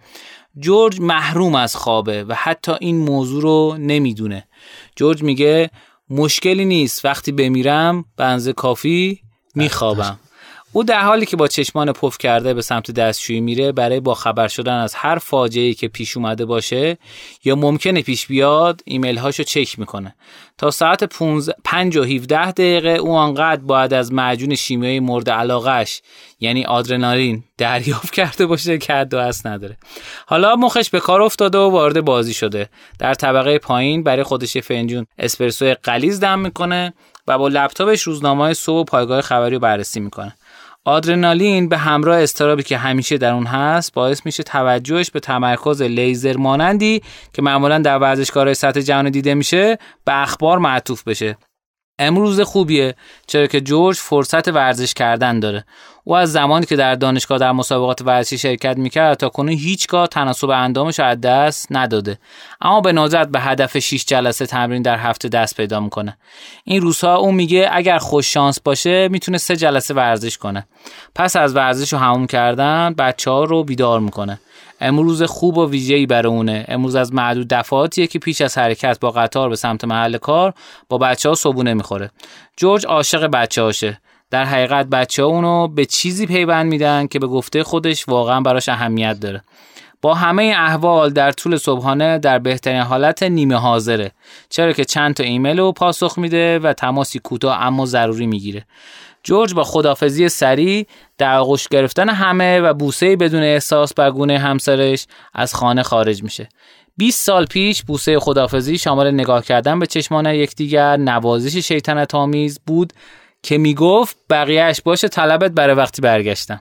جورج 0.60 1.00
محروم 1.02 1.56
از 1.56 1.76
خوابه 1.76 2.24
و 2.24 2.34
حتی 2.38 2.72
این 2.80 2.98
موضوع 2.98 3.42
رو 3.42 3.76
نمی‌دونه. 3.80 4.48
جورج 4.96 5.24
میگه 5.24 5.70
مشکلی 6.10 6.66
نیست. 6.66 7.06
وقتی 7.06 7.32
بمیرم 7.32 8.06
به 8.16 8.54
کافی 8.54 9.22
میخوابم. 9.56 10.20
او 10.72 10.84
در 10.84 11.02
حالی 11.02 11.26
که 11.26 11.38
با 11.38 11.48
چشمان 11.48 11.92
پف 11.92 12.18
کرده 12.18 12.54
به 12.54 12.62
سمت 12.62 12.92
دستشویی 12.92 13.42
میره 13.42 13.72
برای 13.72 14.00
با 14.00 14.14
خبر 14.14 14.48
شدن 14.48 14.74
از 14.74 14.96
هر 14.96 15.18
فاجعه‌ای 15.18 15.74
که 15.74 15.88
پیش 15.88 16.18
اومده 16.18 16.46
باشه 16.46 16.98
یا 17.44 17.56
ممکنه 17.56 18.02
پیش 18.02 18.28
بیاد 18.28 18.82
ایمیل 18.86 19.18
هاشو 19.18 19.44
چک 19.44 19.80
می‌کنه. 19.80 20.16
تا 20.58 20.72
ساعت 20.72 21.04
5 21.64 21.98
و 21.98 22.04
17 22.04 22.52
دقیقه 22.52 22.90
او 22.90 23.18
آنقدر 23.18 23.62
باید 23.62 23.94
از 23.94 24.14
معجون 24.14 24.56
شیمیایی 24.56 25.00
مورد 25.00 25.30
علاقش 25.30 26.02
یعنی 26.40 26.66
آدرنالین 26.66 27.44
دریافت 27.58 28.14
کرده 28.14 28.46
باشه 28.46 28.78
که 28.78 28.94
حد 28.94 29.14
و 29.14 29.32
نداره. 29.46 29.78
حالا 30.26 30.56
مخش 30.56 30.90
به 30.90 31.00
کار 31.00 31.22
افتاده 31.22 31.58
و 31.58 31.70
وارد 31.70 32.02
بازی 32.02 32.34
شده. 32.34 32.70
در 33.00 33.14
طبقه 33.14 33.60
پایین 33.60 34.04
برای 34.04 34.24
خودش 34.24 34.58
فنجون 34.58 35.06
اسپرسو 35.20 35.74
قلیز 35.84 36.20
دم 36.20 36.40
می‌کنه 36.40 36.94
و 37.28 37.38
با 37.38 37.48
لپتاپش 37.48 38.02
روزنامه 38.02 38.54
صبح 38.54 38.80
و 38.80 38.84
پایگاه 38.84 39.22
خبری 39.22 39.54
رو 39.56 39.60
بررسی 39.60 40.00
می‌کنه. 40.00 40.36
آدرنالین 40.88 41.70
به 41.70 41.78
همراه 41.78 42.22
استرابی 42.22 42.64
که 42.64 42.78
همیشه 42.78 43.18
در 43.18 43.34
اون 43.34 43.46
هست 43.46 43.94
باعث 43.94 44.26
میشه 44.26 44.44
توجهش 44.44 45.12
به 45.12 45.20
تمرکز 45.20 45.82
لیزر 45.82 46.38
مانندی 46.38 47.02
که 47.34 47.42
معمولا 47.42 47.80
در 47.80 47.98
ورزشکارهای 47.98 48.54
سطح 48.54 48.82
جهان 48.82 49.10
دیده 49.10 49.34
میشه 49.34 49.78
به 50.06 50.22
اخبار 50.22 50.58
معطوف 50.58 51.04
بشه. 51.04 51.38
امروز 52.00 52.42
خوبیه 52.42 52.96
چرا 53.28 53.48
که 53.48 53.62
جورج 53.62 53.98
فرصت 53.98 54.48
ورزش 54.48 54.94
کردن 54.94 55.40
داره. 55.40 55.66
او 56.04 56.16
از 56.16 56.32
زمانی 56.32 56.66
که 56.66 56.76
در 56.76 56.96
دانشگاه 56.96 57.38
در 57.38 57.52
مسابقات 57.52 58.02
ورزشی 58.02 58.38
شرکت 58.38 58.78
می‌کرد 58.78 59.18
تا 59.18 59.30
کنون 59.30 59.50
هیچگاه 59.50 60.08
تناسب 60.08 60.50
اندامش 60.50 61.00
از 61.00 61.22
دست 61.22 61.68
نداده. 61.72 62.18
اما 62.62 62.82
به 62.82 62.92
نظرت 62.92 63.28
به 63.28 63.40
هدف 63.40 63.80
6 63.80 64.06
جلسه 64.06 64.46
تمرین 64.46 64.82
در 64.82 64.98
هفته 64.98 65.30
دست 65.30 65.58
پیدا 65.58 65.80
می‌کنه. 65.80 66.18
این 66.64 66.82
روزها 66.82 67.16
او 67.16 67.32
میگه 67.32 67.70
اگر 67.72 67.98
خوش 67.98 68.34
شانس 68.34 68.60
باشه 68.60 69.08
می‌تونه 69.08 69.38
سه 69.38 69.56
جلسه 69.56 69.94
ورزش 69.94 70.38
کنه. 70.38 70.68
پس 71.16 71.36
از 71.36 71.56
ورزش 71.56 71.94
رو 71.94 72.00
هموم 72.00 72.28
کردن 72.28 72.94
بچه 72.98 73.32
ها 73.32 73.44
رو 73.44 73.64
بیدار 73.64 74.00
می‌کنه. 74.00 74.40
امروز 74.82 75.24
خوب 75.24 75.58
و 75.58 75.70
ویژه‌ای 75.70 76.06
برای 76.06 76.34
اونه. 76.34 76.66
امروز 76.68 76.96
از 76.96 77.14
معدود 77.14 77.48
دفعاتیه 77.48 78.08
که 78.08 78.20
پیش 78.20 78.42
از 78.42 78.58
حرکت 78.58 79.00
با 79.00 79.12
قطار 79.12 79.50
به 79.50 79.56
سمت 79.56 79.84
محل 79.84 80.18
کار 80.18 80.54
با 80.90 80.98
بچه 80.98 81.30
ها 81.30 81.36
صبونه 81.36 81.74
می‌خوره. 81.74 82.12
جورج 82.58 82.86
عاشق 82.86 83.28
بچه 83.28 83.62
هاشه 83.62 84.02
در 84.32 84.46
حقیقت 84.46 84.86
بچه 84.86 85.24
ها 85.24 85.30
اونو 85.30 85.68
به 85.68 85.86
چیزی 85.86 86.26
پیوند 86.26 86.66
میدن 86.66 87.08
که 87.08 87.20
به 87.20 87.28
گفته 87.28 87.64
خودش 87.64 88.10
واقعا 88.10 88.42
براش 88.42 88.70
اهمیت 88.70 89.20
داره. 89.20 89.42
با 90.02 90.14
همه 90.14 90.54
احوال 90.58 91.10
در 91.10 91.32
طول 91.32 91.58
صبحانه 91.58 92.20
در 92.20 92.40
بهترین 92.40 92.82
حالت 92.82 93.24
نیمه 93.24 93.56
حاضره. 93.56 94.12
چرا 94.50 94.74
که 94.74 94.86
چند 94.86 95.14
تا 95.14 95.24
ایمیل 95.24 95.60
رو 95.60 95.72
پاسخ 95.72 96.18
میده 96.18 96.60
و 96.60 96.74
تماسی 96.74 97.20
کوتاه 97.20 97.62
اما 97.62 97.86
ضروری 97.86 98.28
می‌گیره. 98.28 98.66
جورج 99.28 99.54
با 99.54 99.64
خدافزی 99.64 100.30
سریع 100.30 100.88
در 101.18 101.38
آغوش 101.38 101.68
گرفتن 101.68 102.10
همه 102.10 102.60
و 102.60 102.74
بوسه 102.74 103.16
بدون 103.16 103.44
احساس 103.44 103.94
بر 103.94 104.12
گونه 104.12 104.40
همسرش 104.40 105.08
از 105.34 105.56
خانه 105.56 105.84
خارج 105.84 106.24
میشه. 106.24 106.50
20 106.98 107.26
سال 107.26 107.46
پیش 107.46 107.84
بوسه 107.84 108.20
خدافزی 108.20 108.78
شامل 108.78 109.12
نگاه 109.12 109.46
کردن 109.46 109.80
به 109.80 109.86
چشمان 109.88 110.26
یکدیگر 110.26 110.98
نوازش 110.98 111.58
شیطنت 111.58 112.16
آمیز 112.16 112.60
بود 112.68 112.94
که 113.44 113.58
می‌گفت 113.58 114.18
بقیهش 114.30 114.82
باشه 114.82 115.08
طلبت 115.08 115.52
برای 115.52 115.76
وقتی 115.76 116.02
برگشتم. 116.02 116.60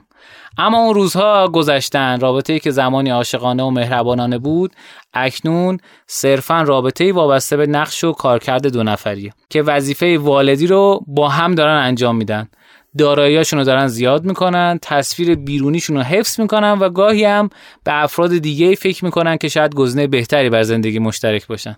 اما 0.57 0.77
اون 0.77 0.95
روزها 0.95 1.47
گذشتن 1.47 2.19
رابطه 2.19 2.59
که 2.59 2.71
زمانی 2.71 3.09
عاشقانه 3.09 3.63
و 3.63 3.69
مهربانانه 3.69 4.37
بود 4.37 4.71
اکنون 5.13 5.77
صرفا 6.07 6.61
رابطه 6.61 7.13
وابسته 7.13 7.57
به 7.57 7.67
نقش 7.67 8.03
و 8.03 8.11
کارکرد 8.11 8.67
دو 8.67 8.83
نفریه 8.83 9.33
که 9.49 9.61
وظیفه 9.61 10.17
والدی 10.17 10.67
رو 10.67 11.03
با 11.07 11.29
هم 11.29 11.55
دارن 11.55 11.83
انجام 11.83 12.15
میدن. 12.15 12.49
داراییاشون 12.97 13.59
رو 13.59 13.65
دارن 13.65 13.87
زیاد 13.87 14.25
می‌کنن 14.25 14.79
تصویر 14.81 15.35
بیرونیشون 15.35 15.97
رو 15.97 16.03
حفظ 16.03 16.39
می‌کنن 16.39 16.71
و 16.71 16.89
گاهی 16.89 17.25
هم 17.25 17.49
به 17.83 18.03
افراد 18.03 18.37
دیگه 18.37 18.75
فکر 18.75 19.05
می‌کنن 19.05 19.37
که 19.37 19.47
شاید 19.47 19.75
گزینه 19.75 20.07
بهتری 20.07 20.49
بر 20.49 20.63
زندگی 20.63 20.99
مشترک 20.99 21.47
باشن. 21.47 21.77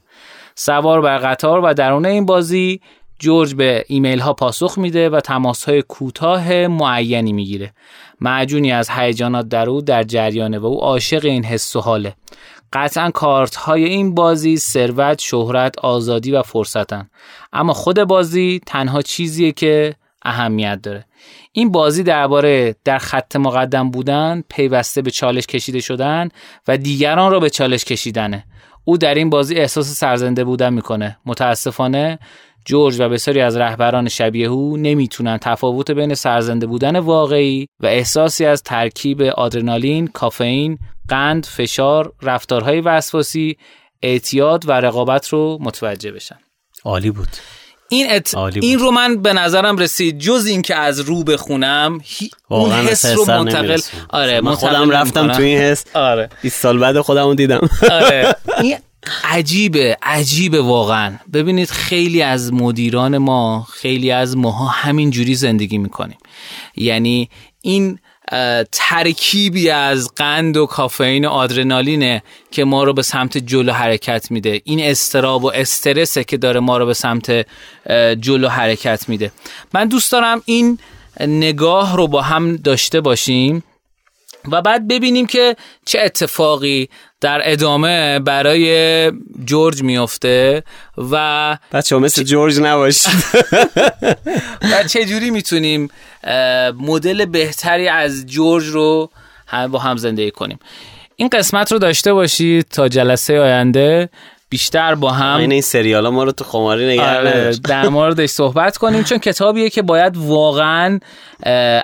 سوار 0.56 1.02
بر 1.02 1.18
قطار 1.18 1.60
و 1.60 1.74
درون 1.74 2.06
این 2.06 2.26
بازی 2.26 2.82
جورج 3.20 3.56
به 3.56 3.86
ایمیل 3.88 4.20
ها 4.20 4.34
پاسخ 4.34 4.78
میده 4.78 5.10
و 5.10 5.20
تماس 5.20 5.64
های 5.64 5.82
کوتاه 5.82 6.68
معینی 6.68 7.34
می‌گیره. 7.34 7.74
معجونی 8.22 8.72
از 8.72 8.90
هیجانات 8.90 9.50
در 9.50 9.70
او 9.70 9.82
در 9.82 10.04
جریانه 10.04 10.60
و 10.60 10.66
او 10.66 10.82
عاشق 10.82 11.26
این 11.26 11.46
حس 11.46 11.76
و 11.76 11.82
حاله. 11.82 12.16
قطعا 12.74 13.12
کارت 13.12 13.56
های 13.56 13.84
این 13.84 14.16
بازی 14.16 14.58
ثروت 14.58 15.20
شهرت 15.20 15.80
آزادی 15.80 16.32
و 16.32 16.42
فرصتن. 16.42 17.10
اما 17.54 17.74
خود 17.74 18.04
بازی 18.04 18.62
تنها 18.66 19.02
چیزیه 19.02 19.52
که 19.52 19.96
اهمیت 20.22 20.80
داره 20.84 21.06
این 21.52 21.72
بازی 21.72 22.04
درباره 22.04 22.76
در 22.86 22.98
خط 22.98 23.36
مقدم 23.36 23.92
بودن 23.92 24.44
پیوسته 24.50 25.02
به 25.02 25.12
چالش 25.12 25.46
کشیده 25.46 25.80
شدن 25.80 26.30
و 26.68 26.78
دیگران 26.78 27.32
را 27.32 27.40
به 27.40 27.50
چالش 27.50 27.86
کشیدنه 27.86 28.46
او 28.84 28.98
در 28.98 29.14
این 29.14 29.30
بازی 29.30 29.56
احساس 29.56 29.88
سرزنده 29.88 30.44
بودن 30.44 30.74
می‌کنه 30.74 31.18
متاسفانه 31.26 32.20
جورج 32.66 33.00
و 33.00 33.10
بسیاری 33.10 33.42
از 33.42 33.58
رهبران 33.58 34.10
شبیه 34.10 34.48
او 34.48 34.78
نمی‌تونن 34.78 35.38
تفاوت 35.38 35.92
بین 35.92 36.14
سرزنده 36.14 36.68
بودن 36.68 37.00
واقعی 37.00 37.68
و 37.80 37.86
احساسی 37.86 38.46
از 38.46 38.64
ترکیب 38.64 39.22
آدرنالین، 39.22 40.08
کافئین، 40.08 40.78
قند، 41.08 41.46
فشار، 41.46 42.14
رفتارهای 42.22 42.82
وسواسی، 42.82 43.58
اعتیاد 44.02 44.70
و 44.70 44.72
رقابت 44.72 45.28
رو 45.28 45.58
متوجه 45.62 46.12
بشن. 46.12 46.40
عالی 46.86 47.12
بود. 47.12 47.30
این 47.90 48.08
ات... 48.10 48.38
این 48.38 48.80
رو 48.80 48.92
من 48.92 49.22
به 49.22 49.34
نظرم 49.34 49.78
رسید. 49.78 50.20
جز 50.20 50.46
این 50.46 50.62
که 50.62 50.76
از 50.76 51.00
رو 51.00 51.24
بخونم 51.24 52.00
هی... 52.04 52.30
اون 52.48 52.72
حس 52.72 53.06
رو 53.06 53.26
منتقل 53.26 53.82
آره 54.10 54.42
من 54.42 54.56
خودم 54.56 54.90
رفتم 54.90 55.32
تو 55.32 55.42
این 55.42 55.58
حس. 55.58 55.86
آره. 55.94 56.30
20 56.42 56.62
سال 56.62 56.80
بعد 56.80 57.00
خودمو 57.00 57.36
دیدم. 57.36 57.70
آره. 57.92 58.36
این 58.62 58.78
عجیبه 59.24 59.98
عجیبه 60.02 60.62
واقعا. 60.62 61.14
ببینید 61.34 61.70
خیلی 61.70 62.22
از 62.22 62.54
مدیران 62.54 63.18
ما 63.18 63.68
خیلی 63.74 64.12
از 64.12 64.38
ماها 64.38 64.68
همین 64.68 65.12
جوری 65.12 65.36
زندگی 65.36 65.78
می‌کنیم. 65.78 66.18
یعنی 66.76 67.30
این 67.62 68.00
ترکیبی 68.72 69.70
از 69.70 70.12
قند 70.16 70.58
و 70.58 70.66
کافئین 70.66 71.26
و 71.26 71.30
آدرنالینه 71.30 72.24
که 72.52 72.64
ما 72.64 72.84
رو 72.84 72.94
به 72.94 73.02
سمت 73.02 73.38
جلو 73.38 73.72
حرکت 73.72 74.32
میده. 74.32 74.62
این 74.64 74.80
استراب 74.84 75.44
و 75.44 75.52
استرسه 75.56 76.24
که 76.24 76.38
داره 76.38 76.60
ما 76.60 76.78
رو 76.78 76.86
به 76.86 76.94
سمت 76.94 77.46
جلو 78.20 78.48
حرکت 78.48 79.10
میده. 79.10 79.32
من 79.74 79.88
دوست 79.88 80.12
دارم 80.12 80.42
این 80.46 80.80
نگاه 81.20 81.98
رو 81.98 82.08
با 82.08 82.22
هم 82.22 82.56
داشته 82.56 83.02
باشیم. 83.02 83.64
و 84.52 84.62
بعد 84.62 84.88
ببینیم 84.88 85.28
که 85.28 85.56
چه 85.86 86.00
اتفاقی 86.00 86.90
در 87.22 87.42
ادامه 87.44 88.20
برای 88.20 89.12
جورج 89.46 89.84
میفته 89.84 90.64
و 90.98 91.58
بچه 91.72 91.98
مثل 91.98 92.24
جورج 92.24 92.60
نباشید. 92.60 93.24
و 94.72 94.84
چه 94.88 95.06
جوری 95.06 95.30
می‌تونیم 95.30 95.90
مدل 96.80 97.26
بهتری 97.26 97.88
از 97.88 98.26
جورج 98.26 98.68
رو 98.68 99.10
با 99.72 99.80
هم 99.80 99.98
زندگی 99.98 100.32
کنیم. 100.32 100.60
این 101.16 101.30
قسمت 101.30 101.72
رو 101.72 101.80
داشته 101.80 102.14
باشید 102.14 102.68
تا 102.68 102.88
جلسه 102.88 103.40
آینده. 103.40 104.10
بیشتر 104.50 104.96
با 104.96 105.12
هم 105.12 105.40
این 105.40 105.52
این 105.52 105.62
سریال 105.62 106.06
ها 106.06 106.12
ما 106.12 106.24
رو 106.24 106.32
تو 106.32 106.44
خماری 106.44 107.00
آره 107.00 107.52
در 107.64 107.90
موردش 107.90 108.30
صحبت 108.30 108.78
کنیم 108.78 109.04
چون 109.04 109.18
کتابیه 109.18 109.70
که 109.70 109.82
باید 109.82 110.18
واقعا 110.18 111.00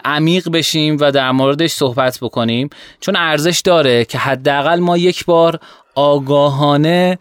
عمیق 0.06 0.50
بشیم 0.50 0.98
و 1.00 1.12
در 1.12 1.32
موردش 1.32 1.72
صحبت 1.72 2.20
بکنیم. 2.22 2.70
چون 3.00 3.16
ارزش 3.16 3.62
داره 3.66 4.06
که 4.06 4.18
حداقل 4.18 4.80
ما 4.80 4.98
یک 4.98 5.26
بار 5.26 5.60
آگاهانه 5.96 7.20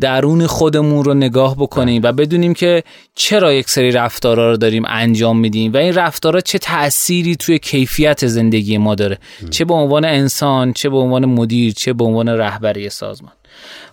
درون 0.00 0.46
خودمون 0.46 1.04
رو 1.04 1.14
نگاه 1.14 1.56
بکنیم 1.56 2.02
و 2.04 2.12
بدونیم 2.12 2.54
که 2.54 2.82
چرا 3.14 3.52
یک 3.52 3.70
سری 3.70 3.90
رفتارها 3.90 4.50
رو 4.50 4.56
داریم 4.56 4.82
انجام 4.86 5.38
میدیم 5.38 5.72
و 5.72 5.76
این 5.76 5.94
رفتارها 5.94 6.40
چه 6.40 6.58
تأثیری 6.58 7.36
توی 7.36 7.58
کیفیت 7.58 8.26
زندگی 8.26 8.78
ما 8.78 8.94
داره. 8.94 9.18
چه 9.50 9.64
به 9.64 9.74
عنوان 9.74 10.04
انسان 10.04 10.72
چه 10.72 10.88
به 10.88 10.96
عنوان 10.96 11.24
مدیر 11.24 11.72
چه 11.72 11.92
به 11.92 12.04
عنوان 12.04 12.28
رهبری 12.28 12.90
سازمان. 12.90 13.32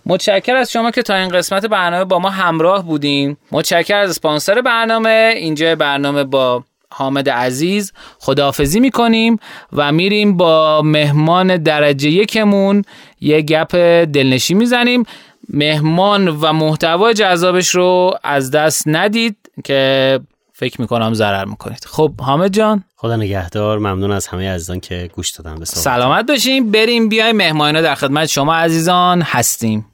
متشکر 0.06 0.56
از 0.56 0.72
شما 0.72 0.90
که 0.90 1.02
تا 1.02 1.14
این 1.14 1.28
قسمت 1.28 1.66
برنامه 1.66 2.04
با 2.04 2.18
ما 2.18 2.30
همراه 2.30 2.84
بودیم 2.84 3.36
متشکر 3.52 3.96
از 3.96 4.10
اسپانسر 4.10 4.60
برنامه. 4.60 5.34
اینجا 5.36 5.74
برنامه 5.74 6.24
با 6.24 6.64
حامد 6.90 7.28
عزیز. 7.30 7.92
خداحافظی 8.18 8.80
می‌کنیم 8.80 9.38
و 9.72 9.92
میریم 9.92 10.36
با 10.36 10.82
مهمان 10.82 11.56
درجه 11.56 12.10
یکمون. 12.10 12.82
یه 13.20 13.40
گپ 13.40 13.76
دلنشی 14.12 14.54
می‌زنیم. 14.54 15.04
مهمان 15.48 16.28
و 16.28 16.52
محتوای 16.52 17.14
جذابش 17.14 17.68
رو 17.68 18.18
از 18.22 18.50
دست 18.50 18.82
ندید 18.86 19.36
که 19.64 20.20
فکر 20.52 20.80
می‌کنم 20.80 21.14
ضرر 21.14 21.44
می‌کنید. 21.44 21.84
خب 21.84 22.12
حامد 22.20 22.52
جان. 22.52 22.84
خدا 22.96 23.16
نگهدار. 23.16 23.78
ممنون 23.78 24.10
از 24.10 24.26
همه 24.26 24.50
عزیزان 24.50 24.80
که 24.80 25.10
گوش 25.14 25.30
دادن 25.30 25.58
به 25.58 25.64
سلامت 25.64 26.26
باشیم 26.26 26.70
بریم 26.70 27.08
بیای 27.08 27.32
مهمانا 27.32 27.80
در 27.80 27.94
خدمت 27.94 28.26
شما 28.26 28.54
عزیزان. 28.54 29.22
هستیم. 29.22 29.86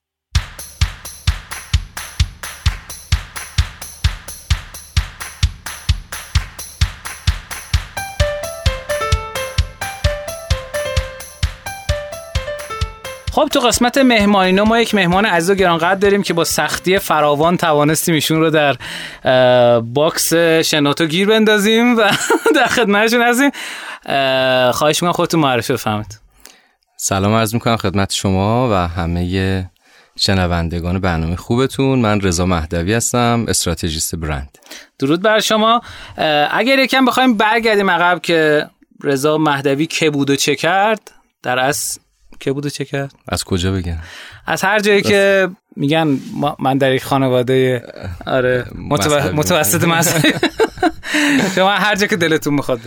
خب 13.40 13.48
تو 13.48 13.60
قسمت 13.60 13.98
مهمانی 13.98 14.60
ما 14.60 14.80
یک 14.80 14.94
مهمان 14.94 15.24
عزیز 15.24 15.50
و 15.50 15.54
گرانقدر 15.54 15.94
داریم 15.94 16.22
که 16.22 16.34
با 16.34 16.44
سختی 16.44 16.98
فراوان 16.98 17.56
توانستیم 17.56 18.14
ایشون 18.14 18.40
رو 18.40 18.50
در 18.50 18.76
باکس 19.80 20.34
شنوتو 20.64 21.06
گیر 21.06 21.28
بندازیم 21.28 21.98
و 21.98 22.10
در 22.56 22.66
خدمتشون 22.66 23.22
هستیم. 23.22 23.50
خواهش 24.72 25.02
می‌کنم 25.02 25.12
خودتون 25.12 25.40
معرفی 25.40 25.72
بفهمید 25.72 26.20
سلام 26.96 27.34
عرض 27.34 27.54
می‌کنم 27.54 27.76
خدمت 27.76 28.12
شما 28.12 28.68
و 28.72 28.88
همه 28.88 29.70
شنوندگان 30.16 30.98
برنامه 30.98 31.36
خوبتون. 31.36 31.98
من 31.98 32.20
رضا 32.20 32.46
مهدوی 32.46 32.94
هستم 32.94 33.44
استراتژیست 33.48 34.14
برند. 34.14 34.58
درود 34.98 35.22
بر 35.22 35.40
شما. 35.40 35.80
اگر 36.50 36.78
یکم 36.78 37.04
بخوایم 37.04 37.36
برگردیم 37.36 37.90
عقب 37.90 38.20
که 38.22 38.66
رضا 39.04 39.38
مهدوی 39.38 39.86
که 39.86 40.10
بود 40.10 40.30
و 40.30 40.36
چه 40.36 40.54
کرد 40.54 41.10
در 41.42 41.58
اصل 41.58 42.00
که 42.40 42.52
بود 42.52 42.66
و 42.66 42.68
چه 42.68 42.84
کرد؟ 42.84 43.12
از 43.28 43.44
کجا 43.44 43.72
بگم؟ 43.72 43.98
از 44.46 44.62
هر 44.62 44.78
جایی 44.78 45.02
که 45.02 45.48
میگن 45.76 46.18
من 46.58 46.78
در 46.78 46.92
یک 46.92 47.04
خانواده 47.04 47.82
آره 48.26 48.66
متوسط 49.32 49.84
مذهبی 49.84 50.32
شما 51.54 51.70
هر 51.70 51.94
جا 51.94 52.06
که 52.06 52.16
دلتون 52.16 52.54
می‌خواد 52.54 52.80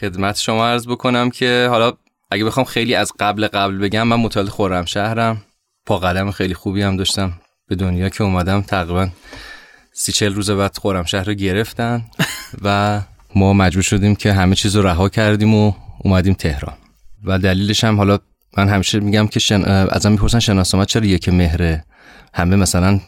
خدمت 0.00 0.38
شما 0.38 0.66
عرض 0.66 0.86
بکنم 0.86 1.30
که 1.30 1.66
حالا 1.70 1.92
اگه 2.30 2.44
بخوام 2.44 2.66
خیلی 2.66 2.94
از 2.94 3.12
قبل 3.20 3.46
قبل 3.46 3.78
بگم 3.78 4.02
من 4.02 4.16
متولد 4.16 4.48
خورم 4.48 4.84
شهرم. 4.84 5.42
پا 5.86 5.98
قلم 5.98 6.30
خیلی 6.30 6.54
خوبی 6.54 6.82
هم 6.82 6.96
داشتم 6.96 7.32
به 7.68 7.76
دنیا 7.76 8.08
که 8.08 8.24
اومدم. 8.24 8.62
تقریبا 8.62 9.08
سی 9.92 10.12
چل 10.12 10.34
روز 10.34 10.50
بعد 10.50 10.76
خورم 10.76 11.04
شهر 11.04 11.24
رو 11.24 11.34
گرفتن 11.34 12.04
و 12.62 13.00
ما 13.34 13.52
مجبور 13.52 13.82
شدیم 13.82 14.14
که 14.14 14.32
همه 14.32 14.54
چیز 14.54 14.76
رو 14.76 14.82
رها 14.82 15.08
کردیم 15.08 15.54
و 15.54 15.72
اومدیم 15.98 16.34
تهران. 16.34 16.76
و 17.24 17.38
دلیلش 17.38 17.84
هم 17.84 17.96
حالا 17.96 18.18
من 18.58 18.68
همیشه 18.68 19.00
میگم 19.00 19.26
که 19.26 19.40
شن... 19.40 19.64
ازم 19.64 20.12
می‌پرسن 20.12 20.38
شناسنامه 20.38 20.86
چرا 20.86 21.06
یک 21.06 21.28
مهره 21.28 21.84
همه 22.34 22.56
مثلا 22.56 23.00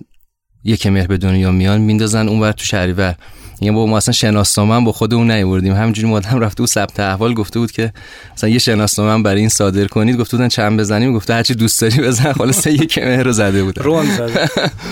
یک 0.64 0.86
مهر 0.86 1.07
به 1.07 1.18
دنیا 1.18 1.51
میان 1.51 1.80
میندازن 1.80 2.28
اونور 2.28 2.53
تو 2.53 2.64
شهریور 2.64 3.14
میگم 3.62 3.74
با 3.74 3.86
ما 3.86 3.97
اصلا 3.97 4.12
شناسنامه 4.12 4.74
هم 4.74 4.84
با 4.84 4.93
خودمون 4.93 5.30
نیوردیم 5.30 5.74
همینجوری 5.74 6.09
مادام 6.09 6.40
رفته 6.40 6.62
و 6.62 6.66
ثبت 6.66 7.01
احوال 7.01 7.34
گفته 7.34 7.59
بود 7.59 7.72
که 7.72 7.93
مثلا 8.32 8.51
یه 8.51 8.59
شناسنامه 8.59 9.22
برای 9.22 9.40
این 9.40 9.49
صادر 9.49 9.84
کنید. 9.86 10.16
گفته 10.16 10.36
بودن 10.36 10.49
چند 10.49 10.80
بزنیم؟ 10.80 11.12
گفته 11.12 11.34
هرچی 11.34 11.55
دوست 11.55 11.80
داری 11.80 12.03
بزن. 12.03 12.32
خلاص 12.38 12.66
یک 12.66 12.99
مهر 12.99 13.22
رو 13.22 13.32
زده 13.32 13.64
بود 13.64 13.78
رون 13.78 14.07
زده. 14.16 14.49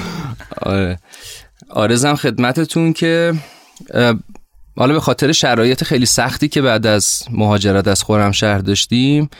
آره. 0.62 0.98
آرزم 1.70 2.14
خدمتتون 2.14 2.92
که 2.92 3.34
حالا 4.76 4.92
به 4.92 5.00
خاطر 5.00 5.32
شرایط 5.32 5.84
خیلی 5.84 6.06
سختی 6.06 6.48
که 6.48 6.62
بعد 6.62 6.86
از 6.86 7.22
مهاجرت 7.30 7.88
از 7.88 8.02
خرمشهر 8.04 8.58
داشتیم 8.58 9.30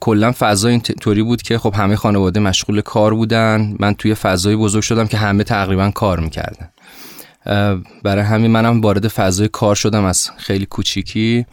کلا 0.00 0.32
فضا 0.38 0.68
اینطوری 0.68 1.22
بود 1.22 1.42
که 1.42 1.58
خب 1.58 1.74
همه 1.74 1.96
خانواده 1.96 2.40
مشغول 2.40 2.80
کار 2.80 3.14
بودن. 3.14 3.76
من 3.80 3.94
توی 3.94 4.14
فضای 4.14 4.56
بزرگ 4.56 4.82
شدم 4.82 5.06
که 5.06 5.16
همه 5.16 5.44
تقریبا 5.44 5.90
کار 5.90 6.20
می‌کردن. 6.20 6.68
برای 8.02 8.24
همین 8.24 8.50
منم 8.50 8.80
وارد 8.80 9.08
فضای 9.08 9.48
کار 9.48 9.74
شدم 9.74 10.04
از 10.04 10.30
خیلی 10.36 10.66
کوچیکی. 10.66 11.46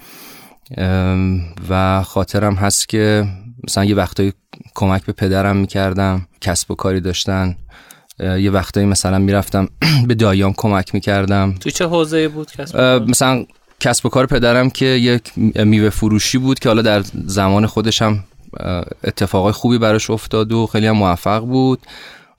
و 1.70 2.04
خاطرم 2.04 2.56
هست 2.56 2.90
که 2.90 3.26
مثلا 3.68 3.86
یه 3.86 3.96
وقتایی 3.96 4.34
کمک 4.76 5.06
به 5.06 5.14
پدرم 5.14 5.58
می‌کردم 5.58 6.28
کسب 6.42 6.72
و 6.72 6.76
کاری 6.76 7.02
داشتن. 7.02 7.56
یه 8.20 8.52
وقتایی 8.52 8.86
مثلا 8.86 9.20
می‌رفتم 9.20 9.68
به 10.08 10.16
دایام 10.16 10.54
کمک 10.58 10.94
می‌کردم. 10.94 11.56
تو 11.60 11.70
چه 11.70 11.86
حوزه 11.86 12.28
بود 12.28 12.52
کسب 12.52 12.80
مثلا 13.08 13.46
کسب 13.80 14.06
و 14.06 14.10
کار 14.10 14.26
پدرم 14.26 14.70
که 14.70 14.86
یک 14.86 15.38
میوه 15.56 15.90
فروشی 15.90 16.38
بود 16.38 16.60
که 16.60 16.70
حالا 16.70 16.82
در 16.82 17.04
زمان 17.26 17.66
خودش 17.66 18.02
هم 18.02 18.24
اتفاقای 19.04 19.52
خوبی 19.52 19.78
براش 19.78 20.10
افتاد 20.10 20.52
و 20.52 20.68
خیلی 20.68 20.88
هم 20.88 20.98
موفق 20.98 21.40
بود. 21.40 21.80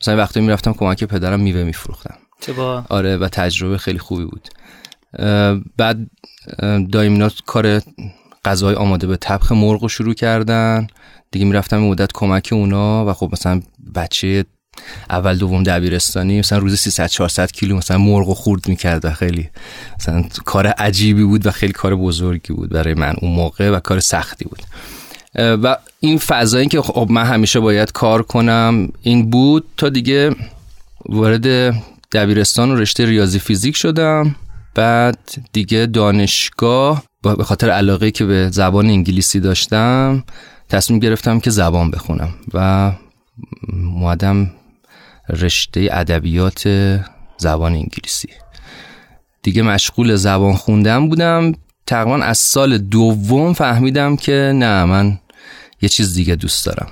مثلا 0.00 0.16
وقتی 0.16 0.40
می‌رفتم 0.40 0.72
کمک 0.72 1.04
پدرم 1.04 1.40
میوه 1.40 1.62
میفروختم. 1.62 2.14
چه 2.40 2.52
با؟ 2.52 2.84
آره 2.88 3.16
و 3.16 3.28
تجربه 3.28 3.78
خیلی 3.78 3.98
خوبی 3.98 4.24
بود. 4.24 4.48
بعد 5.76 5.98
دایمینا 6.92 7.30
کار 7.46 7.82
غذای 8.44 8.74
آماده 8.74 9.06
به 9.06 9.16
تبخ 9.16 9.52
مرغ 9.52 9.82
رو 9.82 9.88
شروع 9.88 10.14
کردن. 10.14 10.86
دیگه 11.30 11.44
می‌رفتم 11.44 11.78
مدت 11.78 12.12
کمک 12.12 12.48
اونا 12.52 13.06
و 13.06 13.12
خب 13.12 13.28
مثلا 13.32 13.62
بچه 13.94 14.44
اول 15.10 15.36
دوم 15.36 15.62
دبیرستانی 15.62 16.38
مثلا 16.38 16.58
روز 16.58 16.78
300 16.78 17.06
400 17.06 17.52
کیلو 17.52 17.76
مثلا 17.76 17.98
مرغ 17.98 18.28
و 18.28 18.34
خورد 18.34 18.68
می‌کرد 18.68 19.04
و 19.04 19.10
خیلی 19.10 19.48
مثلا 20.00 20.24
کار 20.44 20.66
عجیبی 20.66 21.24
بود 21.24 21.46
و 21.46 21.50
خیلی 21.50 21.72
کار 21.72 21.96
بزرگی 21.96 22.52
بود 22.52 22.70
برای 22.70 22.94
من 22.94 23.14
اون 23.22 23.32
موقع 23.32 23.70
و 23.70 23.80
کار 23.80 24.00
سختی 24.00 24.44
بود. 24.44 24.62
و 25.34 25.76
این 26.00 26.18
فضایی 26.18 26.68
که 26.68 26.82
خب 26.82 27.06
من 27.10 27.24
همیشه 27.24 27.60
باید 27.60 27.92
کار 27.92 28.22
کنم 28.22 28.88
این 29.02 29.30
بود 29.30 29.64
تا 29.76 29.88
دیگه 29.88 30.36
وارد 31.08 31.74
دبیرستان 32.12 32.70
و 32.70 32.76
رشته 32.76 33.06
ریاضی 33.06 33.38
فیزیک 33.38 33.76
شدم. 33.76 34.36
بعد 34.74 35.18
دیگه 35.52 35.86
دانشگاه 35.86 37.02
به 37.22 37.44
خاطر 37.44 37.70
علاقه 37.70 38.10
که 38.10 38.24
به 38.24 38.48
زبان 38.50 38.86
انگلیسی 38.86 39.40
داشتم 39.40 40.24
تصمیم 40.68 41.00
گرفتم 41.00 41.40
که 41.40 41.50
زبان 41.50 41.90
بخونم 41.90 42.34
و 42.54 42.92
موادم 43.72 44.50
رشته 45.30 45.88
ادبیات 45.92 46.68
زبان 47.36 47.72
انگلیسی. 47.72 48.28
دیگه 49.42 49.62
مشغول 49.62 50.16
زبان 50.16 50.52
خوندن 50.52 51.08
بودم. 51.08 51.52
تقریبا 51.86 52.16
از 52.16 52.38
سال 52.38 52.78
دوم 52.78 53.52
فهمیدم 53.52 54.16
که 54.16 54.52
نه 54.54 54.84
من 54.84 55.18
یه 55.82 55.88
چیز 55.88 56.14
دیگه 56.14 56.34
دوست 56.34 56.66
دارم. 56.66 56.90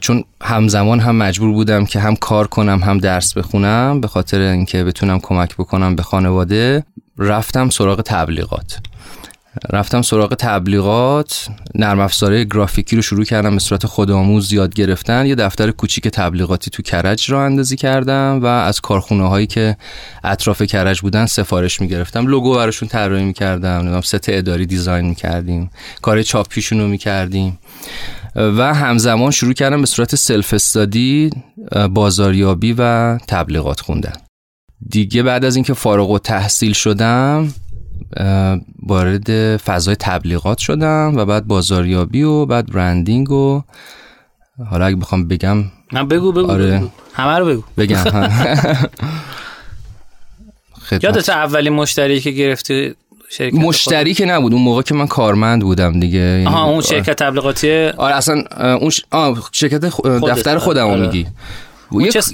چون 0.00 0.24
همزمان 0.42 1.00
هم 1.00 1.16
مجبور 1.16 1.52
بودم 1.52 1.86
که 1.86 2.00
هم 2.00 2.16
کار 2.16 2.46
کنم 2.46 2.82
هم 2.82 2.98
درس 2.98 3.34
بخونم 3.34 4.00
به 4.00 4.08
خاطر 4.08 4.40
اینکه 4.40 4.84
بتونم 4.84 5.20
کمک 5.20 5.56
بکنم 5.56 5.96
به 5.96 6.02
خانواده 6.02 6.84
رفتم 7.18 7.70
سراغ 7.70 8.00
تبلیغات. 8.00 8.78
رفتم 9.70 10.02
سراغ 10.02 10.34
تبلیغات 10.34 11.48
نرم 11.74 12.00
افزاره 12.00 12.44
گرافیکی 12.44 12.96
رو 12.96 13.02
شروع 13.02 13.24
کردم 13.24 13.54
به 13.54 13.58
صورت 13.58 13.86
خودآموز 13.86 14.52
یاد 14.52 14.74
گرفتن. 14.74 15.26
یه 15.26 15.34
دفتر 15.34 15.70
کوچیک 15.70 16.08
تبلیغاتی 16.08 16.70
تو 16.70 16.82
کرج 16.82 17.30
راه 17.30 17.38
اندازی 17.38 17.76
کردم 17.76 18.40
و 18.42 18.46
از 18.46 18.80
کارخونه 18.80 19.28
هایی 19.28 19.46
که 19.46 19.76
اطراف 20.24 20.62
کرج 20.62 21.00
بودن 21.00 21.26
سفارش 21.26 21.80
می‌گرفتم. 21.80 22.26
لوگو 22.26 22.54
براشون 22.54 22.88
طراحی 22.88 23.24
می‌کردم 23.24 23.68
نمی‌دونم 23.68 24.00
ست 24.00 24.28
اداری 24.28 24.66
design 24.66 25.06
می‌کردیم 25.06 25.70
کار 26.02 26.22
چاپیشون 26.22 26.80
رو 26.80 26.88
می‌کردیم 26.88 27.58
و 28.36 28.74
همزمان 28.74 29.30
شروع 29.30 29.52
کردم 29.52 29.80
به 29.80 29.86
صورت 29.86 30.14
self-study 30.14 31.30
بازاریابی 31.90 32.74
و 32.78 33.18
تبلیغات 33.18 33.80
خوندن. 33.80 34.12
دیگه 34.88 35.22
بعد 35.22 35.44
از 35.44 35.56
اینکه 35.56 35.74
فارغ 35.74 36.10
و 36.10 36.18
تحصیل 36.18 36.72
شدم 36.72 37.52
وارد 38.82 39.56
فضای 39.56 39.96
تبلیغات 39.96 40.58
شدم 40.58 41.12
و 41.16 41.24
بعد 41.24 41.46
بازاریابی 41.46 42.22
و 42.22 42.46
بعد 42.46 42.72
برندینگ 42.72 43.30
و 43.30 43.62
حالا 44.70 44.84
اگه 44.86 44.96
بخوام 44.96 45.28
بگم 45.28 45.64
من 45.92 46.08
بگو 46.08 46.32
بگو, 46.32 46.50
آره. 46.50 46.78
بگو. 46.78 46.88
همه 47.12 47.38
رو 47.38 47.46
بگو 47.46 47.62
بگم 47.78 48.04
یادت 51.02 51.28
اولین 51.28 51.72
مشتری 51.72 52.20
که 52.20 52.30
گرفتی 52.30 52.94
شرکت 53.28 53.54
مشتری 53.54 54.14
که 54.14 54.24
نبود 54.26 54.52
اون 54.52 54.62
موقع 54.62 54.82
که 54.82 54.94
من 54.94 55.06
کارمند 55.06 55.62
بودم 55.62 56.00
دیگه 56.00 56.44
آها 56.46 56.64
اون 56.64 56.80
شرکت 56.80 57.16
تبلیغاتی 57.16 57.86
آره 57.86 58.14
اصلا 58.14 58.42
اون 58.80 58.90
ش... 58.90 59.00
آه 59.10 59.48
شرکت 59.52 59.80
دفتر 60.28 60.58
خودم 60.58 60.86
آره. 60.86 61.00
میگی 61.00 61.26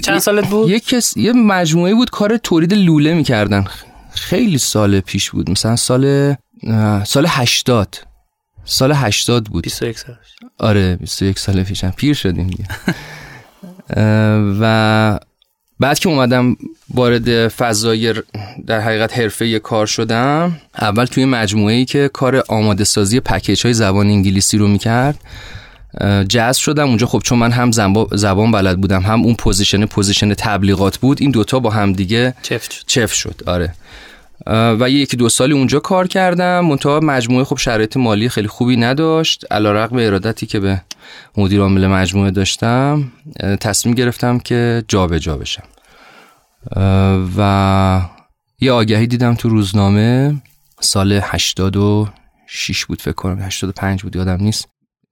چند 0.01 0.19
سالت 0.19 0.49
بود؟ 0.49 0.69
یه 0.69 0.79
کس 0.79 1.17
یه 1.17 1.33
مجموعه 1.33 1.93
بود 1.93 2.09
کار 2.09 2.37
تولید 2.37 2.73
لوله 2.73 3.13
می‌کردن 3.13 3.65
خیلی 4.19 4.57
سال 4.57 4.99
پیش 4.99 5.29
بود. 5.29 5.49
مثلا 5.49 5.75
سال 5.75 6.35
سال 7.05 7.25
80 7.29 7.97
سال 8.65 8.91
80 8.91 9.45
بود. 9.45 9.63
21 9.63 9.99
سال 9.99 10.15
آره 10.57 10.95
21 10.95 11.39
سال 11.39 11.63
پیشم 11.63 11.91
پیر 11.91 12.13
شدیم 12.13 12.47
دیگه. 12.47 12.65
و 14.61 15.19
بعد 15.79 15.99
که 15.99 16.09
اومدم 16.09 16.55
وارد 16.93 17.47
فضای 17.47 18.13
در 18.67 18.79
حقیقت 18.79 19.19
حرفه 19.19 19.59
کار 19.59 19.85
شدم 19.85 20.61
اول 20.81 21.05
توی 21.05 21.25
مجموعه 21.25 21.75
ای 21.75 21.85
که 21.85 22.09
کار 22.13 22.43
آماده 22.47 22.83
سازی 22.83 23.19
پکیج 23.19 23.63
های 23.63 23.73
زبان 23.73 24.07
انگلیسی 24.07 24.57
رو 24.57 24.67
می‌کرد 24.67 25.19
جذب 26.29 26.61
شدم. 26.61 26.87
اونجا 26.87 27.07
خب 27.07 27.21
چون 27.23 27.39
من 27.39 27.51
هم 27.51 27.71
زبان 28.11 28.51
بلد 28.51 28.81
بودم 28.81 29.01
هم 29.01 29.21
اون 29.23 29.35
position، 29.35 29.85
position 29.85 30.33
تبلیغات 30.33 30.97
بود 30.97 31.21
این 31.21 31.31
دوتا 31.31 31.59
با 31.59 31.69
هم 31.69 31.93
دیگه 31.93 32.33
چفت 32.41 32.71
شد, 32.71 32.83
چف 32.87 33.13
شد. 33.13 33.41
آره. 33.45 33.73
و 34.79 34.89
یکی 34.89 35.17
دو 35.17 35.29
سالی 35.29 35.53
اونجا 35.53 35.79
کار 35.79 36.07
کردم. 36.07 36.65
منتها 36.65 36.99
مجموعه 36.99 37.43
خب 37.43 37.57
شرایط 37.57 37.97
مالی 37.97 38.29
خیلی 38.29 38.47
خوبی 38.47 38.77
نداشت. 38.77 39.45
علیرغم 39.51 39.97
ارادتی 39.97 40.45
که 40.45 40.59
به 40.59 40.81
مدیر 41.37 41.61
عامل 41.61 41.87
مجموعه 41.87 42.31
داشتم 42.31 43.11
تصمیم 43.61 43.95
گرفتم 43.95 44.39
که 44.39 44.83
جابجا 44.87 45.37
بشم 45.37 45.63
و 47.37 48.01
یه 48.59 48.71
آگهی 48.71 49.07
دیدم 49.07 49.35
تو 49.35 49.49
روزنامه. 49.49 50.35
سال 50.79 51.19
86 51.23 52.85
بود 52.85 53.01
فکر 53.01 53.11
کنم 53.11 53.39
85 53.41 54.03
بود 54.03 54.15
یادم 54.15 54.37
نیست. 54.39 54.67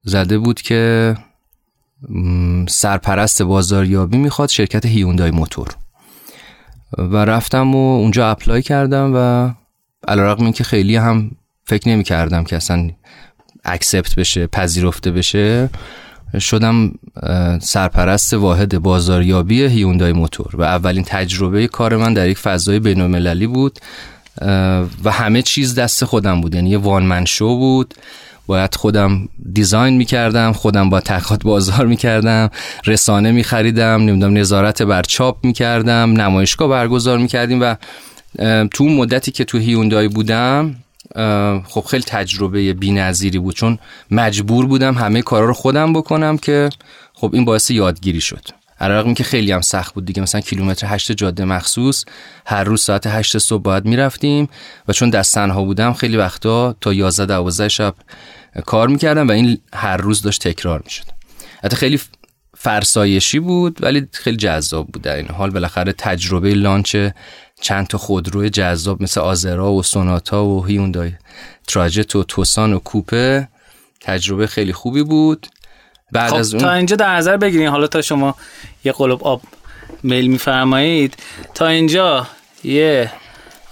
زده 0.08 0.38
بود 0.38 0.62
که 0.62 1.14
سرپرست 2.68 3.42
بازاریابی 3.42 4.18
می‌خواد 4.18 4.48
شرکت 4.48 4.86
هیوندای 4.86 5.30
موتور. 5.30 5.68
و 6.98 7.16
رفتم 7.16 7.74
و 7.74 7.98
اونجا 7.98 8.30
apply 8.30 8.62
کردم 8.62 9.12
و 9.14 9.50
علیرغم 10.08 10.44
اینکه 10.44 10.64
خیلی 10.64 10.96
هم 10.96 11.30
فکر 11.64 11.88
نمی 11.88 12.04
کردم 12.04 12.44
که 12.44 12.56
اصلا 12.56 12.90
accept 13.64 14.14
بشه 14.14 14.46
پذیرفته 14.46 15.10
بشه 15.10 15.70
شدم 16.38 16.92
سرپرست 17.60 18.34
واحد 18.34 18.78
بازاریابی 18.78 19.62
هیوندای 19.62 20.12
موتور. 20.12 20.56
و 20.56 20.62
اولین 20.62 21.04
تجربه 21.04 21.66
کار 21.68 21.96
من 21.96 22.14
در 22.14 22.28
یک 22.28 22.38
فضای 22.38 22.78
بین 22.78 23.46
بود 23.46 23.78
و 25.04 25.10
همه 25.10 25.42
چیز 25.42 25.74
دست 25.74 26.04
خودم 26.04 26.40
بود. 26.40 26.54
یعنی 26.54 26.70
یه 26.70 26.78
one-man 26.78 27.24
show 27.24 27.56
بود. 27.56 27.94
باید 28.46 28.74
خودم 28.74 29.28
دیزاین 29.52 29.96
می‌کردم 29.96 30.52
خودم 30.52 30.90
با 30.90 31.00
تحقیقات 31.00 31.42
بازار 31.42 31.86
می‌کردم 31.86 32.50
رسانه 32.86 33.32
میخریدم 33.32 34.02
نمی‌دونم 34.02 34.36
نظارت 34.36 34.82
بر 34.82 35.02
چاپ 35.02 35.46
می‌کردم 35.46 36.20
نمایشگاه 36.20 36.68
برگزار 36.68 37.18
می‌کردیم 37.18 37.60
و 37.60 37.74
تو 38.74 38.84
مدتی 38.84 39.30
که 39.30 39.44
تو 39.44 39.58
هیوندای 39.58 40.08
بودم 40.08 40.76
خب 41.68 41.84
خیلی 41.90 42.04
تجربه 42.06 42.72
بی‌نظیری 42.72 43.38
بود 43.38 43.54
چون 43.54 43.78
مجبور 44.10 44.66
بودم 44.66 44.94
همه 44.94 45.22
کارا 45.22 45.46
رو 45.46 45.54
خودم 45.54 45.92
بکنم 45.92 46.38
که 46.38 46.68
خب 47.14 47.30
این 47.34 47.44
باعث 47.44 47.70
یادگیری 47.70 48.20
شد. 48.20 48.42
علاوه 48.80 49.14
که 49.14 49.24
خیلی 49.24 49.52
هم 49.52 49.60
سخت 49.60 49.94
بود 49.94 50.04
دیگه. 50.04 50.22
مثلا 50.22 50.40
کیلومتر 50.40 50.86
8 50.86 51.12
جاده 51.12 51.44
مخصوص. 51.44 52.04
هر 52.46 52.64
روز 52.64 52.82
ساعت 52.82 53.06
8 53.06 53.38
صبح 53.38 53.62
باید 53.62 53.84
می‌رفتیم 53.84 54.48
و 54.88 54.92
چون 54.92 55.10
دست 55.10 55.38
ها 55.38 55.64
بودم 55.64 55.92
خیلی 55.92 56.16
وقتا 56.16 56.76
تا 56.80 56.92
11 56.92 57.26
12 57.26 57.68
شب 57.68 57.94
کار 58.66 58.88
می‌کردم 58.88 59.28
و 59.28 59.30
این 59.30 59.58
هر 59.74 59.96
روز 59.96 60.22
داشت 60.22 60.48
تکرار 60.48 60.82
می‌شد. 60.84 61.04
حتی 61.64 61.76
خیلی 61.76 62.00
فرسایشی 62.58 63.38
بود 63.38 63.82
ولی 63.82 64.08
خیلی 64.12 64.36
جذاب 64.36 64.86
بود 64.86 65.02
در 65.02 65.16
این 65.16 65.28
حال. 65.28 65.50
بالاخره 65.50 65.92
تجربه 65.92 66.54
لانچ 66.54 66.96
چند 67.60 67.86
تا 67.86 67.98
خودروی 67.98 68.50
جذاب 68.50 69.02
مثل 69.02 69.20
آزرا 69.20 69.72
و 69.72 69.82
سوناتا 69.82 70.44
و 70.44 70.66
هیوندای 70.66 71.12
تراجت 71.66 72.16
و 72.16 72.24
توسان 72.24 72.72
و 72.72 72.78
کوپه 72.78 73.48
تجربه 74.00 74.46
خیلی 74.46 74.72
خوبی 74.72 75.02
بود. 75.02 75.46
بعد 76.12 76.30
خب 76.30 76.36
از 76.36 76.54
اون 76.54 76.62
تا 76.62 76.72
اینجا 76.72 76.96
در 76.96 77.16
نظر 77.16 77.36
بگیرین. 77.36 77.68
حالا 77.68 77.86
تا 77.86 78.02
شما 78.02 78.34
یه 78.84 78.92
قلب 78.92 79.24
آب 79.24 79.42
میل 80.02 80.26
میفرمایید. 80.26 81.16
تا 81.54 81.66
اینجا 81.66 82.26
یه 82.64 83.10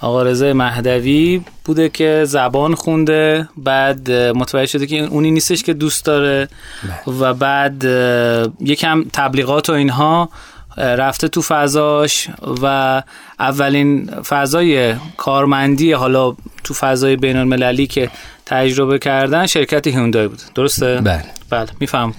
آقا 0.01 0.23
رضا 0.23 0.53
مهدوی 0.53 1.43
بوده 1.65 1.89
که 1.89 2.25
زبان 2.27 2.75
خونده. 2.75 3.49
بعد 3.57 4.11
متوجه 4.11 4.67
شده 4.67 4.87
که 4.87 4.97
اونی 4.97 5.31
نیستش 5.31 5.63
که 5.63 5.73
دوست 5.73 6.05
داره. 6.05 6.49
بله. 7.07 7.19
و 7.19 7.35
بعد 7.35 7.85
یکم 8.61 9.05
تبلیغات 9.13 9.71
و 9.71 9.73
اینها 9.73 10.29
رفته 10.77 11.29
تو 11.29 11.43
فضاش. 11.43 12.29
و 12.63 13.03
اولین 13.39 14.07
فضای 14.07 14.95
کارمندی 15.17 15.93
حالا 15.93 16.37
تو 16.65 16.75
فضای 16.75 17.17
بین 17.17 17.37
المللی 17.37 17.87
که 17.87 18.11
تجربه 18.47 18.99
کردن 18.99 19.47
شرکت 19.47 19.87
هیوندای 19.87 20.29
بود 20.29 20.43
درسته؟ 20.55 21.01
بله. 21.01 21.25
بله 21.55 21.69
میفهم 21.81 22.15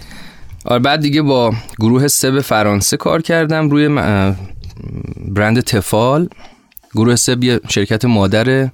آره 0.65 0.79
بعد 0.79 1.01
دیگه 1.01 1.21
با 1.21 1.53
گروه 1.79 2.07
سب 2.07 2.39
فرانسه 2.39 2.97
کار 2.97 3.21
کردم 3.21 3.69
روی 3.69 3.88
برند 5.27 5.59
تفال. 5.61 6.29
گروه 6.95 7.15
سب 7.15 7.43
یه 7.43 7.59
شرکت 7.69 8.05
مادره 8.05 8.71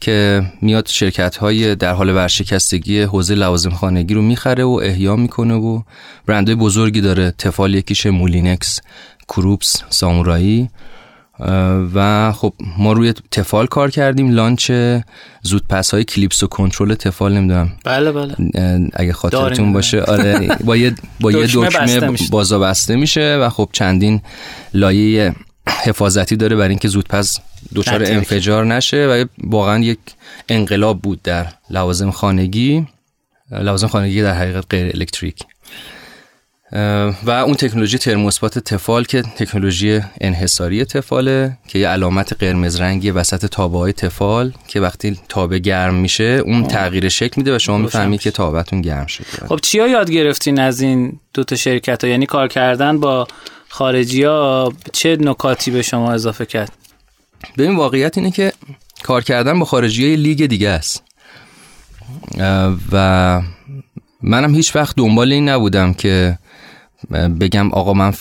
که 0.00 0.42
میاد 0.62 0.86
شرکت 0.86 1.36
های 1.36 1.74
در 1.74 1.92
حال 1.92 2.10
ورشکستگی 2.10 3.00
حوزه 3.02 3.34
لوازم 3.34 3.70
خانگی 3.70 4.14
رو 4.14 4.22
می‌خره 4.22 4.64
و 4.64 4.80
احیا 4.82 5.16
می‌کنه 5.16 5.54
و 5.54 5.82
برندهای 6.26 6.56
بزرگی 6.56 7.00
داره. 7.00 7.34
تفال 7.38 7.74
یکیشه 7.74 8.10
مولینکس 8.10 8.80
کروپس 9.28 9.82
سامورایی. 9.88 10.70
و 11.94 12.32
خب 12.32 12.52
ما 12.78 12.92
روی 12.92 13.14
تفال 13.30 13.66
کار 13.66 13.90
کردیم 13.90 14.30
لانچ 14.30 14.72
زودپس 15.42 15.90
های 15.90 16.04
کلیپس 16.04 16.42
و 16.42 16.46
کنترل 16.46 16.94
تفال 16.94 17.32
نمی‌دونم. 17.32 17.72
بله 17.84 18.12
بله. 18.12 18.34
اگه 18.92 19.12
خاطرتون 19.12 19.72
باشه 19.72 20.02
آره 20.02 20.56
با 20.64 20.76
یه 20.76 20.94
با 21.20 21.32
یه 21.32 21.46
دکمه 21.46 22.16
بازا 22.30 22.58
بسته 22.58 22.96
میشه. 22.96 23.38
و 23.40 23.48
خب 23.48 23.68
چندین 23.72 24.20
لایه 24.74 25.34
حفاظتی 25.66 26.36
داره 26.36 26.56
برای 26.56 26.68
اینکه 26.68 26.88
زودپس 26.88 27.38
دچار 27.74 28.04
انفجار 28.04 28.64
نشه 28.64 29.06
و 29.06 29.24
واقعا 29.44 29.78
یک 29.78 29.98
انقلاب 30.48 31.00
بود 31.00 31.22
در 31.22 31.46
لوازم 31.70 32.10
خانگی. 32.10 32.86
لوازم 33.50 33.86
خانگی 33.86 34.22
در 34.22 34.34
حقیقت 34.34 34.64
غیر 34.70 34.90
الکتریک. 34.94 35.36
و 37.24 37.30
اون 37.30 37.54
تکنولوژی 37.54 37.98
ترموسپات 37.98 38.58
تفال 38.58 39.04
که 39.04 39.22
تکنولوژی 39.22 40.00
انحصاری 40.20 40.84
تفاله 40.84 41.58
که 41.68 41.78
یه 41.78 41.88
علامت 41.88 42.32
قرمز 42.32 42.80
رنگی 42.80 43.10
وسط 43.10 43.46
تابه 43.46 43.78
های 43.78 43.92
تفال 43.92 44.52
که 44.68 44.80
وقتی 44.80 45.20
تابه 45.28 45.58
گرم 45.58 45.94
میشه 45.94 46.24
اون 46.24 46.66
تغییر 46.66 47.08
شکل 47.08 47.34
میده 47.36 47.56
و 47.56 47.58
شما 47.58 47.78
می‌فهمید 47.78 48.20
که 48.20 48.30
تابتون 48.30 48.80
گرم 48.80 49.06
شده. 49.06 49.46
خب 49.48 49.58
چیا 49.62 49.88
یاد 49.88 50.10
گرفتین 50.10 50.60
از 50.60 50.80
این 50.80 51.20
دو 51.34 51.44
تا 51.44 51.56
شرکت 51.56 52.04
ها؟ 52.04 52.10
یعنی 52.10 52.26
کار 52.26 52.48
کردن 52.48 53.00
با 53.00 53.26
خارجی 53.68 54.22
ها 54.22 54.72
چه 54.92 55.16
نکاتی 55.20 55.70
به 55.70 55.82
شما 55.82 56.12
اضافه 56.12 56.46
کرد؟ 56.46 56.72
ببین 57.58 57.76
واقعیت 57.76 58.18
اینه 58.18 58.30
که 58.30 58.52
کار 59.02 59.22
کردن 59.22 59.58
با 59.58 59.64
خارجی 59.64 60.06
های 60.06 60.16
لیگ 60.16 60.46
دیگه 60.46 60.68
است. 60.68 61.02
و 62.92 63.42
منم 64.22 64.54
هیچ 64.54 64.76
وقت 64.76 64.96
دنبال 64.96 65.32
این 65.32 65.48
نبودم 65.48 65.94
که 65.94 66.38
بگم 67.40 67.72
آقا 67.72 67.92
من 67.92 68.12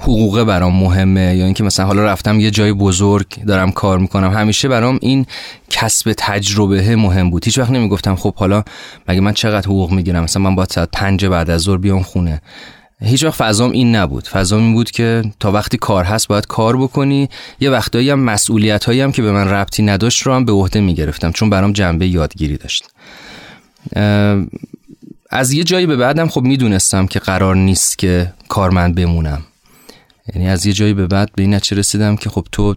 حقوقه 0.00 0.44
برام 0.44 0.76
مهمه 0.76 1.36
یا 1.36 1.44
اینکه 1.44 1.64
مثلا 1.64 1.86
حالا 1.86 2.04
رفتم 2.04 2.40
یه 2.40 2.50
جای 2.50 2.72
بزرگ 2.72 3.44
دارم 3.46 3.70
کار 3.72 3.98
می‌کنم 3.98 4.30
همیشه 4.30 4.68
برام 4.68 4.98
این 5.02 5.26
کسب 5.70 6.14
تجربه 6.18 6.96
مهم 6.96 7.30
بود. 7.30 7.44
هیچ 7.44 7.58
وقت 7.58 7.70
نمی‌گفتم 7.70 8.14
خب 8.14 8.34
حالا 8.34 8.64
مگه 9.08 9.20
من 9.20 9.32
چقدر 9.32 9.66
حقوق 9.66 9.90
می‌گیرم؟ 9.90 10.22
مثلا 10.22 10.42
من 10.42 10.54
باید 10.54 10.68
ساعت 10.68 10.88
پنج 10.92 11.26
بعد 11.26 11.50
از 11.50 11.60
ظهر 11.60 11.76
بیام 11.76 12.02
خونه. 12.02 12.40
هیچ 13.02 13.24
وقت 13.24 13.34
فضام 13.34 13.70
این 13.70 13.96
نبود. 13.96 14.28
فضام 14.28 14.62
این 14.62 14.74
بود 14.74 14.90
که 14.90 15.22
تا 15.40 15.52
وقتی 15.52 15.78
کار 15.78 16.04
هست 16.04 16.28
باید 16.28 16.46
کار 16.46 16.76
بکنی. 16.76 17.28
یه 17.60 17.70
وقتایی 17.70 18.10
هم 18.10 18.20
مسئولیت 18.20 18.84
هایی 18.84 19.00
هم 19.00 19.12
که 19.12 19.22
به 19.22 19.32
من 19.32 19.48
ربطی 19.48 19.82
نداشت 19.82 20.22
رو 20.22 20.34
هم 20.34 20.44
به 20.44 20.52
عهده 20.52 20.80
می‌گرفتم 20.80 21.32
چون 21.32 21.50
برام 21.50 21.72
جنبه 21.72 22.06
یادگیری 22.06 22.56
داشت. 22.56 22.84
از 25.30 25.52
یه 25.52 25.64
جایی 25.64 25.86
به 25.86 25.96
بعدم 25.96 26.28
خب 26.28 26.42
می‌دونستم 26.42 27.06
که 27.06 27.18
قرار 27.18 27.56
نیست 27.56 27.98
که 27.98 28.32
کارمند 28.48 28.94
بمونم. 28.94 29.42
یعنی 30.34 30.48
از 30.48 30.66
یه 30.66 30.72
جایی 30.72 30.94
به 30.94 31.06
بعد 31.06 31.30
به 31.36 31.42
این 31.42 31.54
نتیجه 31.54 31.78
رسیدم 31.78 32.16
که 32.16 32.30
خب 32.30 32.46
تو 32.52 32.74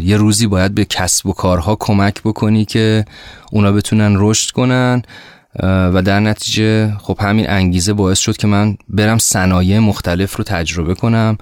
یه 0.00 0.16
روزی 0.16 0.46
باید 0.46 0.74
به 0.74 0.84
کسب 0.84 1.26
و 1.26 1.32
کارها 1.32 1.76
کمک 1.80 2.22
بکنی 2.22 2.64
که 2.64 3.04
اونا 3.52 3.72
بتونن 3.72 4.14
رشد 4.18 4.50
کنن 4.50 5.02
و 5.62 6.02
در 6.02 6.20
نتیجه 6.20 6.96
خب 6.98 7.18
همین 7.20 7.50
انگیزه 7.50 7.92
باعث 7.92 8.18
شد 8.18 8.36
که 8.36 8.46
من 8.46 8.76
برم 8.88 9.18
صنایع 9.18 9.78
مختلف 9.78 10.36
رو 10.36 10.44
تجربه 10.44 10.94
کنم 10.94 11.38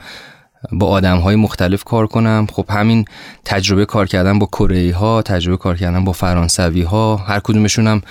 با 0.72 0.86
آدم 0.86 1.18
های 1.18 1.36
مختلف 1.36 1.84
کار 1.84 2.06
کنم. 2.06 2.46
خب 2.52 2.66
همین 2.70 3.04
تجربه 3.44 3.86
کار 3.86 4.06
کردن 4.06 4.38
با 4.38 4.46
کره 4.46 4.94
ها 4.94 5.22
تجربه 5.22 5.56
کار 5.56 5.76
کردن 5.76 6.04
با 6.04 6.12
فرانسوی 6.12 6.82
ها 6.82 7.16
هر 7.16 7.40
کدومشون 7.40 8.02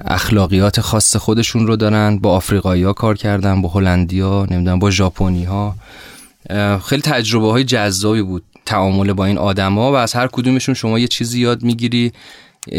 اخلاقیات 0.00 0.80
خاص 0.80 1.16
خودشون 1.16 1.66
رو 1.66 1.76
دارن 1.76 2.18
با 2.18 2.30
آفریقایی 2.36 2.82
ها 2.82 2.92
کار 2.92 3.16
کردن 3.16 3.62
با 3.62 3.68
هلندیا 3.68 4.46
نمی‌دونم 4.50 4.78
با 4.78 4.90
ژاپنی 4.90 5.44
ها 5.44 5.74
خیلی 6.86 7.02
تجربه 7.02 7.50
های 7.50 7.64
جذابی 7.64 8.22
بود 8.22 8.42
تعامل 8.66 9.12
با 9.12 9.24
این 9.24 9.38
آدما 9.38 9.92
و 9.92 9.94
از 9.94 10.12
هر 10.12 10.26
کدومشون 10.26 10.74
شما 10.74 10.98
یه 10.98 11.08
چیزی 11.08 11.40
یاد 11.40 11.62
می‌گیری 11.62 12.12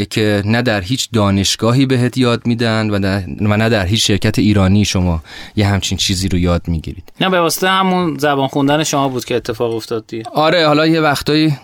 که 0.10 0.42
نه 0.46 0.62
در 0.62 0.82
هیچ 0.82 1.10
دانشگاهی 1.14 1.86
بهت 1.86 2.18
یاد 2.18 2.48
میدن 2.48 2.90
و, 2.90 3.22
و 3.42 3.58
نه 3.58 3.70
در 3.70 3.86
هیچ 3.86 4.08
شرکت 4.08 4.40
ایرانی 4.40 4.86
شما 4.86 5.24
یه 5.56 5.68
همچین 5.68 5.98
چیزی 5.98 6.28
رو 6.28 6.38
یاد 6.38 6.68
می‌گیرید. 6.68 7.12
نه 7.22 7.30
به 7.30 7.42
واسطه 7.42 7.70
همون 7.70 8.18
زبان 8.18 8.48
خوندن 8.48 8.84
شما 8.84 9.10
بود 9.10 9.26
که 9.26 9.36
اتفاق 9.36 9.76
افتاد 9.76 10.08
دیگه. 10.08 10.24
آره 10.34 10.68
حالا 10.68 10.88
یه 10.88 11.02
وقتایی 11.02 11.58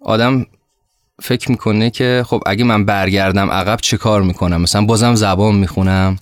آدم 0.00 0.46
فکر 1.22 1.50
می‌کنه 1.50 1.90
که 1.90 2.24
خب 2.26 2.42
اگه 2.46 2.64
من 2.64 2.84
برگردم 2.84 3.50
عقب 3.50 3.78
چه 3.82 3.96
کار 3.96 4.22
می‌کنم؟ 4.22 4.60
مثلا 4.60 4.84
بازم 4.84 5.14
زبان 5.14 5.54
می‌خونم؟ 5.54 6.16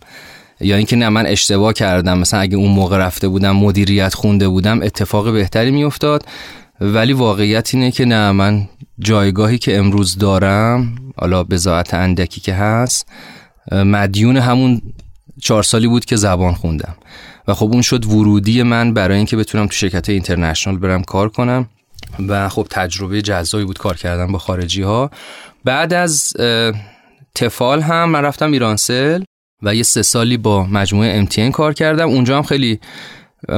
یا 0.60 0.76
اینکه 0.76 0.96
نه 0.96 1.08
من 1.08 1.26
اشتباه 1.26 1.72
کردم. 1.72 2.18
مثلا 2.18 2.40
اگه 2.40 2.56
اون 2.56 2.70
موقع 2.70 2.98
رفته 2.98 3.28
بودم 3.28 3.56
مدیریت 3.56 4.14
خونده 4.14 4.48
بودم 4.48 4.82
اتفاق 4.82 5.32
بهتری 5.32 5.70
میافتاد. 5.70 6.24
ولی 6.80 7.12
واقعیت 7.12 7.74
اینه 7.74 7.90
که 7.90 8.04
نه 8.04 8.32
من 8.32 8.68
جایگاهی 8.98 9.58
که 9.58 9.78
امروز 9.78 10.18
دارم 10.18 10.96
حالا 11.16 11.44
بزاعت 11.44 11.94
اندکی 11.94 12.40
که 12.40 12.54
هست 12.54 13.08
مدیون 13.72 14.36
همون 14.36 14.82
چهار 15.42 15.62
سالی 15.62 15.86
بود 15.86 16.04
که 16.04 16.16
زبان 16.16 16.54
خوندم. 16.54 16.94
و 17.48 17.54
خب 17.54 17.66
اون 17.72 17.82
شد 17.82 18.04
ورودی 18.04 18.62
من 18.62 18.94
برای 18.94 19.16
اینکه 19.16 19.36
بتونم 19.36 19.66
تو 19.66 19.72
شرکت 19.72 20.08
اینترنشنال 20.08 20.76
برم 20.76 21.02
کار 21.02 21.28
کنم. 21.28 21.68
و 22.28 22.48
خب 22.48 22.66
تجربه 22.70 23.22
جذابی 23.22 23.64
بود 23.64 23.78
کار 23.78 23.96
کردن 23.96 24.32
با 24.32 24.38
خارجی 24.38 24.82
ها 24.82 25.10
بعد 25.64 25.94
از 25.94 26.32
تفال 27.34 27.80
هم 27.80 28.08
من 28.08 28.22
رفتم 28.22 28.52
ایرانسل 28.52 29.22
و 29.62 29.74
یه 29.74 29.82
سه 29.82 30.02
سالی 30.02 30.36
با 30.36 30.66
مجموعه 30.66 31.24
MTN 31.24 31.38
کار 31.38 31.74
کردم. 31.74 32.08
اونجا 32.08 32.36
هم 32.36 32.42
خیلی 32.42 32.80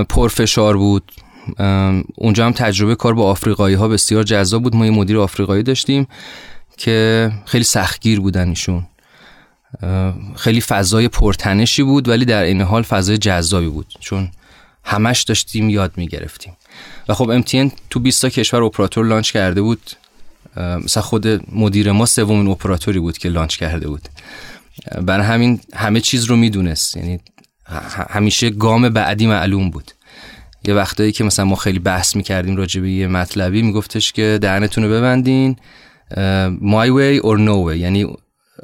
پرفشار 0.09 0.77
بود. 0.77 1.13
اونجا 2.15 2.47
هم 2.47 2.53
تجربه 2.53 2.95
کار 2.95 3.15
با 3.15 3.31
آفریقایی 3.31 3.75
ها 3.75 3.89
بسیار 3.89 4.23
جذاب 4.23 4.63
بود. 4.63 4.77
ما 4.77 4.87
یه 4.87 4.93
مدیر 4.93 5.19
آفریقایی 5.19 5.63
داشتیم 5.63 6.07
که 6.77 7.31
خیلی 7.45 7.65
سختگیر 7.65 8.21
بودن 8.21 8.49
ایشون. 8.49 8.87
خیلی 10.37 10.61
فضای 10.61 11.09
پرتنشی 11.09 11.83
بود 11.83 12.09
ولی 12.09 12.25
در 12.25 12.43
این 12.43 12.61
حال 12.61 12.83
فضای 12.83 13.19
جذابی 13.19 13.69
بود. 13.69 13.95
چون 14.01 14.31
همش 14.85 15.23
داشتیم 15.23 15.71
یاد 15.71 15.93
می‌گرفتیم. 15.97 16.57
و 17.09 17.15
خب 17.15 17.41
MTN 17.41 17.71
تو 17.91 18.01
20 18.01 18.23
تا 18.23 18.29
کشور 18.29 18.63
اپراتور 18.63 19.07
لانچ 19.07 19.33
کرده 19.33 19.63
بود. 19.63 19.91
مثلا 20.57 21.03
خود 21.03 21.27
مدیر 21.57 21.93
ما 21.93 22.07
سومین 22.07 22.49
اپراتوری 22.49 22.99
بود 22.99 23.19
که 23.19 23.29
لانچ 23.29 23.57
کرده 23.57 23.89
بود. 23.89 24.09
برای 25.03 25.27
همین 25.27 25.61
همه 25.75 26.01
چیز 26.01 26.25
رو 26.25 26.37
می‌دونست. 26.37 26.97
یعنی 26.97 27.21
همیشه 28.11 28.51
گام 28.51 28.89
بعدی 28.89 29.27
معلوم 29.27 29.71
بود. 29.71 29.91
یه 30.65 30.75
وقتایی 30.75 31.13
که 31.13 31.25
مثلا 31.25 31.45
ما 31.45 31.57
خیلی 31.57 31.79
بحث 31.79 32.17
می‌کردیم 32.17 32.57
راجع 32.57 32.81
به 32.81 32.91
یه 32.91 33.07
مطلبی 33.07 33.63
میگفتش 33.63 34.13
که 34.13 34.39
دهنتون 34.43 34.85
رو 34.85 34.91
ببندین 34.91 35.57
my 36.61 36.89
way 36.89 37.23
or 37.23 37.39
no 37.39 37.69
way. 37.69 37.77
یعنی 37.77 38.17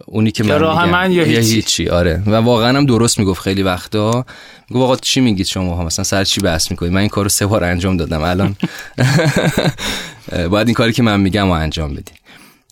اونی 0.07 0.31
که 0.31 0.45
من 0.45 0.59
راه 0.59 0.87
من 0.87 1.13
یا 1.13 1.25
هیچی. 1.25 1.55
هیچی 1.55 1.89
آره. 1.89 2.23
و 2.27 2.35
واقعا 2.35 2.79
هم 2.79 2.87
درست 2.87 3.19
می‌گفت 3.19 3.43
خیلی 3.43 3.63
وقتا. 3.63 4.25
می‌گفت 4.71 4.85
آقا 4.85 4.97
چی 4.97 5.21
میگید 5.21 5.47
شما؟ 5.47 5.75
ها 5.75 5.85
مثلا 5.85 6.05
سر 6.05 6.25
چی 6.25 6.41
بحث 6.41 6.71
می‌کنید 6.71 6.93
من 6.93 7.01
این 7.01 7.09
کارو 7.09 7.29
سه 7.29 7.47
بار 7.47 7.65
انجام 7.65 7.97
دادم. 7.97 8.23
الان 8.23 8.57
باید 10.51 10.67
این 10.67 10.75
کاری 10.75 10.93
که 10.93 11.03
من 11.03 11.21
میگم 11.21 11.47
رو 11.47 11.51
انجام 11.51 11.95
بدی. 11.95 12.13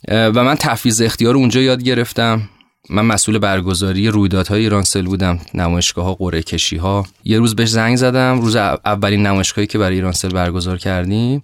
و 0.09 0.45
من 0.45 0.55
تفویض 0.55 1.03
اختیار 1.03 1.35
اونجا 1.35 1.61
یاد 1.61 1.83
گرفتم. 1.83 2.43
من 2.91 3.03
مسئول 3.03 3.39
برگزاری 3.39 4.09
رویدادهای 4.09 4.61
ایرانسل 4.61 5.03
بودم. 5.03 5.39
نمایشگاه 5.55 6.05
ها 6.05 6.15
قرعه 6.15 6.43
کشی 6.43 6.77
ها 6.77 7.07
یه 7.25 7.39
روز 7.39 7.57
بهش 7.57 7.69
زنگ 7.69 7.97
زدم. 7.97 8.41
روز 8.41 8.57
اولین 8.57 9.27
نمایشگاهی 9.27 9.67
که 9.67 9.79
برای 9.79 9.95
ایرانسل 9.95 10.29
برگزار 10.29 10.79
کردیم. 10.79 11.43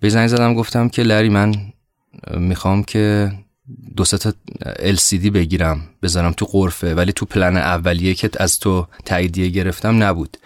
به 0.00 0.08
زنگ 0.08 0.26
زدم 0.28 0.54
گفتم 0.54 0.88
که 0.88 1.02
لری 1.02 1.28
من 1.28 1.54
می‌خوام 2.36 2.82
که 2.82 3.32
دو 3.96 4.04
تا 4.04 4.32
LCD 4.94 5.30
بگیرم 5.30 5.80
بذارم 6.02 6.32
تو 6.32 6.44
قرفه 6.44 6.94
ولی 6.94 7.12
تو 7.12 7.26
پلن 7.26 7.56
اولیه 7.56 8.14
که 8.14 8.30
از 8.38 8.58
تو 8.58 8.86
تاییدیه 9.04 9.48
گرفتم 9.48 10.02
نبود. 10.02 10.36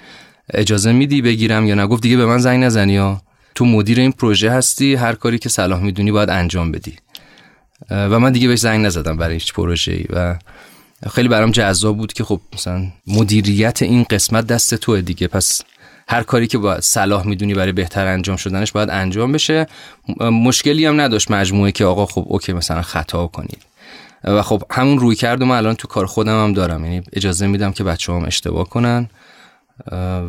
اجازه 0.55 0.93
میدی 0.93 1.23
بگیرم 1.23 1.67
یا 1.67 1.75
نگفت 1.75 2.03
دیگه 2.03 2.17
به 2.17 2.27
من 2.27 2.39
زنگ 2.39 2.65
نزنی 2.65 2.93
یا 2.93 3.23
تو 3.55 3.65
مدیر 3.65 4.01
این 4.01 4.13
پروژه 4.13 4.51
هستی 4.51 4.95
هر 4.95 5.15
کاری 5.15 5.39
که 5.39 5.49
صلاح 5.49 5.81
می‌دونی 5.81 6.13
باید 6.13 6.31
انجام 6.31 6.73
بدی. 6.73 6.95
و 7.91 8.21
من 8.21 8.33
دیگه 8.33 8.49
بهش 8.49 8.59
زنگ 8.59 8.87
نزدم 8.87 9.17
برای 9.17 9.35
هیچ 9.35 9.53
پروژه 9.53 9.93
ای 9.93 10.05
و 10.11 10.39
خیلی 11.11 11.29
برام 11.29 11.51
جذاب 11.51 11.97
بود 11.97 12.13
که 12.13 12.25
خب 12.25 12.41
مثلا 12.53 12.87
مدیریت 13.07 13.83
این 13.83 14.03
قسمت 14.03 14.47
دست 14.47 14.75
توه 14.75 15.01
دیگه. 15.01 15.29
پس 15.29 15.63
هر 16.09 16.23
کاری 16.23 16.47
که 16.47 16.59
با 16.59 16.81
صلاح 16.81 17.27
می‌دونی 17.27 17.55
برای 17.55 17.73
بهتر 17.73 18.07
انجام 18.07 18.37
شدنش 18.37 18.73
باید 18.73 18.91
انجام 18.91 19.33
بشه. 19.33 19.67
مشکلی 20.21 20.87
هم 20.87 21.01
نداشت 21.01 21.31
مجموعه 21.31 21.73
که 21.73 21.85
آقا 21.85 22.07
خب 22.07 22.25
اوکی 22.27 22.53
مثلا 22.53 22.83
خطا 22.83 23.27
کنید. 23.27 23.63
و 24.25 24.43
خب 24.43 24.63
همون 24.71 24.99
روی 24.99 25.17
کردم 25.17 25.51
الان 25.51 25.75
تو 25.75 25.89
کار 25.89 26.07
خودم 26.07 26.45
هم 26.45 26.53
دارم. 26.53 26.85
یعنی 26.85 27.03
اجازه 27.13 27.47
میدم 27.47 27.73
که 27.73 27.85
بچه 27.85 28.13
هم 28.13 28.25
اشتباه 28.25 28.69
کنن. 28.69 29.09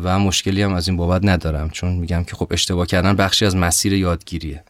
و 0.02 0.18
مشکلی 0.18 0.62
هم 0.62 0.74
از 0.74 0.88
این 0.88 0.96
بابت 0.96 1.24
ندارم. 1.24 1.70
چون 1.70 1.92
میگم 1.92 2.24
که 2.24 2.36
خب 2.36 2.48
اشتباه 2.50 2.86
کردن 2.86 3.16
بخشی 3.16 3.46
از 3.46 3.56
مسیر 3.56 3.92
یادگیریه. 3.92 4.64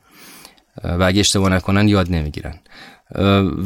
و 0.85 1.03
اگه 1.03 1.21
اشتباه 1.21 1.49
نکنن 1.49 1.89
یاد 1.89 2.11
نمی‌گیرن. 2.11 2.55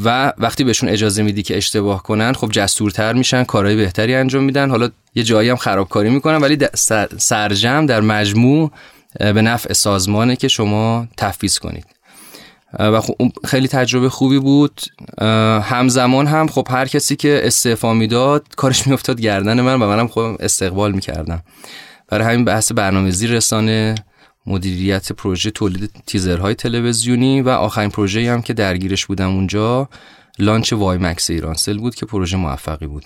و 0.05 0.33
وقتی 0.39 0.65
بهشون 0.65 0.89
اجازه 0.89 1.23
میدی 1.23 1.43
که 1.43 1.57
اشتباه 1.57 2.03
کنن 2.03 2.33
خب 2.33 2.49
جسورتر 2.51 3.13
میشن 3.13 3.45
کارهای 3.45 3.77
بهتری 3.77 4.15
انجام 4.15 4.45
میدن. 4.45 4.71
حالا 4.71 4.91
یه 5.15 5.23
جایی 5.23 5.51
هم 5.51 5.57
خرابکاری 5.57 6.11
می‌کنن 6.11 6.37
ولی 6.37 6.59
سرجم 7.19 7.87
در 7.87 8.01
مجموع 8.01 8.71
به 9.21 9.43
نفع 9.43 9.73
سازمانه 9.73 10.37
که 10.37 10.49
شما 10.49 11.09
تفویض 11.17 11.59
کنید. 11.59 11.87
و 12.79 13.01
خب 13.01 13.15
خیلی 13.45 13.69
تجربه 13.69 14.09
خوبی 14.09 14.39
بود. 14.39 14.81
همزمان 15.63 16.27
هم 16.27 16.47
خب 16.47 16.69
هر 16.71 16.87
کسی 16.87 17.17
که 17.17 17.41
استعفا 17.45 17.95
می‌داد 17.95 18.47
کارش 18.57 18.87
میافتاد 18.87 19.21
گردن 19.21 19.61
من 19.61 19.75
و 19.75 19.87
منم 19.87 20.07
خودم 20.07 20.37
استقبال 20.41 20.93
می‌کردم. 20.93 21.43
برای 22.09 22.27
همین 22.27 22.45
بحث 22.45 22.73
برنامه‌ریزی 22.73 23.27
رسانه. 23.27 23.95
مدیریت 24.47 25.13
پروژه 25.13 25.51
تولید 25.51 25.91
تیزرهای 26.07 26.55
تلویزیونی 26.55 27.41
و 27.43 27.49
آخرین 27.49 27.91
پروژه 27.91 28.33
هم 28.33 28.43
که 28.43 28.53
درگیرش 28.55 29.07
بودم 29.07 29.29
اونجا 29.29 29.89
launch 30.39 30.73
وای 30.73 30.99
مکس 30.99 31.31
ایرانسل 31.31 31.79
بود 31.79 31.95
که 31.95 32.07
پروژه 32.07 32.37
موفقی 32.37 32.87
بود. 32.87 33.05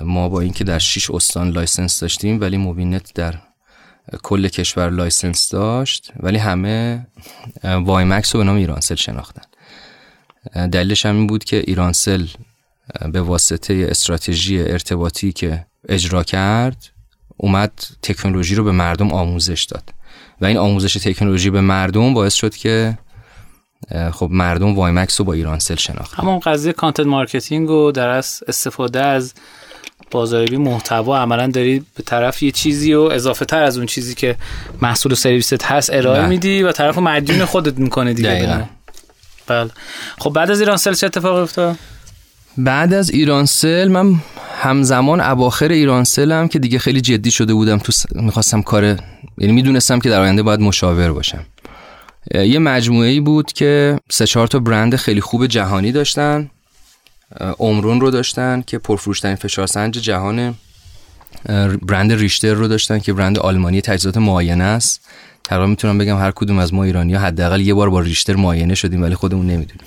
ما 0.00 0.28
با 0.28 0.40
اینکه 0.40 0.64
در 0.64 0.78
6 0.78 1.10
استان 1.10 1.50
license 1.50 2.00
داشتیم 2.00 2.40
ولی 2.40 2.56
موبینت 2.56 3.14
در 3.14 3.34
کل 4.22 4.48
کشور 4.48 4.90
license 4.90 5.48
داشت 5.48 6.12
ولی 6.20 6.38
همه 6.38 7.06
وای 7.64 8.04
مکس 8.04 8.34
رو 8.34 8.40
به 8.40 8.44
نام 8.44 8.56
ایرانسل 8.56 8.94
شناختن. 8.94 9.42
دلیلش 10.54 11.06
هم 11.06 11.16
این 11.16 11.26
بود 11.26 11.44
که 11.44 11.56
ایرانسل 11.66 12.26
به 13.12 13.20
واسطه 13.20 13.86
استراتژی 13.90 14.62
ارتباطی 14.62 15.32
که 15.32 15.66
اجرا 15.88 16.22
کرد 16.22 16.90
اومد 17.36 17.72
تکنولوژی 18.02 18.54
رو 18.54 18.64
به 18.64 18.72
مردم 18.72 19.12
آموزش 19.12 19.64
داد. 19.64 19.90
و 20.40 20.46
این 20.46 20.56
آموزش 20.56 20.94
تکنولوژی 20.94 21.50
به 21.50 21.60
مردم 21.60 22.14
باعث 22.14 22.34
شد 22.34 22.56
که 22.56 22.98
خب 24.12 24.28
مردم 24.32 24.74
وایمکس 24.74 25.20
رو 25.20 25.26
با 25.26 25.32
ایرانسل 25.32 25.74
شناختن. 25.74 26.22
همون 26.22 26.38
قضیه 26.38 26.72
content 26.72 27.06
marketing 27.06 27.70
و 27.70 27.92
در 27.92 28.08
استفاده 28.08 29.00
از 29.00 29.34
بازاریابی 30.10 30.56
محتوا 30.56 31.18
عملا 31.18 31.46
داری 31.46 31.84
به 31.96 32.02
طرف 32.02 32.42
یه 32.42 32.50
چیزی 32.50 32.94
و 32.94 33.00
اضافه 33.00 33.44
تر 33.44 33.62
از 33.62 33.76
اون 33.76 33.86
چیزی 33.86 34.14
که 34.14 34.36
محصول 34.82 35.12
و 35.12 35.14
سرویست 35.14 35.64
هست 35.64 35.90
ارائه 35.92 36.20
بله. 36.20 36.28
میدی 36.28 36.62
و 36.62 36.72
طرف 36.72 36.98
مدیون 36.98 37.44
خودت 37.44 37.78
می‌کنه 37.78 38.14
دیگه 38.14 38.66
بله. 39.46 39.70
خب 40.18 40.30
بعد 40.30 40.50
از 40.50 40.60
ایرانسل 40.60 40.94
چه 40.94 41.06
اتفاقی 41.06 41.40
افتاد؟ 41.42 41.76
بعد 42.58 42.94
از 42.94 43.10
ایرانسل 43.10 43.88
من 43.88 44.14
همزمان 44.64 45.20
اواخر 45.20 45.68
ایرانسل 45.68 46.32
هم 46.32 46.48
که 46.48 46.58
دیگه 46.58 46.78
خیلی 46.78 47.00
جدی 47.00 47.30
شده 47.30 47.54
بودم 47.54 47.78
تو 47.78 47.92
می‌خواستم 48.14 48.62
کار 48.62 48.84
یعنی 49.38 49.52
می‌دونستم 49.52 49.98
که 49.98 50.10
در 50.10 50.20
آینده 50.20 50.42
باید 50.42 50.60
مشاور 50.60 51.12
باشم. 51.12 51.46
یه 52.34 52.58
مجموعه 52.58 53.08
ای 53.08 53.20
بود 53.20 53.52
که 53.52 53.98
سه 54.10 54.26
چهار 54.26 54.46
تا 54.46 54.58
برند 54.58 54.96
خیلی 54.96 55.20
خوب 55.20 55.46
جهانی 55.46 55.92
داشتن 55.92 56.50
عمرون 57.58 58.00
رو 58.00 58.10
داشتن 58.10 58.62
که 58.66 58.78
پرفروشترین 58.78 59.36
فشارسنج 59.36 59.98
جهان 59.98 60.54
برند 61.82 62.12
ریشتر 62.12 62.54
رو 62.54 62.68
داشتن 62.68 62.98
که 62.98 63.12
برند 63.12 63.38
آلمانی 63.38 63.80
تجهیزات 63.80 64.16
معاینه 64.16 64.64
است. 64.64 65.08
تقریبا 65.44 65.66
می‌تونم 65.66 65.98
بگم 65.98 66.18
هر 66.18 66.30
کدوم 66.30 66.58
از 66.58 66.74
ما 66.74 66.84
ایرانی 66.84 67.14
ها 67.14 67.20
حداقل 67.20 67.60
یه 67.60 67.74
بار 67.74 67.90
با 67.90 68.00
ریشتر 68.00 68.36
معاینه 68.36 68.74
شدیم 68.74 69.02
ولی 69.02 69.14
خودمون 69.14 69.46
نمی‌دونیم. 69.46 69.86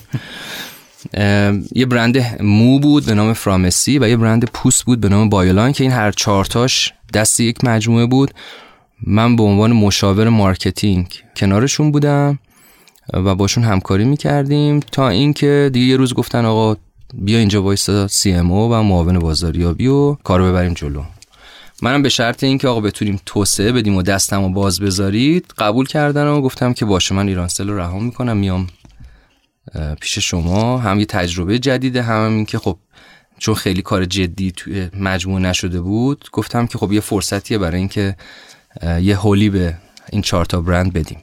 یه 1.76 1.86
برند 1.86 2.42
مو 2.44 2.80
بود 2.80 3.06
به 3.06 3.14
نام 3.14 3.34
فرامسی 3.34 4.00
و 4.00 4.08
یه 4.08 4.18
برند 4.18 4.46
پوست 4.46 4.86
بود 4.86 5.02
به 5.02 5.10
نام 5.10 5.30
بایولان 5.30 5.72
که 5.72 5.84
این 5.84 5.94
هر 5.94 6.12
چهارتاش 6.12 6.94
دست 7.14 7.40
یک 7.40 7.64
مجموعه 7.64 8.06
بود. 8.06 8.32
من 9.04 9.36
به 9.36 9.44
عنوان 9.44 9.72
مشاور 9.72 10.30
marketing 10.30 11.08
کنارشون 11.36 11.92
بودم 11.92 12.40
و 13.14 13.36
باشون 13.36 13.64
همکاری 13.64 14.06
می‌کردیم 14.06 14.80
تا 14.80 15.10
اینکه 15.10 15.70
دیگه 15.74 15.86
یه 15.86 15.98
روز 15.98 16.14
گفتن 16.14 16.46
آقا 16.46 16.76
بیا 17.14 17.40
اینجا 17.40 17.64
وایسا 17.64 18.08
CMO 18.08 18.72
و 18.72 18.84
معاون 18.84 19.20
بازاریابی 19.20 19.88
و 19.88 20.14
کارو 20.14 20.46
ببریم 20.46 20.74
جلو. 20.74 21.04
منم 21.82 22.02
به 22.02 22.10
شرط 22.10 22.44
اینکه 22.44 22.68
آقا 22.68 22.82
بتونیم 22.82 23.20
توسعه 23.26 23.72
بدیم 23.72 23.96
و 23.96 24.02
دستم 24.02 24.44
و 24.44 24.50
باز 24.50 24.80
بذارید 24.80 25.54
قبول 25.58 25.86
کردن 25.86 26.28
و 26.28 26.42
گفتم 26.42 26.74
که 26.74 26.86
باشه 26.86 27.16
من 27.16 27.28
ایرانسل 27.28 27.70
رو 27.70 27.78
رها 27.78 28.00
می‌کنم 28.00 28.38
میام 28.38 28.68
پیش 30.02 30.20
شما. 30.20 30.78
هم 30.78 31.00
یه 31.00 31.06
تجربه 31.06 31.60
جدیده 31.60 32.02
هم, 32.02 32.32
این 32.32 32.46
که 32.46 32.58
خب 32.60 32.78
چون 33.40 33.56
خیلی 33.56 33.82
کار 33.82 34.06
جدی 34.06 34.52
توی 34.52 34.90
مجموعه 34.94 35.42
نشده 35.42 35.82
بود 35.82 36.30
گفتم 36.32 36.68
که 36.68 36.78
خب 36.78 36.92
یه 36.92 37.00
فرصتیه 37.00 37.58
برای 37.58 37.78
اینکه 37.78 38.16
یه 39.02 39.18
هولی 39.18 39.50
به 39.50 39.78
این 40.12 40.22
چهارتا 40.22 40.62
برند 40.62 40.94
بدیم. 40.94 41.22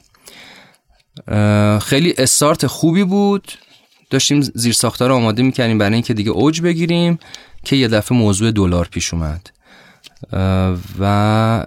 خیلی 1.79 2.13
استارت 2.17 2.67
خوبی 2.67 3.03
بود. 3.03 3.51
داشتیم 4.09 4.41
زیر 4.41 4.73
ساختار 4.73 5.11
آماده 5.11 5.43
می‌کردیم 5.43 5.77
برای 5.77 5.93
اینکه 5.93 6.13
دیگه 6.13 6.31
اوج 6.31 6.61
بگیریم 6.61 7.19
که 7.63 7.75
یه 7.75 7.87
دفعه 7.87 8.17
موضوع 8.17 8.51
دلار 8.51 8.87
پیش 8.91 9.13
اومد. 9.13 9.49
و 10.99 11.65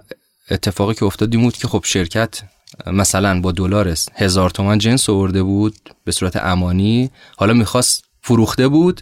اتفاقی 0.51 0.93
که 0.93 1.05
افتاد 1.05 1.31
بود 1.31 1.57
که 1.57 1.67
خب 1.67 1.83
شرکت 1.85 2.41
مثلا 2.87 3.41
با 3.41 3.51
دلار 3.51 3.95
هزار 4.15 4.49
تومن 4.49 4.77
جنس 4.77 5.09
آورده 5.09 5.43
بود 5.43 5.75
به 6.03 6.11
صورت 6.11 6.35
امانی 6.35 7.09
حالا 7.37 7.53
می‌خواست 7.53 8.03
فروخته 8.21 8.67
بود 8.67 9.01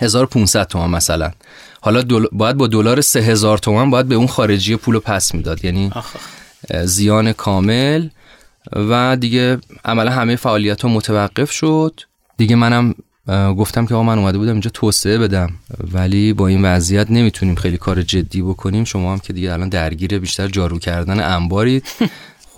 1500 0.00 0.66
تومن 0.66 0.90
مثلا. 0.90 1.30
حالا 1.80 2.02
دل... 2.02 2.26
باید 2.32 2.56
با 2.56 2.66
دلار 2.66 3.00
3000 3.00 3.58
تومن 3.58 3.90
باید 3.90 4.08
به 4.08 4.14
اون 4.14 4.26
خارجی 4.26 4.76
پول 4.76 4.98
پس 4.98 5.34
می‌داد. 5.34 5.64
یعنی 5.64 5.90
زیان 6.84 7.32
کامل 7.32 8.08
و 8.72 9.16
دیگه 9.16 9.58
عملا 9.84 10.10
همه 10.10 10.36
فعالیت 10.36 10.82
ها 10.82 10.88
متوقف 10.88 11.50
شد. 11.50 12.00
دیگه 12.36 12.56
منم 12.56 12.94
گفتم 13.58 13.86
که 13.86 13.94
آقا 13.94 14.02
من 14.02 14.18
اومده 14.18 14.38
بودم 14.38 14.52
اینجا 14.52 14.70
توسعه 14.70 15.18
بدم. 15.18 15.50
ولی 15.92 16.32
با 16.32 16.46
این 16.46 16.64
وضعیت 16.64 17.10
نمی‌تونیم 17.10 17.54
خیلی 17.54 17.76
کار 17.76 18.02
جدی 18.02 18.42
بکنیم. 18.42 18.84
شما 18.84 19.12
هم 19.12 19.18
که 19.18 19.32
دیگه 19.32 19.52
الان 19.52 19.68
درگیر 19.68 20.18
بیشتر 20.18 20.48
جارو 20.48 20.78
کردن 20.78 21.20
انبارید. 21.20 21.84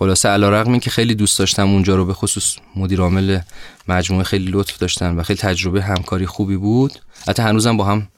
خلاصه 0.02 0.28
علیرغم 0.28 0.78
که 0.78 0.90
خیلی 0.90 1.14
دوست 1.14 1.38
داشتم 1.38 1.70
اونجا 1.70 1.96
رو 1.96 2.04
به 2.04 2.14
خصوص 2.14 2.56
مدیر 2.76 3.00
عامل 3.00 3.38
مجموعه 3.88 4.24
خیلی 4.24 4.50
لطف 4.50 4.78
داشتن 4.78 5.16
و 5.16 5.22
خیلی 5.22 5.38
تجربه 5.38 5.82
همکاری 5.82 6.26
خوبی 6.26 6.56
بود. 6.56 6.92
حتی 7.28 7.42
هنوزم 7.42 7.76
با 7.76 7.84
هم 7.84 8.08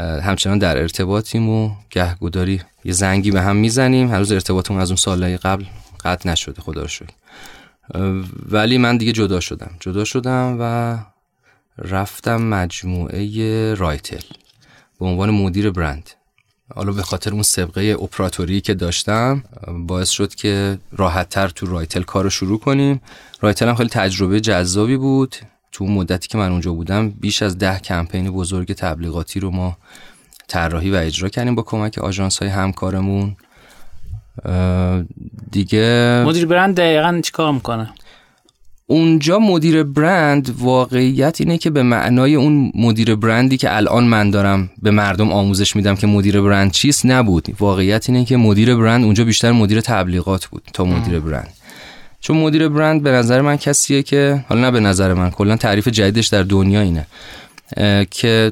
همچنان 0.00 0.58
در 0.58 0.78
ارتباطیم 0.78 1.48
و 1.48 1.70
گهگوداری 1.90 2.60
یه 2.84 2.92
زنگی 2.92 3.30
به 3.30 3.42
هم 3.42 3.56
می‌زنیم. 3.56 4.10
هنوز 4.10 4.32
ارتباطمون 4.32 4.80
از 4.80 4.90
اون 4.90 4.96
سالهای 4.96 5.36
قبل 5.36 5.64
قطع 6.04 6.30
نشده 6.30 6.62
خدا 6.62 6.82
رو 6.82 6.88
شکر. 6.88 7.14
ولی 8.50 8.78
من 8.78 8.96
دیگه 8.96 9.12
جدا 9.12 9.40
شدم. 9.40 9.70
جدا 9.80 10.04
شدم 10.04 10.56
و 10.60 10.98
رفتم 11.78 12.42
مجموعه 12.42 13.74
رایتل 13.74 14.22
به 15.00 15.06
عنوان 15.06 15.30
مدیر 15.30 15.70
برند. 15.70 16.10
حالا 16.74 16.92
به 16.92 17.02
خاطر 17.02 17.32
اون 17.32 17.42
سابقه 17.42 17.96
اپراتوری 18.02 18.60
که 18.60 18.74
داشتم 18.74 19.44
باعث 19.86 20.10
شد 20.10 20.34
که 20.34 20.78
راحتتر 20.92 21.48
تو 21.48 21.66
رایتل 21.66 22.02
کار 22.02 22.24
رو 22.24 22.30
شروع 22.30 22.58
کنیم. 22.58 23.00
رایتل 23.40 23.68
هم 23.68 23.74
خیلی 23.74 23.88
تجربه 23.88 24.40
جذابی 24.40 24.96
بود. 24.96 25.36
تو 25.72 25.84
مدتی 25.84 26.28
که 26.28 26.38
من 26.38 26.50
اونجا 26.50 26.72
بودم 26.72 27.10
بیش 27.10 27.42
از 27.42 27.58
ده 27.58 27.78
کمپین 27.78 28.30
بزرگ 28.30 28.72
تبلیغاتی 28.72 29.40
رو 29.40 29.50
ما 29.50 29.76
طراحی 30.48 30.90
و 30.90 30.94
اجرا 30.94 31.28
کردیم 31.28 31.54
با 31.54 31.62
کمک 31.62 31.98
آژانس 31.98 32.38
های 32.38 32.48
همکارمون 32.48 33.36
دیگه 35.50 36.22
مدیر 36.26 36.46
برند 36.46 36.76
دقیقا 36.76 37.20
چیکار 37.24 37.52
می‌کنه؟ 37.52 37.90
اونجا 38.86 39.38
مدیر 39.38 39.82
برند 39.82 40.54
واقعیت 40.58 41.40
اینه 41.40 41.58
که 41.58 41.70
به 41.70 41.82
معنای 41.82 42.34
اون 42.34 42.72
مدیر 42.74 43.14
برندی 43.14 43.56
که 43.56 43.76
الان 43.76 44.04
من 44.04 44.30
دارم 44.30 44.70
به 44.82 44.90
مردم 44.90 45.32
آموزش 45.32 45.76
میدم 45.76 45.96
که 45.96 46.06
مدیر 46.06 46.40
برند 46.40 46.70
چیست 46.70 47.06
نبود. 47.06 47.48
واقعیت 47.60 48.10
اینه 48.10 48.24
که 48.24 48.36
مدیر 48.36 48.74
برند 48.74 49.04
اونجا 49.04 49.24
بیشتر 49.24 49.52
مدیر 49.52 49.80
تبلیغات 49.80 50.46
بود 50.46 50.62
تا 50.72 50.84
مدیر 50.84 51.20
برند. 51.20 51.52
چون 52.20 52.36
مدیر 52.36 52.68
برند 52.68 53.02
به 53.02 53.10
نظر 53.10 53.40
من 53.40 53.56
کسیه 53.56 54.02
که 54.02 54.44
حالا 54.48 54.60
نه 54.60 54.70
به 54.70 54.80
نظر 54.80 55.14
من 55.14 55.30
کلا 55.30 55.56
تعریف 55.56 55.88
جدیدش 55.88 56.26
در 56.26 56.42
دنیا 56.42 56.80
اینه 56.80 57.06
که 58.10 58.50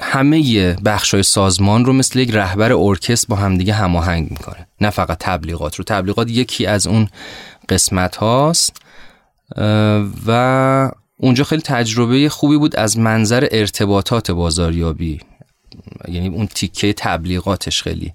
همه 0.00 0.72
بخش 0.74 1.14
های 1.14 1.22
سازمان 1.22 1.84
رو 1.84 1.92
مثل 1.92 2.18
یک 2.18 2.30
رهبر 2.32 2.72
ارکستر 2.72 3.26
با 3.28 3.36
همدیگه 3.36 3.72
هماهنگ 3.72 4.30
می‌کنه. 4.30 4.66
نه 4.80 4.90
فقط 4.90 5.16
تبلیغات 5.20 5.76
رو. 5.76 5.84
تبلیغات 5.84 6.30
یکی 6.30 6.66
از 6.66 6.86
اون 6.86 7.08
قسمت 7.68 8.16
هاست 8.16 8.81
و 10.26 10.90
اونجا 11.16 11.44
خیلی 11.44 11.62
تجربه 11.62 12.28
خوبی 12.28 12.56
بود 12.56 12.76
از 12.76 12.98
منظر 12.98 13.48
ارتباطات 13.50 14.30
بازاریابی. 14.30 15.20
یعنی 16.08 16.28
اون 16.28 16.46
تیکه 16.46 16.92
تبلیغاتش 16.92 17.82
خیلی 17.82 18.12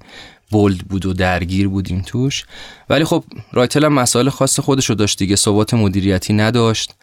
بولد 0.51 0.77
بود 0.77 1.05
و 1.05 1.13
درگیر 1.13 1.67
بودیم 1.67 2.01
توش. 2.05 2.45
ولی 2.89 3.05
خب 3.05 3.23
رایتل 3.53 3.85
هم 3.85 3.93
مسائل 3.93 4.29
خاص 4.29 4.59
خودش 4.59 4.89
رو 4.89 4.95
داشت 4.95 5.19
دیگه 5.19 5.35
ثبات 5.35 5.73
مدیریتی 5.73 6.33
نداشت. 6.33 6.95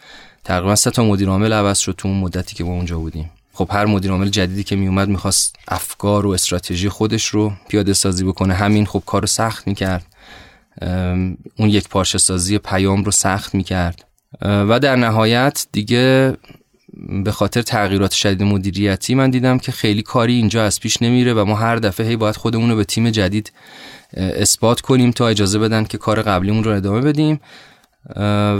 تقریبا 0.44 0.74
سه 0.74 0.90
تا 0.90 1.04
مدیر 1.04 1.28
عامل 1.28 1.52
عوض 1.52 1.78
شد 1.78 1.94
تو 1.98 2.08
اون 2.08 2.20
مدتی 2.20 2.54
که 2.54 2.64
ما 2.64 2.72
اونجا 2.72 2.98
بودیم. 2.98 3.30
خب 3.52 3.68
هر 3.72 3.86
مدیر 3.86 4.10
عامل 4.10 4.28
جدیدی 4.28 4.64
که 4.64 4.76
میومد 4.76 5.08
می‌خواست 5.08 5.56
افکار 5.68 6.26
و 6.26 6.30
استراتژی 6.30 6.88
خودش 6.88 7.26
رو 7.26 7.52
پیاده 7.68 7.92
سازی 7.92 8.24
بکنه. 8.24 8.54
همین 8.54 8.86
خب 8.86 9.02
کارو 9.06 9.26
سخت 9.26 9.66
می‌کرد. 9.66 10.06
اون 11.58 11.68
یک 11.68 11.88
پارچه 11.88 12.18
سازی 12.18 12.58
پیام 12.58 13.04
رو 13.04 13.10
سخت 13.10 13.54
می‌کرد. 13.54 14.04
و 14.42 14.80
در 14.80 14.96
نهایت 14.96 15.66
دیگه 15.72 16.36
به 17.24 17.32
خاطر 17.32 17.62
تغییرات 17.62 18.12
شدید 18.12 18.42
مدیریتی 18.42 19.14
من 19.14 19.30
دیدم 19.30 19.58
که 19.58 19.72
خیلی 19.72 20.02
کاری 20.02 20.34
اینجا 20.34 20.64
از 20.64 20.80
پیش 20.80 21.02
نمیره 21.02 21.34
و 21.34 21.44
ما 21.44 21.54
هر 21.54 21.76
دفعه 21.76 22.06
هی 22.06 22.16
باید 22.16 22.36
خودمون 22.36 22.70
رو 22.70 22.76
به 22.76 22.84
تیم 22.84 23.10
جدید 23.10 23.52
اثبات 24.16 24.80
کنیم 24.80 25.10
تا 25.10 25.28
اجازه 25.28 25.58
بدن 25.58 25.84
که 25.84 25.98
کار 25.98 26.22
قبلیمون 26.22 26.64
رو 26.64 26.76
ادامه 26.76 27.00
بدیم. 27.00 27.40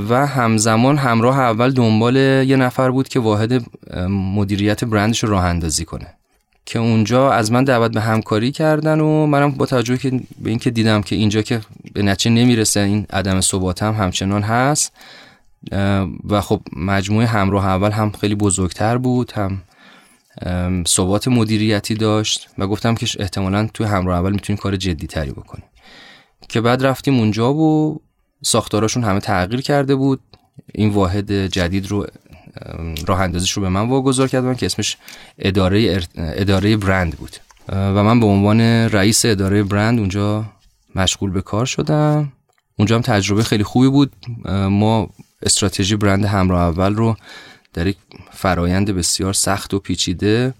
و 0.08 0.26
همزمان 0.26 0.98
همراه 0.98 1.38
اول 1.38 1.70
دنبال 1.70 2.16
یه 2.16 2.56
نفر 2.56 2.90
بود 2.90 3.08
که 3.08 3.20
واحد 3.20 3.64
مدیریت 4.08 4.84
برندش 4.84 5.24
رو 5.24 5.30
راه 5.30 5.44
اندازی 5.44 5.84
کنه. 5.84 6.06
که 6.66 6.78
اونجا 6.78 7.32
از 7.32 7.52
من 7.52 7.64
دعوت 7.64 7.90
به 7.90 8.00
همکاری 8.00 8.52
کردن 8.52 9.00
و 9.00 9.26
منم 9.26 9.50
با 9.50 9.66
توجه 9.66 9.96
به 10.38 10.50
اینکه 10.50 10.70
دیدم 10.70 11.02
که 11.02 11.16
اینجا 11.16 11.42
که 11.42 11.60
به 11.92 12.02
نتیجه 12.02 12.30
نمی‌رسه 12.30 12.80
این 12.80 13.06
عدم 13.10 13.40
ثبات 13.40 13.82
هم 13.82 13.94
همچنان 13.94 14.42
هست. 14.42 14.92
و 16.24 16.40
خب 16.40 16.60
مجموعه 16.76 17.26
همراه 17.26 17.66
اول 17.66 17.90
هم 17.90 18.10
خیلی 18.10 18.34
بزرگتر 18.34 18.98
بود 18.98 19.32
هم 19.32 19.62
ثبات 20.86 21.28
مدیریتی 21.28 21.94
داشت 21.94 22.48
و 22.58 22.66
گفتم 22.66 22.94
که 22.94 23.06
احتمالا 23.18 23.68
توی 23.74 23.86
همراه 23.86 24.18
اول 24.18 24.32
می‌تونیم 24.32 24.58
کار 24.58 24.76
جدی 24.76 25.06
تری 25.06 25.30
بکنیم. 25.30 25.64
که 26.48 26.60
بعد 26.60 26.86
رفتیم 26.86 27.18
اونجا 27.18 27.54
و 27.54 28.00
ساختاراشون 28.42 29.04
همه 29.04 29.20
تغییر 29.20 29.60
کرده 29.60 29.94
بود. 29.94 30.20
این 30.74 30.90
واحد 30.90 31.32
جدید 31.46 31.86
رو 31.86 32.06
راه 33.06 33.20
اندازیش 33.20 33.52
رو 33.52 33.62
به 33.62 33.68
من 33.68 33.88
واگذار 33.88 34.28
کردن 34.28 34.54
که 34.54 34.66
اسمش 34.66 34.96
اداره 35.38 36.00
اداره 36.16 36.76
برند 36.76 37.16
بود. 37.16 37.36
و 37.68 38.02
من 38.04 38.20
به 38.20 38.26
عنوان 38.26 38.60
رئیس 38.60 39.24
اداره 39.24 39.62
برند 39.62 39.98
اونجا 39.98 40.44
مشغول 40.94 41.30
به 41.30 41.42
کار 41.42 41.66
شدم. 41.66 42.32
اونجا 42.78 42.96
هم 42.96 43.02
تجربه 43.02 43.42
خیلی 43.42 43.64
خوبی 43.64 43.88
بود. 43.88 44.12
ما 44.70 45.08
استراتژی 45.44 45.96
برند 45.96 46.24
همراه 46.24 46.62
اول 46.62 46.94
رو 46.94 47.16
در 47.72 47.86
یک 47.86 47.96
فرایند 48.32 48.90
بسیار 48.90 49.32
سخت 49.32 49.74
و 49.74 49.78
پیچیده 49.78 50.54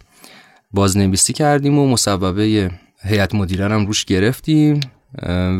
بازنویسی 0.72 1.32
کردیم 1.32 1.78
و 1.78 1.88
مصوبه 1.88 2.70
هیئت 3.02 3.34
مدیره 3.34 3.68
هم 3.68 3.86
روش 3.86 4.04
گرفتیم 4.04 4.80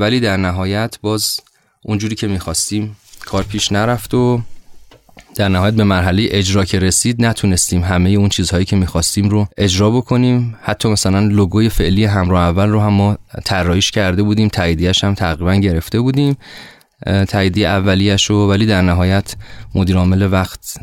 ولی 0.01 0.21
در 0.21 0.37
نهایت 0.37 0.99
باز 1.03 1.41
اونجوری 1.83 2.15
که 2.15 2.27
می‌خواستیم 2.27 2.97
کار 3.25 3.43
پیش 3.43 3.73
نرفت 3.73 4.15
و 4.15 4.41
در 5.35 5.49
نهایت 5.49 5.75
به 5.75 5.85
مرحله 5.85 6.29
اجرا 6.31 6.65
که 6.65 6.79
رسید 6.79 7.25
نتونستیم 7.25 7.85
همه 7.85 8.11
اون 8.11 8.29
چیزهایی 8.29 8.65
که 8.65 8.77
می‌خواستیم 8.77 9.29
رو 9.29 9.49
اجرا 9.57 9.91
بکنیم. 9.91 10.57
حتی 10.63 10.89
مثلا 10.89 11.21
لوگوی 11.21 11.69
فعلی 11.69 12.05
همراه 12.05 12.43
اول 12.43 12.69
رو 12.69 12.81
هم 12.81 12.93
ما 12.93 13.19
طراحیش 13.45 13.91
کرده 13.91 14.23
بودیم 14.23 14.49
تاییدیش 14.49 15.05
هم 15.05 15.15
تقریبا 15.15 15.55
گرفته 15.55 16.01
بودیم. 16.01 16.37
تاییدی 17.29 17.67
اولیش 17.67 18.25
رو 18.25 18.51
ولی 18.51 18.67
در 18.67 18.83
نهایت 18.83 19.35
مدیر 19.75 19.97
عامل 19.97 20.33
وقت 20.33 20.77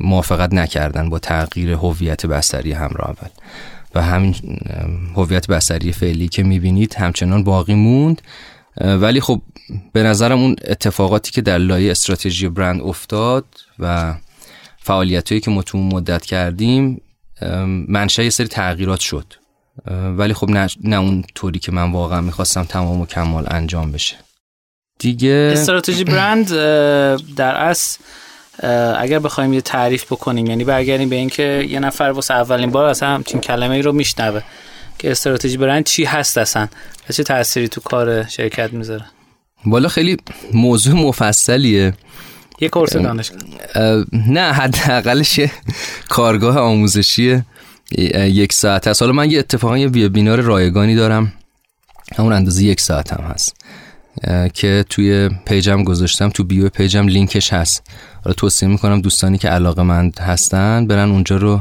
موافقت 0.00 0.54
نکردن 0.54 1.10
با 1.10 1.18
تغییر 1.18 1.70
هویت 1.70 2.26
بصری 2.26 2.72
همراه 2.72 3.08
اول. 3.10 3.28
و 3.94 4.02
همین 4.02 4.34
هویت 5.16 5.46
بصری 5.46 5.92
فعلی 5.92 6.28
که 6.28 6.42
می‌بینید 6.42 6.94
همچنان 6.94 7.44
باقی 7.44 7.74
موند. 7.74 8.22
ولی 8.80 9.20
خب 9.20 9.42
به 9.92 10.02
نظرم 10.02 10.38
اون 10.38 10.56
اتفاقاتی 10.64 11.32
که 11.32 11.40
در 11.40 11.58
لایه 11.58 11.90
استراتژی 11.90 12.48
برند 12.48 12.80
افتاد 12.80 13.44
و 13.78 14.14
فعالیت 14.78 15.42
که 15.42 15.50
ما 15.50 15.62
تو 15.62 15.78
مدت 15.78 16.24
کردیم 16.24 17.00
منشه 17.88 18.24
یه 18.24 18.30
سری 18.30 18.46
تغییرات 18.46 19.00
شد. 19.00 19.34
ولی 20.16 20.34
خب 20.34 20.50
نه, 20.50 20.66
نه 20.84 20.96
اون 20.96 21.24
طوری 21.34 21.58
که 21.58 21.72
من 21.72 21.92
واقعا 21.92 22.20
می‌خواستم 22.20 22.64
تمام 22.64 23.00
و 23.00 23.06
کمال 23.06 23.46
انجام 23.50 23.92
بشه. 23.92 24.16
دیگه 25.00 25.50
استراتژی 25.52 26.04
برند 26.04 26.48
در 27.36 27.54
اصل 27.56 27.98
اگر 28.98 29.18
بخوایم 29.18 29.52
یه 29.52 29.60
تعریف 29.60 30.04
بکنیم 30.04 30.46
یعنی 30.46 30.64
برگردیم 30.64 31.08
به 31.08 31.16
اینکه 31.16 31.66
یه 31.68 31.80
نفر 31.80 32.04
واسه 32.04 32.34
اولین 32.34 32.70
بار 32.70 32.84
اصلا 32.84 33.08
همچین 33.08 33.40
کلمه 33.40 33.74
ای 33.74 33.82
رو 33.82 33.92
میشنوه 33.92 34.42
که 34.98 35.10
استراتژی 35.10 35.56
برند 35.56 35.84
چی 35.84 36.04
هست 36.04 36.38
اصلا 36.38 36.68
چه 37.12 37.22
تأثیری 37.22 37.68
تو 37.68 37.80
کار 37.80 38.28
شرکت 38.28 38.72
می‌ذاره. 38.72 39.04
بالا 39.66 39.88
خیلی 39.88 40.16
موضوع 40.52 40.94
مفصلیه. 40.94 41.94
یه 42.60 42.68
کورس 42.68 42.96
دانشگاه. 42.96 43.40
نه 44.12 44.52
حداقلش 44.52 45.40
کارگاه 46.08 46.58
آموزشی 46.58 47.42
یک 48.14 48.52
ساعت 48.52 48.88
هست 48.88 49.02
حالا 49.02 49.12
من 49.12 49.30
یه 49.30 49.38
اتفاقا 49.38 49.78
یه 49.78 49.88
ویبینار 49.88 50.40
رایگانی 50.40 50.94
دارم. 50.94 51.32
همون 52.16 52.32
اندازه 52.32 52.64
یک 52.64 52.80
ساعت 52.80 53.12
هم 53.12 53.24
هست. 53.24 53.56
که 54.54 54.84
توی 54.88 55.30
پیجم 55.46 55.84
گذاشتم 55.84 56.28
تو 56.28 56.44
بیو 56.44 56.68
پیجم 56.68 57.08
لینکش 57.08 57.52
هست. 57.52 57.82
حالا 58.24 58.34
توصیه 58.34 58.68
می‌کنم 58.68 59.00
دوستانی 59.00 59.38
که 59.38 59.48
علاقه 59.48 59.82
مند 59.82 60.18
هستن 60.18 60.86
برن 60.86 61.10
اونجا 61.10 61.36
رو 61.36 61.60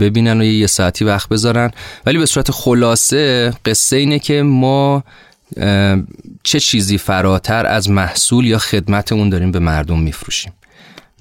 ببینن 0.00 0.40
و 0.40 0.44
یه 0.44 0.66
ساعتی 0.66 1.04
وقت 1.04 1.28
بذارن. 1.28 1.70
ولی 2.06 2.18
به 2.18 2.26
صورت 2.26 2.50
خلاصه 2.50 3.52
قصه 3.64 3.96
اینه 3.96 4.18
که 4.18 4.42
ما 4.42 5.04
چه 6.42 6.60
چیزی 6.60 6.98
فراتر 6.98 7.66
از 7.66 7.90
محصول 7.90 8.46
یا 8.46 8.58
خدمت 8.58 9.12
اون 9.12 9.28
داریم 9.28 9.52
به 9.52 9.58
مردم 9.58 10.00
میفروشیم. 10.00 10.52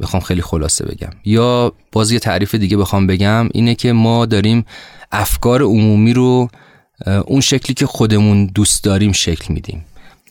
بخوام 0.01 0.23
خیلی 0.23 0.41
خلاصه 0.41 0.85
بگم. 0.85 1.09
یا 1.25 1.73
باز 1.91 2.11
یه 2.11 2.19
تعریف 2.19 2.55
دیگه 2.55 2.77
بخوام 2.77 3.07
بگم 3.07 3.49
اینه 3.53 3.75
که 3.75 3.93
ما 3.93 4.25
داریم 4.25 4.65
افکار 5.11 5.61
عمومی 5.61 6.13
رو 6.13 6.49
اون 7.25 7.41
شکلی 7.41 7.73
که 7.73 7.85
خودمون 7.85 8.45
دوست 8.45 8.83
داریم 8.83 9.11
شکل 9.11 9.53
میدیم. 9.53 9.85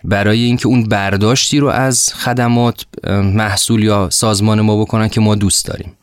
برای 0.04 0.44
اینکه 0.44 0.66
اون 0.66 0.84
برداشتی 0.84 1.58
رو 1.58 1.66
از 1.66 2.12
خدمات 2.14 2.84
محصول 3.10 3.82
یا 3.82 4.10
سازمان 4.10 4.60
ما 4.60 4.80
بکنن 4.80 5.08
که 5.08 5.20
ما 5.20 5.34
دوست 5.34 5.66
داریم. 5.66 5.94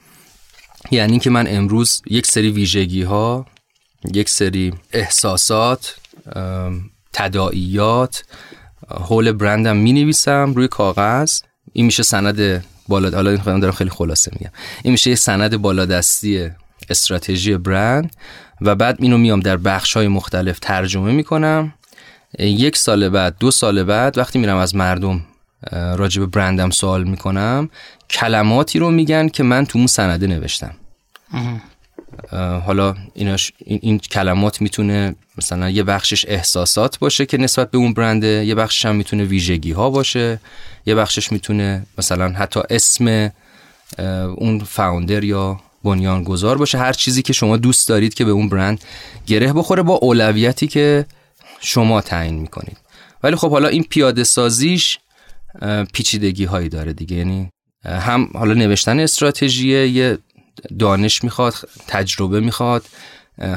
یعنی 0.92 1.20
که 1.20 1.30
من 1.30 1.46
امروز 1.50 2.02
یک 2.08 2.28
سری 2.28 2.50
ویژگی 2.52 3.04
ها 3.04 3.46
یک 4.14 4.30
سری 4.30 4.74
احساسات 4.92 5.96
تداعیات 7.14 8.24
حول 8.90 9.32
برندم 9.32 9.78
می 9.78 9.94
نویسم 9.94 10.54
روی 10.56 10.68
کاغذ. 10.68 11.40
این 11.74 11.86
میشه 11.86 12.04
سند 12.04 12.66
بالا 12.88 13.10
حالا 13.10 13.32
این 13.32 13.60
دارم 13.60 13.72
خیلی 13.74 13.90
خلاصه 13.90 14.32
میگم. 14.34 14.52
این 14.84 14.92
میشه 14.92 15.10
یه 15.10 15.16
سند 15.16 15.58
بالادستی 15.58 16.50
استراتژی 16.90 17.58
برند 17.58 18.16
و 18.62 18.76
بعد 18.76 18.98
اینو 19.00 19.18
میام 19.18 19.40
در 19.40 19.58
بخش 19.58 19.98
های 19.98 20.08
مختلف 20.08 20.60
ترجمه 20.60 21.12
می‌کنم. 21.12 21.74
یک 22.40 22.78
سال 22.78 23.10
بعد 23.10 23.36
دو 23.40 23.52
سال 23.52 23.84
بعد 23.84 24.18
وقتی 24.18 24.40
میرم 24.40 24.58
از 24.58 24.76
مردم 24.76 25.22
راجب 25.72 26.26
برندم 26.26 26.70
سوال 26.70 27.04
می‌کنم 27.04 27.70
کلماتی 28.10 28.80
رو 28.80 28.92
میگن 28.92 29.28
که 29.28 29.44
من 29.44 29.66
تو 29.66 29.78
اون 29.78 29.88
سنده 29.88 30.28
نوشتم. 30.28 30.76
حالا 32.66 32.96
ایناش 33.14 33.52
این, 33.66 34.00
کلمات 34.00 34.62
می‌تونه 34.62 35.16
مثلا 35.38 35.70
یه 35.70 35.84
بخشش 35.84 36.26
احساسات 36.28 37.00
باشه 37.00 37.26
که 37.26 37.38
نسبت 37.38 37.72
به 37.72 37.78
اون 37.78 37.94
برنده 37.94 38.46
یه 38.46 38.56
بخشش 38.56 38.86
هم 38.86 38.96
می‌تونه 38.96 39.24
ویژگی 39.24 39.72
ها 39.72 39.90
باشه 39.90 40.40
یه 40.86 40.96
بخشش 40.96 41.32
می‌تونه 41.32 41.86
مثلا 41.98 42.30
حتی 42.30 42.60
اسم 42.70 43.32
اون 44.38 44.60
فاوندر 44.60 45.24
یا 45.24 45.60
بنیانگذار 45.84 46.58
باشه. 46.58 46.78
هر 46.78 46.94
چیزی 46.94 47.22
که 47.22 47.34
شما 47.34 47.58
دوست 47.58 47.90
دارید 47.90 48.14
که 48.14 48.26
به 48.26 48.32
اون 48.32 48.50
برند 48.50 48.82
گره 49.28 49.54
بخوره 49.54 49.84
با 49.84 49.94
اولویتی 49.94 50.68
که 50.68 51.06
شما 51.66 52.02
تعیین 52.02 52.36
می‌کنید. 52.36 52.78
ولی 53.24 53.36
خب 53.36 53.52
حالا 53.52 53.68
این 53.68 53.84
پیاده 53.84 54.24
سازیش 54.24 55.00
پیچیدگی 55.94 56.46
هایی 56.46 56.70
داره 56.70 56.94
دیگه. 56.94 57.18
یعنی 57.18 57.50
هم 57.86 58.30
حالا 58.34 58.54
نوشتن 58.54 59.00
استراتژی 59.00 59.88
یه 59.88 60.18
دانش 60.80 61.24
می‌خواد 61.24 61.54
تجربه 61.88 62.40
می‌خواد 62.40 62.86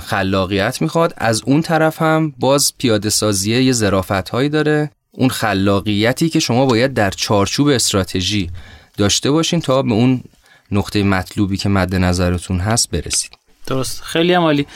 خلاقیت 0.07 0.83
می‌خواد. 0.83 1.15
از 1.17 1.43
اون 1.43 1.63
طرف 1.63 2.03
هم 2.03 2.35
باز 2.39 2.73
پیاده 2.79 3.11
سازیه 3.11 3.63
یه 3.63 3.73
ظرافت 3.73 4.29
هایی 4.29 4.49
داره. 4.49 4.91
اون 5.13 5.29
خلاقیتی 5.29 6.29
که 6.29 6.41
شما 6.41 6.67
باید 6.67 6.95
در 6.95 7.11
چارچوب 7.11 7.69
استراتژی 7.69 8.51
داشته 8.97 9.31
باشین 9.31 9.61
تا 9.61 9.83
به 9.83 9.93
اون 9.93 10.23
نقطه 10.73 11.03
مطلوبی 11.03 11.57
که 11.57 11.69
مد 11.69 11.95
نظرتون 11.95 12.59
هست 12.59 12.91
برسید. 12.91 13.31
درست. 13.67 14.03
خیلی 14.03 14.33
عالی. 14.33 14.67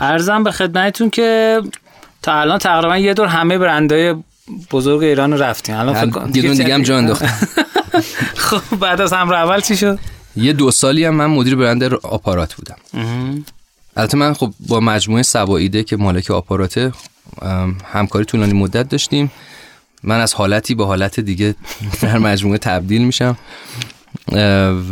ارزم 0.00 0.44
به 0.44 0.52
خدمتتون 0.52 1.10
که 1.10 1.60
تا 2.22 2.40
الان 2.40 2.58
تقریبا 2.58 2.98
یه 2.98 3.14
دور 3.14 3.26
همه 3.26 3.58
برندهای 3.58 4.14
بزرگ 4.70 5.02
ایران 5.02 5.32
رو 5.32 5.42
رفتیم. 5.42 5.76
الان 5.76 5.94
فکر 5.94 6.36
یه 6.36 6.54
دیگه 6.54 6.74
هم 6.74 6.82
جا 6.82 6.98
انداختم 6.98 7.48
خب 8.48 8.76
بعد 8.76 9.00
از 9.00 9.12
همراه 9.12 9.40
اول 9.40 9.60
چی 9.60 9.76
شد؟ 9.76 9.98
یه 10.36 10.52
دو 10.52 10.70
سالی 10.70 11.04
هم 11.04 11.14
من 11.14 11.26
مدیر 11.26 11.56
برند 11.56 11.84
آپارات 11.84 12.54
بودم. 12.54 12.76
البته 13.96 14.16
من 14.16 14.34
خب 14.34 14.52
با 14.68 14.80
مجموعه 14.80 15.22
سوایده 15.22 15.84
که 15.84 15.96
مالک 15.96 16.30
آپاراته 16.30 16.92
همکاری 17.84 18.24
طولانی 18.24 18.52
مدت 18.52 18.88
داشتیم. 18.88 19.30
من 20.02 20.20
از 20.20 20.34
حالتی 20.34 20.74
به 20.74 20.86
حالت 20.86 21.20
دیگه 21.20 21.54
در 22.02 22.18
مجموعه 22.18 22.58
تبدیل 22.58 23.04
میشم. 23.04 23.36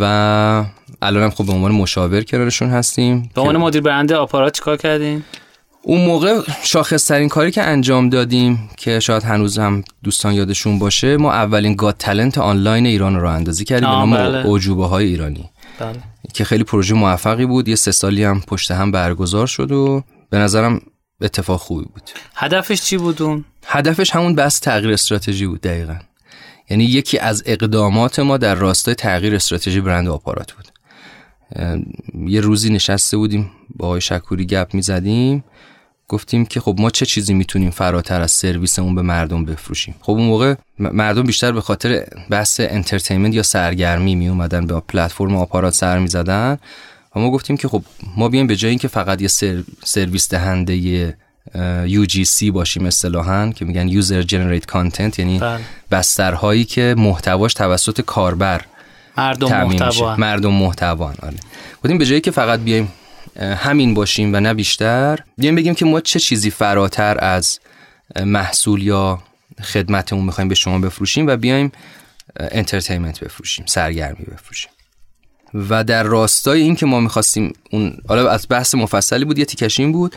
و 0.00 0.64
الانم 1.02 1.30
خب 1.30 1.46
به 1.46 1.52
عنوان 1.52 1.72
مشاور 1.72 2.22
کنارشون 2.22 2.70
هستیم. 2.70 3.30
به 3.34 3.40
عنوان 3.40 3.56
مدیر 3.56 3.80
برند 3.80 4.12
آپارات 4.12 4.56
چیکار 4.56 4.76
کردین؟ 4.76 5.24
اون 5.88 6.04
موقع 6.04 6.40
ترین 7.06 7.28
کاری 7.28 7.50
که 7.50 7.62
انجام 7.62 8.08
دادیم 8.08 8.70
که 8.76 9.00
شاید 9.00 9.22
هنوز 9.22 9.58
هم 9.58 9.84
دوستان 10.04 10.34
یادشون 10.34 10.78
باشه 10.78 11.16
ما 11.16 11.32
اولین 11.32 11.74
گات 11.74 11.98
تلنت 11.98 12.38
آنلاین 12.38 12.86
ایران 12.86 13.16
رو 13.16 13.28
اندازی 13.28 13.64
کردیم 13.64 13.88
به 13.88 13.94
نام 13.94 14.10
بله. 14.10 14.86
های 14.86 15.06
ایرانی 15.06 15.50
بله. 15.78 15.98
که 16.34 16.44
خیلی 16.44 16.64
پروژه 16.64 16.94
موفقی 16.94 17.46
بود 17.46 17.68
یه 17.68 17.74
سه 17.74 17.92
سالی 17.92 18.24
هم 18.24 18.40
پشت 18.40 18.70
هم 18.70 18.90
برگزار 18.90 19.46
شد 19.46 19.72
و 19.72 20.04
به 20.30 20.38
نظرم 20.38 20.80
اتفاق 21.20 21.60
خوبی 21.60 21.84
بود 21.84 22.10
هدفش 22.34 22.82
چی 22.82 22.96
بودون؟ 22.96 23.44
هدفش 23.66 24.10
همون 24.10 24.34
بس 24.34 24.58
تغییر 24.58 24.92
استراتژی 24.92 25.46
بود 25.46 25.60
دقیقا 25.60 25.96
یعنی 26.70 26.84
یکی 26.84 27.18
از 27.18 27.42
اقدامات 27.46 28.18
ما 28.18 28.36
در 28.36 28.54
راستای 28.54 28.94
تغییر 28.94 29.34
استراتژی 29.34 29.80
برند 29.80 30.08
آپارات 30.08 30.52
بود 30.52 30.66
یه 32.28 32.40
روزی 32.40 32.70
نشسته 32.70 33.16
بودیم 33.16 33.50
با 33.76 33.86
آقای 33.86 34.00
شکوری 34.00 34.46
گپ 34.46 34.74
می‌زدیم 34.74 35.44
گفتیم 36.08 36.46
که 36.46 36.60
خب 36.60 36.76
ما 36.78 36.90
چه 36.90 37.06
چیزی 37.06 37.34
می‌تونیم 37.34 37.70
فراتر 37.70 38.20
از 38.20 38.30
سرویسمون 38.30 38.94
به 38.94 39.02
مردم 39.02 39.44
بفروشیم؟ 39.44 39.94
خب 40.00 40.12
اون 40.12 40.22
موقع 40.22 40.54
مردم 40.78 41.22
بیشتر 41.22 41.52
به 41.52 41.60
خاطر 41.60 42.06
بحث 42.30 42.60
انترتینمنت 42.60 43.34
یا 43.34 43.42
سرگرمی 43.42 44.14
می 44.14 44.28
اومدن 44.28 44.66
به 44.66 44.80
پلتفرم 44.80 45.36
آپارات 45.36 45.74
سر 45.74 45.98
می‌زدن 45.98 46.58
و 47.16 47.20
ما 47.20 47.30
گفتیم 47.30 47.56
که 47.56 47.68
خب 47.68 47.82
ما 48.16 48.28
بیایم 48.28 48.46
به 48.46 48.56
جای 48.56 48.68
اینکه 48.68 48.88
فقط 48.88 49.22
یه 49.22 49.28
سرویس 49.84 50.28
دهنده 50.28 51.16
UGC 51.86 52.50
باشیم 52.52 52.86
اصطلاحا 52.86 53.52
که 53.52 53.64
میگن 53.64 54.02
User 54.02 54.26
Generate 54.26 54.72
Content 54.72 55.18
یعنی 55.18 55.38
بله. 55.38 55.60
بسترهایی 55.90 56.64
که 56.64 56.94
محتواش 56.98 57.54
توسط 57.54 58.00
کاربر 58.00 58.64
مردم 59.16 59.64
محتوا 59.64 60.16
مردم 60.16 60.52
محتوا 60.52 61.06
آره. 61.06 61.36
گفتیم 61.82 61.98
به 61.98 62.06
جایی 62.06 62.20
که 62.20 62.30
فقط 62.30 62.60
بیایم 62.60 62.92
همین 63.38 63.94
باشیم 63.94 64.34
و 64.34 64.40
نه 64.40 64.54
بیشتر. 64.54 65.18
بیایم 65.38 65.54
بگیم 65.54 65.74
که 65.74 65.84
ما 65.84 66.00
چه 66.00 66.18
چیزی 66.20 66.50
فراتر 66.50 67.16
از 67.20 67.60
محصول 68.24 68.82
یا 68.82 69.22
خدمتمون 69.62 70.24
می‌خوایم 70.24 70.48
به 70.48 70.54
شما 70.54 70.78
بفروشیم 70.78 71.26
و 71.26 71.36
بیایم 71.36 71.72
entertainment 72.36 73.24
بفروشیم 73.24 73.66
سرگرمی 73.66 74.24
بفروشیم. 74.24 74.70
و 75.54 75.84
در 75.84 76.02
راستای 76.02 76.62
این 76.62 76.76
که 76.76 76.86
ما 76.86 77.00
می‌خواستیم 77.00 77.52
اون 77.70 77.98
حالا 78.08 78.30
از 78.30 78.46
بحث 78.50 78.74
مفصلی 78.74 79.24
بود 79.24 79.38
یه 79.38 79.44
تیکشین 79.44 79.92
بود. 79.92 80.16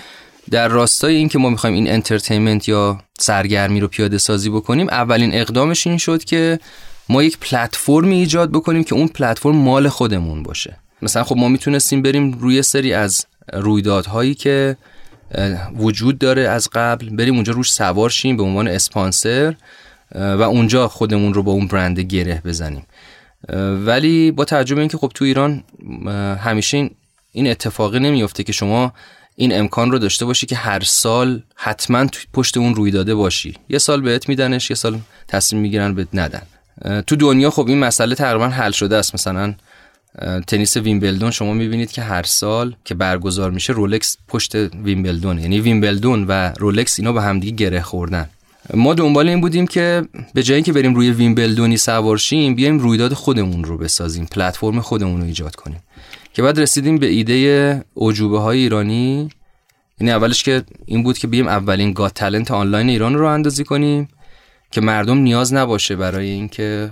در 0.51 0.67
راستای 0.67 1.15
این 1.15 1.29
که 1.29 1.39
ما 1.39 1.49
می‌خوایم 1.49 1.75
این 1.75 1.89
entertainment 1.89 2.67
یا 2.67 3.03
سرگرمی 3.19 3.79
رو 3.79 3.87
پیاده 3.87 4.17
سازی 4.17 4.49
بکنیم 4.49 4.89
اولین 4.89 5.33
اقدامش 5.33 5.87
این 5.87 5.97
شد 5.97 6.23
که 6.23 6.59
ما 7.09 7.23
یک 7.23 7.37
پلتفرمی 7.37 8.15
ایجاد 8.15 8.51
بکنیم 8.51 8.83
که 8.83 8.95
اون 8.95 9.07
پلتفرم 9.07 9.55
مال 9.55 9.89
خودمون 9.89 10.43
باشه. 10.43 10.77
مثلا 11.01 11.23
خب 11.23 11.37
ما 11.37 11.47
می‌تونستیم 11.47 12.01
بریم 12.01 12.31
روی 12.31 12.61
سری 12.61 12.93
از 12.93 13.25
رویدادهایی 13.53 14.35
که 14.35 14.77
وجود 15.77 16.17
داره 16.17 16.41
از 16.41 16.69
قبل 16.73 17.09
بریم 17.09 17.35
اونجا 17.35 17.53
روش 17.53 17.71
سوار 17.71 18.09
شیم 18.09 18.37
به 18.37 18.43
عنوان 18.43 18.67
اسپانسر 18.67 19.55
و 20.15 20.41
اونجا 20.41 20.87
خودمون 20.87 21.33
رو 21.33 21.43
با 21.43 21.51
اون 21.51 21.67
برند 21.67 21.99
گره 21.99 22.41
بزنیم. 22.45 22.85
ولی 23.85 24.31
با 24.31 24.45
توجه 24.45 24.75
به 24.75 24.81
اینکه 24.81 24.97
خب 24.97 25.11
تو 25.15 25.25
ایران 25.25 25.63
همیشه 26.39 26.77
این 26.77 26.91
این 27.31 27.47
اتفاقی 27.47 27.99
نمیفته 27.99 28.43
که 28.43 28.51
شما 28.51 28.93
این 29.35 29.59
امکان 29.59 29.91
رو 29.91 29.99
داشته 29.99 30.25
باشی 30.25 30.45
که 30.45 30.55
هر 30.55 30.79
سال 30.79 31.41
حتما 31.55 32.07
پشت 32.33 32.57
اون 32.57 32.75
رویداده 32.75 33.15
باشی. 33.15 33.53
یه 33.69 33.77
سال 33.77 34.01
بهت 34.01 34.29
میدنش 34.29 34.69
یه 34.69 34.75
سال 34.75 34.99
تصمیم 35.27 35.61
می‌گیرن 35.61 35.93
بهت 35.93 36.07
ندن. 36.13 36.41
تو 37.01 37.15
دنیا 37.15 37.49
خب 37.49 37.67
این 37.67 37.79
مسئله 37.79 38.15
تقریبا 38.15 38.47
حل 38.47 38.71
شده 38.71 38.95
است. 38.97 39.13
مثلا 39.13 39.53
تنیس 40.47 40.77
ویمبلدون 40.77 41.31
شما 41.31 41.53
می‌بینید 41.53 41.91
که 41.91 42.01
هر 42.01 42.23
سال 42.23 42.75
که 42.85 42.95
برگزار 42.95 43.51
میشه 43.51 43.73
رولکس 43.73 44.17
پشت 44.27 44.55
ویمبلدون 44.55 45.39
یعنی 45.39 45.59
ویمبلدون 45.59 46.25
و 46.27 46.53
رولکس 46.59 46.99
اینا 46.99 47.13
به 47.13 47.21
همدیگه 47.21 47.55
گره 47.55 47.81
خوردن. 47.81 48.29
ما 48.73 48.93
دنبال 48.93 49.29
این 49.29 49.41
بودیم 49.41 49.67
که 49.67 50.03
به 50.33 50.43
جایی 50.43 50.61
که 50.61 50.73
بریم 50.73 50.95
روی 50.95 51.11
ویمبلدونی 51.11 51.77
سوارشیم 51.77 52.55
بیایم 52.55 52.79
رویداد 52.79 53.13
خودمون 53.13 53.63
رو 53.63 53.77
بسازیم 53.77 54.25
پلتفرم 54.25 54.81
خودمون 54.81 55.21
رو 55.21 55.27
ایجاد 55.27 55.55
کنیم. 55.55 55.83
که 56.33 56.41
بعد 56.41 56.59
رسیدیم 56.59 56.97
به 56.97 57.07
ایده 57.07 57.85
عجوبه 57.97 58.39
های 58.39 58.59
ایرانی. 58.59 59.29
یعنی 59.99 60.11
اولش 60.11 60.43
که 60.43 60.63
این 60.85 61.03
بود 61.03 61.17
که 61.17 61.27
بیایم 61.27 61.47
اولین 61.47 61.93
گات 61.93 62.13
تلنت 62.13 62.51
آنلاین 62.51 62.89
ایران 62.89 63.15
رو 63.15 63.25
اندازی 63.25 63.63
کنیم 63.63 64.07
که 64.71 64.81
مردم 64.81 65.17
نیاز 65.17 65.53
نباشه 65.53 65.95
برای 65.95 66.29
اینکه 66.29 66.91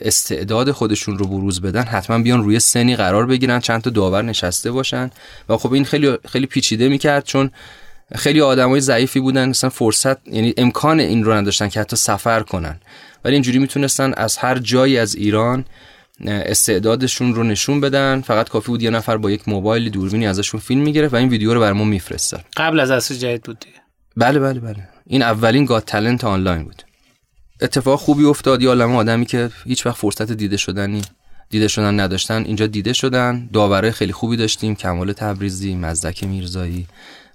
استعداد 0.00 0.70
خودشون 0.70 1.18
رو 1.18 1.26
بروز 1.26 1.60
بدن 1.62 1.82
حتما 1.82 2.18
بیان 2.18 2.44
روی 2.44 2.58
سنی 2.58 2.96
قرار 2.96 3.26
بگیرن 3.26 3.60
چند 3.60 3.82
تا 3.82 3.90
داور 3.90 4.22
نشسته 4.22 4.70
باشن. 4.70 5.10
و 5.48 5.56
خب 5.56 5.72
این 5.72 5.84
خیلی 5.84 6.18
خیلی 6.28 6.46
پیچیده 6.46 6.88
می‌کرد 6.88 7.24
چون 7.24 7.50
خیلی 8.14 8.40
آدمای 8.40 8.80
ضعیفی 8.80 9.20
بودن 9.20 9.48
مثلا 9.48 9.70
فرصت 9.70 10.28
یعنی 10.28 10.54
امکان 10.56 11.00
این 11.00 11.24
رو 11.24 11.32
نداشتن 11.32 11.68
که 11.68 11.80
حتی 11.80 11.96
سفر 11.96 12.42
کنن. 12.42 12.80
ولی 13.24 13.34
اینجوری 13.34 13.58
می‌تونستن 13.58 14.12
از 14.16 14.36
هر 14.36 14.58
جایی 14.58 14.98
از 14.98 15.14
ایران 15.14 15.64
استعدادشون 16.26 17.34
رو 17.34 17.42
نشون 17.42 17.80
بدن. 17.80 18.20
فقط 18.20 18.48
کافی 18.48 18.66
بود 18.68 18.82
یه 18.82 18.90
نفر 18.90 19.16
با 19.16 19.30
یک 19.30 19.48
موبایل 19.48 19.90
دوربینی 19.90 20.26
ازشون 20.26 20.60
فیلم 20.60 20.80
می‌گرفت 20.80 21.14
و 21.14 21.16
این 21.16 21.28
ویدیو 21.28 21.54
رو 21.54 21.60
برامون 21.60 21.88
میفرستاد. 21.88 22.44
قبل 22.56 22.80
از 22.80 22.90
اصل 22.90 23.14
جدید 23.14 23.42
بود 23.42 23.58
دیگه. 23.58 23.76
بله 24.16 24.38
بله 24.38 24.60
بله. 24.60 24.88
این 25.06 25.22
اولین 25.22 25.64
گات 25.64 25.86
تالنت 25.86 26.24
آنلاین 26.24 26.64
بود. 26.64 26.82
اتفاق 27.62 28.00
خوبی 28.00 28.24
افتاد. 28.24 28.62
یا 28.62 28.68
عالمه 28.68 28.96
آدمی 28.96 29.26
که 29.26 29.50
هیچ 29.64 29.86
وقت 29.86 29.96
فرصت 29.96 30.32
دیده 30.32 30.56
شدنی 30.56 31.02
دیده 31.50 31.68
شدن 31.68 32.00
نداشتن 32.00 32.44
اینجا 32.44 32.66
دیده 32.66 32.92
شدن. 32.92 33.48
داوره 33.52 33.90
خیلی 33.90 34.12
خوبی 34.12 34.36
داشتیم. 34.36 34.74
کمال 34.74 35.12
تبریزی 35.12 35.74
مزدک 35.74 36.24
میرزایی 36.24 36.86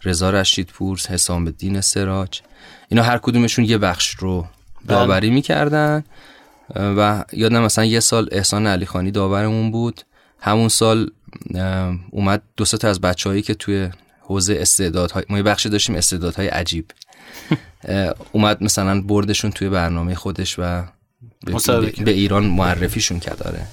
رضا 0.04 0.30
رشیدپور 0.30 1.00
حسام 1.10 1.46
الدین 1.46 1.82
سراج. 1.82 2.42
اینا 2.90 3.04
هر 3.04 3.18
کدومشون 3.18 3.66
یه 3.66 3.78
بخش 3.78 4.10
رو 4.10 4.42
بله. 4.42 4.48
داوری 4.88 5.30
می‌کردن. 5.30 6.04
و 6.76 7.24
یادم 7.34 7.62
مثلا 7.62 7.86
یه 7.86 8.00
سال 8.00 8.30
احسان 8.32 8.68
علی 8.68 8.86
خانی 8.86 9.12
داورمون 9.12 9.72
بود. 9.72 10.02
همون 10.40 10.70
سال 10.70 11.12
اومد 12.12 12.42
دو 12.58 12.66
تا 12.66 12.88
از 12.90 13.02
بچههایی 13.02 13.42
که 13.42 13.54
توی 13.54 13.90
حوزه 14.22 14.58
استعدادهای 14.60 15.24
ما 15.30 15.38
یه 15.38 15.44
بخشی 15.44 15.70
داشتیم 15.70 15.96
استعدادهای 15.96 16.48
عجیب. 16.48 16.86
اومد 18.32 18.64
مثلا 18.64 19.02
بردشون 19.02 19.52
توی 19.52 19.70
برنامه 19.70 20.16
خودش 20.16 20.56
و 20.60 20.84
به, 22.06 22.12
ایران 22.12 22.46
معرفیشون 22.46 23.20
کرد 23.20 23.38
داره 23.38 23.68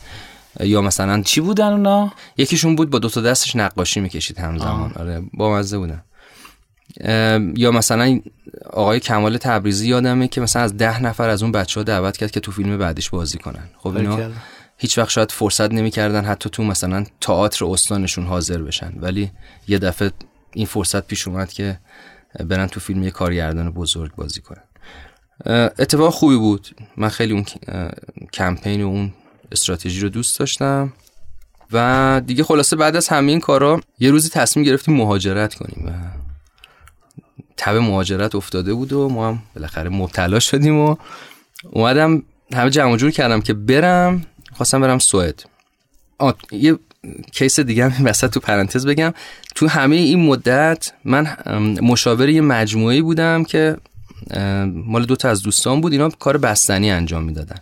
یا 0.60 0.82
مثلا 0.82 1.22
چی 1.22 1.40
بودن 1.40 1.72
اونا؟ 1.72 2.12
یکیشون 2.36 2.76
بود 2.76 2.90
با 2.90 2.98
دو 2.98 3.08
تا 3.08 3.20
دستش 3.20 3.56
نقاشی 3.56 4.00
می‌کشید 4.00 4.38
همزمان 4.38 4.92
آره 4.92 5.22
با 5.34 5.54
مزه 5.58 5.78
بودن 5.78 6.02
یا 7.56 7.70
مثلا 7.70 8.20
آقای 8.70 9.00
کمال 9.00 9.36
تبریزی 9.36 9.88
یادمه 9.88 10.28
که 10.28 10.40
مثلا 10.40 10.62
از 10.62 10.76
ده 10.76 11.02
نفر 11.02 11.28
از 11.28 11.42
اون 11.42 11.52
بچه 11.52 11.80
ها 11.80 11.84
دعوت 11.84 12.16
کرد 12.16 12.30
که 12.30 12.40
تو 12.40 12.52
فیلم 12.52 12.78
بعدش 12.78 13.10
بازی 13.10 13.38
کنن. 13.38 13.68
خب 13.76 13.96
اینا 13.96 14.30
هیچ 14.76 14.98
وقت 14.98 15.10
شاید 15.10 15.30
فرصت 15.30 15.72
نمی‌کردن 15.72 16.24
حتی 16.24 16.50
تو 16.50 16.64
مثلا 16.64 17.04
تئاتر 17.20 17.64
استانشون 17.64 18.26
حاضر 18.26 18.62
بشن. 18.62 18.92
ولی 18.96 19.30
یه 19.68 19.78
دفعه 19.78 20.10
این 20.52 20.66
فرصت 20.66 21.06
پیش 21.06 21.28
اومد 21.28 21.52
که 21.52 21.78
برن 22.40 22.66
تو 22.66 22.80
فیلم 22.80 23.02
یه 23.02 23.10
کارگردان 23.10 23.70
بزرگ 23.70 24.14
بازی 24.14 24.40
کنن. 24.40 24.62
اتفاق 25.78 26.12
خوبی 26.12 26.36
بود. 26.36 26.68
من 26.96 27.08
خیلی 27.08 27.32
اون 27.32 27.44
کمپین 28.32 28.82
و 28.82 28.86
اون 28.86 29.12
استراتژی 29.52 30.00
رو 30.00 30.08
دوست 30.08 30.38
داشتم. 30.38 30.92
و 31.72 32.22
دیگه 32.26 32.44
خلاصه 32.44 32.76
بعد 32.76 32.96
از 32.96 33.08
همه 33.08 33.30
این 33.30 33.40
کارا 33.40 33.80
یه 33.98 34.10
روزی 34.10 34.28
تصمیم 34.28 34.66
گرفتیم 34.66 34.96
مهاجرت 34.96 35.54
کنیم 35.54 35.86
و 35.86 35.90
تب 37.56 37.76
مهاجرت 37.76 38.34
افتاده 38.34 38.74
بود 38.74 38.92
و 38.92 39.08
ما 39.08 39.28
هم 39.28 39.42
بالاخره 39.54 39.88
مبتلا 39.88 40.38
شدیم 40.38 40.78
و 40.78 40.96
اومدم 41.70 42.22
همه 42.54 42.70
جمع 42.70 42.96
جور 42.96 43.10
کردم 43.10 43.40
که 43.40 43.54
برم 43.54 44.26
خواستم 44.52 44.80
برم 44.80 44.98
سوئد. 44.98 45.44
یه 46.52 46.78
کیس 47.32 47.60
دیگه 47.60 47.88
هم 47.88 48.06
وسط 48.06 48.30
تو 48.30 48.40
پرانتز 48.40 48.86
بگم. 48.86 49.14
تو 49.54 49.68
همه 49.68 49.96
این 49.96 50.26
مدت 50.26 50.92
من 51.04 51.36
مشاور 51.82 52.28
یه 52.28 52.40
مجموعه 52.40 53.02
بودم 53.02 53.44
که 53.44 53.76
مال 54.66 55.04
دوتا 55.04 55.28
از 55.28 55.42
دوستان 55.42 55.80
بود 55.80 55.92
اینا 55.92 56.08
کار 56.08 56.36
بستنی 56.38 56.90
انجام 56.90 57.22
می‌دادن. 57.22 57.56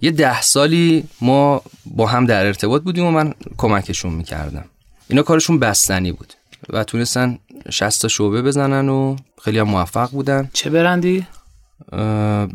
یه 0.00 0.10
ده 0.10 0.42
سالی 0.42 1.04
ما 1.20 1.62
با 1.86 2.06
هم 2.06 2.26
در 2.26 2.46
ارتباط 2.46 2.82
بودیم 2.82 3.04
و 3.04 3.10
من 3.10 3.34
کمکشون 3.56 4.12
می‌کردم. 4.12 4.64
اینا 5.08 5.22
کارشون 5.22 5.58
بستنی 5.58 6.12
بود 6.12 6.32
و 6.68 6.84
تونستن 6.84 7.38
60 7.70 8.02
تا 8.02 8.08
شعبه 8.08 8.42
بزنن 8.42 8.88
و 8.88 9.16
خیلی 9.42 9.58
هم 9.58 9.68
موفق 9.68 10.10
بودن. 10.10 10.50
چه 10.52 10.70
برندی؟ 10.70 11.26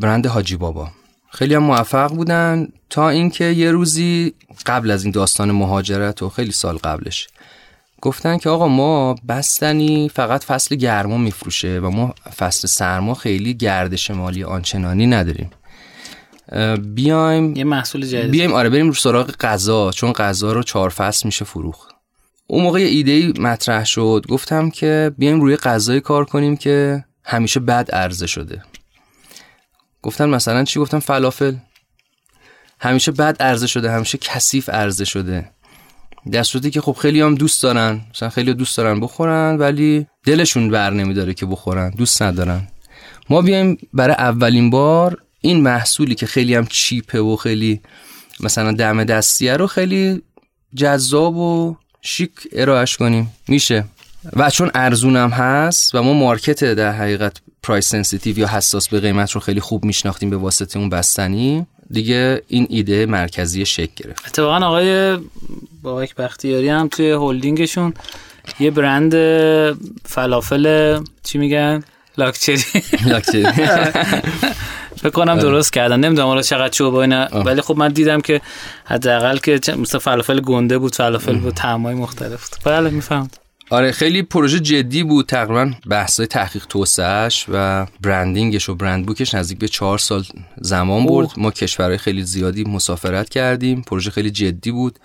برند 0.00 0.26
حاجی 0.26 0.56
بابا. 0.56 0.90
خیلی 1.34 1.54
هم 1.54 1.62
موفق 1.62 2.14
بودن 2.14 2.68
تا 2.90 3.08
اینکه 3.08 3.44
یه 3.44 3.70
روزی 3.70 4.34
قبل 4.66 4.90
از 4.90 5.04
این 5.04 5.12
داستان 5.12 5.50
مهاجرت 5.50 6.22
و 6.22 6.28
خیلی 6.28 6.52
سال 6.52 6.76
قبلش 6.76 7.28
گفتن 8.02 8.38
که 8.38 8.50
آقا 8.50 8.68
ما 8.68 9.14
بستنی 9.28 10.08
فقط 10.08 10.44
فصل 10.44 10.76
گرما 10.76 11.18
میفروشه 11.18 11.80
و 11.82 11.90
ما 11.90 12.14
فصل 12.36 12.68
سرما 12.68 13.14
خیلی 13.14 13.54
گردش 13.54 14.10
مالی 14.10 14.44
آنچنانی 14.44 15.06
نداریم. 15.06 15.50
بیایم 16.94 17.56
یه 17.56 17.64
محصول 17.64 18.06
جدید. 18.06 18.30
بیایم 18.30 18.52
آره 18.52 18.68
بریم 18.68 18.86
رو 18.86 18.94
سراغ 18.94 19.30
غذا 19.40 19.90
چون 19.90 20.12
غذا 20.12 20.52
رو 20.52 20.62
چهار 20.62 20.88
فصل 20.88 21.28
میشه 21.28 21.44
فروخت. 21.44 21.94
اون 22.46 22.62
موقع 22.62 22.80
یه 22.80 22.86
ایده 22.86 23.40
مطرح 23.40 23.84
شد 23.84 24.24
گفتم 24.28 24.70
که 24.70 25.12
بیایم 25.18 25.40
روی 25.40 25.56
غذای 25.56 26.00
کار 26.00 26.24
کنیم 26.24 26.56
که 26.56 27.04
همیشه 27.24 27.60
بد 27.60 27.90
عرضه 27.90 28.26
شده. 28.26 28.62
گفتن 30.02 30.28
مثلا 30.28 30.64
چی؟ 30.64 30.80
گفتم 30.80 30.98
فلافل. 30.98 31.54
همیشه 32.80 33.12
بد 33.12 33.42
عرضه 33.42 33.66
شده 33.66 33.90
همیشه 33.90 34.18
کثیف 34.18 34.68
عرضه 34.68 35.04
شده. 35.04 35.50
در 36.32 36.42
صورتی 36.42 36.70
که 36.70 36.80
خب 36.80 36.92
خیلی 36.92 37.20
هم 37.20 37.34
دوست 37.34 37.62
دارن. 37.62 38.00
مثلا 38.14 38.28
خیلی 38.28 38.54
دوست 38.54 38.76
دارن 38.76 39.00
بخورن 39.00 39.56
ولی 39.58 40.06
دلشون 40.24 40.70
بر 40.70 40.90
نمیداره 40.90 41.34
که 41.34 41.46
بخورن. 41.46 41.90
دوست 41.90 42.22
ندارن. 42.22 42.68
ما 43.30 43.42
بیایم 43.42 43.78
برای 43.92 44.14
اولین 44.14 44.70
بار 44.70 45.22
این 45.40 45.60
محصولی 45.60 46.14
که 46.14 46.26
خیلی 46.26 46.54
هم 46.54 46.66
چیپه 46.66 47.20
و 47.20 47.36
خیلی 47.36 47.80
مثلا 48.40 48.72
دم 48.72 49.04
دستیه 49.04 49.56
رو 49.56 49.66
خیلی 49.66 50.22
جذاب 50.74 51.36
و 51.36 51.76
شیک 52.02 52.30
ارائهش 52.52 52.96
کنیم. 52.96 53.32
میشه. 53.48 53.84
و 54.36 54.50
چون 54.50 54.70
ارزونم 54.74 55.30
هست 55.30 55.94
و 55.94 56.02
ما 56.02 56.12
market 56.12 56.64
در 56.64 56.92
حقیقت 56.92 57.36
price 57.62 57.88
sensitive 57.88 58.38
یا 58.38 58.48
حساس 58.48 58.88
به 58.88 59.00
قیمت 59.00 59.30
رو 59.30 59.40
خیلی 59.40 59.60
خوب 59.60 59.84
میشناختیم 59.84 60.30
به 60.30 60.36
واسطه 60.36 60.78
اون 60.78 60.88
بستنی 60.88 61.66
دیگه 61.90 62.42
این 62.48 62.66
ایده 62.70 63.06
مرکزی 63.06 63.66
شکل 63.66 63.92
گرفت. 63.96 64.26
اتفاقا 64.26 64.66
آقای 64.66 65.18
بابک 65.82 66.14
بختیاری 66.14 66.68
هم 66.68 66.88
توی 66.88 67.10
هلدینگشون 67.10 67.94
یه 68.60 68.70
برند 68.70 69.14
فلافل 70.04 70.98
چی 71.22 71.38
میگن؟ 71.38 71.82
لاکچری. 72.18 72.64
لاکچری. 73.10 73.46
فکر 75.02 75.10
کنم 75.10 75.38
درست 75.38 75.72
کردن. 75.72 76.00
نمی‌دونم 76.00 76.28
حالا 76.28 76.42
چقدر 76.42 76.68
چوب 76.68 76.94
اینا. 76.94 77.26
ولی 77.26 77.60
خب 77.60 77.76
من 77.76 77.88
دیدم 77.88 78.20
که 78.20 78.40
حداقل 78.84 79.36
که 79.36 79.60
مثل 79.76 79.98
فلافل 79.98 80.40
گنده 80.40 80.78
بود 80.78 80.94
فلافل 80.94 81.36
بود 81.36 81.54
طعمای 81.54 81.94
مختلف 81.94 82.48
بود. 82.48 82.72
بله 82.72 82.90
می‌فهمم. 82.90 83.30
آره 83.72 83.92
خیلی 83.92 84.22
پروژه 84.22 84.60
جدی 84.60 85.02
بود. 85.02 85.26
تقریبا 85.26 85.72
بحثای 85.86 86.26
تحقیق 86.26 86.66
توسعهش 86.66 87.46
و 87.52 87.86
برندینگش 88.00 88.68
و 88.68 88.74
برند 88.74 89.06
بوکش 89.06 89.34
نزدیک 89.34 89.58
به 89.58 89.68
چهار 89.68 89.98
سال 89.98 90.24
زمان 90.60 91.06
برد. 91.06 91.28
ما 91.36 91.50
کشورهای 91.50 91.98
خیلی 91.98 92.22
زیادی 92.22 92.64
مسافرت 92.64 93.28
کردیم. 93.28 93.82
پروژه 93.82 94.10
خیلی 94.10 94.30
جدی 94.30 94.70
بود. 94.70 94.98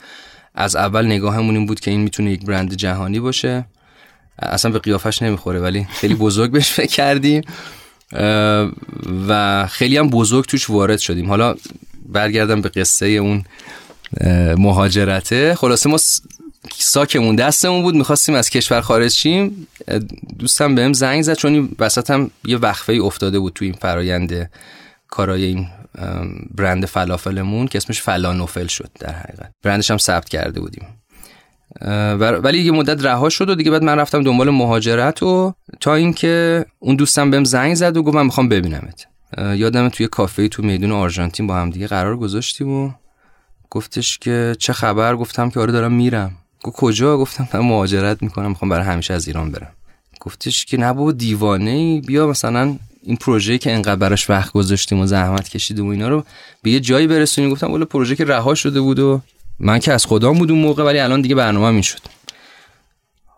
از 0.56 0.76
اول 0.76 1.06
نگاهمون 1.06 1.56
این 1.56 1.66
بود 1.66 1.80
که 1.80 1.92
این 1.92 2.02
می‌تونه 2.02 2.32
یک 2.32 2.46
برند 2.46 2.74
جهانی 2.74 3.20
باشه. 3.20 3.66
اصلا 4.40 4.72
به 4.72 4.80
قیافش 4.80 5.22
نمی‌خوره 5.22 5.60
ولی 5.60 5.88
خیلی 5.92 6.16
بزرگ 6.16 6.52
بهش 6.52 6.70
فکر 6.70 6.92
کردیم. 6.96 7.42
و 9.28 9.68
خیلی 9.68 9.98
هم 9.98 10.10
بزرگ 10.10 10.46
توش 10.46 10.70
وارد 10.70 11.00
شدیم. 11.00 11.30
حالا 11.30 11.56
برگردم 12.06 12.62
به 12.62 12.70
قصه 12.70 13.06
اون 13.06 13.44
مهاجرته. 14.58 15.56
خلاصه 15.56 15.90
ما 15.90 15.98
ساکمون 16.76 17.36
دستمون 17.36 17.82
بود 17.82 17.96
می‌خواستیم 17.96 18.36
از 18.36 18.50
کشور 18.50 18.82
خارج 18.82 19.12
شیم. 19.12 19.68
دوستم 20.40 20.76
بهم 20.76 20.94
زنگ 20.94 21.22
زد 21.22 21.34
چون 21.34 21.54
این 21.54 21.76
وسط 21.80 22.10
هم 22.12 22.32
یه 22.46 22.58
وقفه 22.58 22.94
ای 22.94 23.00
افتاده 23.00 23.40
بود 23.40 23.54
تو 23.54 23.66
این 23.66 23.74
فرایند 23.74 24.52
کارای 25.08 25.44
این 25.44 25.68
برند 26.56 26.86
فلافلمون 26.86 27.68
که 27.68 27.78
اسمش 27.78 28.02
فلانوفل 28.02 28.68
شد 28.68 28.90
در 29.00 29.14
حقیقت. 29.14 29.52
برندش 29.64 29.92
هم 29.92 29.98
ثبت 29.98 30.30
کرده 30.30 30.60
بودیم. 30.60 30.86
ولی 32.22 32.60
یه 32.60 32.72
مدت 32.72 33.06
رها 33.06 33.30
شد 33.30 33.50
و 33.50 33.56
دیگه 33.56 33.72
بعد 33.72 33.84
من 33.84 34.00
رفتم 34.00 34.24
دنبال 34.24 34.50
مهاجرت 34.50 35.24
و 35.24 35.54
تا 35.80 35.96
اینکه 35.96 36.66
اون 36.80 36.96
دوستم 36.96 37.32
بهم 37.32 37.44
زنگ 37.44 37.76
زد 37.76 37.98
و 37.98 38.04
گفت 38.04 38.16
من 38.16 38.26
می‌خوام 38.26 38.50
ببینمت. 38.50 39.08
یادم 39.38 39.90
توی 39.90 40.08
کافه 40.08 40.48
تو 40.48 40.64
میدون 40.64 40.92
آرژانتین 40.92 41.48
با 41.48 41.56
هم 41.56 41.70
دیگه 41.70 41.88
قرار 41.88 42.18
گذاشتیم 42.18 42.70
و 42.70 42.92
گفتش 43.70 44.18
که 44.18 44.56
چه 44.60 44.74
خبر؟ 44.74 45.16
گفتم 45.16 45.50
که 45.50 45.60
آره 45.60 45.72
دارم 45.72 45.94
میرم. 45.94 46.32
گفت 46.64 46.76
کجا؟ 46.76 47.18
گفتم 47.18 47.50
من 47.54 47.60
مهاجرت 47.60 48.24
می‌کنم 48.24 48.50
می‌خوام 48.50 48.70
برای 48.70 48.86
همیشه 48.86 49.14
از 49.14 49.28
ایران 49.28 49.52
برم. 49.52 49.72
گفتش 50.20 50.66
که 50.66 50.78
نه 50.78 51.12
دیوانه 51.12 51.72
ای 51.72 52.02
بیا 52.02 52.28
مثلا 52.28 52.76
این 53.04 53.16
پروژه 53.16 53.58
که 53.58 53.72
انقدر 53.72 53.96
براش 53.96 54.30
وقت 54.30 54.52
گذاشتیم 54.52 55.00
و 55.00 55.06
زحمت 55.06 55.50
کشیدیم 55.50 55.88
و 55.88 55.90
اینا 55.90 56.08
رو 56.08 56.24
به 56.62 56.72
یه 56.72 56.80
جایی 56.80 57.08
برسونیم. 57.08 57.50
گفتم 57.50 57.72
ولی 57.72 57.86
پروژه 57.86 58.16
که 58.16 58.26
رها 58.26 58.56
شده 58.56 58.82
بود 58.82 59.00
و 59.00 59.22
من 59.60 59.80
که 59.80 59.94
از 59.94 60.06
خدام 60.06 60.38
بود 60.38 60.52
اون 60.52 60.62
موقع 60.62 60.84
ولی 60.84 61.00
الان 61.00 61.22
دیگه 61.22 61.36
برنامه 61.36 61.72
می 61.72 61.84
شد. 61.84 62.00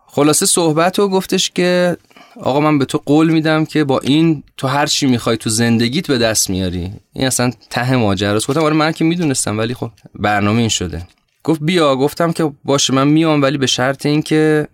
خلاصه 0.06 0.46
صحبت 0.46 0.98
و 0.98 1.08
گفتش 1.08 1.50
که 1.50 1.96
آقا 2.40 2.60
من 2.60 2.78
به 2.78 2.84
تو 2.84 3.02
قول 3.06 3.30
میدم 3.30 3.64
که 3.64 3.84
با 3.84 3.98
این 3.98 4.42
تو 4.56 4.66
هر 4.66 4.86
چی 4.86 5.06
می‌خوای 5.06 5.36
تو 5.36 5.50
زندگیت 5.50 6.06
به 6.06 6.18
دست 6.18 6.50
میاری. 6.50 6.92
این 7.12 7.26
اصلا 7.26 7.50
ته 7.70 7.96
ماجراست. 7.96 8.46
گفتم 8.46 8.62
آره 8.62 8.74
من 8.74 8.92
که 8.92 9.04
می‌دونستم 9.04 9.58
ولی 9.58 9.74
خب 9.74 9.90
برنامه 10.14 10.58
این 10.58 10.68
شده. 10.68 11.06
گفت 11.44 11.60
بیا 11.62 11.96
گفتم 11.96 12.32
که 12.32 12.52
باشه 12.64 12.94
من 12.94 13.08
میام 13.08 13.42
ولی 13.42 13.58
به 13.58 13.66
شرط 13.66 14.06
اینکه 14.06 14.68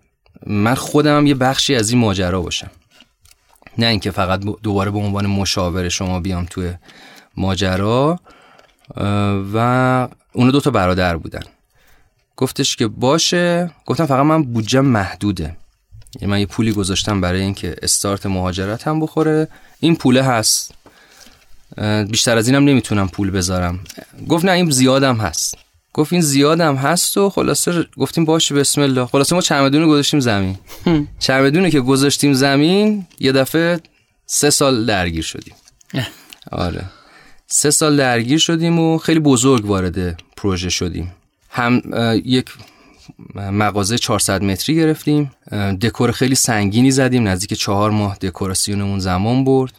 من 0.45 0.75
خودم 0.75 1.27
یه 1.27 1.35
بخشی 1.35 1.75
از 1.75 1.89
این 1.89 1.99
ماجرا 1.99 2.41
باشم. 2.41 2.71
نه 3.77 3.85
اینکه 3.85 4.11
فقط 4.11 4.39
دوباره 4.39 4.91
به 4.91 4.97
عنوان 4.97 5.25
مشاور 5.25 5.89
شما 5.89 6.19
بیام 6.19 6.45
توی 6.45 6.73
ماجرا 7.37 8.19
و 9.53 9.57
اونو 10.33 10.51
دو 10.51 10.61
تا 10.61 10.71
برادر 10.71 11.17
بودن. 11.17 11.43
گفتش 12.37 12.75
که 12.75 12.87
باشه. 12.87 13.71
گفتم 13.85 14.05
فقط 14.05 14.25
من 14.25 14.43
بودجه 14.43 14.81
محدوده. 14.81 15.57
یعنی 16.21 16.31
من 16.31 16.39
یه 16.39 16.45
پولی 16.45 16.71
گذاشتم 16.71 17.21
برای 17.21 17.41
اینکه 17.41 17.75
استارت 17.81 18.25
مهاجرت 18.25 18.87
هم 18.87 18.99
بخوره. 18.99 19.47
این 19.79 19.95
پوله 19.95 20.23
هست. 20.23 20.73
بیشتر 22.09 22.37
از 22.37 22.47
اینم 22.47 22.63
نمی‌تونم 22.63 23.07
پول 23.07 23.31
بذارم. 23.31 23.79
گفت 24.29 24.45
نه 24.45 24.51
این 24.51 24.69
زیادم 24.69 25.15
هست. 25.15 25.57
گفت 25.97 26.13
این 26.13 26.21
زیادم 26.21 26.75
هست 26.75 27.17
و 27.17 27.29
خلاصه 27.29 27.85
گفتیم 27.97 28.25
باشه 28.25 28.55
بسم 28.55 28.81
الله. 28.81 29.05
خلاصه 29.05 29.35
ما 29.35 29.41
چمدون 29.41 29.87
گذاشتیم 29.87 30.19
زمین. 30.19 30.57
چمدونی 31.19 31.71
که 31.71 31.79
گذاشتیم 31.79 32.33
زمین 32.33 33.05
یه 33.19 33.31
دفعه 33.31 33.79
سه 34.25 34.49
سال 34.49 34.85
درگیر 34.85 35.23
شدیم. 35.23 35.53
آره. 36.51 36.83
سه 37.47 37.71
سال 37.71 37.97
درگیر 37.97 38.37
شدیم 38.37 38.79
و 38.79 38.97
خیلی 38.97 39.19
بزرگ 39.19 39.65
وارد 39.65 40.21
پروژه 40.37 40.69
شدیم. 40.69 41.11
هم 41.49 41.81
یک 42.25 42.49
مغازه 43.35 43.97
400 43.97 44.43
متری 44.43 44.75
گرفتیم. 44.75 45.31
دکور 45.81 46.11
خیلی 46.11 46.35
سنگینی 46.35 46.91
زدیم. 46.91 47.27
نزدیک 47.27 47.53
چهار 47.53 47.91
ماه 47.91 48.17
دکوراسیونمون 48.17 48.99
زمان 48.99 49.43
برد. 49.43 49.73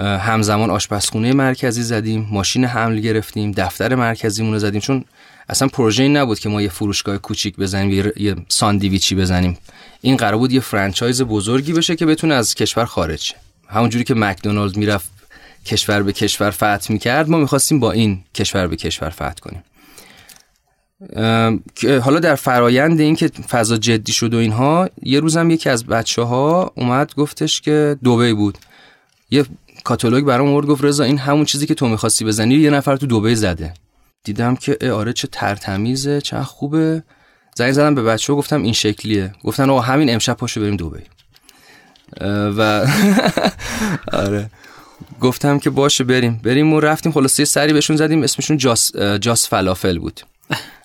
همزمان 0.00 0.70
آشپزخونه 0.70 1.32
مرکزی 1.32 1.82
زدیم. 1.82 2.28
ماشین 2.30 2.64
حمل 2.64 3.00
گرفتیم. 3.00 3.52
دفتر 3.52 3.94
مرکزیمون 3.94 4.52
رو 4.52 4.58
زدیم. 4.58 4.80
چون 4.80 5.04
اصلا 5.48 5.68
پروژه 5.68 6.02
این 6.02 6.16
نبود 6.16 6.38
که 6.38 6.48
ما 6.48 6.62
یه 6.62 6.68
فروشگاه 6.68 7.18
کوچیک 7.18 7.56
بزنیم 7.56 8.12
یه 8.16 8.36
ساندویچی 8.48 9.14
بزنیم. 9.14 9.58
این 10.00 10.16
قرار 10.16 10.36
بود 10.36 10.52
یه 10.52 10.60
فرانچایز 10.60 11.22
بزرگی 11.22 11.72
بشه 11.72 11.96
که 11.96 12.06
بتونه 12.06 12.34
از 12.34 12.54
کشور 12.54 12.84
خارج 12.84 13.20
شه. 13.20 13.34
همونجوری 13.68 14.04
که 14.04 14.14
مکدونالد 14.14 14.76
می‌رفت 14.76 15.10
کشور 15.66 16.02
به 16.02 16.12
کشور 16.12 16.50
فتح 16.50 16.92
می‌کرد 16.92 17.30
ما 17.30 17.38
می‌خواستیم 17.38 17.80
با 17.80 17.92
این 17.92 18.24
کشور 18.34 18.66
به 18.66 18.76
کشور 18.76 19.08
فتح 19.10 19.34
کنیم. 19.42 19.62
حالا 22.02 22.20
در 22.20 22.34
فرایند 22.34 23.00
این 23.00 23.16
که 23.16 23.28
فضا 23.28 23.76
جدی 23.76 24.12
شد 24.12 24.34
و 24.34 24.36
اینها 24.36 24.90
یه 25.02 25.20
روزم 25.20 25.50
یکی 25.50 25.68
از 25.68 25.86
بچه 25.86 26.22
ها 26.22 26.72
اومد 26.74 27.14
گفتش 27.14 27.60
که 27.60 27.96
دوبی 28.04 28.32
بود. 28.32 28.58
یه 29.30 29.44
کاتالوگ 29.84 30.24
برام 30.24 30.48
آورد 30.48 30.66
گفت 30.66 30.84
رضا 30.84 31.04
این 31.04 31.18
همون 31.18 31.44
چیزی 31.44 31.66
که 31.66 31.74
تو 31.74 31.88
می‌خواستی 31.88 32.24
بزنی 32.24 32.54
یه 32.54 32.70
نفر 32.70 32.96
تو 32.96 33.06
دوبی 33.06 33.34
زده. 33.34 33.74
دیدم 34.24 34.56
که 34.56 34.78
آره 34.92 35.12
چه 35.12 35.28
ترتمیزه 35.32 36.20
چه 36.20 36.42
خوبه. 36.42 37.02
زنگ 37.56 37.72
زدم 37.72 37.94
به 37.94 38.02
بچه 38.02 38.32
ها 38.32 38.38
گفتم 38.38 38.62
این 38.62 38.72
شکلیه. 38.72 39.32
گفتن 39.44 39.70
آقا 39.70 39.80
همین 39.80 40.14
امشب 40.14 40.34
پاشو 40.34 40.60
بریم 40.60 40.76
دوبی 40.76 41.00
و 42.58 42.86
آره. 44.12 44.50
گفتم 45.20 45.58
که 45.58 45.70
باشه 45.70 46.04
بریم. 46.04 46.40
بریم 46.44 46.72
و 46.72 46.80
رفتیم 46.80 47.12
خلاصه 47.12 47.44
سری 47.44 47.72
بهشون 47.72 47.96
زدیم 47.96 48.22
اسمشون 48.22 48.56
جاس, 48.56 48.96
جاس 48.96 49.48
فلافل 49.48 49.98
بود. 49.98 50.20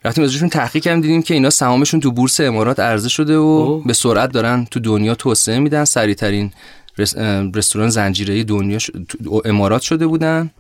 رفتیم 0.05 0.23
ازشون 0.23 0.49
تحقیق 0.49 0.84
کردیم 0.84 1.01
دیدیم 1.01 1.22
که 1.22 1.34
اینا 1.34 1.49
سهامشون 1.49 1.99
تو 1.99 2.11
بورس 2.11 2.39
امارات 2.39 2.80
عرضه 2.80 3.10
شده 3.10 3.38
و 3.38 3.80
به 3.80 3.93
سرعت 3.93 4.31
دارن 4.31 4.65
تو 4.65 4.80
دنیا 4.80 5.15
توسعه 5.15 5.60
میدن. 5.60 5.85
سریع 5.85 6.15
ترین 6.15 6.51
رستوران 7.55 7.89
زنجیره 7.89 8.43
دنیا 8.43 8.80
امارات 9.45 9.81
شده 9.81 10.07
بودن. 10.07 10.51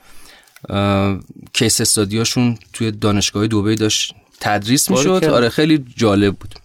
کیس 1.53 1.81
استادیاشون 1.81 2.57
توی 2.73 2.91
دانشگاه 2.91 3.47
دوبه 3.47 3.75
داشت. 3.75 4.15
تدریس 4.39 4.91
می‌شد. 4.91 5.25
آره 5.25 5.49
خیلی 5.49 5.85
جالب 5.95 6.35
بود. 6.35 6.55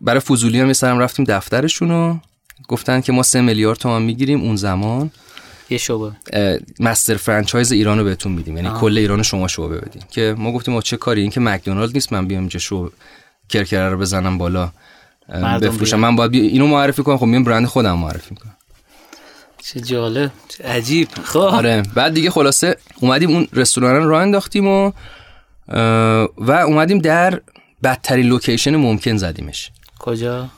برای 0.00 0.20
فضولی 0.20 0.60
هم 0.60 0.68
مثلا 0.68 0.98
رفتیم 0.98 1.24
دفترشون 1.24 1.90
و 1.90 2.18
گفتن 2.68 3.00
که 3.00 3.12
ما 3.12 3.22
سه 3.22 3.40
میلیارد 3.40 3.78
تومان 3.78 4.02
می‌گیریم 4.02 4.40
اون 4.40 4.56
زمان. 4.56 5.10
یه 5.70 5.78
شعبه. 5.78 6.12
مستر 6.80 7.16
فرانچایز 7.16 7.72
ایران 7.72 7.98
رو 7.98 8.04
بهتون 8.04 8.32
میدیم. 8.32 8.56
یعنی 8.56 8.68
کل 8.80 8.98
ایران 8.98 9.22
شما 9.22 9.48
شعبه 9.48 9.78
بدیم 9.78 10.02
که 10.10 10.34
ما 10.38 10.52
گفتیم 10.52 10.74
ما 10.74 10.82
چه 10.82 10.96
کاری؟ 10.96 11.20
این 11.20 11.30
که 11.30 11.40
مکدونالد 11.40 11.94
نیست 11.94 12.12
من 12.12 12.26
بیام 12.26 12.40
اینجا 12.40 12.60
شو 12.60 12.90
کرکره 13.48 13.88
رو 13.88 13.98
بزنم 13.98 14.38
بالا 14.38 14.72
بفروشم. 15.62 16.00
من 16.00 16.16
باید 16.16 16.34
اینو 16.34 16.66
معرفی 16.66 17.02
کنم. 17.02 17.16
خب 17.16 17.26
میام 17.26 17.44
برند 17.44 17.66
خودم 17.66 17.98
معرفی 17.98 18.34
کنم 18.34 18.56
چه 19.66 19.80
جالب 19.80 20.30
چه 20.48 20.64
عجیب. 20.64 21.08
خب. 21.24 21.38
آره. 21.38 21.82
بعد 21.94 22.14
دیگه 22.14 22.30
خلاصه 22.30 22.76
اومدیم 23.00 23.30
اون 23.30 23.48
رستوران 23.52 24.08
رو 24.08 24.14
انداختیم 24.14 24.66
و 24.66 24.92
و 26.38 26.50
اومدیم 26.50 26.98
در 26.98 27.40
بدترین 27.82 28.26
لوکیشن 28.26 28.76
ممکن 28.76 29.16
زدیمش. 29.16 29.70
کجا؟ 29.98 30.48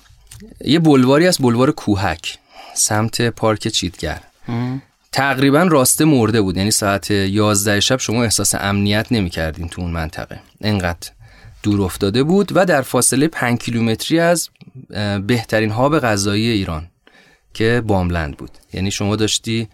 یه 0.65 0.79
بلواری 0.79 1.27
از 1.27 1.39
بلوار 1.39 1.71
کوهک 1.71 2.39
سمت 2.75 3.23
پارک 3.23 3.69
چیتگر. 3.69 4.21
تقریبا 5.13 5.63
راسته 5.63 6.05
مرده 6.05 6.41
بود. 6.41 6.57
یعنی 6.57 6.71
ساعت 6.71 7.11
11 7.11 7.81
شب 7.81 7.97
شما 7.97 8.23
احساس 8.23 8.55
امنیت 8.55 9.07
نمی 9.11 9.31
کردین 9.31 9.69
تو 9.69 9.83
اون 9.83 9.91
منطقه. 9.91 10.41
انقدر 10.61 11.11
دور 11.63 11.83
افتاده 11.83 12.23
بود 12.23 12.53
و 12.55 12.65
در 12.65 12.83
فاصله 12.83 13.29
5 13.29 13.59
کیلومتری 13.59 14.21
از 14.21 14.49
بهترین 15.27 15.71
هاب 15.71 15.99
غذایی 15.99 16.49
ایران. 16.49 16.89
که 17.57 17.83
باملند 17.87 18.37
بود. 18.37 18.51
یعنی 18.73 18.91
شما 18.91 19.17
داشتی 19.17 19.69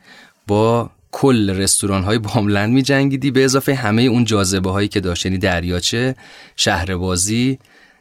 با 0.47 0.91
کل 1.13 1.51
رستوران 1.51 2.03
های 2.03 2.19
باملند 2.19 2.73
می 2.73 2.83
جنگیدی 2.83 3.31
به 3.31 3.45
اضافه 3.45 3.75
همه 3.75 4.03
اون 4.03 4.25
جاذبه 4.25 4.71
هایی 4.71 4.89
که 4.89 5.01
داشت 5.01 5.27
یعنی 5.27 5.39
دریاچه 5.39 6.15
شهربازی 6.57 7.59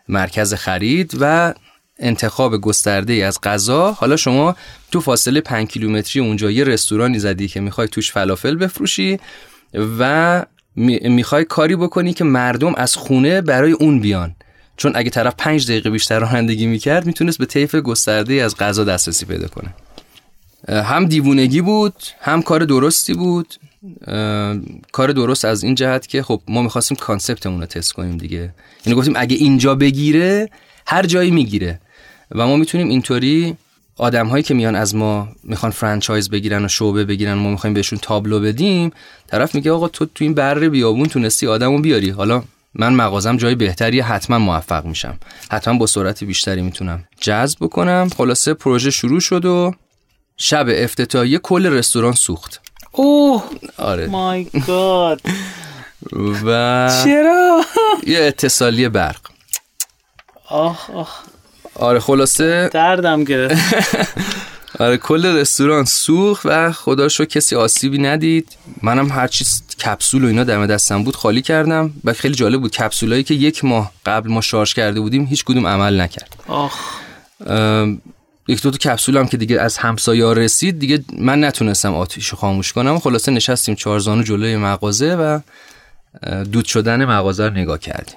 مرکز 0.08 0.54
خرید 0.54 1.18
و 1.20 1.54
انتخاب 2.00 2.58
گسترده 2.58 3.14
از 3.14 3.42
غذا. 3.42 3.92
حالا 3.92 4.16
شما 4.16 4.56
تو 4.92 5.02
فاصله 5.02 5.42
5 5.42 5.68
کیلومتری 5.68 6.22
اونجا 6.22 6.52
یه 6.52 6.64
رستورانی 6.64 7.20
زدی 7.20 7.48
که 7.48 7.60
می‌خوای 7.60 7.88
توش 7.88 8.12
فلافل 8.12 8.56
بفروشی 8.56 9.20
و 10.00 10.46
می‌خوای 11.04 11.46
کاری 11.46 11.76
بکنی 11.76 12.14
که 12.14 12.24
مردم 12.24 12.76
از 12.76 12.96
خونه 12.96 13.42
برای 13.42 13.72
اون 13.72 14.00
بیان. 14.00 14.36
چون 14.82 14.92
اگه 14.96 15.10
طرف 15.10 15.34
5 15.38 15.66
دقیقه 15.66 15.90
بیشتر 15.90 16.20
رانندگی 16.20 16.66
می‌کرد 16.66 17.06
می‌تونست 17.06 17.38
به 17.38 17.46
طیف 17.46 17.76
گسترده 17.76 18.34
از 18.34 18.58
غذا 18.58 18.84
دسترسی 18.84 19.26
پیدا 19.26 19.48
کنه. 19.48 19.74
هم 20.84 21.06
دیوونگی 21.06 21.62
بود 21.62 21.94
هم 22.22 22.42
کار 22.42 22.66
درستی 22.66 23.14
بود. 23.14 23.56
کار 24.92 25.12
درست 25.12 25.46
از 25.46 25.64
این 25.64 25.76
جهت 25.76 26.08
که 26.08 26.24
خب 26.24 26.42
ما 26.48 26.62
می‌خواستیم 26.62 26.98
concept 26.98 27.41
مون 27.41 27.60
رو 27.60 27.66
تست 27.66 27.92
کنیم 27.92 28.18
دیگه. 28.18 28.54
یعنی 28.86 29.00
گفتیم 29.00 29.14
اگه 29.16 29.36
اینجا 29.36 29.76
بگیره 29.76 30.50
هر 30.88 31.06
جایی 31.06 31.32
می‌گیره. 31.32 31.80
و 32.32 32.48
ما 32.48 32.56
می‌تونیم 32.56 32.90
اینطوری 32.90 33.56
آدم 33.98 34.28
هایی 34.28 34.44
که 34.44 34.54
میان 34.54 34.76
از 34.76 34.96
ما 34.96 35.30
می‌خوان 35.44 35.72
franchise 35.72 36.30
بگیرن 36.30 36.66
و 36.66 36.68
شعبه 36.68 37.06
بگیرن 37.06 37.34
ما 37.34 37.52
می‌خوایم 37.52 37.74
بهشون 37.74 38.00
تابلو 38.02 38.40
بدیم 38.40 38.92
طرف 39.28 39.56
میگه 39.56 39.72
آقا 39.72 39.88
تو 39.88 40.06
تو 40.06 40.24
این 40.24 40.34
بر 40.34 40.70
بیابون 40.70 41.08
تونستی 41.08 41.48
آدمو 41.48 41.82
بیاری. 41.82 42.10
حالا 42.10 42.44
من 42.74 42.94
مغازم 42.94 43.38
جای 43.38 43.56
بهتری 43.56 44.00
حتما 44.00 44.40
موفق 44.40 44.86
میشم. 44.86 45.18
حتما 45.52 45.78
با 45.78 45.88
سرعت 45.88 46.24
بیشتری 46.24 46.62
می‌تونم 46.62 47.04
جذب 47.22 47.58
بکنم. 47.62 48.10
خلاصه 48.18 48.54
پروژه 48.54 48.92
شروع 48.92 49.20
شد 49.20 49.46
و 49.46 49.74
شب 50.38 50.66
افتتاحیه 50.70 51.38
کل 51.38 51.66
رستوران 51.66 52.14
سوخت. 52.14 52.62
اوه 52.92 53.44
آره. 53.78 54.08
مای 54.08 54.48
گاد. 54.68 55.22
و 56.46 56.92
چرا؟ 57.04 57.62
یه 58.08 58.24
اتصالی 58.24 58.90
برق. 58.90 59.20
آه 60.50 60.90
آه. 60.94 61.10
آره 61.76 62.00
خلاصه 62.00 62.70
دردم 62.74 63.24
گرفت. 63.24 63.76
آره 64.82 64.98
کل 64.98 65.26
رستوران 65.26 65.86
سوخت 65.86 66.46
و 66.46 66.72
خدا 66.72 67.08
رو 67.20 67.26
کسی 67.26 67.56
آسیبی 67.56 67.98
ندید. 67.98 68.58
منم 68.82 69.10
هر 69.10 69.28
چیز 69.28 69.64
کپسول 69.86 70.24
و 70.24 70.28
اینا 70.28 70.44
دم 70.44 70.66
دستم 70.66 71.04
بود 71.04 71.16
خالی 71.16 71.42
کردم 71.42 71.94
و 72.04 72.14
خیلی 72.14 72.36
جالب 72.36 72.62
بود. 72.62 72.72
کپسولایی 72.72 73.24
که 73.24 73.34
یک 73.34 73.66
ماه 73.66 73.92
قبل 74.06 74.30
ما 74.30 74.42
شارژ 74.42 74.74
کرده 74.74 75.02
بودیم 75.02 75.26
هیچ 75.26 75.44
کدوم 75.46 75.68
عمل 75.68 76.02
نکرد. 76.02 76.36
آخ. 76.48 76.74
یک 78.48 78.62
دو 78.62 78.72
تا 78.72 78.78
کپسول 78.78 79.18
هم 79.18 79.28
که 79.28 79.38
دیگه 79.38 79.62
از 79.62 79.78
همسایا 79.78 80.34
رسید 80.34 80.80
دیگه 80.80 81.04
من 81.18 81.44
نتونستم 81.44 81.96
آتیشو 81.96 82.36
خاموش 82.36 82.74
کنم. 82.74 83.00
خلاصه 83.00 83.32
نشستیم 83.32 83.76
چهار 83.76 84.00
زانو 84.00 84.24
جلوی 84.24 84.58
مغازه 84.58 85.16
و 85.16 85.40
دود 86.44 86.66
شدن 86.66 87.06
مغازه 87.06 87.48
رو 87.48 87.54
نگاه 87.54 87.80
کردیم. 87.80 88.16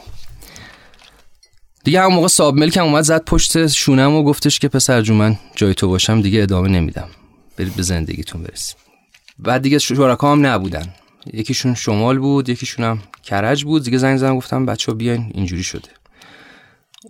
دیگه 1.85 2.01
همون 2.01 2.15
موقع 2.15 2.29
صاحب 2.29 2.55
ملکم 2.55 2.85
اومد 2.85 3.03
زد 3.03 3.25
پشت 3.25 3.67
شونم 3.67 4.15
و 4.15 4.23
گفتش 4.23 4.59
که 4.59 4.69
پسر 4.69 5.03
جو 5.03 5.15
من 5.15 5.39
جای 5.57 5.75
تو 5.75 5.89
باشم 5.89 6.23
دیگه 6.23 6.43
ادامه 6.43 6.69
نمیدم. 6.69 7.09
برید 7.57 7.75
به 7.75 7.83
زندگیتون 7.83 8.43
برسید 8.43 8.77
بعد 9.39 9.63
دیگه 9.63 9.79
شرکا 9.79 10.33
هم 10.33 10.47
نبودن. 10.47 10.95
یکیشون 11.33 11.75
شمال 11.75 12.19
بود 12.19 12.49
یکیشون 12.49 12.85
هم 12.85 13.03
کرج 13.23 13.65
بود. 13.65 13.85
دیگه 13.85 13.99
زنگ 13.99 14.19
زدم 14.19 14.37
گفتم 14.37 14.67
بچه 14.67 14.93
ها 14.93 14.99
بیاین 14.99 15.31
اینجوری 15.35 15.63
شده. 15.63 15.89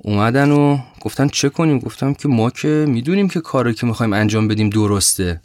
اومدن 0.02 0.50
و 0.50 0.78
گفتن 1.00 1.28
چه 1.28 1.48
کنیم؟ 1.48 1.78
گفتم 1.78 2.14
که 2.14 2.28
ما 2.28 2.50
که 2.50 2.68
می‌دونیم 2.68 3.28
که 3.28 3.40
کاری 3.40 3.74
که 3.74 3.86
می‌خوایم 3.86 4.12
انجام 4.12 4.48
بدیم 4.48 4.70
درسته. 4.70 5.40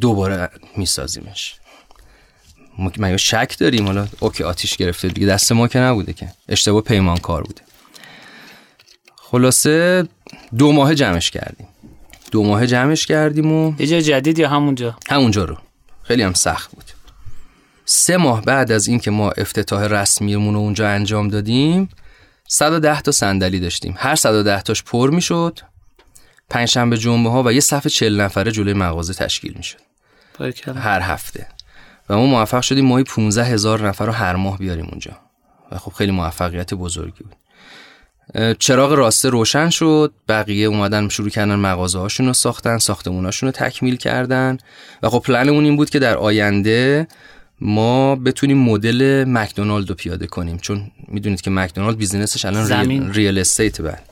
دوباره 0.00 0.50
میسازیمش. 0.76 1.54
ما 2.78 3.16
شک 3.16 3.56
داریم. 3.58 3.86
حالا 3.86 4.06
اوکی 4.20 4.44
آتیش 4.44 4.76
گرفته 4.76 5.08
دیگه. 5.08 5.26
دست 5.26 5.52
ما 5.52 5.68
که 5.68 5.78
نبوده 5.78 6.12
که. 6.12 6.32
اشتباه 6.48 6.82
پیمان 6.82 7.16
کار 7.16 7.42
بوده. 7.42 7.62
خلاصه 9.30 10.08
دو 10.58 10.72
ماه 10.72 10.94
جمعش 10.94 11.30
کردیم. 11.30 11.66
دو 12.30 12.44
ماه 12.44 12.66
جمعش 12.66 13.06
کردیم 13.06 13.52
و 13.52 13.74
یه 13.78 13.86
جای 13.86 14.02
جدید 14.02 14.38
یا 14.38 14.48
همونجا؟ 14.48 14.96
همونجا 15.10 15.44
رو. 15.44 15.56
خیلی 16.02 16.22
هم 16.22 16.32
سخت 16.32 16.70
بود. 16.70 16.84
سه 17.84 18.16
ماه 18.16 18.42
بعد 18.42 18.72
از 18.72 18.88
اینکه 18.88 19.10
ما 19.10 19.30
افتتاح 19.30 19.86
رسمیمون 19.86 20.54
رو 20.54 20.60
اونجا 20.60 20.88
انجام 20.88 21.28
دادیم 21.28 21.88
110 22.48 23.00
تا 23.00 23.12
صندلی 23.12 23.60
داشتیم. 23.60 23.94
هر 23.98 24.14
110 24.14 24.62
تاش 24.62 24.82
پر 24.82 25.10
می‌شد. 25.10 25.58
پنجشنبه 26.48 26.98
جمعه 26.98 27.30
ها 27.30 27.42
و 27.42 27.52
یه 27.52 27.60
صف 27.60 27.86
40 27.86 28.20
نفره 28.20 28.52
جلوی 28.52 28.74
مغازه 28.74 29.14
تشکیل 29.14 29.54
می‌شد. 29.56 29.78
هر 30.76 31.00
هفته. 31.00 31.46
و 32.08 32.16
ما 32.16 32.26
موفق 32.26 32.60
شدیم 32.60 32.86
ماهی 32.86 33.04
15 33.04 33.44
هزار 33.44 33.88
نفر 33.88 34.06
رو 34.06 34.12
هر 34.12 34.36
ماه 34.36 34.58
بیاریم 34.58 34.86
اونجا. 34.90 35.12
و 35.72 35.78
خب 35.78 35.92
خیلی 35.92 36.12
موفقیت 36.12 36.74
بزرگی 36.74 37.24
بود. 37.24 37.36
چراغ 38.58 38.92
راسته 38.92 39.28
روشن 39.28 39.70
شد 39.70 40.12
بقیه 40.28 40.66
اومدن 40.66 41.08
شروع 41.08 41.28
کردن 41.28 41.54
مغازه 41.54 41.98
هاشون 41.98 42.26
رو 42.26 42.32
ساختن 42.32 42.78
ساختموناشون 42.78 43.46
رو 43.46 43.52
تکمیل 43.52 43.96
کردن 43.96 44.58
و 45.02 45.08
خب 45.08 45.18
پلنمون 45.18 45.64
این 45.64 45.76
بود 45.76 45.90
که 45.90 45.98
در 45.98 46.16
آینده 46.16 47.08
ما 47.60 48.16
بتونیم 48.16 48.58
مدل 48.58 49.24
مکدونالد 49.28 49.88
رو 49.88 49.94
پیاده 49.94 50.26
کنیم. 50.26 50.58
چون 50.58 50.90
می‌دونید 51.08 51.40
که 51.40 51.50
مکدونالد 51.50 51.96
بیزینسش 51.96 52.44
الان 52.44 52.72
real, 52.72 53.12
real 53.12 53.38
estate 53.38 53.80
بعد 53.80 54.02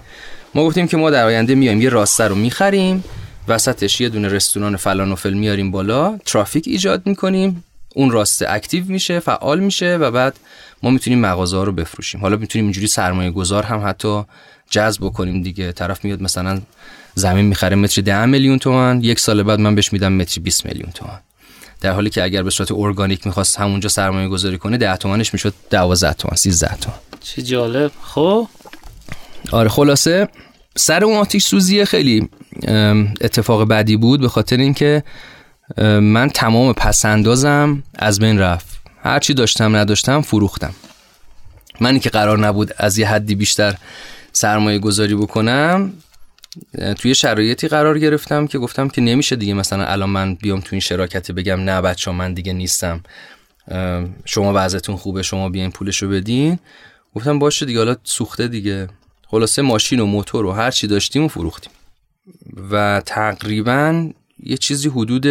ما 0.55 0.65
گفتیم 0.65 0.89
که 0.89 0.97
ما 0.97 1.11
در 1.11 1.25
آینده 1.25 1.55
میایم 1.55 1.81
یه 1.81 1.89
راسته 1.89 2.25
رو 2.25 2.35
می‌خریم 2.35 3.05
وسطش 3.49 4.01
یه 4.01 4.09
دونه 4.09 4.29
رستوران 4.29 4.77
فلان 4.77 5.13
و 5.13 5.15
فل 5.15 5.33
میاریم 5.33 5.71
بالا 5.71 6.19
ترافیک 6.25 6.65
ایجاد 6.67 7.07
می‌کنیم 7.07 7.65
اون 7.95 8.11
راسته 8.11 8.47
active 8.49 8.85
میشه 8.85 9.21
فعال 9.21 9.61
میشه 9.61 9.97
و 9.97 10.11
بعد 10.11 10.39
ما 10.83 10.91
می‌تونیم 10.91 11.21
مغازه 11.21 11.57
ها 11.57 11.65
رو 11.65 11.73
بفروشیم. 11.73 12.21
حالا 12.21 12.37
می‌تونیم 12.37 12.65
اینجوری 12.65 12.87
سرمایه 12.87 13.31
گذار 13.31 13.63
هم 13.63 13.89
حتی 13.89 14.25
جذب 14.71 15.01
بکنیم 15.01 15.43
دیگه. 15.43 15.73
طرف 15.73 16.05
میاد 16.05 16.23
مثلا 16.23 16.61
زمین 17.15 17.45
می‌خره 17.45 17.77
متر 17.77 18.03
10 18.03 18.25
میلیون 18.25 18.59
تومان 18.59 19.05
یک 19.05 19.21
سال 19.21 19.43
بعد 19.43 19.61
من 19.61 19.75
بهش 19.75 19.93
میدم 19.93 20.13
متر 20.13 20.41
20 20.41 20.67
میلیون 20.67 20.91
تومان. 20.91 21.19
در 21.81 21.93
حالی 21.93 22.11
که 22.11 22.23
اگر 22.23 22.43
به 22.43 22.51
صورت 22.51 22.73
ارگانیک 22.73 23.27
می‌خواست 23.27 23.61
همونجا 23.61 23.89
سرمایه 23.89 24.29
گذاری 24.29 24.59
کنه 24.59 24.77
10 24.77 24.97
تومنش 24.97 25.33
می‌شد 25.33 25.55
12 25.71 26.13
تومن 26.13 26.37
13 26.37 26.77
تومن 26.77 26.97
چه 27.21 27.43
جالب. 27.43 27.91
خب؟ 28.03 28.49
آره 29.53 29.69
خلاصه 29.69 30.29
سر 30.77 31.05
اون 31.05 31.17
آتیش 31.17 31.45
سوزی 31.45 31.85
خیلی 31.85 32.29
اتفاق 33.21 33.65
بعدی 33.65 33.97
بود 33.97 34.21
به 34.21 34.29
خاطر 34.29 34.57
اینکه 34.57 35.03
من 36.01 36.31
تمام 36.35 36.73
پسندازم 36.73 37.83
از 37.95 38.19
بین 38.21 38.39
رفت. 38.39 38.78
هرچی 39.03 39.35
داشتم 39.35 39.77
نداشتم 39.77 40.21
فروختم. 40.21 40.75
منی 41.81 42.01
که 42.01 42.11
قرار 42.11 42.39
نبود 42.39 42.73
از 42.77 42.99
یه 42.99 43.09
حدی 43.09 43.35
بیشتر 43.35 43.75
سرمایه 44.33 44.79
گذاری 44.79 45.15
بکنم 45.15 45.93
توی 46.99 47.15
شرایطی 47.15 47.69
قرار 47.69 47.99
گرفتم 47.99 48.47
که 48.47 48.59
گفتم 48.59 48.89
که 48.89 49.01
نمیشه 49.01 49.37
دیگه 49.37 49.55
مثلا 49.55 49.85
الان 49.85 50.11
من 50.11 50.35
بیام 50.35 50.61
تو 50.61 50.69
این 50.71 50.81
شراکت 50.81 51.31
بگم 51.31 51.61
نه 51.61 51.81
بچه 51.81 52.11
من 52.11 52.35
دیگه 52.35 52.53
نیستم. 52.53 53.01
شما 54.25 54.53
وضعتون 54.55 54.97
خوبه 54.97 55.23
شما 55.23 55.49
بیاین 55.49 55.71
پولشو 55.71 56.09
بدین. 56.09 56.59
گفتم 57.15 57.39
باشه 57.39 57.67
دیگه 57.67 57.79
حالا 57.79 57.97
سوخته 58.05 58.49
دیگه. 58.49 58.89
خلاصه 59.27 59.63
ماشین 59.63 60.01
و 60.01 60.07
موتور 60.07 60.47
و 60.47 60.53
هر 60.53 60.71
چی 60.71 60.87
داشتیم 60.87 61.25
و 61.25 61.29
فروختیم. 61.29 61.73
و 62.71 63.03
تقریبا 63.07 64.11
یه 64.43 64.57
چیزی 64.57 64.89
حدود 64.89 65.23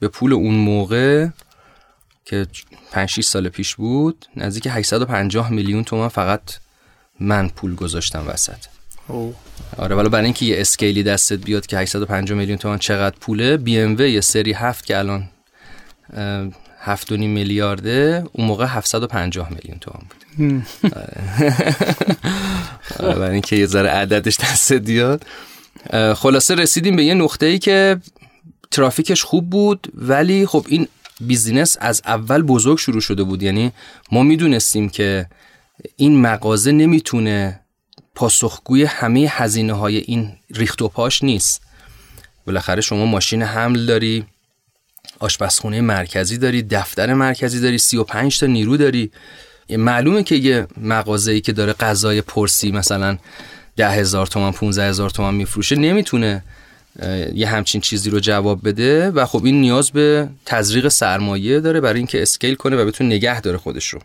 به 0.00 0.08
پول 0.12 0.32
اون 0.32 0.54
موقع 0.54 1.28
که 2.24 2.46
5 2.90 3.08
6 3.08 3.24
سال 3.24 3.48
پیش 3.48 3.74
بود 3.74 4.26
نزدیک 4.36 4.68
850 4.70 5.50
میلیون 5.50 5.84
تومان 5.84 6.08
فقط 6.08 6.40
من 7.20 7.48
پول 7.48 7.74
گذاشتم 7.74 8.24
وسط. 8.26 8.56
او. 9.08 9.34
آره 9.76 9.96
ولی 9.96 10.08
برای 10.08 10.24
اینکه 10.24 10.46
یه 10.46 10.60
scale 10.60 10.95
ی 10.95 11.02
دستت 11.02 11.38
بیاد 11.44 11.66
که 11.66 11.78
850 11.78 12.38
میلیون 12.38 12.58
تومان 12.58 12.78
چقدر 12.78 13.16
پوله 13.20 13.56
بی 13.56 13.78
ام 13.78 13.96
و 13.98 14.20
سری 14.20 14.52
هفت 14.52 14.86
که 14.86 14.98
الان 14.98 15.28
هفت 16.80 17.12
و 17.12 17.16
نیم 17.16 17.30
میلیارده 17.30 18.24
اون 18.32 18.46
موقع 18.46 18.66
750 18.66 19.50
میلیون 19.50 19.78
تومان 19.78 20.02
بود. 20.08 20.20
آره. 23.00 23.14
برای 23.14 23.32
اینکه 23.32 23.56
یه 23.56 23.66
ذره 23.66 23.88
عددش 23.88 24.40
دست 24.40 24.72
بیاد. 24.72 25.24
خلاصه 26.16 26.54
رسیدیم 26.54 26.96
به 26.96 27.04
یه 27.04 27.14
نقطه 27.14 27.46
ای 27.46 27.58
که 27.58 28.00
ترافیکش 28.70 29.24
خوب 29.24 29.50
بود 29.50 29.92
ولی 29.94 30.46
خب 30.46 30.66
این 30.68 30.88
بیزینس 31.20 31.76
از 31.80 32.02
اول 32.04 32.42
بزرگ 32.42 32.78
شروع 32.78 33.00
شده 33.00 33.22
بود. 33.22 33.42
یعنی 33.42 33.72
ما 34.12 34.22
می‌دونستیم 34.22 34.88
که 34.88 35.26
این 35.96 36.20
مغازه 36.20 36.72
نمی‌تونه 36.72 37.60
پاسخگوی 38.14 38.84
همه 38.84 39.26
هزینه 39.30 39.72
های 39.72 39.96
این 39.96 40.32
ریخت 40.50 40.82
و 40.82 40.88
پاش 40.88 41.24
نیست. 41.24 41.62
بالاخره 42.46 42.80
شما 42.80 43.06
ماشین 43.06 43.42
حمل 43.42 43.86
داری 43.86 44.26
آشپزخونه 45.18 45.80
مرکزی 45.80 46.38
داری 46.38 46.62
دفتر 46.62 47.14
مرکزی 47.14 47.60
داری 47.60 47.78
35 47.78 48.38
تا 48.38 48.46
نیرو 48.46 48.76
داری. 48.76 49.10
معلومه 49.70 50.22
که 50.22 50.34
یه 50.34 50.66
مغازه 50.76 51.32
ای 51.32 51.40
که 51.40 51.52
داره 51.52 51.72
غذای 51.72 52.22
پرسی 52.22 52.72
مثلا 52.72 53.18
ده 53.76 53.90
هزار 53.90 54.26
تومن 54.26 54.52
15 54.52 54.88
هزار 54.88 55.10
تومن 55.10 55.34
میفروشه 55.34 55.76
نمی‌تونه 55.76 56.44
یه 57.34 57.48
همچین 57.48 57.80
چیزی 57.80 58.10
رو 58.10 58.20
جواب 58.20 58.68
بده 58.68 59.10
و 59.10 59.26
خب 59.26 59.44
این 59.44 59.60
نیاز 59.60 59.90
به 59.90 60.28
تزریق 60.46 60.88
سرمایه 60.88 61.60
داره 61.60 61.80
برای 61.80 61.98
اینکه 61.98 62.22
اسکیل 62.22 62.54
کنه 62.54 62.76
و 62.76 62.86
بتونه 62.86 63.14
نگه 63.14 63.40
داره 63.40 63.58
خودش 63.58 63.86
رو. 63.86 64.00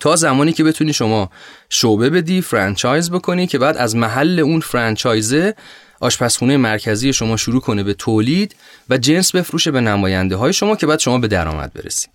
تا 0.00 0.16
زمانی 0.16 0.52
که 0.52 0.64
بتونی 0.64 0.92
شما 0.92 1.30
شعبه 1.68 2.10
بدی 2.10 2.40
فرانچایز 2.40 3.10
بکنی 3.10 3.46
که 3.46 3.58
بعد 3.58 3.76
از 3.76 3.96
محل 3.96 4.40
اون 4.40 4.60
فرانچایزه 4.60 5.54
آشپزخونه 6.00 6.56
مرکزی 6.56 7.12
شما 7.12 7.36
شروع 7.36 7.60
کنه 7.60 7.82
به 7.82 7.94
تولید 7.94 8.54
و 8.90 8.98
جنس 8.98 9.34
بفروشه 9.34 9.70
به 9.70 9.80
نماینده 9.80 10.36
های 10.36 10.52
شما 10.52 10.76
که 10.76 10.86
بعد 10.86 10.98
شما 10.98 11.18
به 11.18 11.28
درآمد 11.28 11.72
برسی. 11.72 12.08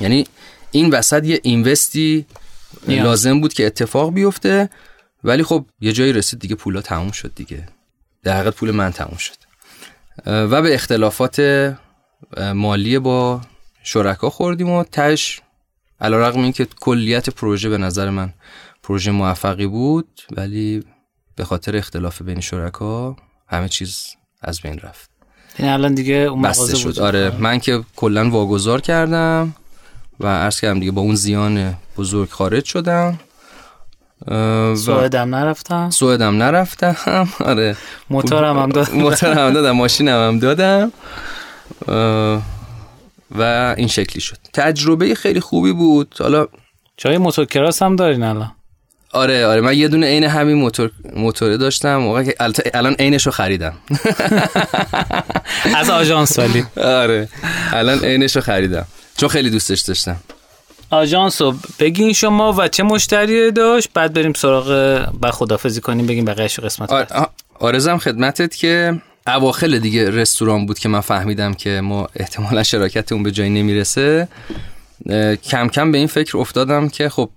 یعنی 0.00 0.26
این 0.70 0.90
وسط 0.90 1.24
یه 1.24 1.40
اینوستی 1.42 2.26
لازم 2.88 3.40
بود 3.40 3.52
که 3.52 3.66
اتفاق 3.66 4.14
بیفته 4.14 4.70
ولی 5.24 5.42
خب 5.42 5.66
یه 5.80 5.92
جایی 5.92 6.12
رسید 6.12 6.38
دیگه 6.38 6.54
پولا 6.54 6.80
تموم 6.80 7.10
شد 7.10 7.32
دیگه. 7.34 7.64
در 8.28 8.36
حقیقت 8.36 8.54
پول 8.54 8.70
من 8.70 8.92
تموم 8.92 9.16
شد. 9.16 9.34
و 10.26 10.62
به 10.62 10.74
اختلافات 10.74 11.40
مالی 12.54 12.98
با 12.98 13.40
شرکا 13.82 14.30
خوردیم 14.30 14.70
و 14.70 14.84
تش 14.84 15.40
علا 16.00 16.18
رقم 16.28 16.40
این 16.40 16.52
که 16.52 16.66
کلیت 16.80 17.30
پروژه 17.30 17.68
به 17.68 17.78
نظر 17.78 18.10
من 18.10 18.34
پروژه 18.82 19.10
موفقی 19.10 19.66
بود 19.66 20.20
ولی 20.36 20.84
به 21.36 21.44
خاطر 21.44 21.76
اختلاف 21.76 22.22
بین 22.22 22.40
شرکا 22.40 23.16
همه 23.46 23.68
چیز 23.68 24.16
از 24.42 24.60
بین 24.60 24.78
رفت. 24.78 25.10
این 25.58 25.68
الان 25.68 25.94
دیگه 25.94 26.14
اون 26.14 26.42
بسته 26.42 26.76
شد. 26.76 26.98
آره 26.98 27.36
من 27.38 27.58
که 27.58 27.84
کلا 27.96 28.30
واگذار 28.30 28.80
کردم 28.80 29.54
و 30.20 30.26
عرض 30.26 30.60
کردم 30.60 30.80
دیگه 30.80 30.92
با 30.92 31.02
اون 31.02 31.14
زیان 31.14 31.74
بزرگ 31.96 32.30
خارج 32.30 32.64
شدم. 32.64 33.18
سوئدم 34.74 35.34
نرفتم. 35.34 35.90
سوئدم 35.90 36.42
نرفتم. 36.42 36.96
آره. 37.44 37.76
موتورم 38.10 38.58
هم 38.58 38.68
دادم. 38.68 38.92
موتورم 38.94 39.38
هم 39.38 39.52
دادم 39.52 39.70
ماشینم 39.70 40.28
هم 40.28 40.38
دادم. 40.38 40.92
و 43.30 43.74
این 43.76 43.88
شکلی 43.88 44.20
شد. 44.20 44.36
تجربه 44.52 45.14
خیلی 45.14 45.40
خوبی 45.40 45.72
بود. 45.72 46.14
حالا 46.18 46.46
جای 46.96 47.18
موتور 47.18 47.44
کراس 47.44 47.82
هم 47.82 47.96
دارین 47.96 48.22
الان؟ 48.22 48.52
آره 49.12 49.46
آره. 49.46 49.60
من 49.60 49.78
یه 49.78 49.88
دونه 49.88 50.06
عین 50.06 50.24
همین 50.24 50.56
موتور 50.56 50.90
موتوره 51.16 51.56
داشتم. 51.56 51.96
موقع 51.96 52.24
که 52.24 52.34
الان 52.74 52.92
عینش 52.94 53.26
رو 53.26 53.32
خریدم. 53.32 53.74
از 55.76 55.90
آژانس 55.90 56.38
ولی. 56.38 56.64
آره. 56.76 57.28
الان 57.72 57.98
عینش 57.98 58.36
رو 58.36 58.42
خریدم. 58.42 58.86
چون 59.16 59.28
خیلی 59.28 59.50
دوستش 59.50 59.80
داشتم. 59.80 60.16
آژانس 60.90 61.42
رو 61.42 61.54
بگین 61.78 62.12
شما 62.12 62.52
و 62.52 62.68
چه 62.68 62.82
مشتری 62.82 63.50
داشت؟ 63.50 63.88
بعد 63.94 64.12
بریم 64.12 64.32
سراغ 64.32 65.08
با 65.20 65.30
خدافزی 65.30 65.80
کنیم 65.80 66.06
بگیم 66.06 66.24
بقیه‌اش 66.24 66.60
قسمت 66.60 66.92
آره 66.92 67.06
آرزم 67.58 67.98
خدمتت 67.98 68.56
که 68.56 69.02
اواخل 69.26 69.78
دیگه 69.78 70.10
رستوران 70.10 70.66
بود 70.66 70.78
که 70.78 70.88
من 70.88 71.00
فهمیدم 71.00 71.54
که 71.54 71.80
ما 71.80 72.08
احتمالا 72.16 72.62
شراکت 72.62 73.12
اون 73.12 73.22
به 73.22 73.30
جایی 73.30 73.50
نمی‌رسه. 73.50 74.28
کم 75.44 75.68
کم 75.68 75.92
به 75.92 75.98
این 75.98 76.06
فکر 76.06 76.38
افتادم 76.38 76.88
که 76.88 77.08
خب 77.08 77.30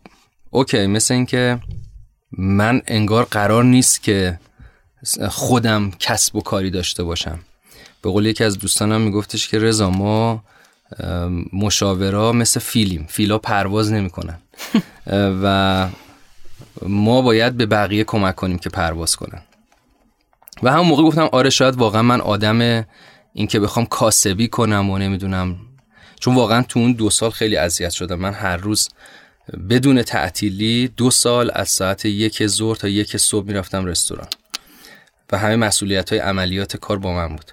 اوکی 0.50 0.88
مثل 0.88 1.14
این 1.14 1.26
که 1.26 1.60
من 2.38 2.82
انگار 2.88 3.28
قرار 3.32 3.64
نیست 3.64 4.04
که 4.04 4.40
خودم 5.30 5.92
کسب 6.00 6.36
و 6.36 6.42
کاری 6.42 6.70
داشته 6.72 7.04
باشم. 7.04 7.40
به 8.02 8.10
قول 8.10 8.26
یکی 8.26 8.44
از 8.44 8.60
دوستانم 8.60 9.02
میگفتش 9.02 9.48
که 9.48 9.60
رضا 9.60 9.90
ما 9.90 10.44
مشاورا 11.54 12.34
مثل 12.34 12.60
فیلیم. 12.60 13.06
فیلا 13.10 13.38
پرواز 13.38 13.92
نمی‌کنن. 13.92 14.38
و 15.44 15.88
ما 16.82 17.22
باید 17.22 17.58
به 17.58 17.66
بقیه 17.66 18.04
کمک 18.04 18.36
کنیم 18.36 18.58
که 18.58 18.70
پرواز 18.70 19.16
کنن. 19.16 19.42
و 20.64 20.72
همون 20.72 20.88
موقع 20.88 21.04
گفتم 21.04 21.30
آره 21.32 21.50
شاید 21.50 21.76
واقعا 21.76 22.02
من 22.02 22.22
آدم 22.22 22.86
این 23.34 23.48
که 23.48 23.60
بخوام 23.60 23.86
کاسبی 23.86 24.48
کنم 24.48 24.90
و 24.90 24.98
نمی‌دونم. 24.98 25.56
چون 26.20 26.36
واقعا 26.36 26.62
تو 26.62 26.80
اون 26.80 26.92
دو 26.92 27.10
سال 27.10 27.30
خیلی 27.30 27.58
اذیت 27.58 27.90
شدم. 27.90 28.16
من 28.16 28.34
هر 28.34 28.58
روز 28.58 28.90
بدون 29.70 30.02
تعطیلی 30.02 30.88
دو 30.98 31.12
سال 31.12 31.52
از 31.54 31.70
ساعت 31.70 32.06
یک 32.06 32.48
ظهر 32.48 32.76
تا 32.76 32.88
یک 32.88 33.18
صبح 33.18 33.48
می‌رفتم 33.48 33.86
رستوران. 33.86 34.28
و 35.32 35.38
همه 35.38 35.56
مسئولیت 35.56 36.10
های 36.10 36.20
عملیات 36.20 36.78
کار 36.78 37.00
با 37.00 37.14
من 37.14 37.36
بود. 37.36 37.52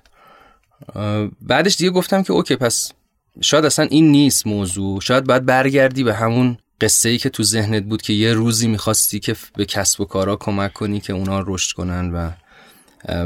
بعدش 1.43 1.77
دیگه 1.77 1.91
گفتم 1.91 2.23
که 2.23 2.33
اوکی 2.33 2.57
پس 2.57 2.93
شاید 3.41 3.65
اصلا 3.65 3.85
این 3.85 4.11
نیست 4.11 4.47
موضوع. 4.47 5.01
شاید 5.01 5.25
باید 5.25 5.47
برگردی 5.47 6.05
به 6.05 6.15
همون 6.15 6.59
قصه 6.81 7.09
ای 7.09 7.19
که 7.19 7.29
تو 7.29 7.43
ذهنت 7.43 7.83
بود 7.83 8.03
که 8.03 8.13
یه 8.13 8.33
روزی 8.33 8.69
می‌خواستی 8.69 9.21
که 9.21 9.37
به 9.57 9.65
کسب 9.65 10.01
و 10.01 10.05
کارا 10.05 10.37
کمک 10.37 10.73
کنی 10.73 11.01
که 11.01 11.13
اونا 11.13 11.45
رشد 11.47 11.77
کنن 11.77 12.13
و 12.13 12.31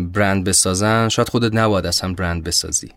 برند 0.01 0.45
بسازن. 0.45 1.09
شاید 1.09 1.29
خودت 1.29 1.55
نباید 1.55 1.87
اصلا 1.87 2.13
برند 2.13 2.45
بسازی. 2.45 2.89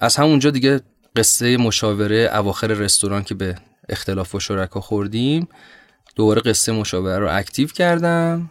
از 0.00 0.16
همونجا 0.16 0.50
دیگه 0.50 0.80
قصه 1.16 1.56
مشاوره 1.56 2.30
اواخر 2.32 2.66
رستوران 2.66 3.24
که 3.24 3.34
به 3.34 3.54
اختلاف 3.88 4.34
و 4.34 4.40
شرکا 4.40 4.80
خوردیم 4.80 5.48
دوباره 6.16 6.40
قصه 6.40 6.72
مشاوره 6.72 7.18
رو 7.18 7.28
اکتیو 7.30 7.68
کردم 7.68 8.50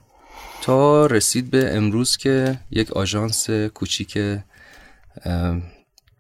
تا 0.62 1.06
رسید 1.06 1.50
به 1.50 1.76
امروز 1.76 2.18
که 2.18 2.58
یک 2.72 2.92
آژانس 2.92 3.50
کوچیک 3.50 4.18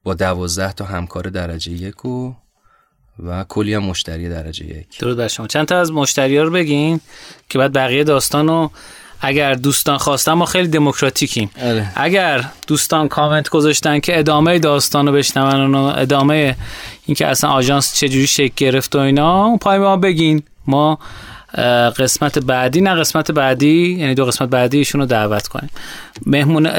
با 0.06 0.14
دوازده 0.14 0.73
تا 0.73 0.86
همکار 0.86 1.23
درجه 1.23 1.72
یک 1.72 2.06
و 2.06 2.34
و 3.23 3.44
کلی 3.49 3.73
هم 3.73 3.84
مشتری 3.84 4.30
درجه 4.30 4.65
یک. 4.65 4.99
درود 4.99 5.18
بر 5.18 5.27
شما. 5.27 5.48
چند 5.48 5.68
تا 5.68 5.80
از 5.80 5.91
مشتری 5.91 6.38
ها 6.38 6.44
رو 6.44 6.52
بگین 6.52 7.02
که 7.49 7.57
بعد 7.57 7.73
بقیه 7.73 8.03
داستان 8.03 8.48
رو 8.48 8.72
اگر 9.22 9.53
دوستان 9.53 9.98
خواستن 9.98 10.34
ما 10.34 10.45
خیلی 10.45 10.68
دموکراتیکیم. 10.68 11.52
آره. 11.61 11.91
اگر 11.95 12.45
دوستان 12.68 13.07
کامنت 13.07 13.49
گذاشتن 13.49 13.99
که 13.99 14.19
ادامه 14.19 14.60
داستان 14.60 15.07
رو 15.07 15.14
بشنون 15.14 15.76
و 15.76 15.94
ادامه 15.98 16.56
اینکه 17.06 17.27
اصلا 17.27 17.49
آژانس 17.49 17.95
چجوری 17.95 18.27
شکل 18.27 18.53
گرفت 18.57 18.95
و 18.95 18.99
اینا 18.99 19.45
اون 19.45 19.57
پای 19.57 19.77
ما 19.77 19.98
بگین. 19.98 20.44
ما 20.68 20.99
قسمت 21.98 22.40
بعدی 22.40 22.82
نه 22.82 22.95
قسمت 22.95 23.32
بعدی 23.32 23.98
یعنی 23.99 24.15
دو 24.15 24.26
قسمت 24.26 24.49
بعدی 24.49 24.77
ایشون 24.77 25.02
رو 25.02 25.07
دعوت 25.07 25.48
کنیم. 25.48 25.69
مهمون 26.26 26.69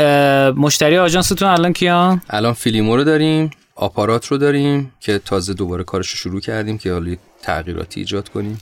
مشتری 0.51 0.99
آژانستون 0.99 1.49
الان 1.49 1.73
کیان؟ 1.73 2.23
الان 2.31 2.53
فیلیمو 2.53 2.97
رو 2.97 3.05
داریم 3.05 3.51
آپارات 3.75 4.27
رو 4.27 4.39
داریم 4.39 4.93
که 5.01 5.19
تازه 5.19 5.55
دوباره 5.55 5.85
کارش 5.85 6.11
رو 6.11 6.17
شروع 6.17 6.41
کردیم 6.41 6.79
که 6.79 6.93
حالا 6.93 7.11
یک 7.11 7.19
تغییراتی 7.43 8.01
ایجاد 8.01 8.29
کنیم. 8.29 8.61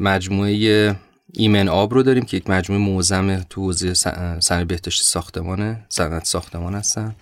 مجموعه 0.00 0.96
ایمن 1.32 1.68
آب 1.68 1.94
رو 1.94 2.02
داریم 2.02 2.24
که 2.24 2.36
یک 2.36 2.50
مجموعه 2.50 2.82
معظم 2.82 3.40
تو 3.50 3.60
حوزه 3.60 3.94
صنایع 4.40 4.64
بهداشتی 4.64 5.04
ساختمانه 5.04 5.84
صنعت 5.88 6.24
ساختمان 6.24 6.74
هستن 6.74 7.14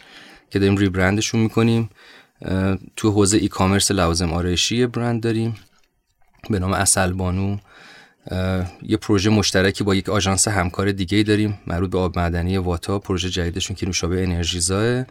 که 0.51 0.59
داریم 0.59 0.77
rebrand 0.77 1.17
شون 1.17 1.41
می‌کنیم. 1.41 1.91
تو 2.97 3.11
حوزه 3.11 3.39
e-commerce 3.39 3.91
لوازم 3.91 4.33
آرایشی 4.33 4.87
برند 4.87 5.23
داریم. 5.23 5.57
به 6.51 6.59
نام 6.59 6.73
اصل 6.73 7.13
بانو 7.13 7.57
یه 8.83 8.97
پروژه 8.97 9.31
مشترکی 9.31 9.85
با 9.85 9.95
یک 9.95 10.09
آژانس 10.09 10.49
همکار 10.49 10.93
دیگه 10.93 11.23
داریم 11.23 11.59
مربوط 11.67 11.91
به 11.91 11.99
آب 11.99 12.19
معدنی 12.19 12.57
واتا 12.59 12.99
پروژه 12.99 13.31
جدیدشون 13.31 13.77
که 13.77 13.87
نوشابه 13.87 14.23
انرژی‌زا 14.23 15.05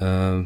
اه، 0.00 0.44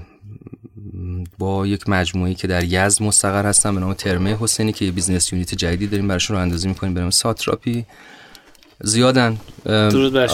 با 1.38 1.66
یک 1.66 1.88
مجموعه 1.88 2.34
که 2.34 2.46
در 2.46 2.64
یزد 2.64 3.02
مستقر 3.02 3.46
هستن 3.46 3.74
به 3.74 3.80
نام 3.80 3.94
ترمه 3.94 4.36
حسینی 4.40 4.72
که 4.72 4.84
یه 4.84 4.90
business 4.90 5.32
unit 5.32 5.54
جدیدی 5.54 5.86
داریم 5.86 6.08
براشون 6.08 6.36
راه‌اندازی 6.36 6.68
می‌کنیم. 6.68 6.94
به 6.94 7.00
نام 7.00 7.10
ساتراپی. 7.10 7.86
زیادن. 8.82 9.36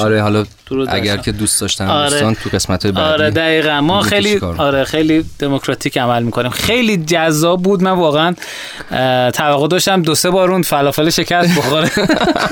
آره 0.01 0.23
حالا 0.23 0.45
درود 0.73 0.89
اگر. 0.91 1.17
که 1.17 1.33
دوست 1.33 1.61
داشتن 1.61 1.89
آره. 1.89 2.11
دوستان 2.11 2.35
تو 2.35 2.51
قسمت 2.51 2.83
های 2.83 2.93
بعدی 2.93 3.13
آره 3.13 3.31
دقیقا. 3.31 3.81
ما 3.81 4.01
خیلی. 4.01 4.41
آره 4.59 4.85
خیلی 4.85 5.25
دموکراتیک 5.39 5.99
عمل 5.99 6.23
می‌کنیم. 6.23 6.51
خیلی 6.51 6.97
جذاب 6.97 7.63
بود. 7.63 7.83
من 7.83 7.91
واقعا 7.91 8.35
توقع 9.31 9.69
داشتم 9.69 10.03
دو 10.03 10.15
سه 10.15 10.31
بار 10.31 10.51
اون 10.51 10.63
فلافل 10.63 11.11
شکست 11.11 11.59
بخوره. 11.59 11.91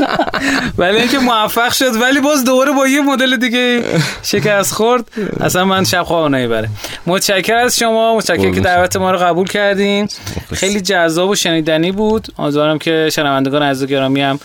ولی 0.78 0.98
اینکه 0.98 1.18
موفق 1.18 1.72
شد. 1.72 2.02
ولی 2.02 2.20
باز 2.20 2.44
دوباره 2.44 2.72
با 2.72 2.86
یه 2.88 3.00
مدل 3.00 3.36
دیگه 3.36 3.82
شکست 4.22 4.72
خورد. 4.72 5.04
اصلا 5.40 5.64
من 5.64 5.84
شب 5.84 6.02
خواب 6.02 6.30
نمی‌بره. 6.30 6.68
متشکر 7.06 7.54
از 7.54 7.78
شما. 7.78 8.16
متشکر 8.16 8.50
که 8.50 8.60
دعوت 8.60 8.96
ما 8.96 9.10
رو 9.10 9.18
قبول 9.18 9.46
کردین. 9.46 10.08
خیلی 10.52 10.80
جذاب 10.80 11.30
و 11.30 11.34
شنیدنی 11.34 11.92
بود. 11.92 12.26
امیدوارم 12.38 12.78
که 12.78 13.08
شنوندگان 13.12 13.62
عزیز 13.62 13.88
گرامی 13.88 14.22
هم 14.22 14.40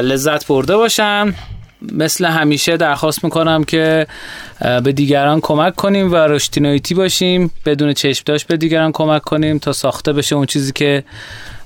لذت 0.00 0.46
برده 0.46 0.76
باشن. 0.76 1.34
مثل 1.92 2.24
همیشه 2.24 2.76
درخواست 2.76 3.24
می‌کنم 3.24 3.64
که 3.64 4.06
به 4.84 4.92
دیگران 4.92 5.40
کمک 5.40 5.74
کنیم 5.74 6.12
و 6.12 6.16
رشتینویتی 6.16 6.94
باشیم. 6.94 7.50
بدون 7.66 7.92
چشم 7.92 8.22
داشت 8.26 8.46
به 8.46 8.56
دیگران 8.56 8.92
کمک 8.92 9.22
کنیم 9.22 9.58
تا 9.58 9.72
ساخته 9.72 10.12
بشه 10.12 10.36
اون 10.36 10.46
چیزی 10.46 10.72
که 10.72 11.04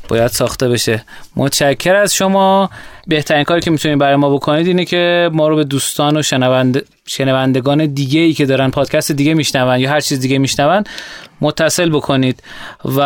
باید 0.08 0.26
ساخته 0.26 0.68
بشه. 0.68 1.04
متشکر 1.36 1.94
از 1.94 2.14
شما. 2.14 2.70
بهترین 3.06 3.44
کاری 3.44 3.60
که 3.60 3.70
می‌تونید 3.70 3.98
برای 3.98 4.16
ما 4.16 4.30
بکنید 4.30 4.66
اینه 4.66 4.84
که 4.84 5.30
ما 5.32 5.48
رو 5.48 5.56
به 5.56 5.64
دوستان 5.64 6.16
و 6.16 6.22
شنوند... 6.22 6.82
شنوندگان 7.06 7.86
دیگه 7.86 8.20
ای 8.20 8.32
که 8.32 8.46
دارن 8.46 8.70
پادکست 8.70 9.12
دیگه 9.12 9.34
میشنون 9.34 9.80
یا 9.80 9.90
هر 9.90 10.00
چیز 10.00 10.20
دیگه 10.20 10.38
میشنون 10.38 10.84
متصل 11.40 11.90
بکنید 11.90 12.42
و 12.84 13.00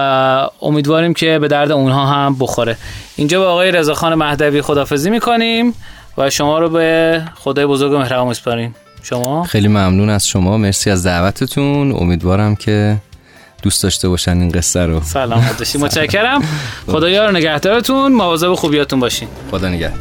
امیدواریم 0.63 1.15
که 1.15 1.39
به 1.39 1.49
درد 1.49 1.73
اونها 1.73 2.07
هم 2.07 2.37
بخوره. 2.41 2.77
اینجا 3.17 3.41
با 3.41 3.47
آقای 3.47 3.73
رضاخان 3.73 4.15
مهدوی 4.15 4.63
خدافزی 4.63 5.11
می‌کنیم. 5.11 5.75
و 6.19 6.31
شما 6.31 6.59
رو 6.59 6.69
به 6.69 7.23
خدای 7.35 7.67
بزرگ 7.67 7.93
و 7.93 7.99
مهربان 7.99 8.29
میسپاریم. 8.29 8.75
شما؟ 9.03 9.45
خیلی 9.45 9.69
ممنون 9.69 10.11
از 10.11 10.29
شما. 10.29 10.59
مرسی 10.59 10.91
از 10.91 11.07
دعوتتون. 11.07 11.93
امیدوارم 11.93 12.57
که 12.57 12.97
دوست 13.63 13.83
داشته 13.83 14.09
باشن 14.09 14.41
این 14.41 14.49
قصه 14.49 14.87
رو. 14.87 15.01
سلامت 15.01 15.59
باشید 15.59 15.81
متشکرم 15.81 16.43
خدایا 16.93 17.27
رو 17.27 17.33
نگهدارتون. 17.33 18.13
مواظب 18.13 18.55
خوبیاتون 18.55 19.01
باشین. 19.01 19.29
خدا 19.51 19.69
نگهدار. 19.69 19.99